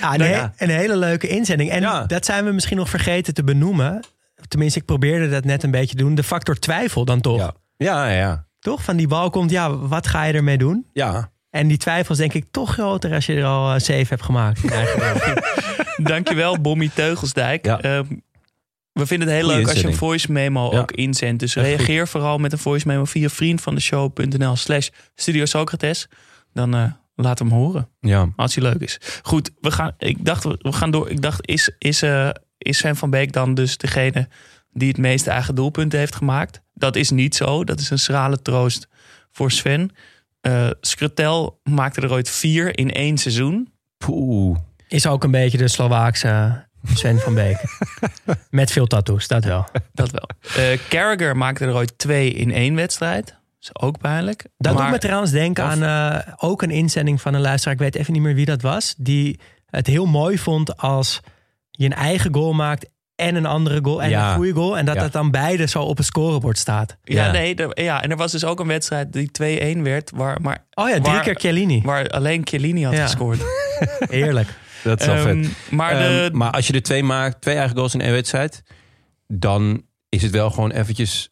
Nou 0.01 0.23
he- 0.23 0.29
ja. 0.29 0.53
een 0.57 0.69
hele 0.69 0.95
leuke 0.97 1.27
inzending. 1.27 1.69
En 1.69 1.82
Ja. 1.82 2.05
dat 2.05 2.25
zijn 2.25 2.45
we 2.45 2.51
misschien 2.51 2.77
nog 2.77 2.89
vergeten 2.89 3.34
te 3.34 3.43
benoemen. 3.43 4.03
Tenminste, 4.47 4.79
ik 4.79 4.86
probeerde 4.86 5.29
dat 5.29 5.43
net 5.43 5.63
een 5.63 5.71
beetje 5.71 5.95
te 5.95 6.03
doen. 6.03 6.15
De 6.15 6.23
factor 6.23 6.55
twijfel 6.59 7.05
dan 7.05 7.21
toch? 7.21 7.38
Ja. 7.39 7.53
Ja, 7.77 8.09
ja, 8.09 8.45
Toch? 8.59 8.84
Van 8.84 8.97
die 8.97 9.07
bal 9.07 9.29
komt, 9.29 9.51
ja, 9.51 9.77
wat 9.77 10.07
ga 10.07 10.23
je 10.23 10.34
ermee 10.34 10.57
doen? 10.57 10.88
ja. 10.93 11.32
En 11.49 11.67
die 11.67 11.77
twijfel 11.77 12.11
is 12.13 12.17
denk 12.19 12.34
ik 12.34 12.45
toch 12.51 12.73
groter 12.73 13.13
als 13.13 13.25
je 13.25 13.36
er 13.36 13.45
al 13.45 13.73
eh, 13.73 13.79
zeven 13.79 14.09
hebt 14.09 14.21
gemaakt. 14.21 14.61
Dankjewel, 16.11 16.61
Bommy 16.61 16.89
Teugelsdijk. 16.95 17.65
Ja. 17.65 17.79
Ehm, 17.82 18.05
we 18.94 19.06
vinden 19.06 19.28
het 19.28 19.38
heel 19.38 19.46
Goeie 19.46 19.60
leuk 19.60 19.70
als 19.70 19.82
je 19.82 19.88
een 19.88 19.96
voice 19.96 20.32
memo 20.32 20.72
Ja. 20.72 20.80
ook 20.80 20.92
inzendt. 20.92 21.39
Dus 21.39 21.56
Echt 21.56 21.66
reageer 21.66 22.08
vooral 22.08 22.38
met 22.38 22.52
een 22.52 22.58
voice 22.58 22.88
memo 22.88 23.06
via 23.06 23.30
vriendvandeshow.nl 23.30 24.56
slash 24.56 24.89
Studio 25.16 25.46
Socrates. 25.46 26.08
Dan 26.54 26.76
eh 26.76 26.92
laat 27.16 27.39
hem 27.39 27.50
horen, 27.50 27.89
ja. 28.00 28.30
als 28.36 28.56
hij 28.56 28.64
leuk 28.64 28.82
is. 28.82 29.00
Goed, 29.24 29.52
we 29.60 29.72
gaan, 29.72 29.92
ik 29.98 30.26
dacht, 30.26 30.44
we 30.44 30.72
gaan 30.72 30.92
door. 30.92 31.10
Ik 31.10 31.22
dacht, 31.22 31.48
is, 31.48 31.72
is, 31.78 32.02
eh, 32.02 32.30
is 32.58 32.78
Sven 32.78 32.96
van 32.96 33.10
Beek 33.10 33.34
dan 33.34 33.54
dus 33.54 33.78
degene 33.78 34.28
die 34.72 34.88
het 34.88 34.98
meeste 34.98 35.30
eigen 35.30 35.56
doelpunten 35.56 36.00
heeft 36.00 36.16
gemaakt? 36.16 36.62
Dat 36.74 36.96
is 36.96 37.10
niet 37.10 37.36
zo. 37.36 37.64
Dat 37.64 37.80
is 37.80 37.89
een 37.89 38.00
schrale 38.00 38.42
troost 38.42 38.88
voor 39.32 39.52
Sven. 39.52 39.92
Eh 40.42 40.70
Skrutel 40.82 41.60
maakte 41.64 42.02
er 42.02 42.12
ooit 42.12 42.30
vier 42.30 42.78
in 42.78 42.92
één 42.92 43.18
seizoen. 43.18 43.74
Poeh. 43.98 44.58
Is 44.88 45.08
ook 45.08 45.24
een 45.24 45.32
beetje 45.32 45.58
de 45.58 45.68
Slovaakse 45.68 46.68
Sven 46.84 47.19
van 47.19 47.34
Beek. 47.34 47.57
Met 48.49 48.71
veel 48.71 48.88
tattoos, 48.88 49.27
dat 49.27 49.43
wel. 49.43 49.65
Dat 49.93 50.11
wel. 50.11 50.29
Eh 50.55 50.79
Carragher 50.89 51.38
maakte 51.38 51.65
er 51.65 51.73
ooit 51.75 51.93
twee 51.97 52.32
in 52.34 52.51
één 52.51 52.75
wedstrijd. 52.75 53.25
Dat 53.25 53.36
is 53.59 53.82
ook 53.82 53.97
pijnlijk. 53.97 54.45
Dat 54.57 54.73
Maar- 54.73 54.82
doet 54.84 54.91
me 54.91 54.97
trouwens 54.97 55.32
denken 55.32 55.63
Of- 55.63 55.69
aan 55.69 55.84
eh, 55.84 56.34
ook 56.38 56.61
een 56.61 56.71
inzending 56.71 57.21
van 57.21 57.34
een 57.34 57.41
luisteraar. 57.41 57.73
Ik 57.73 57.79
weet 57.82 57.95
even 57.95 58.13
niet 58.13 58.21
meer 58.21 58.36
wie 58.36 58.45
dat 58.45 58.61
was. 58.61 58.95
Die 58.97 59.39
het 59.65 59.88
heel 59.88 60.05
mooi 60.05 60.38
vond 60.38 60.77
als 60.77 61.19
je 61.71 61.86
een 61.86 61.93
eigen 61.93 62.34
goal 62.34 62.53
maakt 62.53 62.89
en 63.15 63.36
een 63.36 63.45
andere 63.45 63.79
goal 63.84 64.01
en 64.03 64.09
Ja. 64.09 64.29
een 64.29 64.36
goede 64.36 64.53
goal. 64.53 64.77
En 64.77 64.86
dat 64.86 64.95
Ja. 64.95 65.01
dat 65.01 65.11
dan 65.11 65.32
beide 65.32 65.65
zo 65.67 65.82
op 65.82 65.97
het 65.97 66.05
scorebord 66.05 66.57
staat. 66.57 66.97
Ja, 67.03 67.25
Ja. 67.25 67.32
nee. 67.32 67.55
er- 67.55 67.84
ja, 67.84 68.03
en 68.03 68.11
er 68.11 68.17
was 68.17 68.32
dus 68.32 68.43
ook 68.45 68.59
een 68.59 68.67
wedstrijd 68.67 69.13
die 69.13 69.32
2-1 69.32 69.84
werd. 69.84 70.11
Waar, 70.15 70.41
maar, 70.41 70.65
Oh 70.73 70.89
ja, 70.89 70.99
drie 70.99 71.13
Waar- 71.13 71.23
keer 71.23 71.36
Chiellini. 71.39 71.82
waar 71.82 72.09
alleen 72.09 72.47
Chiellini 72.47 72.84
had 72.84 72.93
Ja. 72.93 73.03
gescoord. 73.03 73.39
Heerlijk. 74.09 74.47
Dat 74.84 74.99
is 74.99 75.05
wel 75.05 75.15
Ehm, 75.15 75.43
vet. 75.43 75.51
maar 75.71 75.93
de, 75.97 76.25
Ehm, 76.29 76.38
maar 76.38 76.51
als 76.51 76.67
je 76.67 76.73
er 76.73 76.82
twee 76.82 77.03
maakt, 77.03 77.41
twee 77.41 77.55
eigen 77.55 77.75
goals 77.75 77.93
in 77.93 78.01
één 78.01 78.11
wedstrijd, 78.11 78.63
dan 79.27 79.84
is 80.09 80.21
het 80.21 80.32
wel 80.32 80.49
gewoon 80.51 80.71
eventjes 80.71 81.29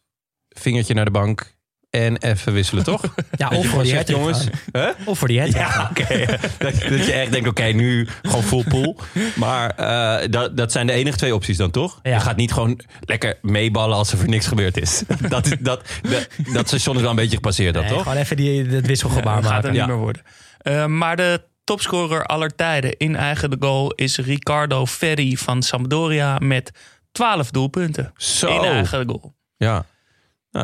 vingertje 0.48 0.94
naar 0.94 1.04
de 1.04 1.10
bank 1.10 1.58
en 1.90 2.16
even 2.16 2.52
wisselen, 2.52 2.84
toch? 2.84 3.02
Ja, 3.36 3.48
Dat 3.48 3.58
of 3.58 3.66
voor 3.66 3.86
zegt, 3.86 4.08
jongens. 4.08 4.46
Hè? 4.72 4.90
Of 5.04 5.18
voor 5.18 5.28
die 5.28 5.40
hat 5.40 5.52
Ja, 5.52 5.90
oké. 5.90 6.24
dat, 6.58 6.72
dat 6.88 7.06
je 7.06 7.12
echt 7.12 7.32
denkt, 7.32 7.48
oké, 7.48 7.62
nu 7.64 8.08
gewoon 8.22 8.42
full 8.42 8.64
pool. 8.68 8.96
Maar 9.36 9.70
eh, 9.70 10.28
dat, 10.30 10.56
dat 10.56 10.72
zijn 10.72 10.86
de 10.86 10.92
enige 10.92 11.16
twee 11.16 11.34
opties 11.34 11.56
dan, 11.56 11.70
toch? 11.70 11.98
Ja. 12.02 12.14
Je 12.14 12.20
gaat 12.20 12.36
niet 12.36 12.52
gewoon 12.52 12.80
lekker 13.00 13.38
meeballen 13.42 13.96
als 13.96 14.12
er 14.12 14.18
voor 14.18 14.28
niks 14.28 14.46
gebeurd 14.46 14.76
is. 14.76 15.02
dat, 15.28 15.46
is 15.46 15.56
dat, 15.60 15.82
dat, 16.02 16.28
dat 16.52 16.66
station 16.66 16.94
is 16.96 17.00
wel 17.00 17.10
een 17.10 17.16
beetje 17.16 17.36
gepasseerd, 17.36 17.74
dan, 17.74 17.82
Nee, 17.82 17.92
toch? 17.92 18.02
Gewoon 18.02 18.18
even 18.18 18.36
die, 18.36 18.66
dat 18.68 18.86
wisselgebaar 18.86 19.42
gaat 19.42 19.44
er 19.44 19.50
maken. 19.52 19.70
niet 19.70 19.78
Ja. 19.80 19.86
meer 19.86 19.96
worden. 19.96 20.22
Eh, 20.58 20.86
maar 20.86 21.16
de 21.16 21.42
topscorer 21.64 22.24
aller 22.26 22.54
tijden 22.54 22.96
in 22.96 23.16
eigen 23.16 23.56
goal 23.60 23.92
is 23.92 24.18
Ricardo 24.18 24.86
Ferri 24.86 25.36
van 25.36 25.62
Sampdoria 25.62 26.38
met 26.38 26.70
12 27.12 27.50
doelpunten 27.50 28.12
Zo. 28.16 28.48
in 28.58 28.64
eigen 28.64 29.06
goal. 29.06 29.34
Ja. 29.56 29.72
Nou, 29.72 29.84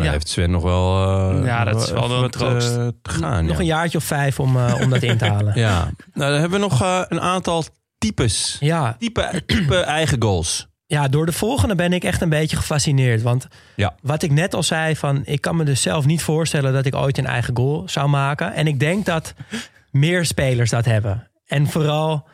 dan 0.00 0.02
Ja. 0.02 0.10
heeft 0.10 0.28
Sven 0.28 0.50
nog 0.50 0.62
wel... 0.62 1.04
eh, 1.38 1.44
Ja, 1.44 1.64
dat 1.64 1.82
is 1.82 1.90
wel 1.90 2.10
een 2.24 2.30
troost. 2.30 2.76
eh, 2.76 2.88
te 3.02 3.10
gaan. 3.10 3.44
Nog 3.44 3.54
ja. 3.54 3.60
een 3.60 3.66
jaartje 3.66 3.98
of 3.98 4.04
vijf 4.04 4.40
om, 4.40 4.56
eh, 4.56 4.74
om 4.80 4.90
dat 4.90 5.02
in 5.02 5.18
te 5.18 5.24
halen. 5.32 5.58
Ja. 5.58 5.78
Nou, 6.14 6.30
dan 6.32 6.40
hebben 6.40 6.60
we 6.60 6.66
nog 6.68 6.82
eh, 6.82 7.00
een 7.08 7.20
aantal 7.20 7.64
types. 7.98 8.56
Ja, 8.60 8.96
Type, 8.98 9.42
type 9.46 9.76
eigen 9.98 10.22
goals. 10.22 10.66
ja, 10.86 11.08
door 11.08 11.26
de 11.26 11.32
volgende 11.32 11.74
ben 11.74 11.92
ik 11.92 12.04
echt 12.04 12.20
een 12.20 12.28
beetje 12.28 12.56
gefascineerd. 12.56 13.22
Want 13.22 13.46
Ja. 13.76 13.94
wat 14.02 14.22
ik 14.22 14.30
net 14.30 14.54
al 14.54 14.62
zei, 14.62 14.96
van, 14.96 15.22
ik 15.24 15.40
kan 15.40 15.56
me 15.56 15.64
dus 15.64 15.82
zelf 15.82 16.04
niet 16.06 16.22
voorstellen 16.22 16.72
dat 16.72 16.86
ik 16.86 16.94
ooit 16.94 17.18
een 17.18 17.26
eigen 17.26 17.56
goal 17.56 17.82
zou 17.88 18.08
maken. 18.08 18.52
En 18.54 18.66
ik 18.66 18.80
denk 18.80 19.06
dat 19.06 19.34
meer 19.98 20.24
spelers 20.24 20.70
dat 20.70 20.84
hebben. 20.84 21.30
En 21.46 21.66
vooral 21.66 22.28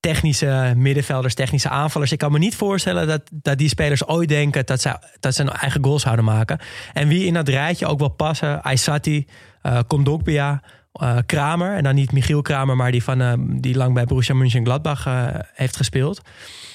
technische 0.00 0.72
middenvelders, 0.76 1.34
technische 1.34 1.68
aanvallers. 1.68 2.12
Ik 2.12 2.18
kan 2.18 2.32
me 2.32 2.38
niet 2.38 2.56
voorstellen 2.56 3.06
dat, 3.06 3.22
dat 3.32 3.58
die 3.58 3.68
spelers 3.68 4.06
ooit 4.06 4.28
denken 4.28 4.66
dat 4.66 4.80
ze, 4.80 4.98
dat 5.20 5.34
ze 5.34 5.42
een 5.42 5.50
eigen 5.50 5.84
goal 5.84 5.98
zouden 5.98 6.24
maken. 6.24 6.58
En 6.92 7.08
wie 7.08 7.26
in 7.26 7.34
dat 7.34 7.48
rijtje 7.48 7.86
ook 7.86 7.98
wel 7.98 8.08
passen, 8.08 8.62
Aysati, 8.62 9.26
eh, 9.62 11.18
Kramer. 11.26 11.76
En 11.76 11.82
dan 11.82 11.94
niet 11.94 12.12
Michiel 12.12 12.42
Kramer, 12.42 12.76
maar 12.76 12.90
die, 12.90 13.02
van, 13.02 13.20
eh, 13.20 13.32
die 13.38 13.76
lang 13.76 13.94
bij 13.94 14.04
Borussia 14.04 14.34
Mönchengladbach 14.34 15.06
eh 15.06 15.26
heeft 15.54 15.76
gespeeld. 15.76 16.20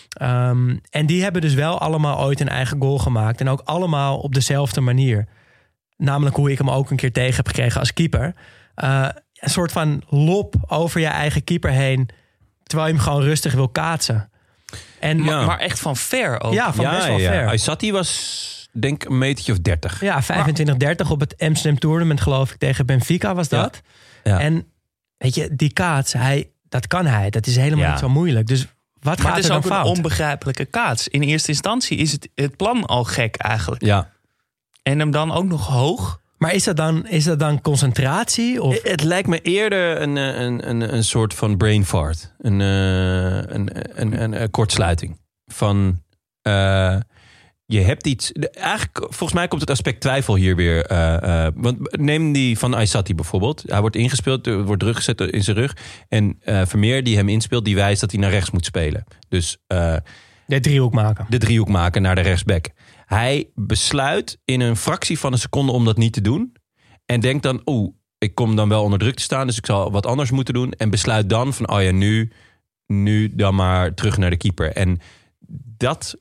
Ehm, 0.09 0.77
en 0.89 1.05
die 1.05 1.23
hebben 1.23 1.41
dus 1.41 1.53
wel 1.53 1.79
allemaal 1.79 2.19
ooit 2.19 2.39
een 2.39 2.49
eigen 2.49 2.81
goal 2.81 2.97
gemaakt. 2.97 3.41
En 3.41 3.49
ook 3.49 3.61
allemaal 3.63 4.19
op 4.19 4.33
dezelfde 4.33 4.81
manier. 4.81 5.27
Namelijk 5.97 6.35
hoe 6.35 6.51
ik 6.51 6.57
hem 6.57 6.69
ook 6.69 6.89
een 6.89 6.97
keer 6.97 7.11
tegen 7.11 7.35
heb 7.35 7.47
gekregen 7.47 7.79
als 7.79 7.93
keeper. 7.93 8.33
Een 9.39 9.49
soort 9.49 9.71
van 9.71 10.03
lop 10.09 10.55
over 10.67 10.99
je 10.99 11.07
eigen 11.07 11.43
keeper 11.43 11.71
heen. 11.71 12.09
Terwijl 12.63 12.89
je 12.89 12.95
hem 12.95 13.03
gewoon 13.03 13.21
rustig 13.23 13.53
wil 13.53 13.69
kaatsen. 13.69 14.29
En 14.99 15.17
Ja. 15.17 15.23
Maar, 15.23 15.45
maar 15.45 15.59
echt 15.59 15.79
van 15.79 15.95
ver 15.95 16.41
ook. 16.41 16.53
ja, 16.53 16.73
van 16.73 16.85
ja, 16.85 16.91
best 16.95 17.07
wel 17.07 17.17
ja. 17.19 17.31
ver. 17.31 17.47
Aysati 17.47 17.91
was, 17.91 18.69
denk 18.71 19.03
ik, 19.03 19.09
een 19.09 19.17
metertje 19.17 19.51
of 19.51 19.59
30. 19.59 20.01
Ja, 20.01 20.23
25-30 20.23 21.07
op 21.09 21.19
het 21.19 21.35
Amsterdam 21.37 21.79
Tournament 21.79 22.21
geloof 22.21 22.51
ik 22.51 22.57
tegen 22.57 22.85
Benfica 22.85 23.35
was 23.35 23.47
dat. 23.49 23.81
Ja. 24.23 24.39
En 24.39 24.65
weet 25.17 25.35
je, 25.35 25.55
die 25.55 25.73
kaats, 25.73 26.13
hij, 26.13 26.49
dat 26.69 26.87
kan 26.87 27.05
hij. 27.05 27.29
Dat 27.29 27.47
is 27.47 27.55
helemaal 27.55 27.85
Ja. 27.85 27.89
niet 27.91 27.99
zo 27.99 28.09
moeilijk. 28.09 28.47
Dus 28.47 28.61
wat 28.99 29.17
Maar 29.17 29.25
gaat 29.25 29.35
het 29.35 29.43
is 29.43 29.49
er 29.49 29.55
ook 29.55 29.63
dan 29.63 29.71
een 29.71 29.77
fout? 29.77 29.95
onbegrijpelijke 29.95 30.65
kaats. 30.65 31.07
In 31.07 31.21
eerste 31.21 31.49
instantie 31.51 31.97
is 31.97 32.11
het, 32.11 32.29
het 32.35 32.55
plan 32.57 32.85
al 32.85 33.03
gek 33.03 33.35
eigenlijk. 33.35 33.83
Ja. 33.83 34.09
En 34.83 34.99
hem 34.99 35.11
dan 35.11 35.31
ook 35.31 35.45
nog 35.45 35.67
hoog. 35.67 36.19
Maar 36.39 36.53
is 36.53 36.63
dat 36.63 36.77
dan, 36.77 37.07
is 37.07 37.23
dat 37.23 37.39
dan 37.39 37.61
concentratie? 37.61 38.61
Of? 38.61 38.81
Het 38.83 39.03
lijkt 39.03 39.27
me 39.27 39.41
eerder 39.41 40.01
een, 40.01 40.17
eh, 40.17 40.39
een, 40.39 40.69
een, 40.69 40.93
een 40.93 41.03
soort 41.03 41.33
van 41.33 41.57
brain 41.57 41.85
fart. 41.85 42.33
Een, 42.37 42.61
eh, 42.61 43.55
een, 43.55 43.69
een, 44.01 44.21
een, 44.21 44.41
een 44.41 44.51
kortsluiting. 44.51 45.19
Van 45.45 46.03
eh, 46.41 46.97
je 47.65 47.79
hebt 47.79 48.07
iets. 48.07 48.31
Eigenlijk, 48.31 48.97
volgens 48.97 49.33
mij 49.33 49.47
komt 49.47 49.61
het 49.61 49.69
aspect 49.69 50.01
twijfel 50.01 50.35
hier 50.35 50.55
weer. 50.55 50.85
want 51.55 51.97
neem 51.97 52.31
die 52.31 52.57
van 52.57 52.73
Aysati 52.73 53.15
bijvoorbeeld. 53.15 53.63
Hij 53.65 53.81
wordt 53.81 53.95
ingespeeld, 53.95 54.45
wordt 54.45 54.81
druk 54.81 54.95
gezet 54.95 55.21
in 55.21 55.43
zijn 55.43 55.57
rug. 55.57 55.75
En 56.07 56.39
Vermeer, 56.43 57.03
die 57.03 57.15
hem 57.15 57.29
inspeelt, 57.29 57.65
die 57.65 57.75
wijst 57.75 58.01
dat 58.01 58.11
hij 58.11 58.19
naar 58.19 58.31
rechts 58.31 58.51
moet 58.51 58.65
spelen. 58.65 59.03
Dus 59.29 59.57
De 59.67 60.59
driehoek 60.59 60.93
maken. 60.93 61.25
de 61.29 61.37
driehoek 61.37 61.69
maken 61.69 62.01
naar 62.01 62.15
de 62.15 62.21
rechtsback. 62.21 62.69
Hij 63.09 63.49
besluit 63.55 64.39
in 64.45 64.61
een 64.61 64.75
fractie 64.75 65.19
van 65.19 65.31
een 65.31 65.39
seconde 65.39 65.71
om 65.71 65.85
dat 65.85 65.97
niet 65.97 66.13
te 66.13 66.21
doen. 66.21 66.53
En 67.05 67.19
denkt 67.19 67.43
dan, 67.43 67.61
oeh, 67.65 67.93
ik 68.17 68.35
kom 68.35 68.55
dan 68.55 68.69
wel 68.69 68.83
onder 68.83 68.99
druk 68.99 69.15
te 69.15 69.21
staan, 69.21 69.47
dus 69.47 69.57
ik 69.57 69.65
zal 69.65 69.91
wat 69.91 70.05
anders 70.05 70.31
moeten 70.31 70.53
doen. 70.53 70.71
En 70.71 70.89
besluit 70.89 71.29
dan 71.29 71.53
van, 71.53 71.69
oh 71.69 71.81
ja, 71.81 71.91
nu, 71.91 72.31
nu 72.85 73.35
dan 73.35 73.55
maar 73.55 73.93
terug 73.93 74.17
naar 74.17 74.29
de 74.29 74.37
keeper. 74.37 74.71
En 74.71 74.99
dat, 75.77 76.17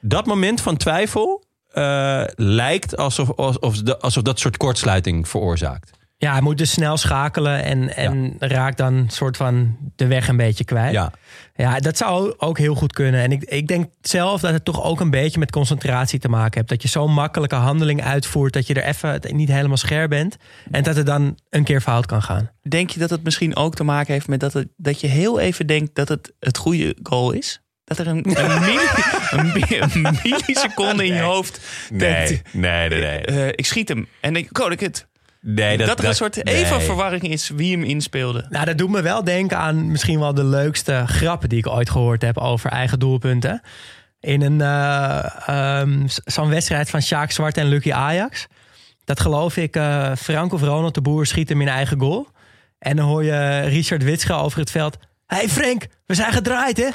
dat 0.00 0.26
moment 0.26 0.60
van 0.60 0.76
twijfel 0.76 1.44
eh, 1.68 2.24
lijkt 2.34 2.96
alsof, 2.96 3.32
alsof, 3.32 3.82
alsof 4.00 4.22
dat 4.22 4.38
soort 4.38 4.56
kortsluiting 4.56 5.28
veroorzaakt. 5.28 5.97
Ja, 6.20 6.32
hij 6.32 6.40
moet 6.40 6.58
dus 6.58 6.70
snel 6.70 6.96
schakelen 6.96 7.64
en, 7.64 7.96
en 7.96 8.34
raakt 8.38 8.76
dan 8.76 9.04
soort 9.10 9.36
van 9.36 9.76
de 9.96 10.06
weg 10.06 10.28
een 10.28 10.36
beetje 10.36 10.64
kwijt. 10.64 10.92
Ja, 10.92 11.12
Ja, 11.54 11.78
dat 11.78 11.96
zou 11.96 12.34
ook 12.36 12.58
heel 12.58 12.74
goed 12.74 12.92
kunnen. 12.92 13.20
En 13.22 13.32
ik, 13.32 13.42
ik 13.44 13.66
denk 13.66 13.90
zelf 14.00 14.40
dat 14.40 14.52
het 14.52 14.64
toch 14.64 14.82
ook 14.84 15.00
een 15.00 15.10
beetje 15.10 15.38
met 15.38 15.50
concentratie 15.50 16.18
te 16.18 16.28
maken 16.28 16.58
hebt. 16.58 16.68
Dat 16.68 16.82
je 16.82 16.88
zo'n 16.88 17.12
makkelijke 17.12 17.54
handeling 17.54 18.02
uitvoert 18.04 18.52
dat 18.52 18.66
je 18.66 18.74
er 18.74 18.84
even 18.84 19.20
niet 19.36 19.48
helemaal 19.48 19.76
scherp 19.76 20.10
bent. 20.10 20.36
En 20.70 20.82
dat 20.82 20.96
het 20.96 21.06
dan 21.06 21.38
een 21.50 21.64
keer 21.64 21.80
fout 21.80 22.06
kan 22.06 22.22
gaan. 22.22 22.50
Denk 22.68 22.90
je 22.90 22.98
dat 23.00 23.10
het 23.10 23.24
misschien 23.24 23.56
ook 23.56 23.74
te 23.74 23.84
maken 23.84 24.12
heeft 24.12 24.28
met 24.28 24.40
dat, 24.40 24.52
het, 24.52 24.68
dat 24.76 25.00
je 25.00 25.06
heel 25.06 25.40
even 25.40 25.66
denkt 25.66 25.94
dat 25.94 26.08
het 26.08 26.32
het 26.40 26.56
goede 26.58 26.96
goal 27.02 27.32
is? 27.32 27.60
Dat 27.84 27.98
er 27.98 28.06
een, 28.06 28.38
een, 28.40 28.60
milli- 28.64 28.78
een, 29.30 29.46
mi- 29.52 29.78
een 30.02 30.18
milliseconde 30.22 31.06
in 31.06 31.14
je 31.14 31.20
hoofd 31.20 31.60
denkt... 31.92 32.42
nee, 32.52 32.88
nee, 32.88 33.00
nee. 33.00 33.20
eh, 33.24 33.46
ik 33.48 33.66
schiet 33.66 33.88
hem. 33.88 34.06
En 34.20 34.32
denk, 34.32 34.58
oh, 34.58 34.72
ik 34.72 34.80
het. 34.80 35.06
Nee 35.40 35.76
Dat, 35.76 35.98
er 35.98 36.04
een 36.04 36.14
soort 36.14 36.46
even 36.46 36.76
nee. 36.76 36.86
verwarring 36.86 37.22
is 37.22 37.48
wie 37.48 37.76
hem 37.76 37.84
inspeelde. 37.84 38.46
Nou, 38.48 38.64
dat 38.64 38.78
doet 38.78 38.90
me 38.90 39.02
wel 39.02 39.24
denken 39.24 39.58
aan 39.58 39.90
misschien 39.90 40.20
wel 40.20 40.34
de 40.34 40.44
leukste 40.44 41.04
grappen 41.06 41.48
die 41.48 41.58
ik 41.58 41.66
ooit 41.66 41.90
gehoord 41.90 42.22
heb 42.22 42.38
over 42.38 42.70
eigen 42.70 42.98
doelpunten. 42.98 43.60
In 44.20 44.42
een 44.42 44.60
eh, 44.60 45.48
ehm, 45.48 46.06
zo'n 46.06 46.48
wedstrijd 46.48 46.90
van 46.90 47.02
Sjaak 47.02 47.30
Zwart 47.30 47.56
en 47.56 47.66
Lucky 47.66 47.92
Ajax. 47.92 48.46
Dat 49.04 49.20
geloof 49.20 49.56
ik, 49.56 49.76
eh 49.76 50.12
Frank 50.16 50.52
of 50.52 50.62
Ronald 50.62 50.94
de 50.94 51.00
Boer 51.00 51.26
schiet 51.26 51.48
hem 51.48 51.60
in 51.60 51.68
eigen 51.68 52.00
goal. 52.00 52.28
En 52.78 52.96
dan 52.96 53.06
hoor 53.06 53.24
je 53.24 53.60
Richard 53.60 54.02
Witsche 54.02 54.32
over 54.32 54.58
het 54.58 54.70
veld. 54.70 54.98
Hé 55.28 55.36
hey 55.36 55.48
Frank, 55.48 55.86
we 56.06 56.14
zijn 56.14 56.32
gedraaid 56.32 56.76
hè? 56.76 56.88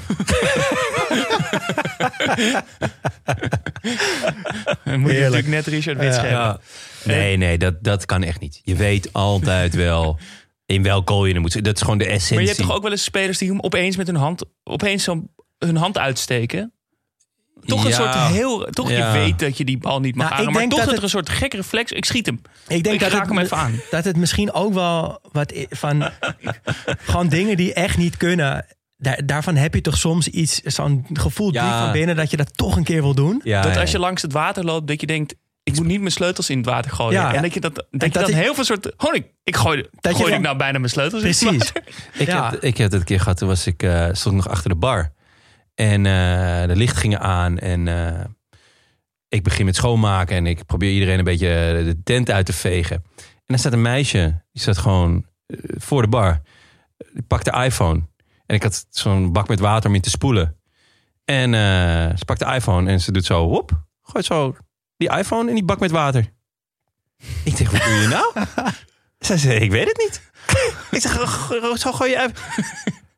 Dan 4.83 4.99
moet 4.99 5.11
je 5.11 5.19
natuurlijk 5.19 5.47
net 5.47 5.67
Richard 5.67 5.97
Wits 5.97 6.15
geven. 6.15 6.29
Ja. 6.29 6.59
Nee, 7.03 7.37
nee, 7.37 7.57
dat, 7.57 7.83
dat 7.83 8.05
kan 8.05 8.23
echt 8.23 8.39
niet. 8.39 8.61
Je 8.63 8.75
weet 8.75 9.13
altijd 9.13 9.75
wel 9.75 10.19
in 10.65 10.83
welk 10.83 11.09
goal 11.09 11.25
je 11.25 11.33
hem 11.33 11.41
moet. 11.41 11.63
Dat 11.63 11.75
is 11.75 11.81
gewoon 11.81 11.97
de 11.97 12.05
essentie. 12.05 12.33
Maar 12.35 12.43
je 12.43 12.49
hebt 12.49 12.61
toch 12.61 12.71
ook 12.75 12.81
wel 12.81 12.91
eens 12.91 13.03
spelers 13.03 13.37
die 13.37 13.49
hem 13.49 13.59
opeens 13.59 13.97
met 13.97 14.07
hun 14.07 14.15
hand, 14.15 14.43
opeens 14.63 15.03
zo 15.03 15.23
hun 15.57 15.75
hand 15.75 15.97
uitsteken? 15.97 16.73
Toch 17.65 17.83
een 17.83 17.89
Ja. 17.89 17.95
soort 17.95 18.15
heel. 18.15 18.59
Toch 18.69 18.89
Ja. 18.89 19.13
je 19.13 19.19
weet 19.19 19.39
dat 19.39 19.57
je 19.57 19.65
die 19.65 19.77
bal 19.77 19.99
niet 19.99 20.15
mag 20.15 20.29
Nou, 20.29 20.31
ik 20.31 20.31
halen. 20.37 20.51
Maar 20.51 20.59
denk 20.61 20.71
toch 20.71 20.79
dat 20.79 20.89
dat 20.89 20.97
er 20.97 21.03
een 21.03 21.09
soort 21.09 21.29
gek 21.29 21.53
reflex. 21.53 21.91
Ik 21.91 22.05
schiet 22.05 22.25
hem. 22.25 22.41
Ik 22.67 22.83
denk 22.83 22.95
Ik 22.95 22.99
dat 23.01 23.11
raak 23.11 23.19
het, 23.21 23.29
hem 23.29 23.39
even 23.39 23.57
aan. 23.57 23.79
Dat 23.91 24.03
het 24.05 24.17
misschien 24.17 24.53
ook 24.53 24.73
wel 24.73 25.19
wat 25.31 25.53
van. 25.69 26.09
gewoon 27.05 27.27
dingen 27.27 27.57
die 27.57 27.73
echt 27.73 27.97
niet 27.97 28.17
kunnen. 28.17 28.65
Daar, 28.97 29.25
daarvan 29.25 29.55
heb 29.55 29.73
je 29.73 29.81
toch 29.81 29.97
soms 29.97 30.27
iets, 30.27 30.61
zo'n 30.61 31.05
gevoel 31.13 31.53
Ja. 31.53 31.61
diep 31.69 31.83
van 31.83 31.91
binnen 31.91 32.15
dat 32.15 32.31
je 32.31 32.37
dat 32.37 32.57
toch 32.57 32.75
een 32.75 32.83
keer 32.83 33.01
wil 33.01 33.13
doen. 33.15 33.41
Ja, 33.43 33.61
dat 33.61 33.73
ja. 33.73 33.81
als 33.81 33.91
je 33.91 33.99
langs 33.99 34.21
het 34.21 34.33
water 34.33 34.63
loopt, 34.63 34.87
dat 34.87 35.01
je 35.01 35.07
denkt. 35.07 35.35
Ik 35.63 35.75
moet 35.75 35.85
niet 35.85 35.99
mijn 35.99 36.11
sleutels 36.11 36.49
in 36.49 36.57
het 36.57 36.65
water 36.65 36.91
gooien. 36.91 37.13
Ja. 37.21 37.33
En 37.33 37.41
dat 37.41 37.53
je, 37.53 37.59
dat, 37.59 37.75
dat 37.75 37.85
je 37.91 37.97
dat 38.09 38.13
dan 38.13 38.25
je- 38.29 38.35
heel 38.35 38.53
veel 38.55 38.63
soort. 38.63 38.85
Ik, 38.85 39.25
ik 39.43 39.55
gooi, 39.55 39.77
je 40.01 40.13
gooi 40.15 40.33
ik 40.33 40.39
nou 40.41 40.57
bijna 40.57 40.77
mijn 40.77 40.89
sleutels 40.91 41.21
in 41.21 41.27
het 41.27 41.37
Precies. 41.39 41.71
water? 41.71 41.83
Ik, 42.13 42.27
Ja. 42.27 42.49
heb, 42.49 42.61
ik 42.63 42.77
heb 42.77 42.91
het 42.91 42.99
een 42.99 43.05
keer 43.05 43.19
gehad, 43.19 43.37
toen 43.37 43.47
was 43.47 43.67
ik, 43.67 43.83
eh, 43.83 44.03
stond 44.11 44.35
ik 44.35 44.43
nog 44.43 44.49
achter 44.49 44.69
de 44.69 44.75
bar. 44.75 45.11
En 45.75 46.05
eh, 46.05 46.67
de 46.67 46.75
lichten 46.75 46.97
gingen 46.99 47.19
aan 47.19 47.57
en 47.59 47.87
eh, 47.87 48.25
ik 49.27 49.43
begin 49.43 49.65
met 49.65 49.75
schoonmaken. 49.75 50.35
En 50.35 50.47
ik 50.47 50.65
probeer 50.65 50.91
iedereen 50.91 51.17
een 51.17 51.23
beetje 51.23 51.47
eh, 51.77 51.85
de 51.85 52.03
tent 52.03 52.31
uit 52.31 52.45
te 52.45 52.53
vegen. 52.53 52.95
En 53.17 53.43
dan 53.45 53.57
staat 53.59 53.73
een 53.73 53.81
meisje, 53.81 54.43
die 54.51 54.61
staat 54.61 54.77
gewoon 54.77 55.25
voor 55.77 56.01
de 56.01 56.07
bar. 56.07 56.41
Die 57.13 57.23
pakt 57.23 57.45
de 57.45 57.51
iPhone. 57.63 58.01
En 58.45 58.55
ik 58.55 58.63
had 58.63 58.85
zo'n 58.89 59.31
bak 59.31 59.47
met 59.47 59.59
water 59.59 59.89
om 59.89 59.95
in 59.95 60.01
te 60.01 60.09
spoelen. 60.09 60.57
En 61.25 61.49
ze 62.17 62.25
pakt 62.25 62.39
de 62.39 62.45
iPhone 62.53 62.89
en 62.91 63.01
ze 63.01 63.11
doet 63.11 63.25
zo, 63.25 63.47
hop, 63.47 63.71
gooit 64.01 64.25
zo 64.25 64.55
die 64.97 65.17
iPhone 65.17 65.49
in 65.49 65.55
die 65.55 65.63
bak 65.63 65.79
met 65.79 65.91
water. 65.91 66.31
Ik 67.43 67.57
denk, 67.57 67.69
wat 67.69 67.83
doe 67.83 67.93
je 67.93 68.07
nou? 68.07 68.33
Zij 69.19 69.37
zei, 69.37 69.59
ik 69.59 69.71
weet 69.71 69.87
het 69.87 69.97
niet. 69.97 70.21
ik 70.91 71.01
zeg, 71.01 71.11
"Go- 71.11 71.75
zo 71.75 71.91
gooi 71.91 72.11
je. 72.11 72.29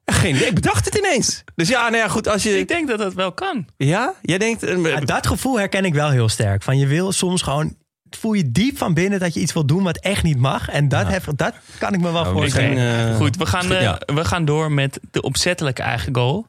Geen 0.06 0.36
idee, 0.36 0.48
ik 0.48 0.54
bedacht 0.56 0.86
het 0.86 0.96
ineens. 0.96 1.44
Dus 1.56 1.68
ja, 1.68 1.82
nou 1.82 1.96
ja, 1.96 2.08
goed, 2.08 2.28
als 2.28 2.44
je... 2.44 2.60
Ik 2.60 2.68
denk 2.68 2.88
dat 2.88 2.98
dat 3.00 3.14
wel 3.14 3.32
kan. 3.32 3.68
Ja, 3.78 4.14
jij 4.22 4.38
denkt... 4.38 4.64
eh, 4.64 4.84
Ja, 4.84 5.00
dat 5.00 5.28
gevoel 5.28 5.58
herken 5.58 5.86
ik 5.86 5.94
wel 5.94 6.10
heel 6.10 6.30
sterk. 6.30 6.64
Van 6.64 6.78
je 6.78 6.88
wil 6.88 7.12
soms 7.12 7.42
gewoon. 7.42 7.76
Voel 8.10 8.34
je 8.34 8.52
diep 8.52 8.78
van 8.78 8.94
binnen 8.94 9.20
dat 9.20 9.34
je 9.34 9.40
iets 9.40 9.54
wil 9.54 9.66
doen 9.66 9.84
wat 9.84 9.98
echt 9.98 10.24
niet 10.24 10.38
mag. 10.38 10.70
En 10.70 10.88
dat, 10.90 11.08
heb, 11.08 11.24
dat 11.36 11.54
kan 11.78 11.94
ik 11.94 12.00
me 12.00 12.12
wel 12.12 12.22
Nou, 12.24 12.34
voorstellen. 12.36 13.10
eh, 13.10 13.16
Goed, 13.16 13.38
we 13.38 13.46
gaan, 13.46 13.72
eh, 13.72 13.94
we 14.16 14.26
gaan 14.26 14.46
door 14.46 14.72
met 14.72 15.00
de 15.12 15.22
opzettelijke 15.22 15.82
eigen 15.82 16.16
goal. 16.16 16.48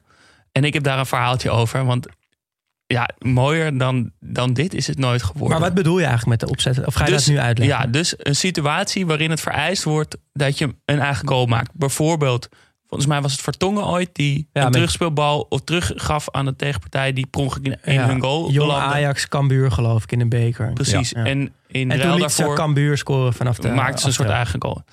En 0.51 0.63
ik 0.63 0.73
heb 0.73 0.83
daar 0.83 0.99
een 0.99 1.05
verhaaltje 1.05 1.49
over. 1.49 1.85
Want 1.85 2.07
ja, 2.85 3.09
mooier 3.19 3.77
dan, 3.77 4.11
dan 4.19 4.53
dit 4.53 4.73
is 4.73 4.87
het 4.87 4.97
nooit 4.97 5.23
geworden. 5.23 5.49
Maar 5.49 5.67
wat 5.67 5.73
bedoel 5.73 5.97
je 5.99 6.05
eigenlijk 6.05 6.39
met 6.39 6.49
de 6.49 6.55
opzet? 6.55 6.85
Of 6.85 6.93
ga 6.93 7.05
je 7.05 7.11
Dus- 7.11 7.25
dat 7.25 7.33
nu 7.33 7.39
uitleggen? 7.39 7.77
Ja, 7.79 7.87
dus 7.87 8.13
een 8.17 8.35
situatie 8.35 9.05
waarin 9.05 9.29
het 9.29 9.41
vereist 9.41 9.83
wordt 9.83 10.17
dat 10.33 10.57
je 10.57 10.75
een 10.85 10.99
eigen 10.99 11.27
goal 11.27 11.45
maakt. 11.45 11.69
Bijvoorbeeld, 11.73 12.49
volgens 12.87 13.09
mij 13.09 13.21
was 13.21 13.31
het 13.31 13.41
Vertongen 13.41 13.85
ooit 13.85 14.09
die 14.13 14.37
Ja, 14.37 14.45
een 14.53 14.63
met- 14.63 14.73
terugspeelbal 14.73 15.45
of 15.49 15.61
teruggaf 15.61 16.31
aan 16.31 16.45
de 16.45 16.55
tegenpartij 16.55 17.13
die 17.13 17.25
per 17.27 17.41
ongeluk 17.41 17.77
in, 17.83 17.93
Ja, 17.93 18.05
hun 18.07 18.21
goal 18.21 18.51
Jong. 18.51 18.71
Ajax, 18.71 19.27
Cambuur 19.27 19.71
geloof 19.71 20.03
ik 20.03 20.11
in 20.11 20.21
een 20.21 20.29
beker. 20.29 20.73
Precies. 20.73 21.09
Ja. 21.09 21.23
En 21.25 21.39
in 21.67 21.91
En 21.91 21.99
toen 21.99 22.07
ruil 22.09 22.17
liet 22.21 22.31
ze 22.31 22.37
daarvoor 22.37 22.55
Cambuur 22.55 22.97
scoren 22.97 23.33
vanaf 23.33 23.57
de 23.57 23.69
maakte 23.69 24.01
ze 24.01 24.07
een 24.07 24.13
soort 24.13 24.29
eigen 24.29 24.61
goal. 24.61 24.83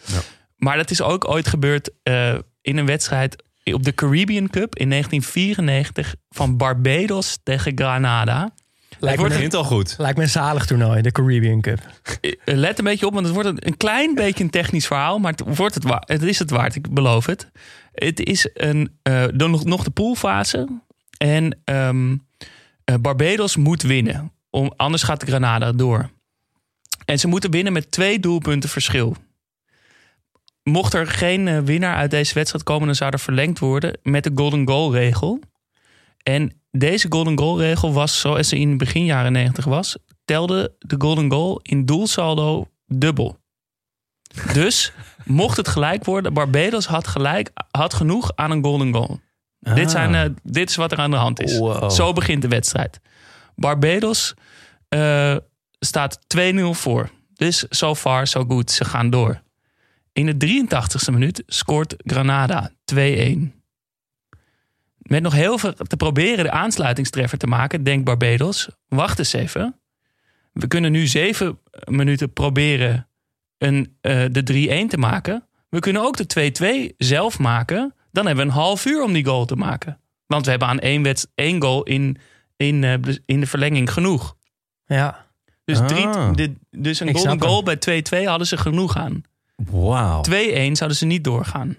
Maar 0.57 0.77
dat 0.77 0.91
is 0.91 1.03
ook 1.03 1.29
ooit 1.29 1.49
gebeurd 1.49 1.91
eh, 2.03 2.35
in 2.63 2.77
een 2.77 2.87
wedstrijd 2.87 3.43
op 3.65 3.83
de 3.83 3.95
Caribbean 3.95 4.51
Cup 4.51 4.77
in 4.77 4.89
1994 4.91 6.15
van 6.31 6.57
Barbados 6.57 7.39
tegen 7.43 7.73
Granada. 7.75 8.51
Lijkt 8.99 9.19
Het 9.23 9.27
een, 9.31 9.37
Begint 9.37 9.55
al 9.55 9.65
goed. 9.65 9.95
lijkt 9.99 10.17
me 10.17 10.23
een 10.23 10.29
zalig 10.31 10.67
toernooi, 10.67 11.03
de 11.03 11.13
Caribbean 11.13 11.61
Cup. 11.61 11.79
Eh, 12.21 12.33
Let 12.45 12.79
een 12.79 12.85
beetje 12.85 13.07
op, 13.07 13.13
want 13.13 13.25
het 13.27 13.35
wordt 13.35 13.49
een, 13.49 13.67
een 13.67 13.77
klein 13.77 14.15
beetje 14.15 14.45
een 14.45 14.51
technisch 14.51 14.87
verhaal, 14.87 15.19
maar 15.19 15.33
het, 15.33 15.57
wordt 15.57 15.75
het, 15.75 15.85
wa- 15.85 16.03
het 16.07 16.23
is 16.23 16.39
het 16.39 16.51
waard, 16.51 16.75
ik 16.75 16.95
beloof 16.95 17.27
het. 17.27 17.51
Het 17.95 18.21
is 18.21 18.49
een, 18.55 18.99
eh, 19.03 19.25
dan 19.35 19.51
nog, 19.51 19.65
nog 19.65 19.85
de 19.85 19.91
poolfase 19.91 20.81
en 21.19 21.61
eh, 21.65 22.95
Barbados 23.01 23.57
moet 23.57 23.83
winnen, 23.83 24.33
anders 24.77 25.03
gaat 25.03 25.23
Granada 25.23 25.73
door. 25.73 26.11
En 27.05 27.19
ze 27.19 27.29
moeten 27.29 27.51
winnen 27.51 27.73
met 27.73 27.91
twee 27.91 28.21
doelpunten 28.21 28.69
verschil. 28.69 29.17
Mocht 30.63 30.95
er 30.95 31.07
geen 31.07 31.49
eh, 31.49 31.59
winnaar 31.59 31.97
uit 31.97 32.11
deze 32.11 32.35
wedstrijd 32.35 32.65
komen, 32.65 32.87
dan 32.87 32.95
zou 32.95 33.11
er 33.11 33.19
verlengd 33.19 33.59
worden 33.59 33.99
met 34.03 34.25
de 34.25 34.31
golden 34.35 34.69
goal 34.69 34.93
regel. 34.93 35.41
En 36.23 36.61
deze 36.71 37.07
golden 37.11 37.39
goal 37.39 37.61
regel 37.61 37.93
was 37.93 38.21
zoals 38.21 38.49
ze 38.49 38.59
in 38.59 38.79
begin 38.79 39.05
jaren 39.05 39.33
90 39.33 39.65
was, 39.65 39.97
telde 40.25 40.75
de 40.79 40.95
golden 40.99 41.31
goal 41.31 41.61
in 41.63 41.85
doelsaldo 41.85 42.69
dubbel. 42.87 43.39
Dus 44.53 44.93
mocht 45.25 45.57
het 45.57 45.69
gelijk 45.69 46.05
worden, 46.05 46.33
Barbados 46.33 46.87
had, 46.87 47.07
gelijk, 47.07 47.51
had 47.71 47.95
genoeg 47.95 48.33
aan 48.35 48.51
een 48.51 48.65
golden 48.65 48.93
goal. 48.93 49.21
Dit, 49.59 49.91
zijn, 49.91 50.15
eh, 50.15 50.31
dit 50.43 50.71
is 50.71 50.77
wat 50.77 50.93
er 50.93 50.99
aan 50.99 51.11
de 51.11 51.17
hand 51.17 51.41
is. 51.41 51.59
Wow. 51.59 51.91
Zo 51.91 52.13
begint 52.13 52.43
de 52.43 52.49
wedstrijd. 52.49 53.01
Barbados 53.57 54.35
eh, 54.89 55.37
staat 55.79 56.19
2-0 56.27 56.75
voor. 56.75 57.11
Dus 57.35 57.67
so 57.69 57.95
far, 57.95 58.27
so 58.27 58.45
good. 58.49 58.71
Ze 58.71 58.85
gaan 58.85 59.11
door. 59.11 59.43
In 60.13 60.27
de 60.27 60.37
83ste 60.37 61.13
minuut 61.13 61.43
scoort 61.47 61.95
Granada 61.97 62.71
2-1. 62.85 63.53
Met 64.97 65.23
nog 65.23 65.33
heel 65.33 65.59
veel 65.59 65.73
te 65.73 65.97
proberen 65.97 66.45
de 66.45 66.51
aansluitingstreffer 66.51 67.39
te 67.39 67.47
maken, 67.47 67.85
denkt 67.85 68.05
Barbados. 68.05 68.69
Wacht 68.89 69.19
eens 69.19 69.33
even. 69.33 69.81
We 70.53 70.67
kunnen 70.67 70.93
nu 70.93 71.07
zeven 71.07 71.59
minuten 71.85 72.33
proberen 72.33 73.09
een, 73.65 73.97
eh, 74.01 74.25
de 74.31 74.43
3-1 74.43 74.89
te 74.89 74.99
maken. 74.99 75.47
We 75.69 75.79
kunnen 75.79 76.03
ook 76.03 76.17
de 76.17 76.27
2-2 76.27 76.95
zelf 76.99 77.39
maken. 77.39 77.95
Dan 78.13 78.27
hebben 78.27 78.45
we 78.45 78.51
een 78.51 78.57
half 78.59 78.85
uur 78.87 79.03
om 79.03 79.13
die 79.13 79.25
goal 79.25 79.45
te 79.45 79.57
maken. 79.57 80.01
Want 80.27 80.45
we 80.45 80.51
hebben 80.51 80.69
aan 80.69 80.79
één, 80.79 81.03
wedst- 81.03 81.31
één 81.35 81.63
goal 81.63 81.83
in, 81.83 82.17
in, 82.57 82.85
eh, 82.85 82.95
in 83.27 83.41
de 83.41 83.47
verlenging 83.47 83.93
genoeg. 83.93 84.37
Ja. 84.87 85.27
Dus, 85.65 85.79
Ah. 85.81 85.87
drie, 85.87 86.07
de, 86.35 86.55
dus 86.71 87.01
een 87.01 87.15
golden 87.15 87.41
goal 87.43 87.63
bij 87.63 87.77
2-2 87.77 88.27
hadden 88.29 88.47
ze 88.47 88.57
genoeg 88.57 88.97
aan. 88.97 89.23
Wauw. 89.57 90.21
2-1 90.21 90.77
zouden 90.77 90.99
ze 90.99 91.07
niet 91.07 91.25
doorgaan. 91.25 91.77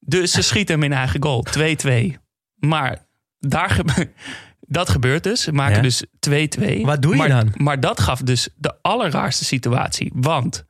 Dus 0.00 0.32
ze 0.32 0.42
schieten 0.42 0.74
hem 0.74 0.84
in 0.84 0.92
eigen 0.92 1.22
goal. 1.22 1.42
2-2. 1.42 2.16
Maar 2.56 3.06
daar 3.38 3.70
gebe- 3.70 4.10
dat 4.78 4.88
gebeurt 4.90 5.22
dus. 5.22 5.42
Ze 5.42 5.52
maken 5.52 5.76
Ja. 5.76 5.82
dus 5.82 6.04
2-2. 6.18 6.84
Wat 6.84 7.02
doe 7.02 7.10
je 7.12 7.16
maar, 7.18 7.28
dan? 7.28 7.52
Maar 7.56 7.80
dat 7.80 8.00
gaf 8.00 8.20
dus 8.20 8.48
de 8.56 8.74
allerraarste 8.82 9.44
situatie. 9.44 10.12
Want 10.14 10.64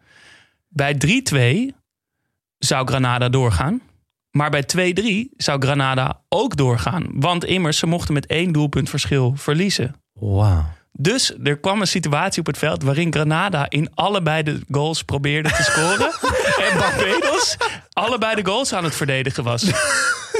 bij 0.72 0.96
3-2 1.72 1.76
zou 2.58 2.86
Granada 2.86 3.28
doorgaan. 3.28 3.82
Maar 4.30 4.50
bij 4.50 4.94
2-3 5.30 5.34
zou 5.36 5.62
Granada 5.62 6.20
ook 6.28 6.56
doorgaan. 6.56 7.06
Want 7.12 7.44
immers, 7.44 7.78
ze 7.78 7.86
mochten 7.86 8.14
met 8.14 8.26
één 8.26 8.52
doelpunt 8.52 8.90
verschil 8.90 9.34
verliezen. 9.36 9.94
Wauw. 10.12 10.64
Dus 10.92 11.34
er 11.42 11.58
kwam 11.58 11.80
een 11.80 11.86
situatie 11.86 12.40
op 12.40 12.46
het 12.46 12.58
veld 12.58 12.82
waarin 12.82 13.12
Granada 13.12 13.66
in 13.68 13.94
allebei 13.94 14.42
de 14.42 14.60
goals 14.70 15.02
probeerde 15.02 15.48
te 15.48 15.62
scoren. 15.62 16.12
en 16.68 16.78
Barbados 16.78 17.56
allebei 17.92 18.34
de 18.34 18.44
goals 18.44 18.72
aan 18.74 18.84
het 18.84 18.94
verdedigen 18.94 19.44
was. 19.44 19.70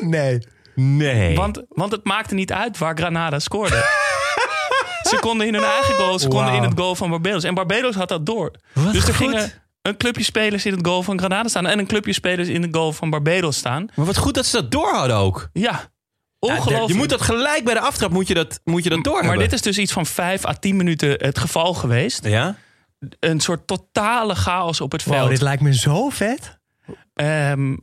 Nee. 0.00 0.46
Nee. 0.74 1.36
Want, 1.36 1.62
want 1.68 1.92
het 1.92 2.04
maakte 2.04 2.34
niet 2.34 2.52
uit 2.52 2.78
waar 2.78 2.96
Granada 2.96 3.38
scoorde. 3.38 3.76
ze 5.10 5.16
konden 5.20 5.46
in 5.46 5.54
hun 5.54 5.64
eigen 5.64 5.94
goal, 5.94 6.18
ze 6.18 6.28
konden 6.28 6.54
in 6.54 6.62
het 6.62 6.78
goal 6.78 6.94
van 6.94 7.10
Barbados. 7.10 7.44
En 7.44 7.54
Barbados 7.54 7.94
had 7.94 8.08
dat 8.08 8.26
door. 8.26 8.50
Wat 8.72 8.92
dus 8.92 9.08
er 9.08 9.14
goed. 9.14 9.26
gingen 9.26 9.61
een 9.82 9.96
clubje 9.96 10.22
spelers 10.24 10.66
in 10.66 10.72
het 10.72 10.86
goal 10.86 11.02
van 11.02 11.18
Granada 11.18 11.48
staan 11.48 11.66
en 11.66 11.78
een 11.78 11.86
clubje 11.86 12.12
spelers 12.12 12.48
in 12.48 12.62
het 12.62 12.74
goal 12.76 12.92
van 12.92 13.10
Barbados 13.10 13.56
staan. 13.56 13.86
Maar 13.94 14.06
wat 14.06 14.16
goed 14.16 14.34
dat 14.34 14.46
ze 14.46 14.56
dat 14.60 14.70
doorhouden 14.70 15.16
ook. 15.16 15.48
Ja, 15.52 15.90
ongelooflijk. 16.38 16.86
Je 16.88 16.94
moet 16.94 17.08
dat 17.08 17.20
gelijk 17.20 17.64
bij 17.64 17.74
de 17.74 17.80
aftrap 17.80 18.10
moet 18.10 18.28
je 18.28 18.34
dat, 18.34 18.60
moet 18.64 18.84
je 18.84 18.90
dat 18.90 19.04
door 19.04 19.24
maar 19.24 19.38
dit 19.38 19.52
is 19.52 19.62
dus 19.62 19.78
iets 19.78 19.92
van 19.92 20.06
5 20.06 20.46
à 20.46 20.52
10 20.52 20.76
minuten 20.76 21.10
het 21.10 21.38
geval 21.38 21.74
geweest. 21.74 22.24
Ja? 22.26 22.56
Een 23.20 23.40
soort 23.40 23.66
totale 23.66 24.34
chaos 24.34 24.80
op 24.80 24.92
het 24.92 25.02
veld. 25.02 25.20
Wow, 25.20 25.28
dit 25.28 25.40
lijkt 25.40 25.62
me 25.62 25.74
zo 25.74 26.08
vet. 26.08 26.58
Ehm, 27.14 27.70
Maar 27.70 27.76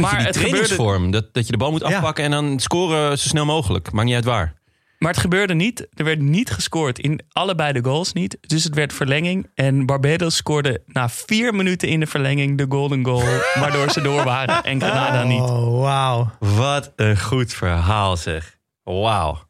het 0.00 0.10
gebeurde, 0.16 0.32
trainingsvorm, 0.32 1.10
dat, 1.10 1.34
dat 1.34 1.46
je 1.46 1.52
de 1.52 1.58
bal 1.58 1.70
moet 1.70 1.80
Ja. 1.80 1.86
afpakken 1.96 2.24
en 2.24 2.30
dan 2.30 2.60
scoren 2.60 3.18
zo 3.18 3.28
snel 3.28 3.44
mogelijk. 3.44 3.92
Maakt 3.92 4.06
niet 4.06 4.14
uit 4.14 4.24
waar. 4.24 4.60
Maar 5.02 5.12
het 5.12 5.20
gebeurde 5.20 5.54
niet. 5.54 5.86
Er 5.94 6.04
werd 6.04 6.20
niet 6.20 6.50
gescoord 6.50 6.98
in 6.98 7.20
allebei 7.28 7.72
de 7.72 7.84
goals 7.84 8.12
niet. 8.12 8.38
Dus 8.40 8.64
het 8.64 8.74
werd 8.74 8.92
verlenging. 8.92 9.50
En 9.54 9.86
Barbados 9.86 10.36
scoorde 10.36 10.82
na 10.86 11.08
vier 11.08 11.54
minuten 11.54 11.88
in 11.88 12.00
de 12.00 12.06
verlenging 12.06 12.58
de 12.58 12.66
golden 12.68 13.04
goal. 13.04 13.22
waardoor 13.60 13.90
ze 13.90 14.00
door 14.00 14.24
waren 14.24 14.62
en 14.62 14.80
Granada 14.80 15.22
niet. 15.22 15.40
Oh, 15.40 15.80
wauw. 15.80 16.30
Wat 16.38 16.92
een 16.96 17.18
goed 17.18 17.54
verhaal 17.54 18.16
zeg. 18.16 18.58
Wauw. 18.82 19.48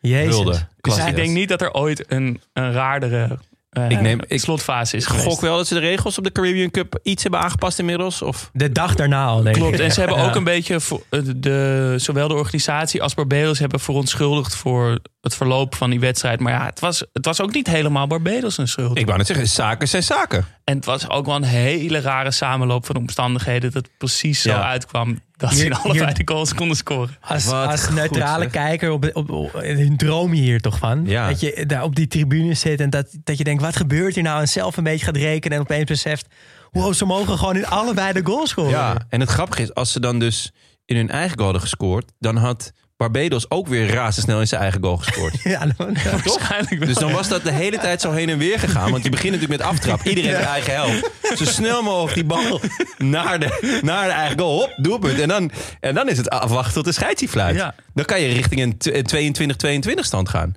Jezus. 0.00 0.64
Dus 0.80 1.06
ik 1.06 1.14
denk 1.14 1.30
niet 1.30 1.48
dat 1.48 1.60
er 1.60 1.72
ooit 1.72 2.12
een, 2.12 2.40
een 2.52 2.72
raardere 2.72 3.38
eh, 3.72 3.90
Ik 3.90 4.00
neem- 4.00 4.20
ik 4.26 4.40
slotfase 4.40 4.96
is 4.96 5.06
geweest. 5.06 5.26
gok 5.26 5.40
wel 5.40 5.56
dat 5.56 5.66
ze 5.66 5.74
de 5.74 5.80
regels 5.80 6.18
op 6.18 6.24
de 6.24 6.32
Caribbean 6.32 6.70
Cup 6.70 6.98
iets 7.02 7.22
hebben 7.22 7.40
aangepast 7.40 7.78
inmiddels. 7.78 8.22
Of... 8.22 8.50
De 8.52 8.72
dag 8.72 8.94
daarna 8.94 9.24
al, 9.26 9.42
denk 9.42 9.56
Klopt, 9.56 9.74
ik. 9.74 9.80
en 9.80 9.92
ze 9.92 10.00
hebben 10.00 10.18
Ja. 10.18 10.24
ook 10.28 10.34
een 10.34 10.44
beetje, 10.44 10.80
voor- 10.80 11.02
eh, 11.10 11.20
de, 11.36 11.94
zowel 11.96 12.28
de 12.28 12.34
organisatie 12.34 13.02
als 13.02 13.14
Barbados 13.14 13.58
hebben 13.58 13.80
verontschuldigd 13.80 14.54
voor 14.54 14.98
het 15.20 15.34
verloop 15.34 15.74
van 15.74 15.90
die 15.90 16.00
wedstrijd. 16.00 16.40
Maar 16.40 16.52
ja, 16.52 16.64
het 16.64 16.80
was, 16.80 17.04
het 17.12 17.24
was 17.24 17.40
ook 17.40 17.52
niet 17.52 17.66
helemaal 17.66 18.06
Barbados 18.06 18.58
een 18.58 18.68
schuld. 18.68 18.98
Ik 18.98 19.04
wou 19.06 19.18
net 19.18 19.26
zeggen, 19.26 19.46
zaken 19.48 19.88
zijn 19.88 20.02
zaken. 20.02 20.46
En 20.64 20.76
het 20.76 20.84
was 20.84 21.08
ook 21.08 21.26
wel 21.26 21.34
een 21.36 21.42
hele 21.42 22.00
rare 22.00 22.30
samenloop 22.30 22.86
van 22.86 22.96
omstandigheden. 22.96 23.72
Dat 23.72 23.82
het 23.82 23.90
precies 23.98 24.42
zo 24.42 24.50
Ja. 24.50 24.68
uitkwam 24.68 25.20
dat 25.42 25.54
ze 25.58 25.64
in 25.64 25.74
allebei 25.74 26.04
hier- 26.04 26.14
de 26.14 26.32
goals 26.32 26.54
konden 26.54 26.76
scoren. 26.76 27.16
Als, 27.20 27.48
als 27.48 27.84
goed, 27.84 27.94
neutrale 27.94 28.42
zeg. 28.42 28.52
kijker 28.52 28.90
op, 28.90 29.10
op, 29.12 29.30
op, 29.30 29.54
een 29.54 29.96
droom 29.96 30.34
je 30.34 30.40
hier 30.40 30.60
toch 30.60 30.78
van. 30.78 31.06
Ja. 31.06 31.28
Dat 31.28 31.40
je 31.40 31.64
daar 31.66 31.82
op 31.82 31.96
die 31.96 32.06
tribune 32.06 32.54
zit 32.54 32.80
en 32.80 32.90
dat, 32.90 33.16
dat 33.24 33.38
je 33.38 33.44
denkt, 33.44 33.62
wat 33.62 33.76
gebeurt 33.76 34.14
hier 34.14 34.24
nou? 34.24 34.40
En 34.40 34.48
zelf 34.48 34.76
een 34.76 34.84
beetje 34.84 35.04
gaat 35.04 35.16
rekenen 35.16 35.56
en 35.56 35.62
opeens 35.62 35.84
beseft... 35.84 36.26
Wow, 36.70 36.94
ze 36.94 37.04
mogen 37.04 37.38
gewoon 37.38 37.56
in 37.56 37.66
allebei 37.66 38.12
de 38.12 38.24
goals 38.24 38.50
scoren. 38.50 38.70
Ja, 38.70 39.06
en 39.08 39.20
het 39.20 39.28
grappige 39.28 39.62
is, 39.62 39.74
als 39.74 39.92
ze 39.92 40.00
dan 40.00 40.18
dus 40.18 40.52
in 40.84 40.96
hun 40.96 41.10
eigen 41.10 41.32
goal 41.32 41.44
hadden 41.44 41.60
gescoord, 41.60 42.12
dan 42.18 42.36
had 42.36 42.72
Barbados 43.10 43.50
ook 43.50 43.66
weer 43.68 43.90
razendsnel 43.90 44.40
in 44.40 44.46
zijn 44.48 44.60
eigen 44.60 44.82
goal 44.82 44.96
gescoord. 44.96 45.34
Ja, 45.52 45.66
dan- 45.76 45.96
Waarschijnlijk 46.24 46.78
wel. 46.78 46.88
Dus 46.88 46.96
dan 46.96 47.12
was 47.12 47.28
dat 47.28 47.42
de 47.42 47.52
hele 47.52 47.78
tijd 47.78 48.00
zo 48.00 48.10
heen 48.12 48.28
en 48.28 48.38
weer 48.38 48.58
gegaan. 48.58 48.90
Want 48.90 49.04
je 49.04 49.10
begint 49.10 49.32
natuurlijk 49.34 49.60
met 49.60 49.70
aftrap. 49.70 50.02
Iedereen 50.08 50.30
zijn 50.30 50.44
eigen 50.44 50.72
helft. 50.74 51.10
Zo 51.36 51.44
snel 51.44 51.82
mogelijk 51.82 52.14
die 52.14 52.24
bal 52.24 52.60
naar 52.98 53.40
de, 53.40 53.78
naar 53.82 54.06
de 54.06 54.12
eigen 54.12 54.38
goal. 54.38 54.58
Hop, 54.60 54.72
doelpunt. 54.76 55.20
En 55.20 55.28
dan, 55.28 55.50
en 55.80 55.94
dan 55.94 56.08
is 56.08 56.16
het 56.16 56.30
afwachten 56.30 56.72
tot 56.74 56.84
de 56.84 56.92
scheidsie 56.92 57.28
fluit. 57.28 57.56
Ja. 57.56 57.74
Dan 57.94 58.04
kan 58.04 58.20
je 58.20 58.32
richting 58.32 58.60
een 58.60 58.76
tw- 58.78 59.88
22-22 59.96 60.00
stand 60.00 60.28
gaan. 60.28 60.54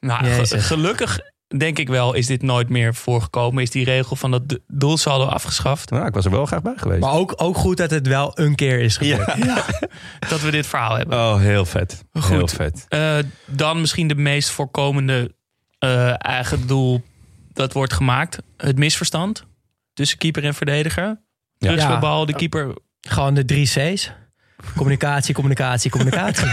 Nou, 0.00 0.26
Jezus. 0.26 0.64
gelukkig 0.66 1.18
denk 1.58 1.78
ik 1.78 1.88
wel 1.88 2.14
is 2.14 2.26
dit 2.26 2.42
nooit 2.42 2.68
meer 2.68 2.94
voorgekomen. 2.94 3.62
Is 3.62 3.70
die 3.70 3.84
regel 3.84 4.16
van 4.16 4.30
dat 4.30 4.48
do- 4.48 4.56
doelsaldo 4.66 5.24
afgeschaft. 5.24 5.90
Nou, 5.90 6.06
ik 6.06 6.14
was 6.14 6.24
er 6.24 6.30
wel 6.30 6.46
graag 6.46 6.62
bij 6.62 6.74
geweest. 6.76 7.00
Maar 7.00 7.12
ook, 7.12 7.34
ook 7.36 7.56
goed 7.56 7.76
dat 7.76 7.90
het 7.90 8.06
wel 8.06 8.30
een 8.38 8.54
keer 8.54 8.80
is 8.80 8.96
gebeurd. 8.96 9.34
ja. 9.44 9.64
Dat 10.28 10.40
we 10.40 10.50
dit 10.50 10.66
verhaal 10.66 10.96
hebben. 10.96 11.18
Oh, 11.18 11.40
heel 11.40 11.64
vet. 11.64 12.04
Heel 12.12 12.22
Goed. 12.38 12.52
vet. 12.52 12.86
Eh, 12.88 13.18
dan 13.46 13.80
misschien 13.80 14.08
de 14.08 14.14
meest 14.14 14.50
voorkomende 14.50 15.34
eh, 15.78 16.24
eigen 16.26 16.66
doel 16.66 17.02
dat 17.52 17.72
wordt 17.72 17.92
gemaakt. 17.92 18.38
Het 18.56 18.78
misverstand 18.78 19.44
tussen 19.94 20.18
keeper 20.18 20.44
en 20.44 20.54
verdediger. 20.54 21.20
Terugspelbal, 21.58 22.26
de 22.26 22.34
keeper. 22.34 22.74
Gewoon 23.00 23.34
de 23.34 23.44
drie 23.44 23.66
C's. 23.66 24.12
Communicatie, 24.76 25.34
communicatie, 25.34 25.90
communicatie. 25.90 26.46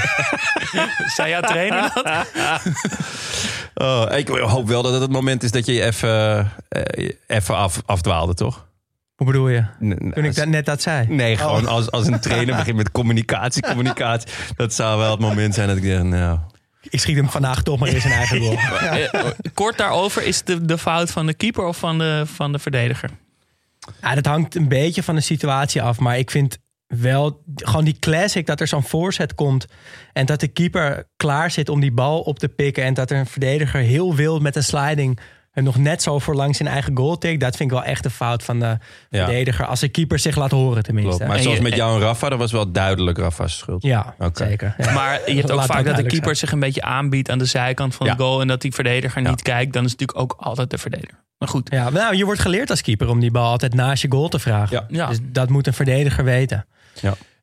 Zei 1.15 1.29
jouw 1.29 1.41
trainer 1.41 1.91
dat? 1.93 2.27
Oh, 3.73 4.05
ik 4.15 4.27
hoop 4.27 4.67
wel 4.67 4.81
dat 4.83 4.91
het 4.91 5.01
het 5.01 5.11
moment 5.11 5.43
is 5.43 5.51
dat 5.51 5.65
je 5.65 5.73
je 5.73 5.83
even, 5.83 6.51
eh, 6.69 7.09
even 7.27 7.55
af, 7.55 7.81
afdwaalde, 7.85 8.33
toch? 8.33 8.67
Hoe 9.15 9.27
bedoel 9.27 9.47
je? 9.49 9.63
N- 9.83 10.11
Toen 10.13 10.25
ik 10.25 10.35
dat 10.35 10.47
net 10.47 10.65
dat 10.65 10.81
zei. 10.81 11.07
Nee, 11.07 11.37
gewoon 11.37 11.61
Oh. 11.63 11.67
als, 11.71 11.91
als 11.91 12.07
een 12.07 12.19
trainer 12.19 12.55
begint 12.55 12.75
met 12.77 12.91
communicatie, 12.91 13.61
communicatie. 13.61 14.29
Dat 14.55 14.73
zou 14.73 14.99
wel 14.99 15.11
het 15.11 15.19
moment 15.19 15.53
zijn 15.53 15.67
dat 15.67 15.77
ik 15.77 15.83
denk, 15.83 16.03
nou... 16.03 16.37
Ik 16.89 16.99
schiet 16.99 17.15
hem 17.15 17.29
vandaag 17.29 17.63
toch 17.63 17.79
maar 17.79 17.89
in 17.89 18.01
zijn 18.01 18.13
eigen 18.13 18.39
goal. 18.39 18.57
Eh, 18.79 19.23
kort 19.53 19.77
daarover, 19.77 20.23
is 20.23 20.37
het 20.37 20.45
de, 20.47 20.65
de 20.65 20.77
fout 20.77 21.11
van 21.11 21.25
de 21.25 21.33
keeper 21.33 21.65
of 21.65 21.77
van 21.77 21.97
de, 21.97 22.23
van 22.33 22.51
de 22.51 22.59
verdediger? 22.59 23.09
Ja, 24.01 24.15
dat 24.15 24.25
hangt 24.25 24.55
een 24.55 24.67
beetje 24.67 25.03
van 25.03 25.15
de 25.15 25.21
situatie 25.21 25.81
af. 25.81 25.99
Maar 25.99 26.17
ik 26.17 26.31
vind 26.31 26.57
wel 26.97 27.43
gewoon 27.55 27.83
die 27.85 27.97
classic 27.99 28.45
dat 28.45 28.59
er 28.59 28.67
zo'n 28.67 28.83
voorzet 28.83 29.35
komt. 29.35 29.65
En 30.13 30.25
dat 30.25 30.39
de 30.39 30.47
keeper 30.47 31.07
klaar 31.15 31.51
zit 31.51 31.69
om 31.69 31.79
die 31.79 31.91
bal 31.91 32.19
op 32.21 32.39
te 32.39 32.47
pikken. 32.49 32.83
En 32.83 32.93
dat 32.93 33.11
er 33.11 33.17
een 33.17 33.25
verdediger 33.25 33.79
heel 33.81 34.15
wild 34.15 34.41
met 34.41 34.55
een 34.55 34.63
sliding 34.63 35.19
En 35.53 35.63
nog 35.63 35.77
net 35.77 36.01
zo 36.01 36.19
voor 36.19 36.35
langs 36.35 36.57
zijn 36.57 36.69
eigen 36.69 36.97
goal 36.97 37.17
tik. 37.17 37.39
Dat 37.39 37.55
vind 37.55 37.71
ik 37.71 37.77
wel 37.77 37.85
echt 37.85 38.05
een 38.05 38.11
fout 38.11 38.43
van 38.43 38.59
de 38.59 38.77
Ja. 39.09 39.25
verdediger. 39.25 39.65
Als 39.65 39.79
de 39.79 39.89
keeper 39.89 40.19
zich 40.19 40.35
laat 40.35 40.51
horen 40.51 40.83
tenminste. 40.83 41.11
Klopt. 41.11 41.27
Maar 41.27 41.37
En 41.37 41.43
zoals 41.43 41.57
je- 41.57 41.63
met 41.63 41.75
jou 41.75 41.95
en 41.95 42.01
Rafa, 42.01 42.29
dat 42.29 42.39
was 42.39 42.51
wel 42.51 42.71
duidelijk 42.71 43.17
Rafa's 43.17 43.57
schuld. 43.57 43.83
Ja, 43.83 44.15
zeker. 44.33 44.75
Ja. 44.77 44.91
Maar 44.93 45.21
je 45.31 45.35
hebt 45.35 45.51
ook 45.51 45.61
vaak 45.63 45.85
dat 45.85 45.95
de 45.95 46.01
keeper 46.01 46.23
zijn. 46.23 46.35
zich 46.35 46.51
een 46.51 46.59
beetje 46.59 46.81
aanbiedt 46.81 47.29
aan 47.29 47.37
de 47.37 47.45
zijkant 47.45 47.95
van 47.95 48.05
Ja. 48.07 48.15
de 48.15 48.23
goal. 48.23 48.41
En 48.41 48.47
dat 48.47 48.61
die 48.61 48.73
verdediger 48.73 49.21
Ja. 49.21 49.29
niet 49.29 49.41
kijkt. 49.41 49.73
Dan 49.73 49.85
is 49.85 49.91
het 49.91 49.99
natuurlijk 49.99 50.31
ook 50.33 50.41
altijd 50.45 50.69
de 50.69 50.77
verdediger. 50.77 51.23
Maar 51.37 51.49
goed. 51.49 51.69
Ja, 51.71 51.89
nou, 51.89 52.15
je 52.15 52.25
wordt 52.25 52.39
geleerd 52.39 52.69
als 52.69 52.81
keeper 52.81 53.09
om 53.09 53.19
die 53.19 53.31
bal 53.31 53.45
altijd 53.51 53.73
naast 53.73 54.01
je 54.01 54.11
goal 54.11 54.27
te 54.29 54.39
vragen. 54.39 54.75
Ja. 54.89 54.97
Ja. 54.97 55.07
Dus 55.07 55.19
dat 55.23 55.49
moet 55.49 55.67
een 55.67 55.73
verdediger 55.73 56.23
weten. 56.23 56.65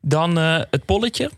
Dan 0.00 0.38
eh, 0.38 0.61
het 0.70 0.84
polletje. 0.84 1.30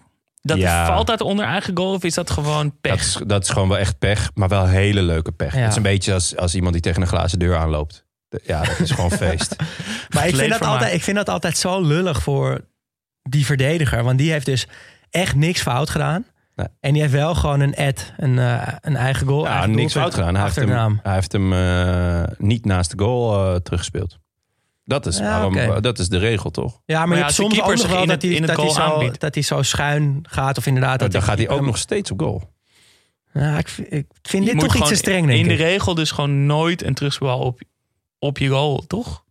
Dat 0.43 0.59
Ja. 0.59 0.87
valt 0.87 1.07
dat 1.07 1.21
onder 1.21 1.45
eigen 1.45 1.77
goal 1.77 1.95
of 1.95 2.05
is 2.05 2.15
dat 2.15 2.31
gewoon 2.31 2.81
pech? 2.81 2.93
Dat 2.93 3.01
is, 3.01 3.21
dat 3.27 3.43
is 3.43 3.51
gewoon 3.51 3.69
wel 3.69 3.79
echt 3.79 3.99
pech, 3.99 4.31
maar 4.35 4.49
wel 4.49 4.67
hele 4.67 5.03
leuke 5.03 5.33
pech. 5.33 5.55
Ja. 5.55 5.61
Het 5.61 5.71
is 5.71 5.77
een 5.77 5.83
beetje 5.83 6.13
als, 6.13 6.37
als 6.37 6.55
iemand 6.55 6.73
die 6.73 6.83
tegen 6.83 7.03
een 7.03 7.09
glazen 7.09 7.39
deur 7.39 7.57
aanloopt. 7.57 8.07
Ja, 8.45 8.63
dat 8.63 8.79
is 8.81 8.91
gewoon 8.91 9.11
feest. 9.29 9.57
Maar 10.09 10.29
ik 10.29 10.37
vind, 10.37 10.51
dat 10.51 10.65
altijd, 10.65 10.95
ik 10.95 11.03
vind 11.03 11.17
dat 11.17 11.29
altijd 11.29 11.57
zo 11.59 11.81
lullig 11.81 12.23
voor 12.23 12.61
die 13.23 13.47
verdediger. 13.47 14.03
Want 14.05 14.19
die 14.19 14.31
heeft 14.31 14.47
dus 14.47 14.67
echt 15.11 15.35
niks 15.35 15.63
fout 15.63 15.91
gedaan. 15.91 16.27
Nee. 16.55 16.67
En 16.81 16.93
die 16.93 17.03
heeft 17.03 17.15
wel 17.15 17.35
gewoon 17.35 17.61
een 17.61 17.77
ad, 17.77 18.13
een, 18.17 18.39
eh, 18.39 18.69
een 18.81 18.97
eigen 18.97 19.27
goal. 19.27 19.45
Ja, 19.45 19.51
eigen 19.53 19.71
niks 19.75 19.93
fout 19.93 20.15
gedaan. 20.15 20.35
Hij 20.35 20.45
heeft 20.45 20.57
hem, 20.57 21.01
hij 21.03 21.15
heeft 21.15 21.33
hem 21.33 21.53
eh, 21.53 22.23
niet 22.39 22.65
naast 22.65 22.91
de 22.91 22.99
goal 23.05 23.61
teruggespeeld. 23.63 24.19
Dat 24.89 25.07
is, 25.07 25.19
Ja, 25.19 25.23
waarom, 25.25 25.57
oké. 25.57 25.81
dat 25.81 25.99
is 25.99 26.09
de 26.09 26.19
regel, 26.19 26.51
toch? 26.51 26.81
Ja, 26.85 26.99
maar, 26.99 27.09
Maar 27.09 27.17
je 27.17 27.23
ja, 27.23 27.23
hebt 27.23 27.35
soms 27.35 27.61
ook 27.63 27.77
nog 27.77 27.87
wel 27.87 28.03
in 28.03 28.09
dat 28.09 28.23
het- 28.23 28.31
hij, 28.33 28.41
dat, 28.47 28.57
hij 28.57 28.69
zo, 28.71 28.81
aanbiedt. 28.81 29.21
dat 29.21 29.35
hij 29.35 29.43
zo 29.43 29.63
schuin 29.63 30.19
gaat. 30.23 30.59
Of 30.59 30.67
inderdaad... 30.67 30.99
Dan 30.99 31.11
dat 31.11 31.23
gaat 31.23 31.39
hij 31.39 31.49
ook 31.49 31.61
nog 31.61 31.79
steeds 31.79 32.11
op 32.11 32.21
goal. 32.21 32.43
Ja, 33.33 33.59
ik, 33.59 33.69
vind- 33.69 33.93
ik 33.93 34.07
vind 34.23 34.45
Je 34.45 34.51
dit 34.53 34.61
toch 34.61 34.75
iets 34.77 34.89
te 34.89 34.95
streng, 34.95 35.27
denk 35.27 35.39
In 35.45 35.51
ik. 35.51 35.57
de 35.59 35.65
regel 35.65 35.95
dus 35.95 36.11
gewoon 36.11 36.47
nooit 36.47 36.83
een 36.85 36.95
terugspel 36.95 37.39
op, 37.39 37.61
op 38.19 38.39
je 38.39 38.49
goal, 38.49 38.85
toch? 38.87 39.25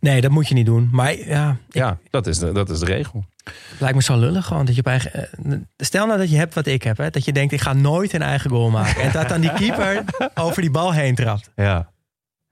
Nee, 0.00 0.20
dat 0.20 0.30
moet 0.30 0.48
je 0.48 0.54
niet 0.54 0.66
doen. 0.66 0.88
Maar 0.92 1.18
ja, 1.18 1.56
Ja, 1.70 1.98
dat 2.10 2.26
is, 2.26 2.38
de, 2.38 2.52
dat 2.52 2.70
is 2.70 2.78
de 2.78 2.84
regel. 2.86 3.24
het 3.44 3.54
lijkt 3.80 3.96
me 3.96 4.02
zo 4.02 4.18
lullig 4.18 4.46
gewoon. 4.46 4.64
Dat 4.64 4.74
je 4.74 4.80
op 4.80 4.86
eigen, 4.86 5.12
eh, 5.14 5.52
stel 5.76 6.06
nou 6.06 6.18
dat 6.18 6.30
je 6.30 6.36
hebt 6.36 6.54
wat 6.54 6.66
ik 6.66 6.82
heb. 6.82 6.96
Hè, 6.96 7.10
dat 7.10 7.24
je 7.24 7.32
denkt, 7.32 7.52
ik 7.52 7.60
ga 7.60 7.72
nooit 7.72 8.12
een 8.12 8.22
eigen 8.22 8.50
goal 8.50 8.70
maken. 8.70 9.02
En 9.02 9.12
dat 9.12 9.28
dan 9.28 9.40
die 9.40 9.52
keeper 9.52 10.04
over 10.44 10.62
die 10.62 10.70
bal 10.70 10.92
heen 10.92 11.14
trapt. 11.14 11.50
Ja. 11.56 11.90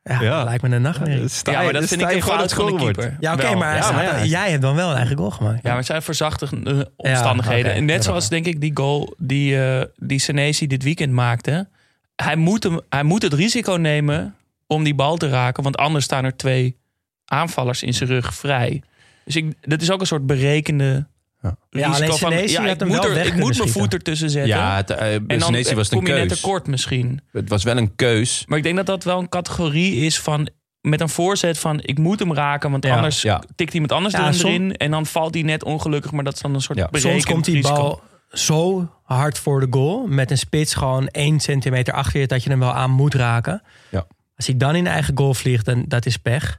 Ja, 0.03 0.45
lijkt 0.45 0.63
me 0.63 0.75
een 0.75 0.83
nachtmerrie. 0.83 1.29
Ja, 1.43 1.63
maar 1.63 1.73
dat 1.73 1.85
vind 1.85 2.01
ik 2.01 2.11
een 2.11 2.23
gewoon 2.23 2.39
fout 2.39 2.53
van 2.53 2.67
de 2.67 2.77
keeper. 2.77 3.17
Ja, 3.21 3.33
oké, 3.33 3.55
maar, 3.55 3.77
Ja, 3.77 3.85
hij 3.85 3.93
maar 3.95 4.05
staat- 4.05 4.19
ja. 4.19 4.25
jij 4.25 4.51
hebt 4.51 4.63
dan 4.63 4.75
wel 4.75 4.91
een 4.91 4.97
eigen 4.97 5.17
goal 5.17 5.31
gemaakt. 5.31 5.63
Ja, 5.63 5.69
maar 5.69 5.77
het 5.77 5.87
zijn 5.87 6.03
verzachtende 6.03 6.71
eh, 6.97 7.11
omstandigheden. 7.11 7.85
net 7.85 8.05
zoals 8.05 8.29
wel. 8.29 8.41
denk 8.43 8.55
ik 8.55 8.61
die 8.61 8.71
goal 8.75 9.15
die, 9.19 9.63
eh 9.65 9.85
die 9.97 10.19
Senesi 10.19 10.67
dit 10.67 10.83
weekend 10.83 11.13
maakte. 11.13 11.69
Hij 12.17 12.37
moet, 12.37 12.63
hem, 12.63 12.81
hij 12.89 13.03
moet 13.03 13.23
het 13.23 13.33
risico 13.33 13.73
nemen 13.73 14.35
om 14.67 14.85
die 14.85 14.95
bal 14.95 15.17
te 15.17 15.29
raken. 15.29 15.63
Want 15.63 15.77
anders 15.77 16.05
staan 16.05 16.25
er 16.25 16.37
twee 16.37 16.77
aanvallers 17.25 17.83
in 17.83 17.95
zijn 17.95 18.09
rug 18.09 18.35
vrij. 18.35 18.83
Dus 19.25 19.37
ik, 19.37 19.55
dat 19.61 19.83
is 19.83 19.91
ook 19.91 20.01
een 20.01 20.07
soort 20.07 20.27
berekende 20.27 21.07
Ja. 21.43 21.57
Ja, 21.71 21.87
risico 21.89 22.05
alleen 22.07 22.19
van... 22.19 22.31
Ja, 22.65 22.71
ik 22.71 22.79
hem 22.81 22.89
moet, 22.89 23.05
er, 23.05 23.27
ik 23.27 23.35
moet 23.35 23.59
mijn 23.59 23.69
voet 23.71 23.93
ertussen 23.95 24.31
zetten. 24.31 24.57
Ja, 24.57 24.77
het, 24.77 24.91
uh, 24.91 25.13
en 25.15 25.27
dan 25.27 25.41
Senesi 25.41 25.75
was 25.75 25.87
het 25.91 25.99
kom 25.99 26.07
een 26.07 26.13
je 26.15 26.19
net 26.19 26.29
keus. 26.29 26.41
tekort 26.41 26.67
misschien. 26.67 27.21
Het 27.33 27.49
was 27.49 27.65
wel 27.65 27.77
een 27.77 27.95
keus. 27.97 28.45
Maar 28.47 28.59
ik 28.59 28.65
denk 28.65 28.77
dat 28.77 28.87
dat 28.87 29.05
wel 29.05 29.19
een 29.19 29.29
categorie 29.29 29.95
is 29.95 30.21
van... 30.21 30.49
met 30.81 31.01
een 31.01 31.09
voorzet 31.09 31.59
van 31.59 31.81
ik 31.83 31.99
moet 31.99 32.19
hem 32.19 32.35
raken... 32.35 32.71
want 32.71 32.85
Ja, 32.85 32.97
anders 32.97 33.23
ja. 33.23 33.43
tikt 33.55 33.75
iemand 33.75 33.93
anders 33.93 34.15
er 34.15 34.35
som- 34.35 34.51
erin... 34.51 34.77
en 34.77 34.91
dan 34.91 35.07
valt 35.07 35.35
hij 35.35 35.43
net 35.43 35.65
ongelukkig. 35.65 36.13
Maar 36.13 36.25
dat 36.25 36.35
is 36.35 36.41
dan 36.41 36.55
een 36.55 36.61
soort 36.61 36.79
Ja. 36.79 36.89
berekend 36.91 37.13
Soms 37.23 37.33
komt 37.35 37.45
die 37.45 37.55
risico. 37.55 37.75
bal 37.75 38.03
zo 38.33 38.89
hard 39.03 39.39
voor 39.39 39.61
de 39.61 39.67
goal. 39.71 40.07
Met 40.07 40.31
een 40.31 40.39
spits 40.39 40.75
gewoon 40.75 41.07
1 41.09 41.41
centimeter 41.41 41.95
achter 41.95 42.21
je. 42.21 42.27
Dat 42.27 42.43
je 42.45 42.51
hem 42.51 42.59
wel 42.59 42.73
aan 42.75 42.91
moet 42.91 43.15
raken. 43.15 43.63
Ja. 43.91 44.07
Als 44.37 44.47
hij 44.47 44.57
dan 44.57 44.75
in 44.77 44.85
de 44.85 44.91
eigen 44.91 45.17
goal 45.19 45.35
vliegt, 45.35 45.65
dan 45.65 45.85
dat 45.89 46.07
is 46.07 46.17
pech. 46.17 46.59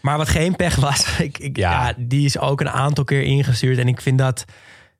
Maar 0.00 0.16
wat 0.16 0.28
geen 0.28 0.56
pech 0.56 0.76
was, 0.76 1.06
ik, 1.18 1.38
ik, 1.38 1.56
Ja. 1.56 1.70
ja. 1.88 1.94
die 1.96 2.24
is 2.24 2.38
ook 2.38 2.60
een 2.60 2.70
aantal 2.70 3.04
keer 3.04 3.22
ingestuurd. 3.22 3.78
En 3.78 3.88
ik 3.88 4.00
vind 4.00 4.18
dat 4.18 4.44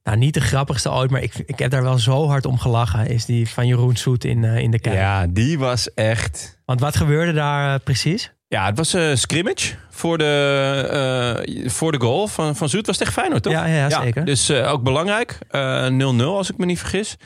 nou, 0.02 0.16
niet 0.16 0.34
de 0.34 0.40
grappigste 0.40 0.90
ooit. 0.90 1.10
Maar 1.10 1.22
ik, 1.22 1.34
ik 1.46 1.58
heb 1.58 1.70
daar 1.70 1.82
wel 1.82 1.98
zo 1.98 2.26
hard 2.26 2.46
om 2.46 2.58
gelachen. 2.58 3.06
Is 3.06 3.24
die 3.24 3.48
van 3.48 3.66
Jeroen 3.66 3.96
Soet 3.96 4.24
in, 4.24 4.44
eh, 4.44 4.56
in 4.56 4.70
de 4.70 4.78
kijk. 4.78 4.96
Ja, 4.96 5.26
die 5.26 5.58
was 5.58 5.94
echt... 5.94 6.60
Want 6.64 6.80
wat 6.80 6.96
gebeurde 6.96 7.32
daar 7.32 7.74
eh, 7.74 7.80
precies? 7.84 8.32
Ja, 8.48 8.66
het 8.66 8.76
was 8.76 8.92
een 8.92 9.18
scrimmage 9.18 9.74
voor 9.90 10.18
de, 10.18 11.44
eh, 11.52 11.70
voor 11.70 11.92
de 11.92 12.00
goal 12.00 12.26
van, 12.28 12.56
van 12.56 12.68
Zoet. 12.68 12.86
Was 12.86 12.96
tegen 12.96 13.12
Feyenoord, 13.12 13.42
toch? 13.42 13.52
Ja, 13.52 13.66
ja, 13.66 13.90
zeker. 14.02 14.24
Dus 14.24 14.48
eh, 14.48 14.72
ook 14.72 14.82
belangrijk. 14.82 15.38
Eh, 15.50 15.86
0-0 15.86 16.36
als 16.36 16.50
ik 16.50 16.56
me 16.56 16.66
niet 16.66 16.78
vergis. 16.78 17.16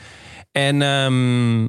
En 0.51 0.81
ehm, 0.81 1.67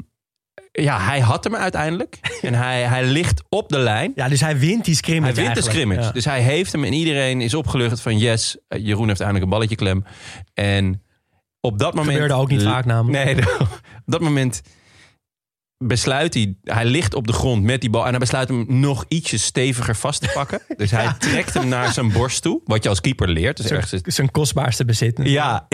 ja, 0.83 1.01
hij 1.01 1.21
had 1.21 1.45
hem 1.45 1.55
uiteindelijk. 1.55 2.19
en 2.43 2.55
hij, 2.55 2.83
hij 2.83 3.05
ligt 3.05 3.43
op 3.49 3.69
de 3.69 3.79
lijn. 3.79 4.13
Ja, 4.15 4.29
dus 4.29 4.41
hij 4.41 4.59
wint 4.59 4.85
die 4.85 4.95
scrimmage 4.95 5.35
Hij 5.35 5.43
wint 5.43 5.55
de 5.55 5.63
scrimmage. 5.63 6.01
Ja. 6.01 6.11
Dus 6.13 6.25
hij 6.25 6.41
heeft 6.41 6.73
hem 6.73 6.85
en 6.85 6.93
iedereen 6.93 7.41
is 7.41 7.55
opgelucht 7.55 8.01
van 8.01 8.19
yes, 8.19 8.57
eh, 8.69 8.87
Jeroen 8.87 9.07
heeft 9.09 9.21
eindelijk 9.21 9.45
een 9.45 9.53
balletje 9.53 9.77
klem. 9.77 10.05
En 10.55 11.03
op 11.61 11.79
dat 11.79 11.95
moment... 11.95 12.13
gebeurde 12.13 12.35
ook 12.35 12.49
niet 12.51 12.63
vaak 12.63 12.85
namelijk. 12.85 13.25
Nee, 13.25 13.45
op 13.61 14.03
dat 14.07 14.21
moment 14.21 14.63
besluit 15.79 16.35
hij... 16.35 16.57
Hij 16.63 16.85
ligt 16.85 17.15
op 17.15 17.27
de 17.27 17.33
grond 17.33 17.63
met 17.63 17.81
die 17.81 17.91
bal 17.91 18.05
en 18.05 18.11
hij 18.11 18.19
besluit 18.19 18.49
hem 18.49 18.65
nog 18.69 19.05
ietsje 19.09 19.39
steviger 19.39 19.97
vast 19.97 20.21
te 20.21 20.31
pakken. 20.35 20.61
Dus 20.77 20.91
hij 20.91 21.15
trekt 21.19 21.55
hem 21.55 21.69
naar 21.69 21.93
zijn 21.93 22.13
borst 22.13 22.43
toe. 22.43 22.61
Wat 22.65 22.83
je 22.83 22.89
als 22.89 23.01
keeper 23.01 23.29
leert. 23.29 23.57
Dus 23.57 23.71
ergens 23.71 23.91
Zijn- 23.91 24.03
Zijn 24.07 24.31
kostbaarste 24.31 24.85
bezit. 24.85 25.21
ja, 25.23 25.69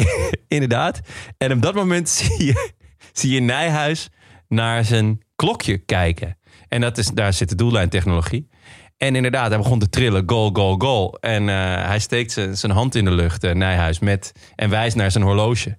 inderdaad. 0.48 1.00
En 1.38 1.52
op 1.52 1.62
dat 1.62 1.74
moment 1.74 2.08
zie 2.08 2.44
je, 2.44 2.70
zie 3.12 3.30
je 3.30 3.40
Nijhuis 3.40 4.08
naar 4.50 4.84
zijn 4.84 5.20
klokje 5.36 5.78
kijken. 5.78 6.38
En 6.68 6.80
dat 6.80 6.98
is, 6.98 7.06
daar 7.10 7.32
zit 7.32 7.48
de 7.48 7.54
doellijntechnologie. 7.54 8.48
En 8.96 9.16
inderdaad, 9.16 9.48
hij 9.48 9.58
begon 9.58 9.78
te 9.78 9.88
trillen. 9.88 10.22
Goal, 10.26 10.50
goal, 10.52 10.74
goal. 10.78 11.14
En 11.20 11.48
eh, 11.48 11.54
hij 11.86 11.98
steekt 11.98 12.32
zijn, 12.32 12.56
zijn 12.56 12.72
hand 12.72 12.94
in 12.94 13.04
de 13.04 13.10
lucht, 13.10 13.44
eh, 13.44 13.54
Nijhuis, 13.54 13.98
met, 13.98 14.32
en 14.56 14.70
wijst 14.70 14.96
naar 14.96 15.10
zijn 15.10 15.24
horloge. 15.24 15.78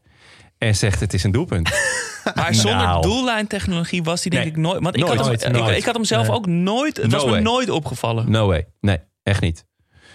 En 0.58 0.76
zegt, 0.76 1.00
het 1.00 1.14
is 1.14 1.24
een 1.24 1.32
doelpunt. 1.32 1.70
Maar 2.36 2.54
zonder 2.56 2.86
Nou. 2.86 3.02
doellijntechnologie 3.02 4.04
was 4.04 4.22
die 4.22 4.32
denk 4.32 4.44
Nee. 4.44 4.52
ik 4.54 4.58
nooit... 4.60 4.82
Want 4.84 4.96
ik, 4.96 5.04
had 5.04 5.16
Nooit, 5.16 5.44
hem, 5.44 5.56
ik, 5.56 5.62
nooit. 5.62 5.78
ik 5.78 5.86
had 5.86 5.94
hem 5.96 6.04
zelf 6.04 6.28
Nee. 6.28 6.36
ook 6.36 6.46
nooit... 6.46 6.98
Het 6.98 7.12
No 7.12 7.18
was 7.18 7.26
me 7.36 7.40
nooit 7.40 7.70
opgevallen. 7.70 8.32
No 8.32 8.48
way. 8.48 8.68
Nee, 8.80 8.98
echt 9.24 9.42
niet. 9.42 9.66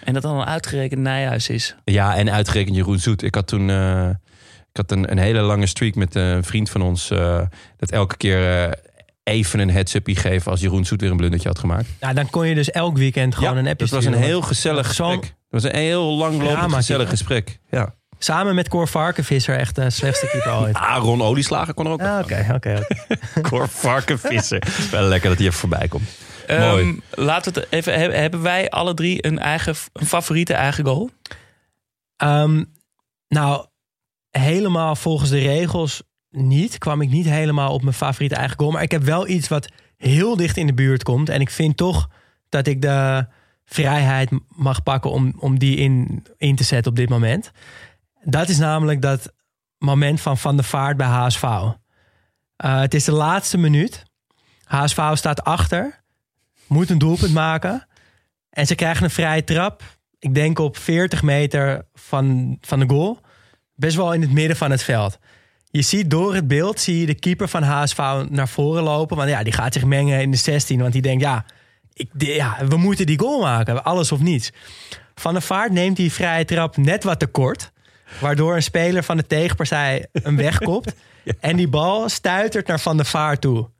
En 0.05 0.15
dat 0.15 0.23
dan 0.23 0.37
een 0.39 0.45
uitgerekend 0.47 1.01
Nijhuis 1.01 1.49
is. 1.49 1.77
Ja, 1.85 2.17
en 2.17 2.31
uitgerekend 2.31 2.77
Jeroen 2.77 2.99
Zoet. 2.99 3.23
Ik 3.23 3.35
had 3.35 3.47
toen 3.47 3.71
eh, 3.71 4.09
had 4.77 4.91
een, 4.91 5.11
een 5.11 5.19
hele 5.19 5.41
lange 5.41 5.67
streak 5.67 5.95
met 5.95 6.15
een 6.15 6.45
vriend 6.45 6.71
van 6.71 6.83
ons. 6.83 7.11
eh, 7.11 7.41
dat 7.77 7.91
elke 7.91 8.17
keer 8.17 8.65
eh, 8.65 8.73
even 9.23 9.59
een 9.59 9.71
heads-upie 9.71 10.17
geven 10.17 10.51
als 10.51 10.61
Jeroen 10.61 10.85
Zoet 10.85 11.01
weer 11.01 11.11
een 11.11 11.17
blundertje 11.17 11.49
had 11.49 11.59
gemaakt. 11.59 11.87
Ja, 12.01 12.13
dan 12.13 12.31
kon 12.31 12.47
je 12.49 12.55
dus 12.55 12.71
elk 12.71 12.97
weekend 12.97 13.35
gewoon 13.35 13.57
een 13.57 13.67
appje 13.69 13.87
dat 13.87 13.95
was 13.95 14.05
een 14.05 14.15
heel 14.23 14.41
gezellig 14.43 14.93
Zo'n- 14.95 15.07
gesprek. 15.11 15.35
Dat 15.51 15.63
was 15.63 15.73
een 15.73 15.79
heel 15.79 16.17
langlopend 16.17 16.75
gezellig 16.75 17.09
gesprek. 17.09 17.59
Ja. 17.71 17.95
Samen 18.19 18.55
met 18.55 18.69
Cor 18.69 18.89
Varkenvisser 18.89 19.57
echt 19.59 19.75
de 19.75 19.91
slechtste 19.91 20.27
keeper 20.27 20.53
ooit. 20.63 20.75
Aaron 20.77 21.23
Olieslager 21.23 21.75
kon 21.75 21.87
er 21.87 21.93
ook 21.93 22.01
Ja, 22.01 22.17
nog. 22.17 22.25
Oké, 22.25 22.47
oké. 22.55 22.87
Cor 23.49 23.69
Varkenvisser. 23.69 24.63
Wel 24.91 25.03
lekker 25.03 25.29
dat 25.29 25.39
hij 25.39 25.47
even 25.47 25.59
voorbij 25.59 25.89
komt. 25.89 26.09
Mooi. 26.49 26.83
Ehm, 26.83 26.95
laten 27.25 27.53
we 27.53 27.61
het 27.61 27.69
even... 27.73 27.99
Hebben 28.01 28.21
hebben 28.21 28.43
wij 28.43 28.71
alle 28.71 28.95
drie 28.95 29.27
een, 29.27 29.39
eigen, 29.39 29.75
een 29.93 30.07
favoriete 30.07 30.55
eigen 30.55 30.85
goal? 30.85 31.11
Ehm, 32.17 32.65
nou, 33.29 33.67
helemaal 34.39 34.97
volgens 34.97 35.31
de 35.31 35.39
regels 35.39 36.03
niet. 36.31 36.79
Kwam 36.79 37.01
ik 37.01 37.11
niet 37.11 37.27
helemaal 37.27 37.73
op 37.73 37.83
mijn 37.83 37.95
favoriete 37.95 38.35
eigen 38.35 38.59
goal. 38.59 38.71
Maar 38.71 38.83
ik 38.83 38.91
heb 38.91 39.03
wel 39.03 39.29
iets 39.29 39.49
wat 39.49 39.69
heel 39.97 40.37
dicht 40.37 40.57
in 40.57 40.67
de 40.67 40.75
buurt 40.75 41.03
komt. 41.03 41.29
En 41.29 41.41
ik 41.41 41.51
vind 41.51 41.77
toch 41.77 42.09
dat 42.49 42.67
ik 42.67 42.83
de 42.83 43.27
vrijheid 43.65 44.31
mag 44.49 44.83
pakken 44.83 45.11
om, 45.11 45.35
om 45.39 45.59
die 45.59 45.77
in, 45.77 46.25
in 46.37 46.57
te 46.57 46.65
zetten 46.65 46.91
op 46.91 46.97
dit 46.97 47.09
moment. 47.09 47.51
Dat 48.23 48.49
is 48.49 48.59
namelijk 48.59 49.03
dat 49.03 49.33
moment 49.79 50.21
van 50.21 50.39
Van 50.39 50.57
der 50.57 50.65
Vaart 50.65 50.97
bij 50.97 51.07
HSV. 51.07 51.43
Eh, 51.43 51.75
het 52.57 52.95
is 52.95 53.05
de 53.05 53.13
laatste 53.13 53.59
minuut. 53.59 54.05
HSV 54.65 55.11
staat 55.13 55.45
achter. 55.45 56.03
Moet 56.67 56.91
een 56.91 56.99
doelpunt 56.99 57.33
maken. 57.33 57.87
En 58.51 58.67
ze 58.67 58.75
krijgen 58.75 59.05
een 59.05 59.11
vrije 59.11 59.45
trap. 59.45 59.83
Ik 60.19 60.35
denk 60.35 60.59
op 60.59 60.77
40 60.77 61.23
meter 61.23 61.87
van, 61.95 62.57
van 62.61 62.79
de 62.79 62.89
goal. 62.89 63.21
Best 63.77 63.97
wel 63.97 64.13
in 64.13 64.21
het 64.21 64.33
midden 64.33 64.57
van 64.57 64.71
het 64.71 64.83
veld. 64.83 65.19
Je 65.71 65.83
ziet 65.83 66.11
door 66.11 66.35
het 66.35 66.49
beeld 66.49 66.81
zie 66.81 67.01
je 67.01 67.07
de 67.07 67.15
keeper 67.15 67.49
van 67.49 67.63
HSV 67.63 67.99
naar 68.29 68.49
voren 68.49 68.83
lopen. 68.83 69.17
Want 69.17 69.29
ja, 69.29 69.43
die 69.43 69.53
gaat 69.53 69.73
zich 69.73 69.85
mengen 69.85 70.21
in 70.21 70.31
de 70.31 70.37
16. 70.37 70.81
Want 70.81 70.93
die 70.93 71.03
denkt, 71.03 71.23
ja, 71.23 71.45
ik, 71.93 72.11
ja 72.17 72.57
we 72.69 72.77
moeten 72.77 73.07
die 73.07 73.19
goal 73.19 73.41
maken. 73.41 73.85
Alles 73.85 74.13
of 74.13 74.21
niets. 74.21 74.53
Van 75.15 75.33
der 75.33 75.43
Vaart 75.43 75.73
neemt 75.73 75.97
die 75.97 76.13
vrije 76.13 76.45
trap 76.45 76.77
net 76.77 77.05
wat 77.05 77.19
te 77.19 77.27
kort. 77.27 77.73
Waardoor 78.21 78.55
een 78.55 78.63
speler 78.63 79.03
van 79.03 79.17
de 79.17 79.27
tegenpartij 79.27 80.07
hem 80.13 80.37
wegkopt. 80.37 80.95
En 81.41 81.57
die 81.57 81.69
bal 81.69 82.09
stuitert 82.09 82.67
naar 82.67 82.81
Van 82.81 82.97
der 82.97 83.07
Vaart 83.07 83.41
toe. 83.41 83.71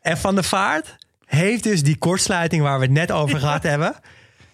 En 0.00 0.18
Van 0.18 0.34
der 0.34 0.44
Vaart 0.44 0.96
heeft 1.24 1.62
dus 1.62 1.82
die 1.82 1.96
kortsluiting 1.96 2.62
waar 2.62 2.78
we 2.78 2.84
het 2.84 2.94
net 2.94 3.12
over 3.12 3.38
gehad 3.38 3.62
hebben. 3.62 3.94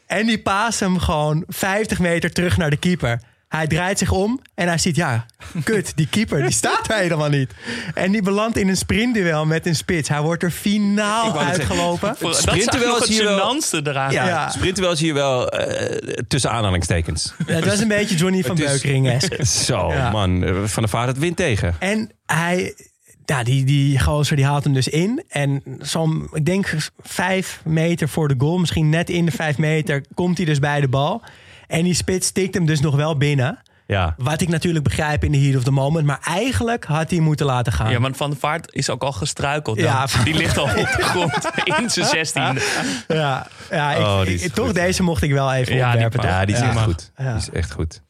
En 0.06 0.26
die 0.26 0.42
paast 0.42 0.80
hem 0.80 0.98
gewoon 0.98 1.44
50 1.46 1.98
meter 1.98 2.32
terug 2.32 2.56
naar 2.56 2.70
de 2.70 2.76
keeper. 2.76 3.20
Hij 3.52 3.66
draait 3.66 3.98
zich 3.98 4.10
om 4.10 4.40
en 4.54 4.66
hij 4.68 4.78
ziet, 4.78 4.96
ja, 4.96 5.26
kut, 5.64 5.92
die 5.96 6.06
keeper, 6.10 6.42
die 6.42 6.50
staat 6.50 6.88
er 6.90 6.96
helemaal 6.96 7.28
niet. 7.28 7.50
En 7.94 8.12
die 8.12 8.22
belandt 8.22 8.56
in 8.56 8.68
een 8.68 8.76
sprintduel 8.76 9.46
met 9.46 9.66
een 9.66 9.76
spits. 9.76 10.08
Hij 10.08 10.20
wordt 10.20 10.42
er 10.42 10.50
finaal 10.50 11.38
uitgelopen. 11.40 12.16
Voor, 12.16 12.28
dat 12.28 12.36
is 12.36 12.42
Sprinten 12.42 12.80
wel 12.80 13.06
eraan. 13.72 14.12
Ja. 14.12 14.26
Ja, 14.28 14.50
sprinten 14.50 14.82
wel 14.82 14.96
zie 14.96 15.06
je 15.06 15.12
wel 15.12 15.48
eh, 15.50 15.98
tussen 16.28 16.50
aanhalingstekens. 16.50 17.32
Het 17.46 17.64
was 17.64 17.80
een 17.80 17.88
beetje 17.88 18.16
Johnny 18.16 18.42
van 18.42 18.58
is- 18.58 18.64
Beukering-esque. 18.64 19.44
Zo, 19.66 19.92
Ja. 19.92 20.10
man. 20.10 20.44
eh, 20.44 20.54
Van 20.64 20.82
de 20.82 20.88
Vaart 20.88 21.08
het 21.08 21.18
wint 21.18 21.36
tegen. 21.36 21.74
En 21.78 22.10
hij, 22.26 22.74
ja, 23.24 23.42
die, 23.42 23.64
die 23.64 24.00
gozer 24.00 24.36
die 24.36 24.44
haalt 24.44 24.64
hem 24.64 24.72
dus 24.72 24.88
in. 24.88 25.22
En 25.28 25.62
zo'n, 25.78 26.28
ik 26.32 26.44
denk 26.44 26.74
vijf 27.02 27.60
meter 27.64 28.08
voor 28.08 28.28
de 28.28 28.34
goal, 28.38 28.58
misschien 28.58 28.88
net 28.88 29.10
in 29.10 29.24
de 29.24 29.32
vijf 29.32 29.58
meter, 29.58 30.04
komt 30.14 30.36
hij 30.36 30.46
dus 30.46 30.58
bij 30.58 30.80
de 30.80 30.88
bal. 30.88 31.22
En 31.72 31.84
die 31.84 31.94
spits 31.94 32.30
tikt 32.30 32.54
hem 32.54 32.66
dus 32.66 32.80
nog 32.80 32.94
wel 32.96 33.16
binnen. 33.16 33.58
Ja. 33.86 34.14
Wat 34.16 34.40
ik 34.40 34.48
natuurlijk 34.48 34.84
begrijp 34.84 35.24
in 35.24 35.32
de 35.32 35.38
heat 35.38 35.56
of 35.56 35.62
the 35.64 35.70
moment. 35.70 36.06
Maar 36.06 36.18
eigenlijk 36.24 36.84
had 36.84 37.10
hij 37.10 37.20
moeten 37.20 37.46
laten 37.46 37.72
gaan. 37.72 37.90
Ja, 37.90 38.00
want 38.00 38.16
Van 38.16 38.30
der 38.30 38.38
Vaart 38.38 38.74
is 38.74 38.90
ook 38.90 39.02
al 39.02 39.12
gestruikeld. 39.12 39.76
dan. 39.76 39.86
Ja. 39.86 40.06
Die 40.24 40.34
ligt 40.34 40.58
al 40.58 40.64
op 40.64 40.74
de 40.96 41.02
grond 41.02 41.50
in 41.78 41.90
zijn 41.90 42.06
zestiende. 42.06 42.60
ja, 43.08 43.46
ja, 43.70 43.92
ik, 43.92 44.06
Oh, 44.06 44.20
ik- 44.26 44.52
toch 44.54 44.66
goed. 44.66 44.74
deze 44.74 45.02
mocht 45.02 45.22
ik 45.22 45.30
wel 45.32 45.52
even 45.52 45.74
Ja, 45.74 45.92
opwerpen. 45.92 46.22
Ja, 46.28 46.44
die 46.44 46.54
is 46.54 46.60
Ja. 46.60 46.68
echt 46.68 46.78
goed. 46.82 47.10
Ja. 47.16 47.24
Die 47.28 47.36
is 47.40 47.50
echt 47.50 47.72
goed. 47.72 48.02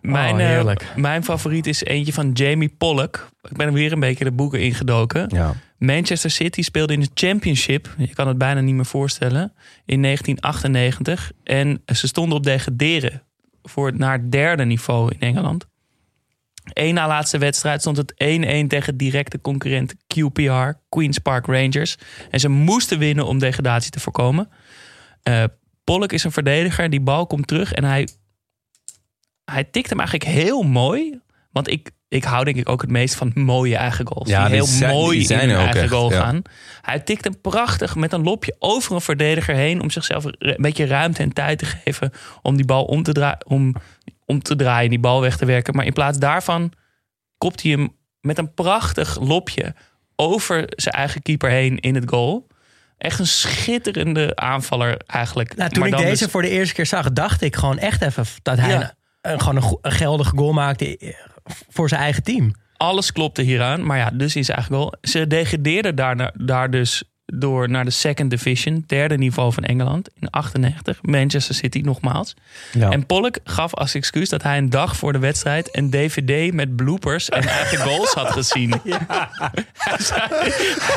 Mijn, 0.00 0.34
Oh, 0.34 0.70
eh, 0.70 0.76
mijn 0.96 1.24
favoriet 1.24 1.66
is 1.66 1.84
eentje 1.84 2.12
van 2.12 2.32
Jamie 2.32 2.74
Pollock. 2.78 3.28
Ik 3.50 3.56
ben 3.56 3.72
weer 3.72 3.92
een 3.92 4.00
beetje 4.00 4.24
de 4.24 4.32
boeken 4.32 4.60
ingedoken. 4.60 5.26
Ja. 5.34 5.54
Manchester 5.78 6.30
City 6.30 6.62
speelde 6.62 6.92
in 6.92 7.00
de 7.00 7.08
Championship. 7.14 7.94
Je 7.98 8.14
kan 8.14 8.28
het 8.28 8.38
bijna 8.38 8.60
niet 8.60 8.74
meer 8.74 8.86
voorstellen. 8.86 9.52
In 9.84 10.02
1998. 10.02 11.32
En 11.44 11.82
ze 11.86 12.06
stonden 12.06 12.38
op 12.38 12.44
degraderen. 12.44 13.22
Voor 13.62 13.86
het 13.86 13.98
naar 13.98 14.12
het 14.12 14.32
derde 14.32 14.64
niveau 14.64 15.12
in 15.18 15.20
Engeland. 15.20 15.66
Eén 16.72 16.94
na 16.94 17.06
laatste 17.06 17.38
wedstrijd 17.38 17.80
stond 17.80 17.96
het 17.96 18.14
1-1 18.64 18.66
tegen 18.68 18.96
directe 18.96 19.40
concurrent 19.40 19.94
QPR, 19.94 20.78
Queen's 20.88 21.18
Park 21.18 21.46
Rangers. 21.46 21.96
En 22.30 22.40
ze 22.40 22.48
moesten 22.48 22.98
winnen 22.98 23.26
om 23.26 23.38
degradatie 23.38 23.90
te 23.90 24.00
voorkomen. 24.00 24.48
Eh 25.22 25.44
Pollock 25.88 26.12
is 26.12 26.24
een 26.24 26.32
verdediger. 26.32 26.90
Die 26.90 27.00
bal 27.00 27.26
komt 27.26 27.46
terug 27.46 27.72
en 27.72 27.84
hij, 27.84 28.08
hij 29.50 29.64
tikt 29.64 29.88
hem 29.90 29.98
eigenlijk 29.98 30.30
heel 30.30 30.62
mooi. 30.62 31.20
Want 31.52 31.68
ik, 31.70 31.90
ik 32.08 32.24
hou 32.24 32.44
denk 32.44 32.56
ik 32.56 32.68
ook 32.68 32.80
het 32.80 32.90
meest 32.90 33.14
van 33.14 33.30
mooie 33.34 33.76
eigen 33.76 34.06
goals. 34.06 34.28
Ja, 34.28 34.44
die 34.46 34.54
heel 34.54 34.64
zijn- 34.64 34.90
mooi 34.94 35.18
die 35.18 35.26
zijn 35.26 35.40
in 35.40 35.48
er 35.48 35.54
hun 35.54 35.58
ook 35.60 35.74
eigen 35.74 35.82
echt, 35.82 35.92
goal 35.92 36.12
ja. 36.12 36.20
gaan. 36.20 36.42
Hij 36.82 37.00
tikt 37.00 37.24
hem 37.24 37.40
prachtig 37.40 37.94
met 37.94 38.12
een 38.12 38.22
lopje 38.22 38.56
over 38.58 38.94
een 38.94 39.00
verdediger 39.00 39.54
heen... 39.54 39.80
om 39.82 39.90
zichzelf 39.90 40.24
een 40.24 40.56
beetje 40.58 40.86
ruimte 40.86 41.22
en 41.22 41.32
tijd 41.32 41.58
te 41.58 41.64
geven... 41.66 42.12
om 42.42 42.56
die 42.56 42.64
bal 42.64 42.84
om 42.84 43.02
te, 43.02 43.12
draa- 43.12 43.38
om, 43.46 43.74
om 44.26 44.42
te 44.42 44.56
draaien, 44.56 44.90
die 44.90 44.98
bal 44.98 45.20
weg 45.20 45.36
te 45.36 45.44
werken. 45.44 45.74
Maar 45.76 45.86
in 45.86 45.92
plaats 45.92 46.18
daarvan 46.18 46.72
kopt 47.38 47.62
hij 47.62 47.70
hem 47.70 47.96
met 48.20 48.38
een 48.38 48.54
prachtig 48.54 49.20
lopje... 49.20 49.74
over 50.16 50.64
zijn 50.76 50.94
eigen 50.94 51.22
keeper 51.22 51.50
heen 51.50 51.78
in 51.78 51.94
het 51.94 52.08
goal. 52.10 52.46
Echt 52.98 53.18
een 53.18 53.26
schitterende 53.26 54.36
aanvaller 54.36 55.00
eigenlijk. 55.06 55.56
Nou, 55.56 55.70
toen 55.70 55.80
Maar 55.80 55.88
ik 56.00 56.06
deze 56.06 56.22
dus- 56.24 56.32
voor 56.32 56.42
de 56.42 56.48
eerste 56.50 56.74
keer 56.74 56.86
zag, 56.86 57.12
dacht 57.12 57.42
ik 57.42 57.56
gewoon 57.56 57.78
echt 57.78 58.02
even 58.02 58.24
dat 58.42 58.58
hij 58.58 58.70
Ja. 58.70 58.94
Een- 59.32 59.40
gewoon 59.40 59.78
een, 59.82 59.92
geldige 59.92 60.36
goal 60.36 60.52
maakte 60.52 60.96
eh, 60.98 61.08
voor 61.68 61.88
zijn 61.88 62.00
eigen 62.00 62.22
team. 62.22 62.52
alles 62.76 63.12
klopte 63.12 63.42
hieraan. 63.42 63.86
Maar 63.86 63.98
ja, 63.98 64.10
dus 64.10 64.36
is 64.36 64.48
eigenlijk 64.48 64.82
wel. 64.82 64.94
Ze 65.00 65.26
degradeerden 65.26 65.94
daar, 65.94 66.32
daar 66.34 66.70
dus 66.70 67.02
door 67.34 67.70
naar 67.70 67.84
de 67.84 67.90
second 67.90 68.30
division, 68.30 68.84
derde 68.86 69.16
niveau 69.16 69.52
van 69.52 69.64
Engeland 69.64 70.08
in 70.20 70.30
98. 70.30 70.98
Manchester 71.02 71.54
City 71.54 71.78
nogmaals. 71.78 72.34
Ja. 72.72 72.90
En 72.90 73.06
Pollock 73.06 73.38
gaf 73.44 73.74
als 73.74 73.94
excuus 73.94 74.28
dat 74.28 74.42
hij 74.42 74.58
een 74.58 74.70
dag 74.70 74.96
voor 74.96 75.12
de 75.12 75.18
wedstrijd 75.18 75.76
een 75.76 75.90
DVD 75.90 76.52
met 76.52 76.76
bloopers 76.76 77.28
en 77.28 77.42
eigen 77.42 77.78
goals 77.78 78.12
had 78.12 78.30
gezien. 78.30 78.74
Hij, 79.78 79.98
zei, 79.98 80.20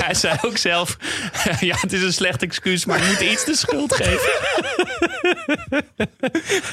hij 0.05 0.13
zei 0.13 0.37
ook 0.41 0.57
zelf: 0.57 0.97
Ja, 1.59 1.75
het 1.79 1.93
is 1.93 2.01
een 2.01 2.13
slecht 2.13 2.41
excuus, 2.41 2.85
maar 2.85 2.99
je 3.01 3.07
moet 3.07 3.31
iets 3.31 3.45
de 3.45 3.55
schuld 3.55 3.93
geven. 3.95 4.29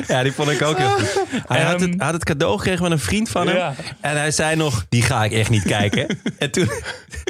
Ja, 0.06 0.22
die 0.22 0.32
vond 0.32 0.50
ik 0.50 0.62
ook 0.62 0.78
heel 0.78 0.88
goed. 0.88 1.24
Hij 1.46 1.62
had, 1.62 1.80
Ehm, 1.80 1.90
het, 1.90 2.02
had 2.02 2.12
het 2.12 2.24
cadeau 2.24 2.56
gekregen 2.56 2.80
van 2.80 2.92
een 2.92 2.98
vriend 2.98 3.28
van 3.28 3.46
hem. 3.46 3.56
Ja. 3.56 3.74
En 4.00 4.16
hij 4.16 4.30
zei 4.30 4.56
nog, 4.56 4.86
die 4.88 5.02
ga 5.02 5.24
ik 5.24 5.32
echt 5.32 5.50
niet 5.50 5.62
kijken. 5.62 6.06
en 6.38 6.50
toen... 6.50 6.70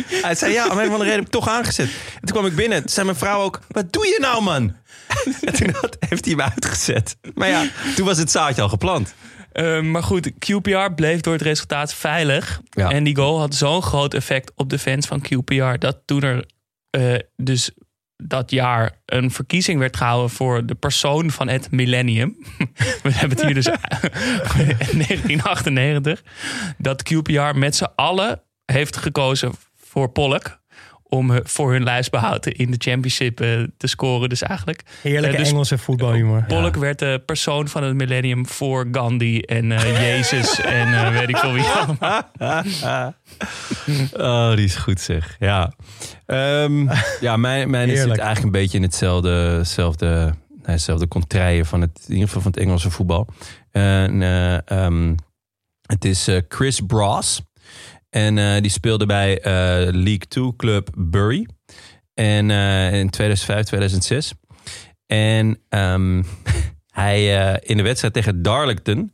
Hij 0.09 0.35
zei, 0.35 0.53
ja, 0.53 0.65
om 0.65 0.71
een 0.71 0.87
of 0.87 0.93
andere 0.93 1.03
reden 1.03 1.15
heb 1.15 1.25
ik 1.25 1.31
toch 1.31 1.49
aangezet. 1.49 1.89
En 2.29 2.35
toen 2.35 2.43
kwam 2.43 2.53
ik 2.53 2.59
binnen. 2.59 2.81
Toen 2.81 2.91
zei 2.91 3.07
mijn 3.07 3.19
vrouw 3.19 3.41
ook, 3.41 3.61
wat 3.69 3.93
doe 3.93 4.07
je 4.07 4.19
nou, 4.21 4.43
man? 4.43 4.77
en 5.45 5.53
toen 5.53 5.71
had, 5.71 5.97
heeft 6.09 6.25
hij 6.25 6.35
hem 6.35 6.43
uitgezet. 6.53 7.17
Maar 7.35 7.49
ja, 7.49 7.67
toen 7.97 8.07
was 8.07 8.19
het 8.19 8.31
zaadje 8.31 8.63
al 8.63 8.69
geplant. 8.69 9.15
Uh, 9.53 9.81
maar 9.81 10.03
goed, 10.03 10.31
QPR 10.31 10.95
bleef 10.95 11.21
door 11.21 11.33
het 11.33 11.43
resultaat 11.43 11.95
veilig. 11.95 12.61
Ja. 12.71 12.91
En 12.91 13.05
die 13.05 13.17
goal 13.17 13.39
had 13.39 13.55
zo'n 13.55 13.83
groot 13.83 14.15
effect 14.15 14.53
op 14.55 14.71
de 14.71 14.79
fans 14.79 15.07
van 15.07 15.23
QPR... 15.23 15.79
dat 15.79 15.99
toen 16.05 16.23
er 16.23 16.45
uh, 16.97 17.15
dus 17.37 17.71
dat 18.17 18.51
jaar 18.51 19.01
een 19.07 19.31
verkiezing 19.31 19.79
werd 19.79 19.97
gehouden... 19.97 20.31
voor 20.31 20.67
de 20.67 20.75
persoon 20.75 21.31
van 21.31 21.49
het 21.49 21.71
millennium. 21.71 22.37
We 23.03 23.11
hebben 23.13 23.39
het 23.39 23.47
hier 23.47 23.55
dus 23.55 23.67
in 24.93 24.99
1998. 24.99 26.23
Dat 26.79 27.13
QPR 27.13 27.59
met 27.59 27.77
z'n 27.77 27.89
allen 27.95 28.43
heeft 28.65 28.97
gekozen 28.97 29.53
voor 29.77 30.09
Pollock 30.09 30.58
om 31.09 31.41
voor 31.43 31.73
hun 31.73 31.83
lijstbehoud 31.83 32.47
in 32.47 32.71
de 32.71 32.77
championship 32.79 33.41
uh, 33.41 33.63
te 33.77 33.87
scoren. 33.87 34.29
Dus 34.29 34.43
eigenlijk. 34.43 34.83
Heerlijke 35.03 35.37
uh, 35.37 35.39
dus 35.39 35.49
Engelse 35.49 35.79
voetbalhumor. 35.79 36.45
Pollock 36.49 36.75
ja. 36.75 36.81
werd 36.81 36.99
de 36.99 37.23
persoon 37.27 37.69
van 37.69 37.83
het 37.83 37.95
millennium 37.95 38.47
voor 38.47 38.89
Gandhi 38.93 39.41
en 39.41 39.71
uh, 39.71 40.01
Jezus 40.09 40.61
en 40.61 41.13
weet 41.13 41.29
ik 41.29 41.37
veel 41.37 41.53
wie 41.53 41.65
allemaal. 41.65 42.23
oh, 44.51 44.57
die 44.57 44.65
is 44.65 44.77
goed 44.77 45.01
zeg. 45.01 45.37
Ja, 45.39 45.73
um, 46.27 46.91
ja 47.21 47.37
mijn, 47.37 47.71
mijn 47.71 47.89
is 47.89 48.01
het 48.01 48.09
eigenlijk 48.09 48.45
een 48.45 48.61
beetje 48.61 48.77
in 48.77 48.85
hetzelfde, 48.85 49.31
hetzelfde, 49.31 50.35
hetzelfde 50.63 51.09
contraien 51.09 51.67
van 51.67 51.81
het, 51.81 52.05
in 52.07 52.13
ieder 52.13 52.27
geval 52.27 52.43
van 52.43 52.51
het 52.51 52.61
Engelse 52.61 52.91
voetbal. 52.91 53.29
En, 53.71 54.23
um, 54.73 55.15
het 55.83 56.05
is 56.05 56.29
Chris 56.49 56.81
Bross. 56.87 57.41
En 58.11 58.37
uh, 58.37 58.61
die 58.61 58.71
speelde 58.71 59.07
bij 59.07 59.39
uh, 59.39 59.45
League 59.93 60.27
2 60.29 60.57
club 60.57 60.91
Bury. 60.97 61.47
En 62.15 62.49
uh, 62.49 62.93
in 62.93 63.11
2005, 63.11 63.65
2006. 63.65 64.33
En 65.07 65.59
um, 65.69 66.25
hij 67.03 67.23
in 67.63 67.77
de 67.77 67.83
wedstrijd 67.83 68.15
tegen 68.15 68.43
Darlington 68.43 69.13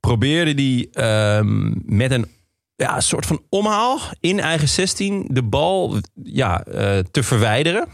probeerde 0.00 0.62
hij 0.62 1.38
um, 1.38 1.82
met 1.84 2.10
een 2.10 2.26
ja, 2.76 3.00
soort 3.00 3.26
van 3.26 3.42
omhaal 3.48 4.00
in 4.20 4.40
eigen 4.40 4.68
16 4.68 5.26
de 5.30 5.42
bal 5.42 5.96
ja, 6.22 6.62
te 7.10 7.22
verwijderen. 7.22 7.88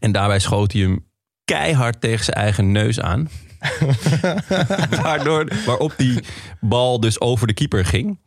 En 0.00 0.12
daarbij 0.12 0.38
schoot 0.38 0.72
hij 0.72 0.82
hem 0.82 1.06
keihard 1.44 2.00
tegen 2.00 2.24
zijn 2.24 2.36
eigen 2.36 2.72
neus 2.72 3.00
aan. 3.00 3.28
Waardoor, 5.02 5.48
waarop 5.66 5.94
die 5.96 6.20
bal 6.60 7.00
dus 7.00 7.20
over 7.20 7.46
de 7.46 7.54
keeper 7.54 7.84
ging. 7.84 8.18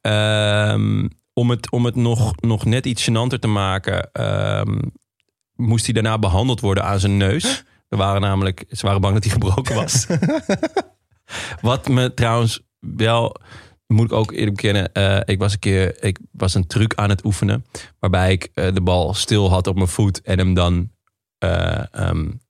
Um, 0.00 1.08
om 1.32 1.50
het, 1.50 1.70
om 1.70 1.84
het 1.84 1.94
nog, 1.94 2.32
nog 2.40 2.64
net 2.64 2.86
iets 2.86 3.10
gênanter 3.10 3.38
te 3.38 3.46
maken, 3.46 4.10
um, 4.12 4.92
moest 5.54 5.84
hij 5.84 5.94
daarna 5.94 6.18
behandeld 6.18 6.60
worden 6.60 6.84
aan 6.84 7.00
zijn 7.00 7.16
neus. 7.16 7.64
Er 7.88 7.98
waren 7.98 8.20
namelijk, 8.20 8.64
ze 8.68 8.86
waren 8.86 9.00
bang 9.00 9.14
dat 9.14 9.24
hij 9.24 9.32
gebroken 9.32 9.74
was. 9.74 10.06
Wat 11.60 11.88
me 11.88 12.14
trouwens 12.14 12.60
wel, 12.78 13.36
moet 13.86 14.04
ik 14.04 14.12
ook 14.12 14.32
eerlijk 14.32 14.56
bekennen, 14.56 14.90
uh, 14.92 15.20
ik 15.24 15.38
was 15.38 15.52
een 15.52 15.58
keer, 15.58 16.04
ik 16.04 16.18
was 16.32 16.54
een 16.54 16.66
truc 16.66 16.94
aan 16.94 17.08
het 17.08 17.24
oefenen, 17.24 17.66
waarbij 17.98 18.32
ik 18.32 18.50
uh, 18.54 18.74
de 18.74 18.80
bal 18.80 19.14
stil 19.14 19.50
had 19.50 19.66
op 19.66 19.74
mijn 19.74 19.88
voet 19.88 20.22
en 20.22 20.38
hem 20.38 20.54
dan 20.54 20.90
uh, 21.44 21.82
um, 21.92 22.40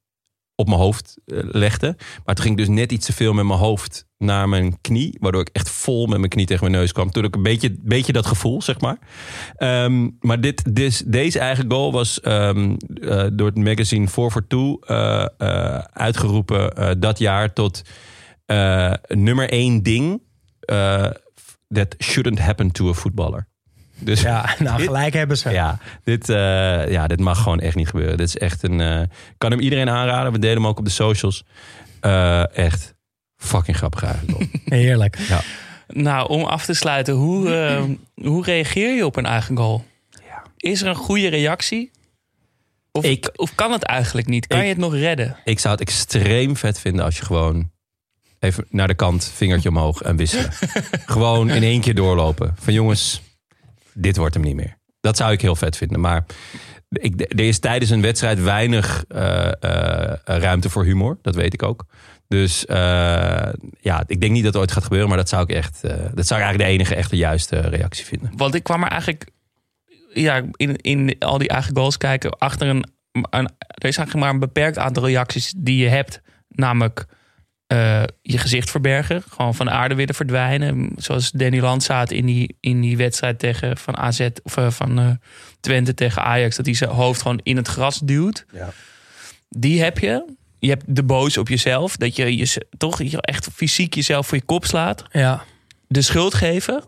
op 0.61 0.66
mijn 0.66 0.80
hoofd 0.80 1.16
eh, 1.26 1.38
legde. 1.42 1.96
Maar 2.24 2.34
toen 2.34 2.44
ging 2.44 2.56
dus 2.56 2.68
net 2.68 2.92
iets 2.92 3.06
te 3.06 3.12
veel 3.12 3.32
met 3.32 3.44
mijn 3.44 3.58
hoofd 3.58 4.06
naar 4.18 4.48
mijn 4.48 4.80
knie. 4.80 5.16
Waardoor 5.20 5.40
ik 5.40 5.48
echt 5.52 5.70
vol 5.70 6.06
met 6.06 6.18
mijn 6.18 6.30
knie 6.30 6.46
tegen 6.46 6.64
mijn 6.64 6.76
neus 6.80 6.92
kwam. 6.92 7.11
Toen 7.11 7.24
ik 7.24 7.34
een 7.34 7.42
beetje, 7.42 7.76
beetje 7.82 8.12
dat 8.12 8.26
gevoel, 8.26 8.62
zeg 8.62 8.80
maar. 8.80 8.98
Um, 9.58 10.16
maar 10.20 10.40
dit, 10.40 10.74
dit, 10.74 11.12
deze 11.12 11.38
eigen 11.38 11.70
goal 11.70 11.92
was 11.92 12.20
um, 12.24 12.76
uh, 12.88 13.26
door 13.32 13.46
het 13.46 13.56
magazine 13.56 14.08
4 14.08 14.30
for 14.30 14.46
2 14.46 14.61
uh, 14.61 15.26
uh, 15.38 15.78
uitgeroepen 15.78 17.00
dat 17.00 17.18
jaar 17.18 17.52
tot 17.52 17.82
nummer 19.08 19.50
één 19.50 19.82
ding 19.82 20.22
that 21.68 21.94
shouldn't 21.98 22.38
happen 22.38 22.70
to 22.70 22.88
a 22.88 22.94
footballer. 22.94 23.49
Dus 24.01 24.20
ja, 24.20 24.55
nou 24.59 24.76
dit, 24.76 24.86
gelijk 24.86 25.14
hebben 25.14 25.38
ze. 25.38 25.51
Ja, 25.51 25.78
dit, 26.05 26.28
uh, 26.28 26.36
ja, 26.90 27.07
dit 27.07 27.20
mag 27.20 27.42
gewoon 27.42 27.61
echt 27.61 27.74
niet 27.74 27.88
gebeuren. 27.88 28.16
Dit 28.16 28.26
is 28.26 28.36
echt 28.36 28.62
een. 28.62 28.78
Uh, 28.78 29.01
kan 29.38 29.51
hem 29.51 29.61
iedereen 29.61 29.88
aanraden. 29.88 30.32
We 30.32 30.38
delen 30.38 30.57
hem 30.57 30.66
ook 30.66 30.78
op 30.78 30.84
de 30.84 30.90
socials. 30.90 31.44
Uh, 32.03 32.57
echt 32.57 32.94
fucking 33.36 33.76
grappig 33.76 34.03
eigenlijk. 34.03 34.51
Heerlijk. 34.64 35.18
Ja. 35.18 35.40
Nou, 35.88 36.28
om 36.28 36.44
af 36.44 36.64
te 36.64 36.74
sluiten, 36.74 37.14
hoe, 37.14 37.98
hoe 38.14 38.44
reageer 38.44 38.94
je 38.94 39.07
op 39.07 39.16
een 39.16 39.26
eigen 39.26 39.57
goal? 39.57 39.84
Ja. 40.11 40.42
Is 40.57 40.82
er 40.82 40.88
een 40.88 40.94
goede 40.94 41.28
reactie? 41.28 41.90
Of, 42.92 43.05
ik, 43.05 43.30
of 43.36 43.55
kan 43.55 43.72
het 43.72 43.82
eigenlijk 43.82 44.26
niet? 44.26 44.46
Kan 44.46 44.59
ik, 44.59 44.64
je 44.64 44.70
het 44.70 44.78
nog 44.78 44.94
redden? 44.94 45.36
Ik 45.44 45.59
zou 45.59 45.72
het 45.74 45.82
extreem 45.82 46.57
vet 46.57 46.80
vinden 46.80 47.05
als 47.05 47.16
je 47.16 47.24
gewoon 47.24 47.70
even 48.40 48.66
naar 48.70 48.88
de 48.88 48.94
kant, 48.94 49.32
vingertje 49.34 49.68
omhoog 49.68 50.03
en 50.03 50.16
wisselen. 50.16 50.51
Gewoon 51.07 51.51
in 51.51 51.62
één 51.62 51.80
keer 51.80 51.94
doorlopen. 51.94 52.55
Van 52.59 52.72
jongens, 52.72 53.22
dit 53.95 54.16
wordt 54.16 54.34
hem 54.34 54.45
niet 54.45 54.57
meer. 54.57 54.78
Dat 55.01 55.16
zou 55.16 55.32
ik 55.32 55.41
heel 55.41 55.57
vet 55.57 55.76
vinden. 55.76 56.01
Maar 56.01 56.24
ik, 56.88 57.20
er 57.20 57.41
is 57.41 57.59
tijdens 57.59 57.91
een 57.91 58.03
wedstrijd 58.03 58.43
weinig 58.43 59.05
eh, 59.09 59.47
eh, 59.47 60.18
ruimte 60.24 60.70
voor 60.70 60.84
humor. 60.84 61.18
Dat 61.22 61.34
weet 61.34 61.55
ik 61.55 61.62
ook. 61.62 61.86
Dus 62.28 62.66
eh, 62.66 63.49
ja, 63.80 64.05
ik 64.07 64.20
denk 64.20 64.32
niet 64.32 64.45
dat 64.45 64.53
het 64.53 64.62
ooit 64.62 64.72
gaat 64.72 64.82
gebeuren. 64.82 65.09
Maar 65.09 65.18
dat 65.18 65.28
zou 65.28 65.43
ik 65.43 65.51
echt, 65.51 65.80
dat 66.14 66.26
zou 66.26 66.41
ik 66.41 66.47
eigenlijk 66.47 66.59
de 66.59 66.64
enige 66.64 66.95
echte 66.95 67.16
juiste 67.16 67.61
reactie 67.61 68.05
vinden. 68.05 68.32
Want 68.36 68.55
ik 68.55 68.62
kwam 68.62 68.82
er 68.82 68.91
eigenlijk 68.91 69.26
ja, 70.12 70.43
in, 70.57 70.76
in 70.76 71.16
al 71.18 71.38
die 71.38 71.49
eigen 71.49 71.76
goals 71.76 71.97
kijken 71.97 72.38
achter 72.38 72.68
een, 72.68 72.84
een. 73.12 73.51
Er 73.59 73.88
is 73.88 73.97
eigenlijk 73.97 74.14
maar 74.14 74.30
een 74.30 74.38
beperkt 74.38 74.78
aantal 74.78 75.07
reacties 75.07 75.55
die 75.57 75.82
je 75.82 75.88
hebt. 75.88 76.20
Namelijk 76.49 77.07
eh, 77.70 78.02
je 78.22 78.38
gezicht 78.38 78.70
verbergen. 78.70 79.22
Gewoon 79.30 79.54
van 79.54 79.66
de 79.66 79.72
aarde 79.72 79.94
willen 79.94 80.14
verdwijnen. 80.14 80.90
Zoals 80.96 81.30
Danny 81.30 81.60
Landzaat 81.60 82.10
in 82.10 82.26
die, 82.26 82.56
in 82.60 82.80
die 82.80 82.96
wedstrijd 82.96 83.38
tegen 83.38 83.76
van 83.76 83.96
AZ 83.96 84.28
of 84.42 84.56
eh, 84.56 84.70
van 84.70 84.98
eh, 84.98 85.10
Twente 85.60 85.94
tegen 85.94 86.22
Ajax. 86.22 86.56
Dat 86.56 86.66
hij 86.66 86.74
zijn 86.74 86.90
hoofd 86.90 87.22
gewoon 87.22 87.40
in 87.42 87.56
het 87.56 87.68
gras 87.68 87.98
duwt. 87.98 88.44
Ja. 88.52 88.72
Die 89.48 89.82
heb 89.82 89.98
je. 89.98 90.24
Je 90.58 90.68
hebt 90.68 90.84
de 90.86 91.02
boos 91.02 91.38
op 91.38 91.48
jezelf. 91.48 91.96
Dat 91.96 92.16
je, 92.16 92.36
je 92.36 92.66
toch 92.78 93.02
je 93.02 93.20
echt 93.20 93.48
fysiek 93.54 93.94
jezelf 93.94 94.26
voor 94.26 94.38
je 94.38 94.44
kop 94.44 94.64
slaat. 94.64 95.04
Ja. 95.12 95.44
De 95.86 96.02
schuld 96.02 96.34
geven. 96.34 96.84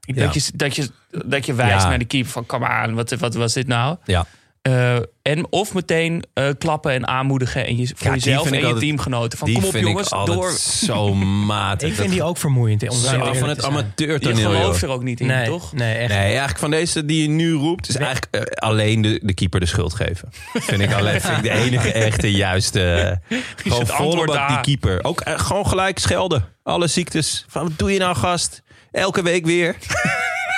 Ja. 0.00 0.24
Dat, 0.24 0.34
je, 0.34 0.50
dat, 0.54 0.76
je, 0.76 0.88
dat 1.24 1.46
je 1.46 1.54
wijst 1.54 1.82
Ja. 1.82 1.88
naar 1.88 1.98
de 1.98 2.04
keeper 2.04 2.30
van... 2.30 2.46
kom 2.46 2.64
aan, 2.64 2.94
wat, 2.94 3.10
wat 3.10 3.34
was 3.34 3.52
dit 3.52 3.66
nou? 3.66 3.96
Ja. 4.04 4.26
Eh, 4.62 4.96
en 5.22 5.46
of 5.50 5.74
meteen 5.74 6.24
eh, 6.34 6.48
klappen 6.58 6.92
en 6.92 7.06
aanmoedigen 7.08 7.66
en 7.66 7.76
je, 7.76 7.86
voor 7.96 8.06
Ja, 8.06 8.14
jezelf 8.14 8.46
en 8.46 8.52
ik 8.52 8.60
je 8.60 8.64
altijd- 8.66 8.82
teamgenoten. 8.84 9.38
Van 9.38 9.46
Die 9.46 9.56
kom 9.56 9.64
op 9.64 9.70
vind 9.72 9.86
jongens, 9.86 10.08
door. 10.08 10.50
zo 10.86 11.14
matig. 11.54 11.88
Ik 11.88 11.94
vind 11.94 12.10
die 12.10 12.22
ook 12.22 12.36
vermoeiend. 12.38 12.88
Om 12.88 12.96
Zo, 12.96 13.08
van 13.18 13.26
het 13.28 13.36
zijn. 13.38 13.54
Je 13.56 13.62
amateurtoneel. 13.62 14.50
gelooft 14.50 14.82
er 14.82 14.88
ook 14.88 15.02
niet 15.02 15.20
in, 15.20 15.26
Nee, 15.26 15.46
toch? 15.46 15.72
nee, 15.72 15.94
echt. 15.94 16.08
Nee, 16.08 16.18
eigenlijk 16.18 16.58
van 16.58 16.70
deze 16.70 17.04
die 17.04 17.22
je 17.22 17.28
nu 17.28 17.52
roept, 17.52 17.88
is 17.88 17.96
eigenlijk 17.96 18.34
eh, 18.34 18.40
alleen 18.68 19.02
de, 19.02 19.20
de 19.22 19.34
keeper 19.34 19.60
de 19.60 19.66
schuld 19.66 19.94
geven. 19.94 20.28
Vind 20.52 20.80
ik 20.82 20.92
alleen 20.92 21.20
vind 21.20 21.36
ik 21.36 21.42
de 21.42 21.50
enige 21.50 21.92
echte 22.08 22.32
juiste. 22.32 23.20
gewoon 23.56 23.78
het 23.80 23.92
volle 23.92 24.24
bak 24.26 24.48
die 24.48 24.60
keeper. 24.60 25.04
Ook 25.04 25.22
gewoon 25.24 25.66
gelijk 25.66 25.98
schelden. 25.98 26.48
Alle 26.62 26.86
ziektes. 26.86 27.44
Van, 27.48 27.62
wat 27.62 27.78
doe 27.78 27.92
je 27.92 27.98
nou, 27.98 28.16
gast? 28.16 28.62
Elke 28.92 29.22
week 29.22 29.44
weer. 29.46 29.76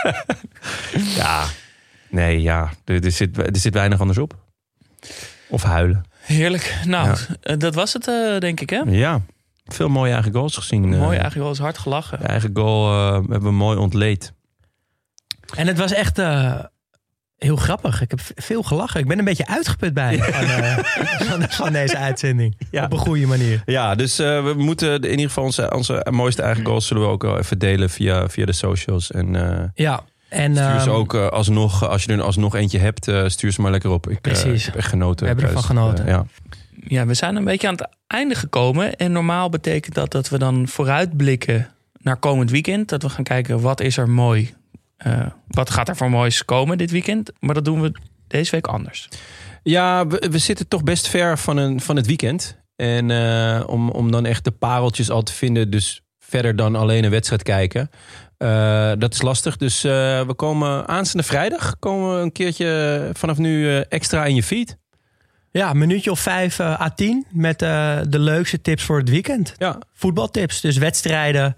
ja, 1.16 1.44
nee, 2.14 2.42
ja. 2.42 2.70
Er, 2.84 3.04
er, 3.04 3.10
zit, 3.10 3.38
er 3.38 3.56
zit 3.56 3.74
weinig 3.74 4.00
anders 4.00 4.18
op. 4.18 4.34
Of 5.48 5.62
huilen. 5.62 6.04
Heerlijk. 6.20 6.74
Nou, 6.86 7.08
Ja. 7.08 7.16
eh, 7.42 7.58
dat 7.58 7.74
was 7.74 7.92
het 7.92 8.08
eh, 8.08 8.38
denk 8.38 8.60
ik 8.60 8.70
hè? 8.70 8.78
Ja, 8.86 9.20
veel 9.64 9.88
mooie 9.88 10.12
eigen 10.12 10.32
goals 10.32 10.56
gezien. 10.56 10.82
eh. 10.84 10.88
Mooi, 10.90 11.02
eigenlijk 11.10 11.34
wel 11.34 11.48
eens 11.48 11.58
hard 11.58 11.78
gelachen. 11.78 12.18
De 12.18 12.24
eigen 12.26 12.50
goal 12.54 12.90
eh, 12.92 13.12
hebben 13.12 13.42
we 13.42 13.50
mooi 13.50 13.78
ontleed. 13.78 14.32
En 15.56 15.66
het 15.66 15.78
was 15.78 15.92
echt 15.92 16.18
eh, 16.18 16.58
heel 17.38 17.56
grappig. 17.56 18.00
Ik 18.00 18.10
heb 18.10 18.20
veel 18.34 18.62
gelachen. 18.62 19.00
Ik 19.00 19.06
ben 19.08 19.18
een 19.18 19.24
beetje 19.24 19.46
uitgeput 19.46 19.94
bij 19.94 20.18
van, 20.22 20.44
eh, 20.44 20.78
van, 21.26 21.42
van 21.50 21.72
deze 21.72 21.98
uitzending. 21.98 22.58
Ja. 22.70 22.84
Op 22.84 22.92
een 22.92 22.98
goede 22.98 23.26
manier. 23.26 23.62
Ja, 23.66 23.94
dus 23.94 24.18
eh, 24.18 24.44
we 24.44 24.54
moeten 24.56 25.02
in 25.02 25.10
ieder 25.10 25.26
geval 25.26 25.44
onze, 25.44 25.70
onze 25.74 26.06
mooiste 26.10 26.42
eigen 26.42 26.64
goals 26.64 26.86
zullen 26.86 27.02
we 27.02 27.08
ook 27.08 27.22
wel 27.22 27.38
even 27.38 27.58
delen 27.58 27.90
via, 27.90 28.28
via 28.28 28.44
de 28.46 28.52
socials. 28.52 29.10
En 29.10 29.36
eh, 29.60 29.64
Ja. 29.74 30.02
En, 30.28 30.52
stuur 30.56 30.80
ze 30.80 30.88
ehm, 30.88 30.90
ook 30.90 31.14
eh, 31.14 31.26
alsnog, 31.28 31.88
als 31.88 32.04
je 32.04 32.12
er 32.12 32.22
alsnog 32.22 32.54
eentje 32.54 32.78
hebt, 32.78 33.08
eh, 33.08 33.24
stuur 33.26 33.52
ze 33.52 33.60
maar 33.60 33.70
lekker 33.70 33.90
op. 33.90 34.06
Ik, 34.08 34.14
eh, 34.14 34.20
Precies. 34.20 34.60
ik 34.60 34.64
heb 34.64 34.74
echt 34.76 34.88
genoten. 34.88 35.20
We 35.20 35.26
hebben 35.26 35.44
ervan 35.44 35.62
genoten. 35.62 36.06
ja. 36.06 36.26
Ja, 36.86 37.06
we 37.06 37.14
zijn 37.14 37.36
een 37.36 37.44
beetje 37.44 37.68
aan 37.68 37.74
het 37.74 37.88
einde 38.06 38.34
gekomen. 38.34 38.96
En 38.96 39.12
normaal 39.12 39.48
betekent 39.48 39.94
dat 39.94 40.10
dat 40.10 40.28
we 40.28 40.38
dan 40.38 40.68
vooruitblikken 40.68 41.68
naar 42.02 42.16
komend 42.16 42.50
weekend. 42.50 42.88
Dat 42.88 43.02
we 43.02 43.08
gaan 43.08 43.24
kijken 43.24 43.60
wat 43.60 43.80
is 43.80 43.96
er 43.96 44.08
mooi. 44.08 44.54
eh, 44.96 45.26
wat 45.48 45.70
gaat 45.70 45.88
er 45.88 45.96
voor 45.96 46.10
moois 46.10 46.44
komen 46.44 46.78
dit 46.78 46.90
weekend. 46.90 47.32
Maar 47.40 47.54
dat 47.54 47.64
doen 47.64 47.80
we 47.80 47.92
deze 48.26 48.50
week 48.50 48.66
anders. 48.66 49.08
Ja, 49.62 50.06
we, 50.06 50.28
we 50.30 50.38
zitten 50.38 50.68
toch 50.68 50.82
best 50.82 51.08
ver 51.08 51.38
van, 51.38 51.56
een, 51.56 51.80
van 51.80 51.96
het 51.96 52.06
weekend. 52.06 52.56
En 52.76 53.10
eh, 53.10 53.62
om, 53.66 53.90
om 53.90 54.10
dan 54.10 54.26
echt 54.26 54.44
de 54.44 54.50
pareltjes 54.50 55.10
al 55.10 55.22
te 55.22 55.32
vinden, 55.32 55.70
dus 55.70 56.02
verder 56.18 56.56
dan 56.56 56.76
alleen 56.76 57.04
een 57.04 57.10
wedstrijd 57.10 57.42
kijken. 57.42 57.90
Eh, 58.38 58.92
dat 58.98 59.12
is 59.14 59.22
lastig. 59.22 59.56
Dus 59.56 59.84
eh, 59.84 59.90
we 60.26 60.34
komen 60.36 60.88
aanstaande 60.88 61.26
vrijdag 61.26 61.78
komen 61.78 62.16
we 62.16 62.22
een 62.22 62.32
keertje 62.32 63.10
vanaf 63.12 63.38
nu 63.38 63.68
eh, 63.70 63.82
extra 63.88 64.24
in 64.24 64.34
je 64.34 64.42
feed. 64.42 64.76
Ja, 65.50 65.70
een 65.70 65.78
minuutje 65.78 66.10
of 66.10 66.20
vijf 66.20 66.58
eh, 66.58 66.80
à 66.80 66.90
tien 66.90 67.26
met 67.30 67.62
eh, 67.62 67.98
de 68.08 68.18
leukste 68.18 68.60
tips 68.60 68.82
voor 68.84 68.98
het 68.98 69.08
weekend. 69.08 69.54
Ja, 69.58 69.78
Voetbaltips, 69.92 70.60
dus 70.60 70.76
wedstrijden, 70.76 71.56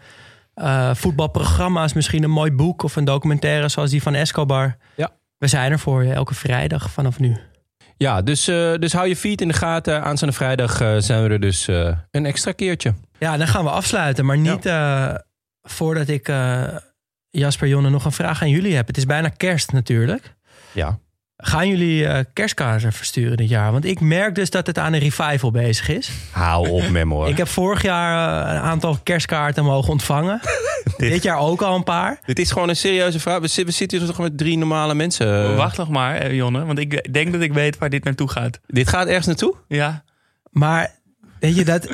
eh, 0.55 0.95
voetbalprogramma's, 0.95 1.93
misschien 1.93 2.23
een 2.23 2.31
mooi 2.31 2.53
boek 2.53 2.83
of 2.83 2.97
een 2.97 3.05
documentaire 3.05 3.69
zoals 3.69 3.91
die 3.91 4.03
van 4.03 4.15
Escobar. 4.15 4.77
Ja. 4.97 5.11
We 5.39 5.47
zijn 5.47 5.73
er 5.73 5.79
voor 5.79 6.05
je 6.05 6.13
elke 6.13 6.35
vrijdag 6.35 6.91
vanaf 6.91 7.19
nu. 7.19 7.37
ja 7.97 8.23
dus, 8.23 8.49
eh, 8.49 8.75
dus 8.75 8.93
hou 8.93 9.09
je 9.09 9.17
feed 9.17 9.41
in 9.41 9.49
de 9.49 9.55
gaten. 9.55 10.03
Aanstaande 10.03 10.35
vrijdag 10.35 10.81
eh, 10.81 10.95
zijn 10.99 11.23
we 11.23 11.29
er 11.29 11.41
dus 11.41 11.69
eh, 11.69 11.97
een 12.11 12.27
extra 12.27 12.53
keertje. 12.53 12.95
Ja, 13.19 13.37
dan 13.37 13.47
gaan 13.47 13.65
we 13.65 13.71
afsluiten, 13.71 14.25
maar 14.25 14.39
niet 14.39 14.67
eh, 14.67 15.15
voordat 15.67 16.09
ik 16.09 16.29
eh, 16.29 16.65
Jasper 17.31 17.69
Jonne 17.69 17.91
nog 17.91 18.05
een 18.05 18.13
vraag 18.13 18.43
aan 18.43 18.51
jullie 18.51 18.75
heb. 18.75 18.87
Het 18.87 18.97
is 18.97 19.07
bijna 19.07 19.29
kerst 19.29 19.73
natuurlijk. 19.73 20.35
Ja. 20.73 20.99
Gaan 21.37 21.69
jullie 21.69 22.07
eh, 22.07 22.25
kerstkaarten 22.33 22.93
versturen 22.93 23.37
dit 23.37 23.49
jaar? 23.49 23.73
Want 23.73 23.85
ik 23.85 24.01
merk 24.01 24.35
dus 24.35 24.51
dat 24.51 24.67
het 24.67 24.79
aan 24.79 24.93
een 24.93 25.01
revival 25.01 25.51
bezig 25.51 25.89
is. 25.89 26.11
Hou 26.31 26.69
op, 26.69 26.89
Memo. 26.97 27.25
Ik 27.27 27.37
heb 27.37 27.49
vorig 27.49 27.83
jaar 27.83 28.45
eh, 28.47 28.55
een 28.55 28.61
aantal 28.61 28.99
kerstkaarten 29.03 29.65
mogen 29.65 29.93
ontvangen. 29.93 30.41
Dit 30.97 31.23
jaar 31.23 31.39
ook 31.39 31.63
al 31.63 31.75
een 31.75 31.85
paar. 31.85 32.19
Dit 32.27 32.39
is 32.39 32.51
gewoon 32.51 32.69
een 32.69 32.77
serieuze 32.77 33.21
vraag. 33.21 33.39
We, 33.41 33.47
zitten- 33.47 33.67
we 33.67 33.71
zitten 33.73 33.99
hier 33.99 34.07
toch 34.07 34.19
met 34.19 34.39
drie 34.39 34.59
normale 34.59 34.95
mensen. 34.95 35.57
Wacht 35.57 35.77
nog 35.77 35.89
maar, 35.89 36.17
eh, 36.17 36.35
Jonne. 36.35 36.65
Want 36.65 36.79
ik 36.79 37.13
denk 37.13 37.33
dat 37.33 37.41
ik 37.43 37.53
weet 37.53 37.79
waar 37.79 37.91
dit 37.91 38.05
naartoe 38.05 38.29
gaat. 38.31 38.61
Dit 38.67 38.89
gaat 38.89 39.07
ergens 39.07 39.27
naartoe? 39.27 39.55
Ja, 39.69 40.05
Maar 40.51 40.95
weet 41.41 41.57
je, 41.57 41.65
dat, 41.65 41.89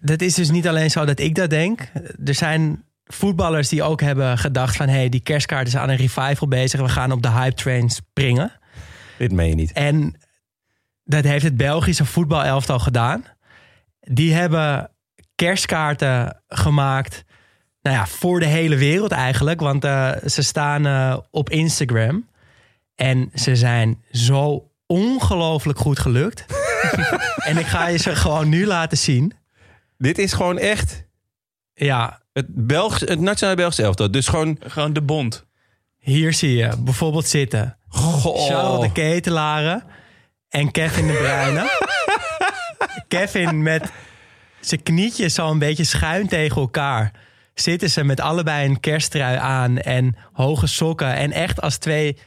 dat 0.00 0.20
is 0.20 0.34
dus 0.34 0.50
niet 0.50 0.68
alleen 0.68 0.90
zo 0.90 1.04
dat 1.04 1.18
ik 1.20 1.34
dat 1.34 1.50
denk. 1.50 1.80
Er 2.24 2.34
zijn 2.34 2.84
voetballers 3.04 3.68
die 3.68 3.82
ook 3.82 4.00
hebben 4.00 4.38
gedacht 4.38 4.76
van... 4.76 4.88
hé, 4.88 4.94
hey, 4.94 5.08
die 5.08 5.20
kerstkaart 5.20 5.66
is 5.66 5.76
aan 5.76 5.88
een 5.88 5.96
revival 5.96 6.48
bezig. 6.48 6.80
We 6.80 6.88
gaan 6.88 7.12
op 7.12 7.22
de 7.22 7.30
hype 7.30 7.54
train 7.54 7.90
springen. 7.90 8.52
Dit 9.18 9.32
meen 9.32 9.48
je 9.48 9.54
niet. 9.54 9.72
En 9.72 10.14
dat 11.04 11.24
heeft 11.24 11.44
het 11.44 11.56
Belgische 11.56 12.04
voetbalelftal 12.04 12.78
gedaan. 12.78 13.24
Die 14.00 14.34
hebben 14.34 14.90
kerstkaarten 15.34 16.42
gemaakt... 16.48 17.24
Nou 17.82 17.96
ja, 17.96 18.06
voor 18.06 18.40
de 18.40 18.46
hele 18.46 18.76
wereld 18.76 19.10
eigenlijk. 19.10 19.60
Want 19.60 19.84
eh, 19.84 20.12
ze 20.26 20.42
staan 20.42 20.86
eh, 20.86 21.18
op 21.30 21.50
Instagram. 21.50 22.28
En 22.94 23.30
ze 23.34 23.56
zijn 23.56 24.02
zo 24.10 24.70
ongelooflijk 24.86 25.78
goed 25.78 25.98
gelukt. 25.98 26.44
en 27.48 27.58
ik 27.58 27.66
ga 27.66 27.88
je 27.88 27.98
ze 27.98 28.16
gewoon 28.16 28.48
nu 28.48 28.66
laten 28.66 28.98
zien. 28.98 29.32
Dit 29.98 30.18
is 30.18 30.32
gewoon 30.32 30.58
echt 30.58 31.04
Ja, 31.74 32.20
het, 32.34 32.46
Belgisch, 32.48 33.08
het 33.08 33.20
nationale 33.20 33.56
Belgische 33.56 33.82
elftal. 33.82 34.10
Dus 34.10 34.28
gewoon... 34.28 34.58
gewoon 34.66 34.92
de 34.92 35.02
bond. 35.02 35.44
hier 35.98 36.32
zie 36.32 36.56
je 36.56 36.72
bijvoorbeeld 36.78 37.26
zitten. 37.26 37.78
Goh. 37.88 38.46
Charles 38.46 38.80
de 38.80 38.92
Ketelaren 38.92 39.84
en 40.48 40.70
Kevin 40.70 41.06
de 41.06 41.12
Bruyne. 41.12 41.70
Kevin 43.18 43.62
met 43.62 43.92
zijn 44.60 44.82
knietjes 44.82 45.34
zo 45.34 45.50
een 45.50 45.58
beetje 45.58 45.84
schuin 45.84 46.28
tegen 46.28 46.60
elkaar. 46.60 47.12
Zitten 47.54 47.90
ze 47.90 48.04
met 48.04 48.20
allebei 48.20 48.68
een 48.68 48.80
kersttrui 48.80 49.36
aan 49.36 49.78
en 49.78 50.16
hoge 50.32 50.66
sokken. 50.66 51.14
En 51.14 51.32
echt 51.32 51.60
als 51.60 51.76
twee 51.76 52.18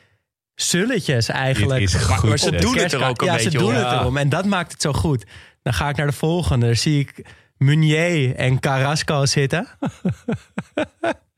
zulletjes 0.55 1.29
eigenlijk. 1.29 1.89
Goed, 1.91 2.29
maar 2.29 2.39
ze 2.39 2.51
doen 2.51 2.77
het 2.77 2.93
er 2.93 3.07
ook 3.07 3.21
een 3.21 3.27
ja, 3.27 3.33
beetje 3.33 3.51
ze 3.51 3.57
doen 3.57 3.75
om. 3.75 3.75
het 3.75 3.91
erom. 3.91 4.17
En 4.17 4.29
dat 4.29 4.45
maakt 4.45 4.71
het 4.71 4.81
zo 4.81 4.93
goed. 4.93 5.25
Dan 5.63 5.73
ga 5.73 5.89
ik 5.89 5.95
naar 5.95 6.07
de 6.07 6.13
volgende. 6.13 6.65
Daar 6.65 6.75
zie 6.75 6.99
ik 6.99 7.25
Meunier 7.57 8.35
en 8.35 8.59
Carrasco 8.59 9.25
zitten. 9.25 9.67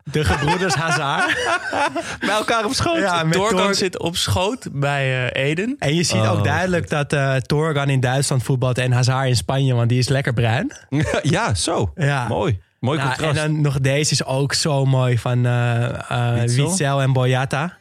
De 0.03 0.25
gebroeders 0.25 0.73
Hazard. 0.73 1.37
Bij 2.19 2.29
elkaar 2.29 2.65
op 2.65 2.73
schoot. 2.73 2.97
Ja, 2.99 3.23
met 3.23 3.33
Dorgan 3.33 3.57
Tor- 3.57 3.75
zit 3.75 3.99
op 3.99 4.15
schoot 4.15 4.67
bij 4.71 5.29
eh, 5.31 5.43
Eden. 5.49 5.75
En 5.79 5.95
je 5.95 6.03
ziet 6.03 6.21
Oh, 6.21 6.31
ook 6.31 6.43
duidelijk 6.43 6.89
dat 6.89 7.13
eh 7.13 7.35
Torgan 7.35 7.89
in 7.89 7.99
Duitsland 7.99 8.43
voetbalt 8.43 8.77
en 8.77 8.91
Hazard 8.91 9.27
in 9.27 9.35
Spanje, 9.35 9.73
want 9.73 9.89
die 9.89 9.99
is 9.99 10.07
lekker 10.07 10.33
bruin. 10.33 10.71
ja, 11.21 11.53
zo. 11.53 11.91
Ja. 11.95 12.27
Mooi. 12.27 12.59
Mooi 12.79 12.97
Nou, 12.97 13.09
en 13.09 13.15
contrast. 13.17 13.41
dan 13.47 13.61
nog 13.61 13.79
deze 13.79 14.11
is 14.11 14.25
ook 14.25 14.53
zo 14.53 14.85
mooi 14.85 15.17
van 15.17 15.41
Witzel? 16.35 16.67
Witzel 16.67 17.01
en 17.01 17.13
Boyata. 17.13 17.77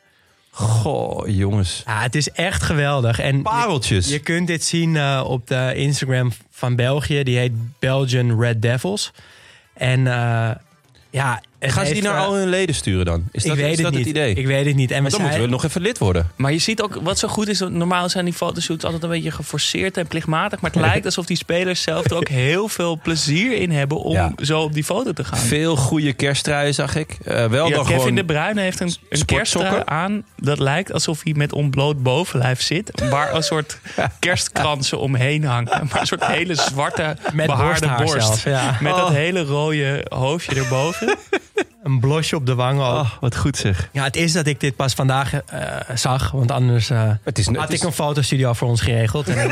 Goh, 0.59 1.29
jongens. 1.29 1.83
Ja, 1.87 2.01
het 2.01 2.15
is 2.15 2.31
echt 2.31 2.63
geweldig. 2.63 3.19
En 3.19 3.37
je, 3.37 3.43
Pareltjes. 3.43 4.09
je 4.09 4.19
kunt 4.19 4.47
dit 4.47 4.65
zien 4.65 4.97
eh, 4.97 5.25
op 5.27 5.47
de 5.47 5.73
Instagram 5.75 6.33
van 6.51 6.77
België. 6.77 7.23
Die 7.23 7.39
heet 7.39 7.53
Belgian 7.79 8.41
Red 8.41 8.63
Devils. 8.63 9.13
En 9.75 10.07
eh, 10.07 10.51
ja, 11.11 11.43
het 11.59 11.73
Gaan 11.73 11.87
ze 11.87 11.93
die 11.93 12.03
naar 12.03 12.17
eh, 12.17 12.25
al 12.27 12.35
hun 12.35 12.49
leden 12.49 12.75
sturen 12.75 13.05
dan? 13.05 13.29
Is 13.33 13.43
ik 13.43 13.49
dat, 13.49 13.59
weet 13.59 13.71
is 13.71 13.77
het 13.77 13.83
dat 13.85 13.93
niet. 13.93 14.01
het 14.07 14.09
idee? 14.17 14.35
Ik 14.35 14.47
weet 14.47 14.67
het 14.67 14.75
niet. 14.75 14.91
En 14.91 15.05
dan 15.05 15.21
moeten 15.23 15.41
we 15.41 15.47
nog 15.47 15.65
even 15.65 15.81
lid 15.81 15.99
worden. 15.99 16.31
Maar 16.37 16.53
je 16.53 16.59
ziet 16.59 16.83
ook 16.83 16.99
wat 17.03 17.19
zo 17.19 17.29
goed 17.29 17.49
is. 17.49 17.61
Normaal 17.61 18.09
zijn 18.09 18.25
die 18.25 18.35
fotoshoots 18.35 18.85
altijd 18.85 19.03
een 19.03 19.09
beetje 19.09 19.31
geforceerd 19.31 19.97
en 19.97 20.07
plichtmatig. 20.07 20.61
Maar 20.61 20.71
het 20.71 20.81
lijkt 20.91 21.05
alsof 21.05 21.27
die 21.27 21.37
spelers 21.37 21.83
zelf 21.83 22.05
er 22.05 22.17
ook 22.17 22.29
heel 22.29 22.69
veel 22.69 22.99
plezier 23.03 23.53
in 23.57 23.71
hebben 23.71 23.99
om 24.01 24.13
Ja. 24.13 24.33
zo 24.43 24.61
op 24.61 24.73
die 24.75 24.85
foto 24.85 25.13
te 25.13 25.25
gaan. 25.25 25.39
Veel 25.39 25.77
goede 25.77 26.13
kersttruien 26.13 26.75
zag 26.75 26.97
ik. 26.97 27.17
Eh, 27.25 27.47
wel 27.47 27.69
Ja, 27.69 27.75
dan 27.75 27.85
Kevin 27.85 27.99
gewoon... 28.01 28.15
de 28.15 28.25
Bruyne 28.25 28.61
heeft 28.61 28.81
een, 28.81 28.95
een 29.09 29.25
kersttrui 29.25 29.83
aan. 29.85 30.25
Dat 30.37 30.59
lijkt 30.59 30.93
alsof 30.93 31.21
hij 31.23 31.33
met 31.37 31.53
ontbloot 31.53 32.03
bovenlijf 32.03 32.63
zit. 32.63 33.03
Waar 33.11 33.35
een 33.35 33.43
soort 33.43 33.79
kerstkransen 34.19 34.99
omheen 35.01 35.45
hangen. 35.45 35.87
Maar 35.91 36.01
een 36.01 36.07
soort 36.07 36.27
hele 36.27 36.55
zwarte 36.55 37.17
Met 37.33 37.47
behaarde 37.47 37.95
borst. 38.05 38.27
zelf, 38.27 38.45
ja. 38.45 38.77
Met 38.81 38.95
dat 38.95 39.05
Oh. 39.09 39.11
hele 39.11 39.43
rode 39.45 40.07
hoofdje 40.09 40.55
erboven. 40.55 41.17
een 41.89 42.01
blosje 42.01 42.37
op 42.37 42.47
de 42.47 42.55
wangen 42.55 42.87
ook. 42.87 43.01
Oh, 43.01 43.11
wat 43.21 43.37
goed 43.37 43.57
zeg. 43.57 43.89
Ja, 43.93 44.05
het 44.05 44.17
is 44.17 44.33
dat 44.33 44.47
ik 44.47 44.61
dit 44.61 44.77
pas 44.77 44.95
vandaag 44.95 45.33
eh, 45.35 45.63
zag. 45.95 46.31
Want 46.31 46.51
anders 46.51 46.91
eh, 46.91 47.11
Het 47.23 47.39
is, 47.39 47.47
het 47.47 47.57
had 47.57 47.73
is- 47.73 47.81
ik 47.81 47.87
een 47.87 47.93
fotostudio 47.93 48.53
voor 48.53 48.69
ons 48.69 48.81
geregeld. 48.81 49.29
En, 49.29 49.51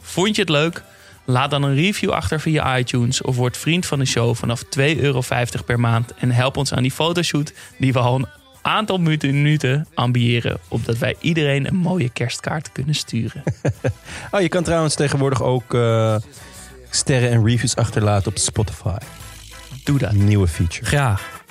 Vond 0.00 0.34
je 0.34 0.40
het 0.40 0.50
leuk? 0.50 0.82
Laat 1.24 1.50
dan 1.50 1.62
een 1.62 1.74
review 1.74 2.10
achter 2.10 2.40
via 2.40 2.78
iTunes 2.78 3.22
of 3.22 3.36
word 3.36 3.56
vriend 3.56 3.86
van 3.86 3.98
de 3.98 4.04
show 4.04 4.34
vanaf 4.34 4.64
2,50 4.64 4.70
euro 4.98 5.20
per 5.64 5.80
maand 5.80 6.14
en 6.14 6.30
help 6.30 6.56
ons 6.56 6.72
aan 6.72 6.82
die 6.82 6.92
fotoshoot 6.92 7.52
die 7.78 7.92
we 7.92 7.98
al 7.98 8.28
aantal 8.64 8.98
minuten 8.98 9.86
ambiëren, 9.94 10.58
opdat 10.68 10.98
wij 10.98 11.16
iedereen 11.20 11.66
een 11.66 11.76
mooie 11.76 12.08
kerstkaart 12.08 12.72
kunnen 12.72 12.94
sturen. 12.94 13.42
Oh, 14.30 14.40
je 14.40 14.48
kan 14.48 14.62
trouwens 14.62 14.94
tegenwoordig 14.94 15.42
ook 15.42 15.74
eh, 15.74 16.16
sterren 16.90 17.30
en 17.30 17.44
reviews 17.44 17.76
achterlaten 17.76 18.30
op 18.30 18.38
Spotify. 18.38 18.96
Doe 19.84 19.98
dat. 19.98 20.12
Nieuwe 20.12 20.48
feature. 20.48 20.86
Graag. 20.86 21.42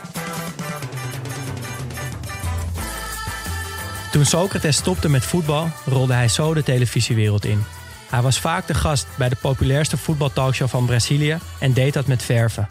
Toen 4.11 4.25
Socrates 4.25 4.75
stopte 4.75 5.09
met 5.09 5.25
voetbal, 5.25 5.69
rolde 5.85 6.13
hij 6.13 6.27
zo 6.27 6.53
de 6.53 6.63
televisiewereld 6.63 7.45
in. 7.45 7.63
Hij 8.09 8.21
was 8.21 8.39
vaak 8.39 8.67
de 8.67 8.73
gast 8.73 9.07
bij 9.17 9.29
de 9.29 9.35
populairste 9.41 9.97
voetbaltalkshow 9.97 10.67
van 10.67 10.85
Brazilië 10.85 11.37
en 11.59 11.73
deed 11.73 11.93
dat 11.93 12.07
met 12.07 12.23
verven. 12.23 12.69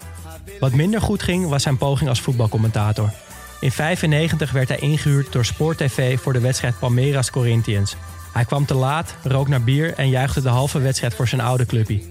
Wat 0.60 0.72
minder 0.72 1.00
goed 1.00 1.22
ging 1.22 1.48
was 1.48 1.62
zijn 1.62 1.78
poging 1.78 2.08
als 2.08 2.20
voetbalcommentator. 2.20 3.12
In 3.62 3.70
1995 3.76 4.50
werd 4.50 4.68
hij 4.68 4.78
ingehuurd 4.78 5.32
door 5.32 5.44
Sport 5.44 5.78
TV 5.78 6.20
voor 6.20 6.32
de 6.32 6.40
wedstrijd 6.40 6.78
Palmeiras 6.78 7.30
Corinthians. 7.30 7.96
Hij 8.32 8.44
kwam 8.44 8.66
te 8.66 8.74
laat, 8.74 9.14
rook 9.22 9.48
naar 9.48 9.62
bier 9.62 9.94
en 9.94 10.08
juichte 10.08 10.42
de 10.42 10.48
halve 10.48 10.80
wedstrijd 10.80 11.14
voor 11.14 11.28
zijn 11.28 11.40
oude 11.40 11.66
clubje. 11.66 12.02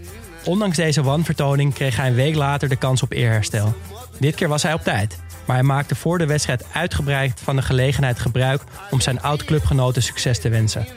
Ondanks 0.45 0.78
deze 0.78 1.03
wanvertoning 1.03 1.73
kreeg 1.73 1.95
hij 1.95 2.07
een 2.07 2.14
week 2.14 2.36
later 2.36 2.69
de 2.69 2.76
kans 2.76 3.02
op 3.02 3.11
eerherstel. 3.11 3.73
Dit 4.19 4.36
keer 4.36 4.48
was 4.48 4.64
hij 4.64 4.73
op 4.73 4.84
tijd, 4.84 5.18
maar 5.45 5.56
hij 5.56 5.65
maakte 5.65 5.95
voor 5.95 6.18
de 6.18 6.26
wedstrijd 6.26 6.65
uitgebreid 6.73 7.40
van 7.44 7.56
de 7.56 7.61
gelegenheid 7.61 8.19
gebruik 8.19 8.61
om 8.91 9.02
zijn 9.02 9.22
oud-clubgenoten 9.22 10.03
succes 10.03 10.40
te 10.40 10.49
wensen. 10.49 10.88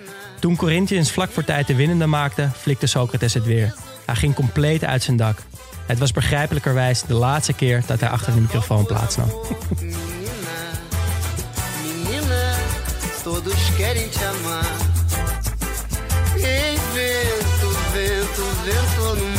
Toen 0.40 0.56
Corinthians 0.56 1.12
vlak 1.12 1.30
voor 1.30 1.44
tijd 1.44 1.66
de 1.66 1.74
winnende 1.74 2.06
maakte, 2.06 2.48
flikte 2.56 2.86
Socrates 2.86 3.34
het 3.34 3.44
weer. 3.44 3.74
Hij 4.06 4.16
ging 4.16 4.34
compleet 4.34 4.84
uit 4.84 5.02
zijn 5.02 5.16
dak. 5.16 5.38
Het 5.86 5.98
was 5.98 6.12
begrijpelijkerwijs 6.12 7.02
de 7.02 7.14
laatste 7.14 7.52
keer 7.52 7.82
dat 7.86 8.00
hij 8.00 8.08
achter 8.08 8.34
de 8.34 8.40
microfoon 8.40 8.86
plaatsnam. 8.86 9.28
todos 13.34 13.70
querem 13.76 14.08
te 14.08 14.24
amar. 14.24 14.64
Ei, 16.36 16.78
vento, 16.94 17.68
vento, 17.92 18.42
vento 18.64 19.16
no 19.16 19.33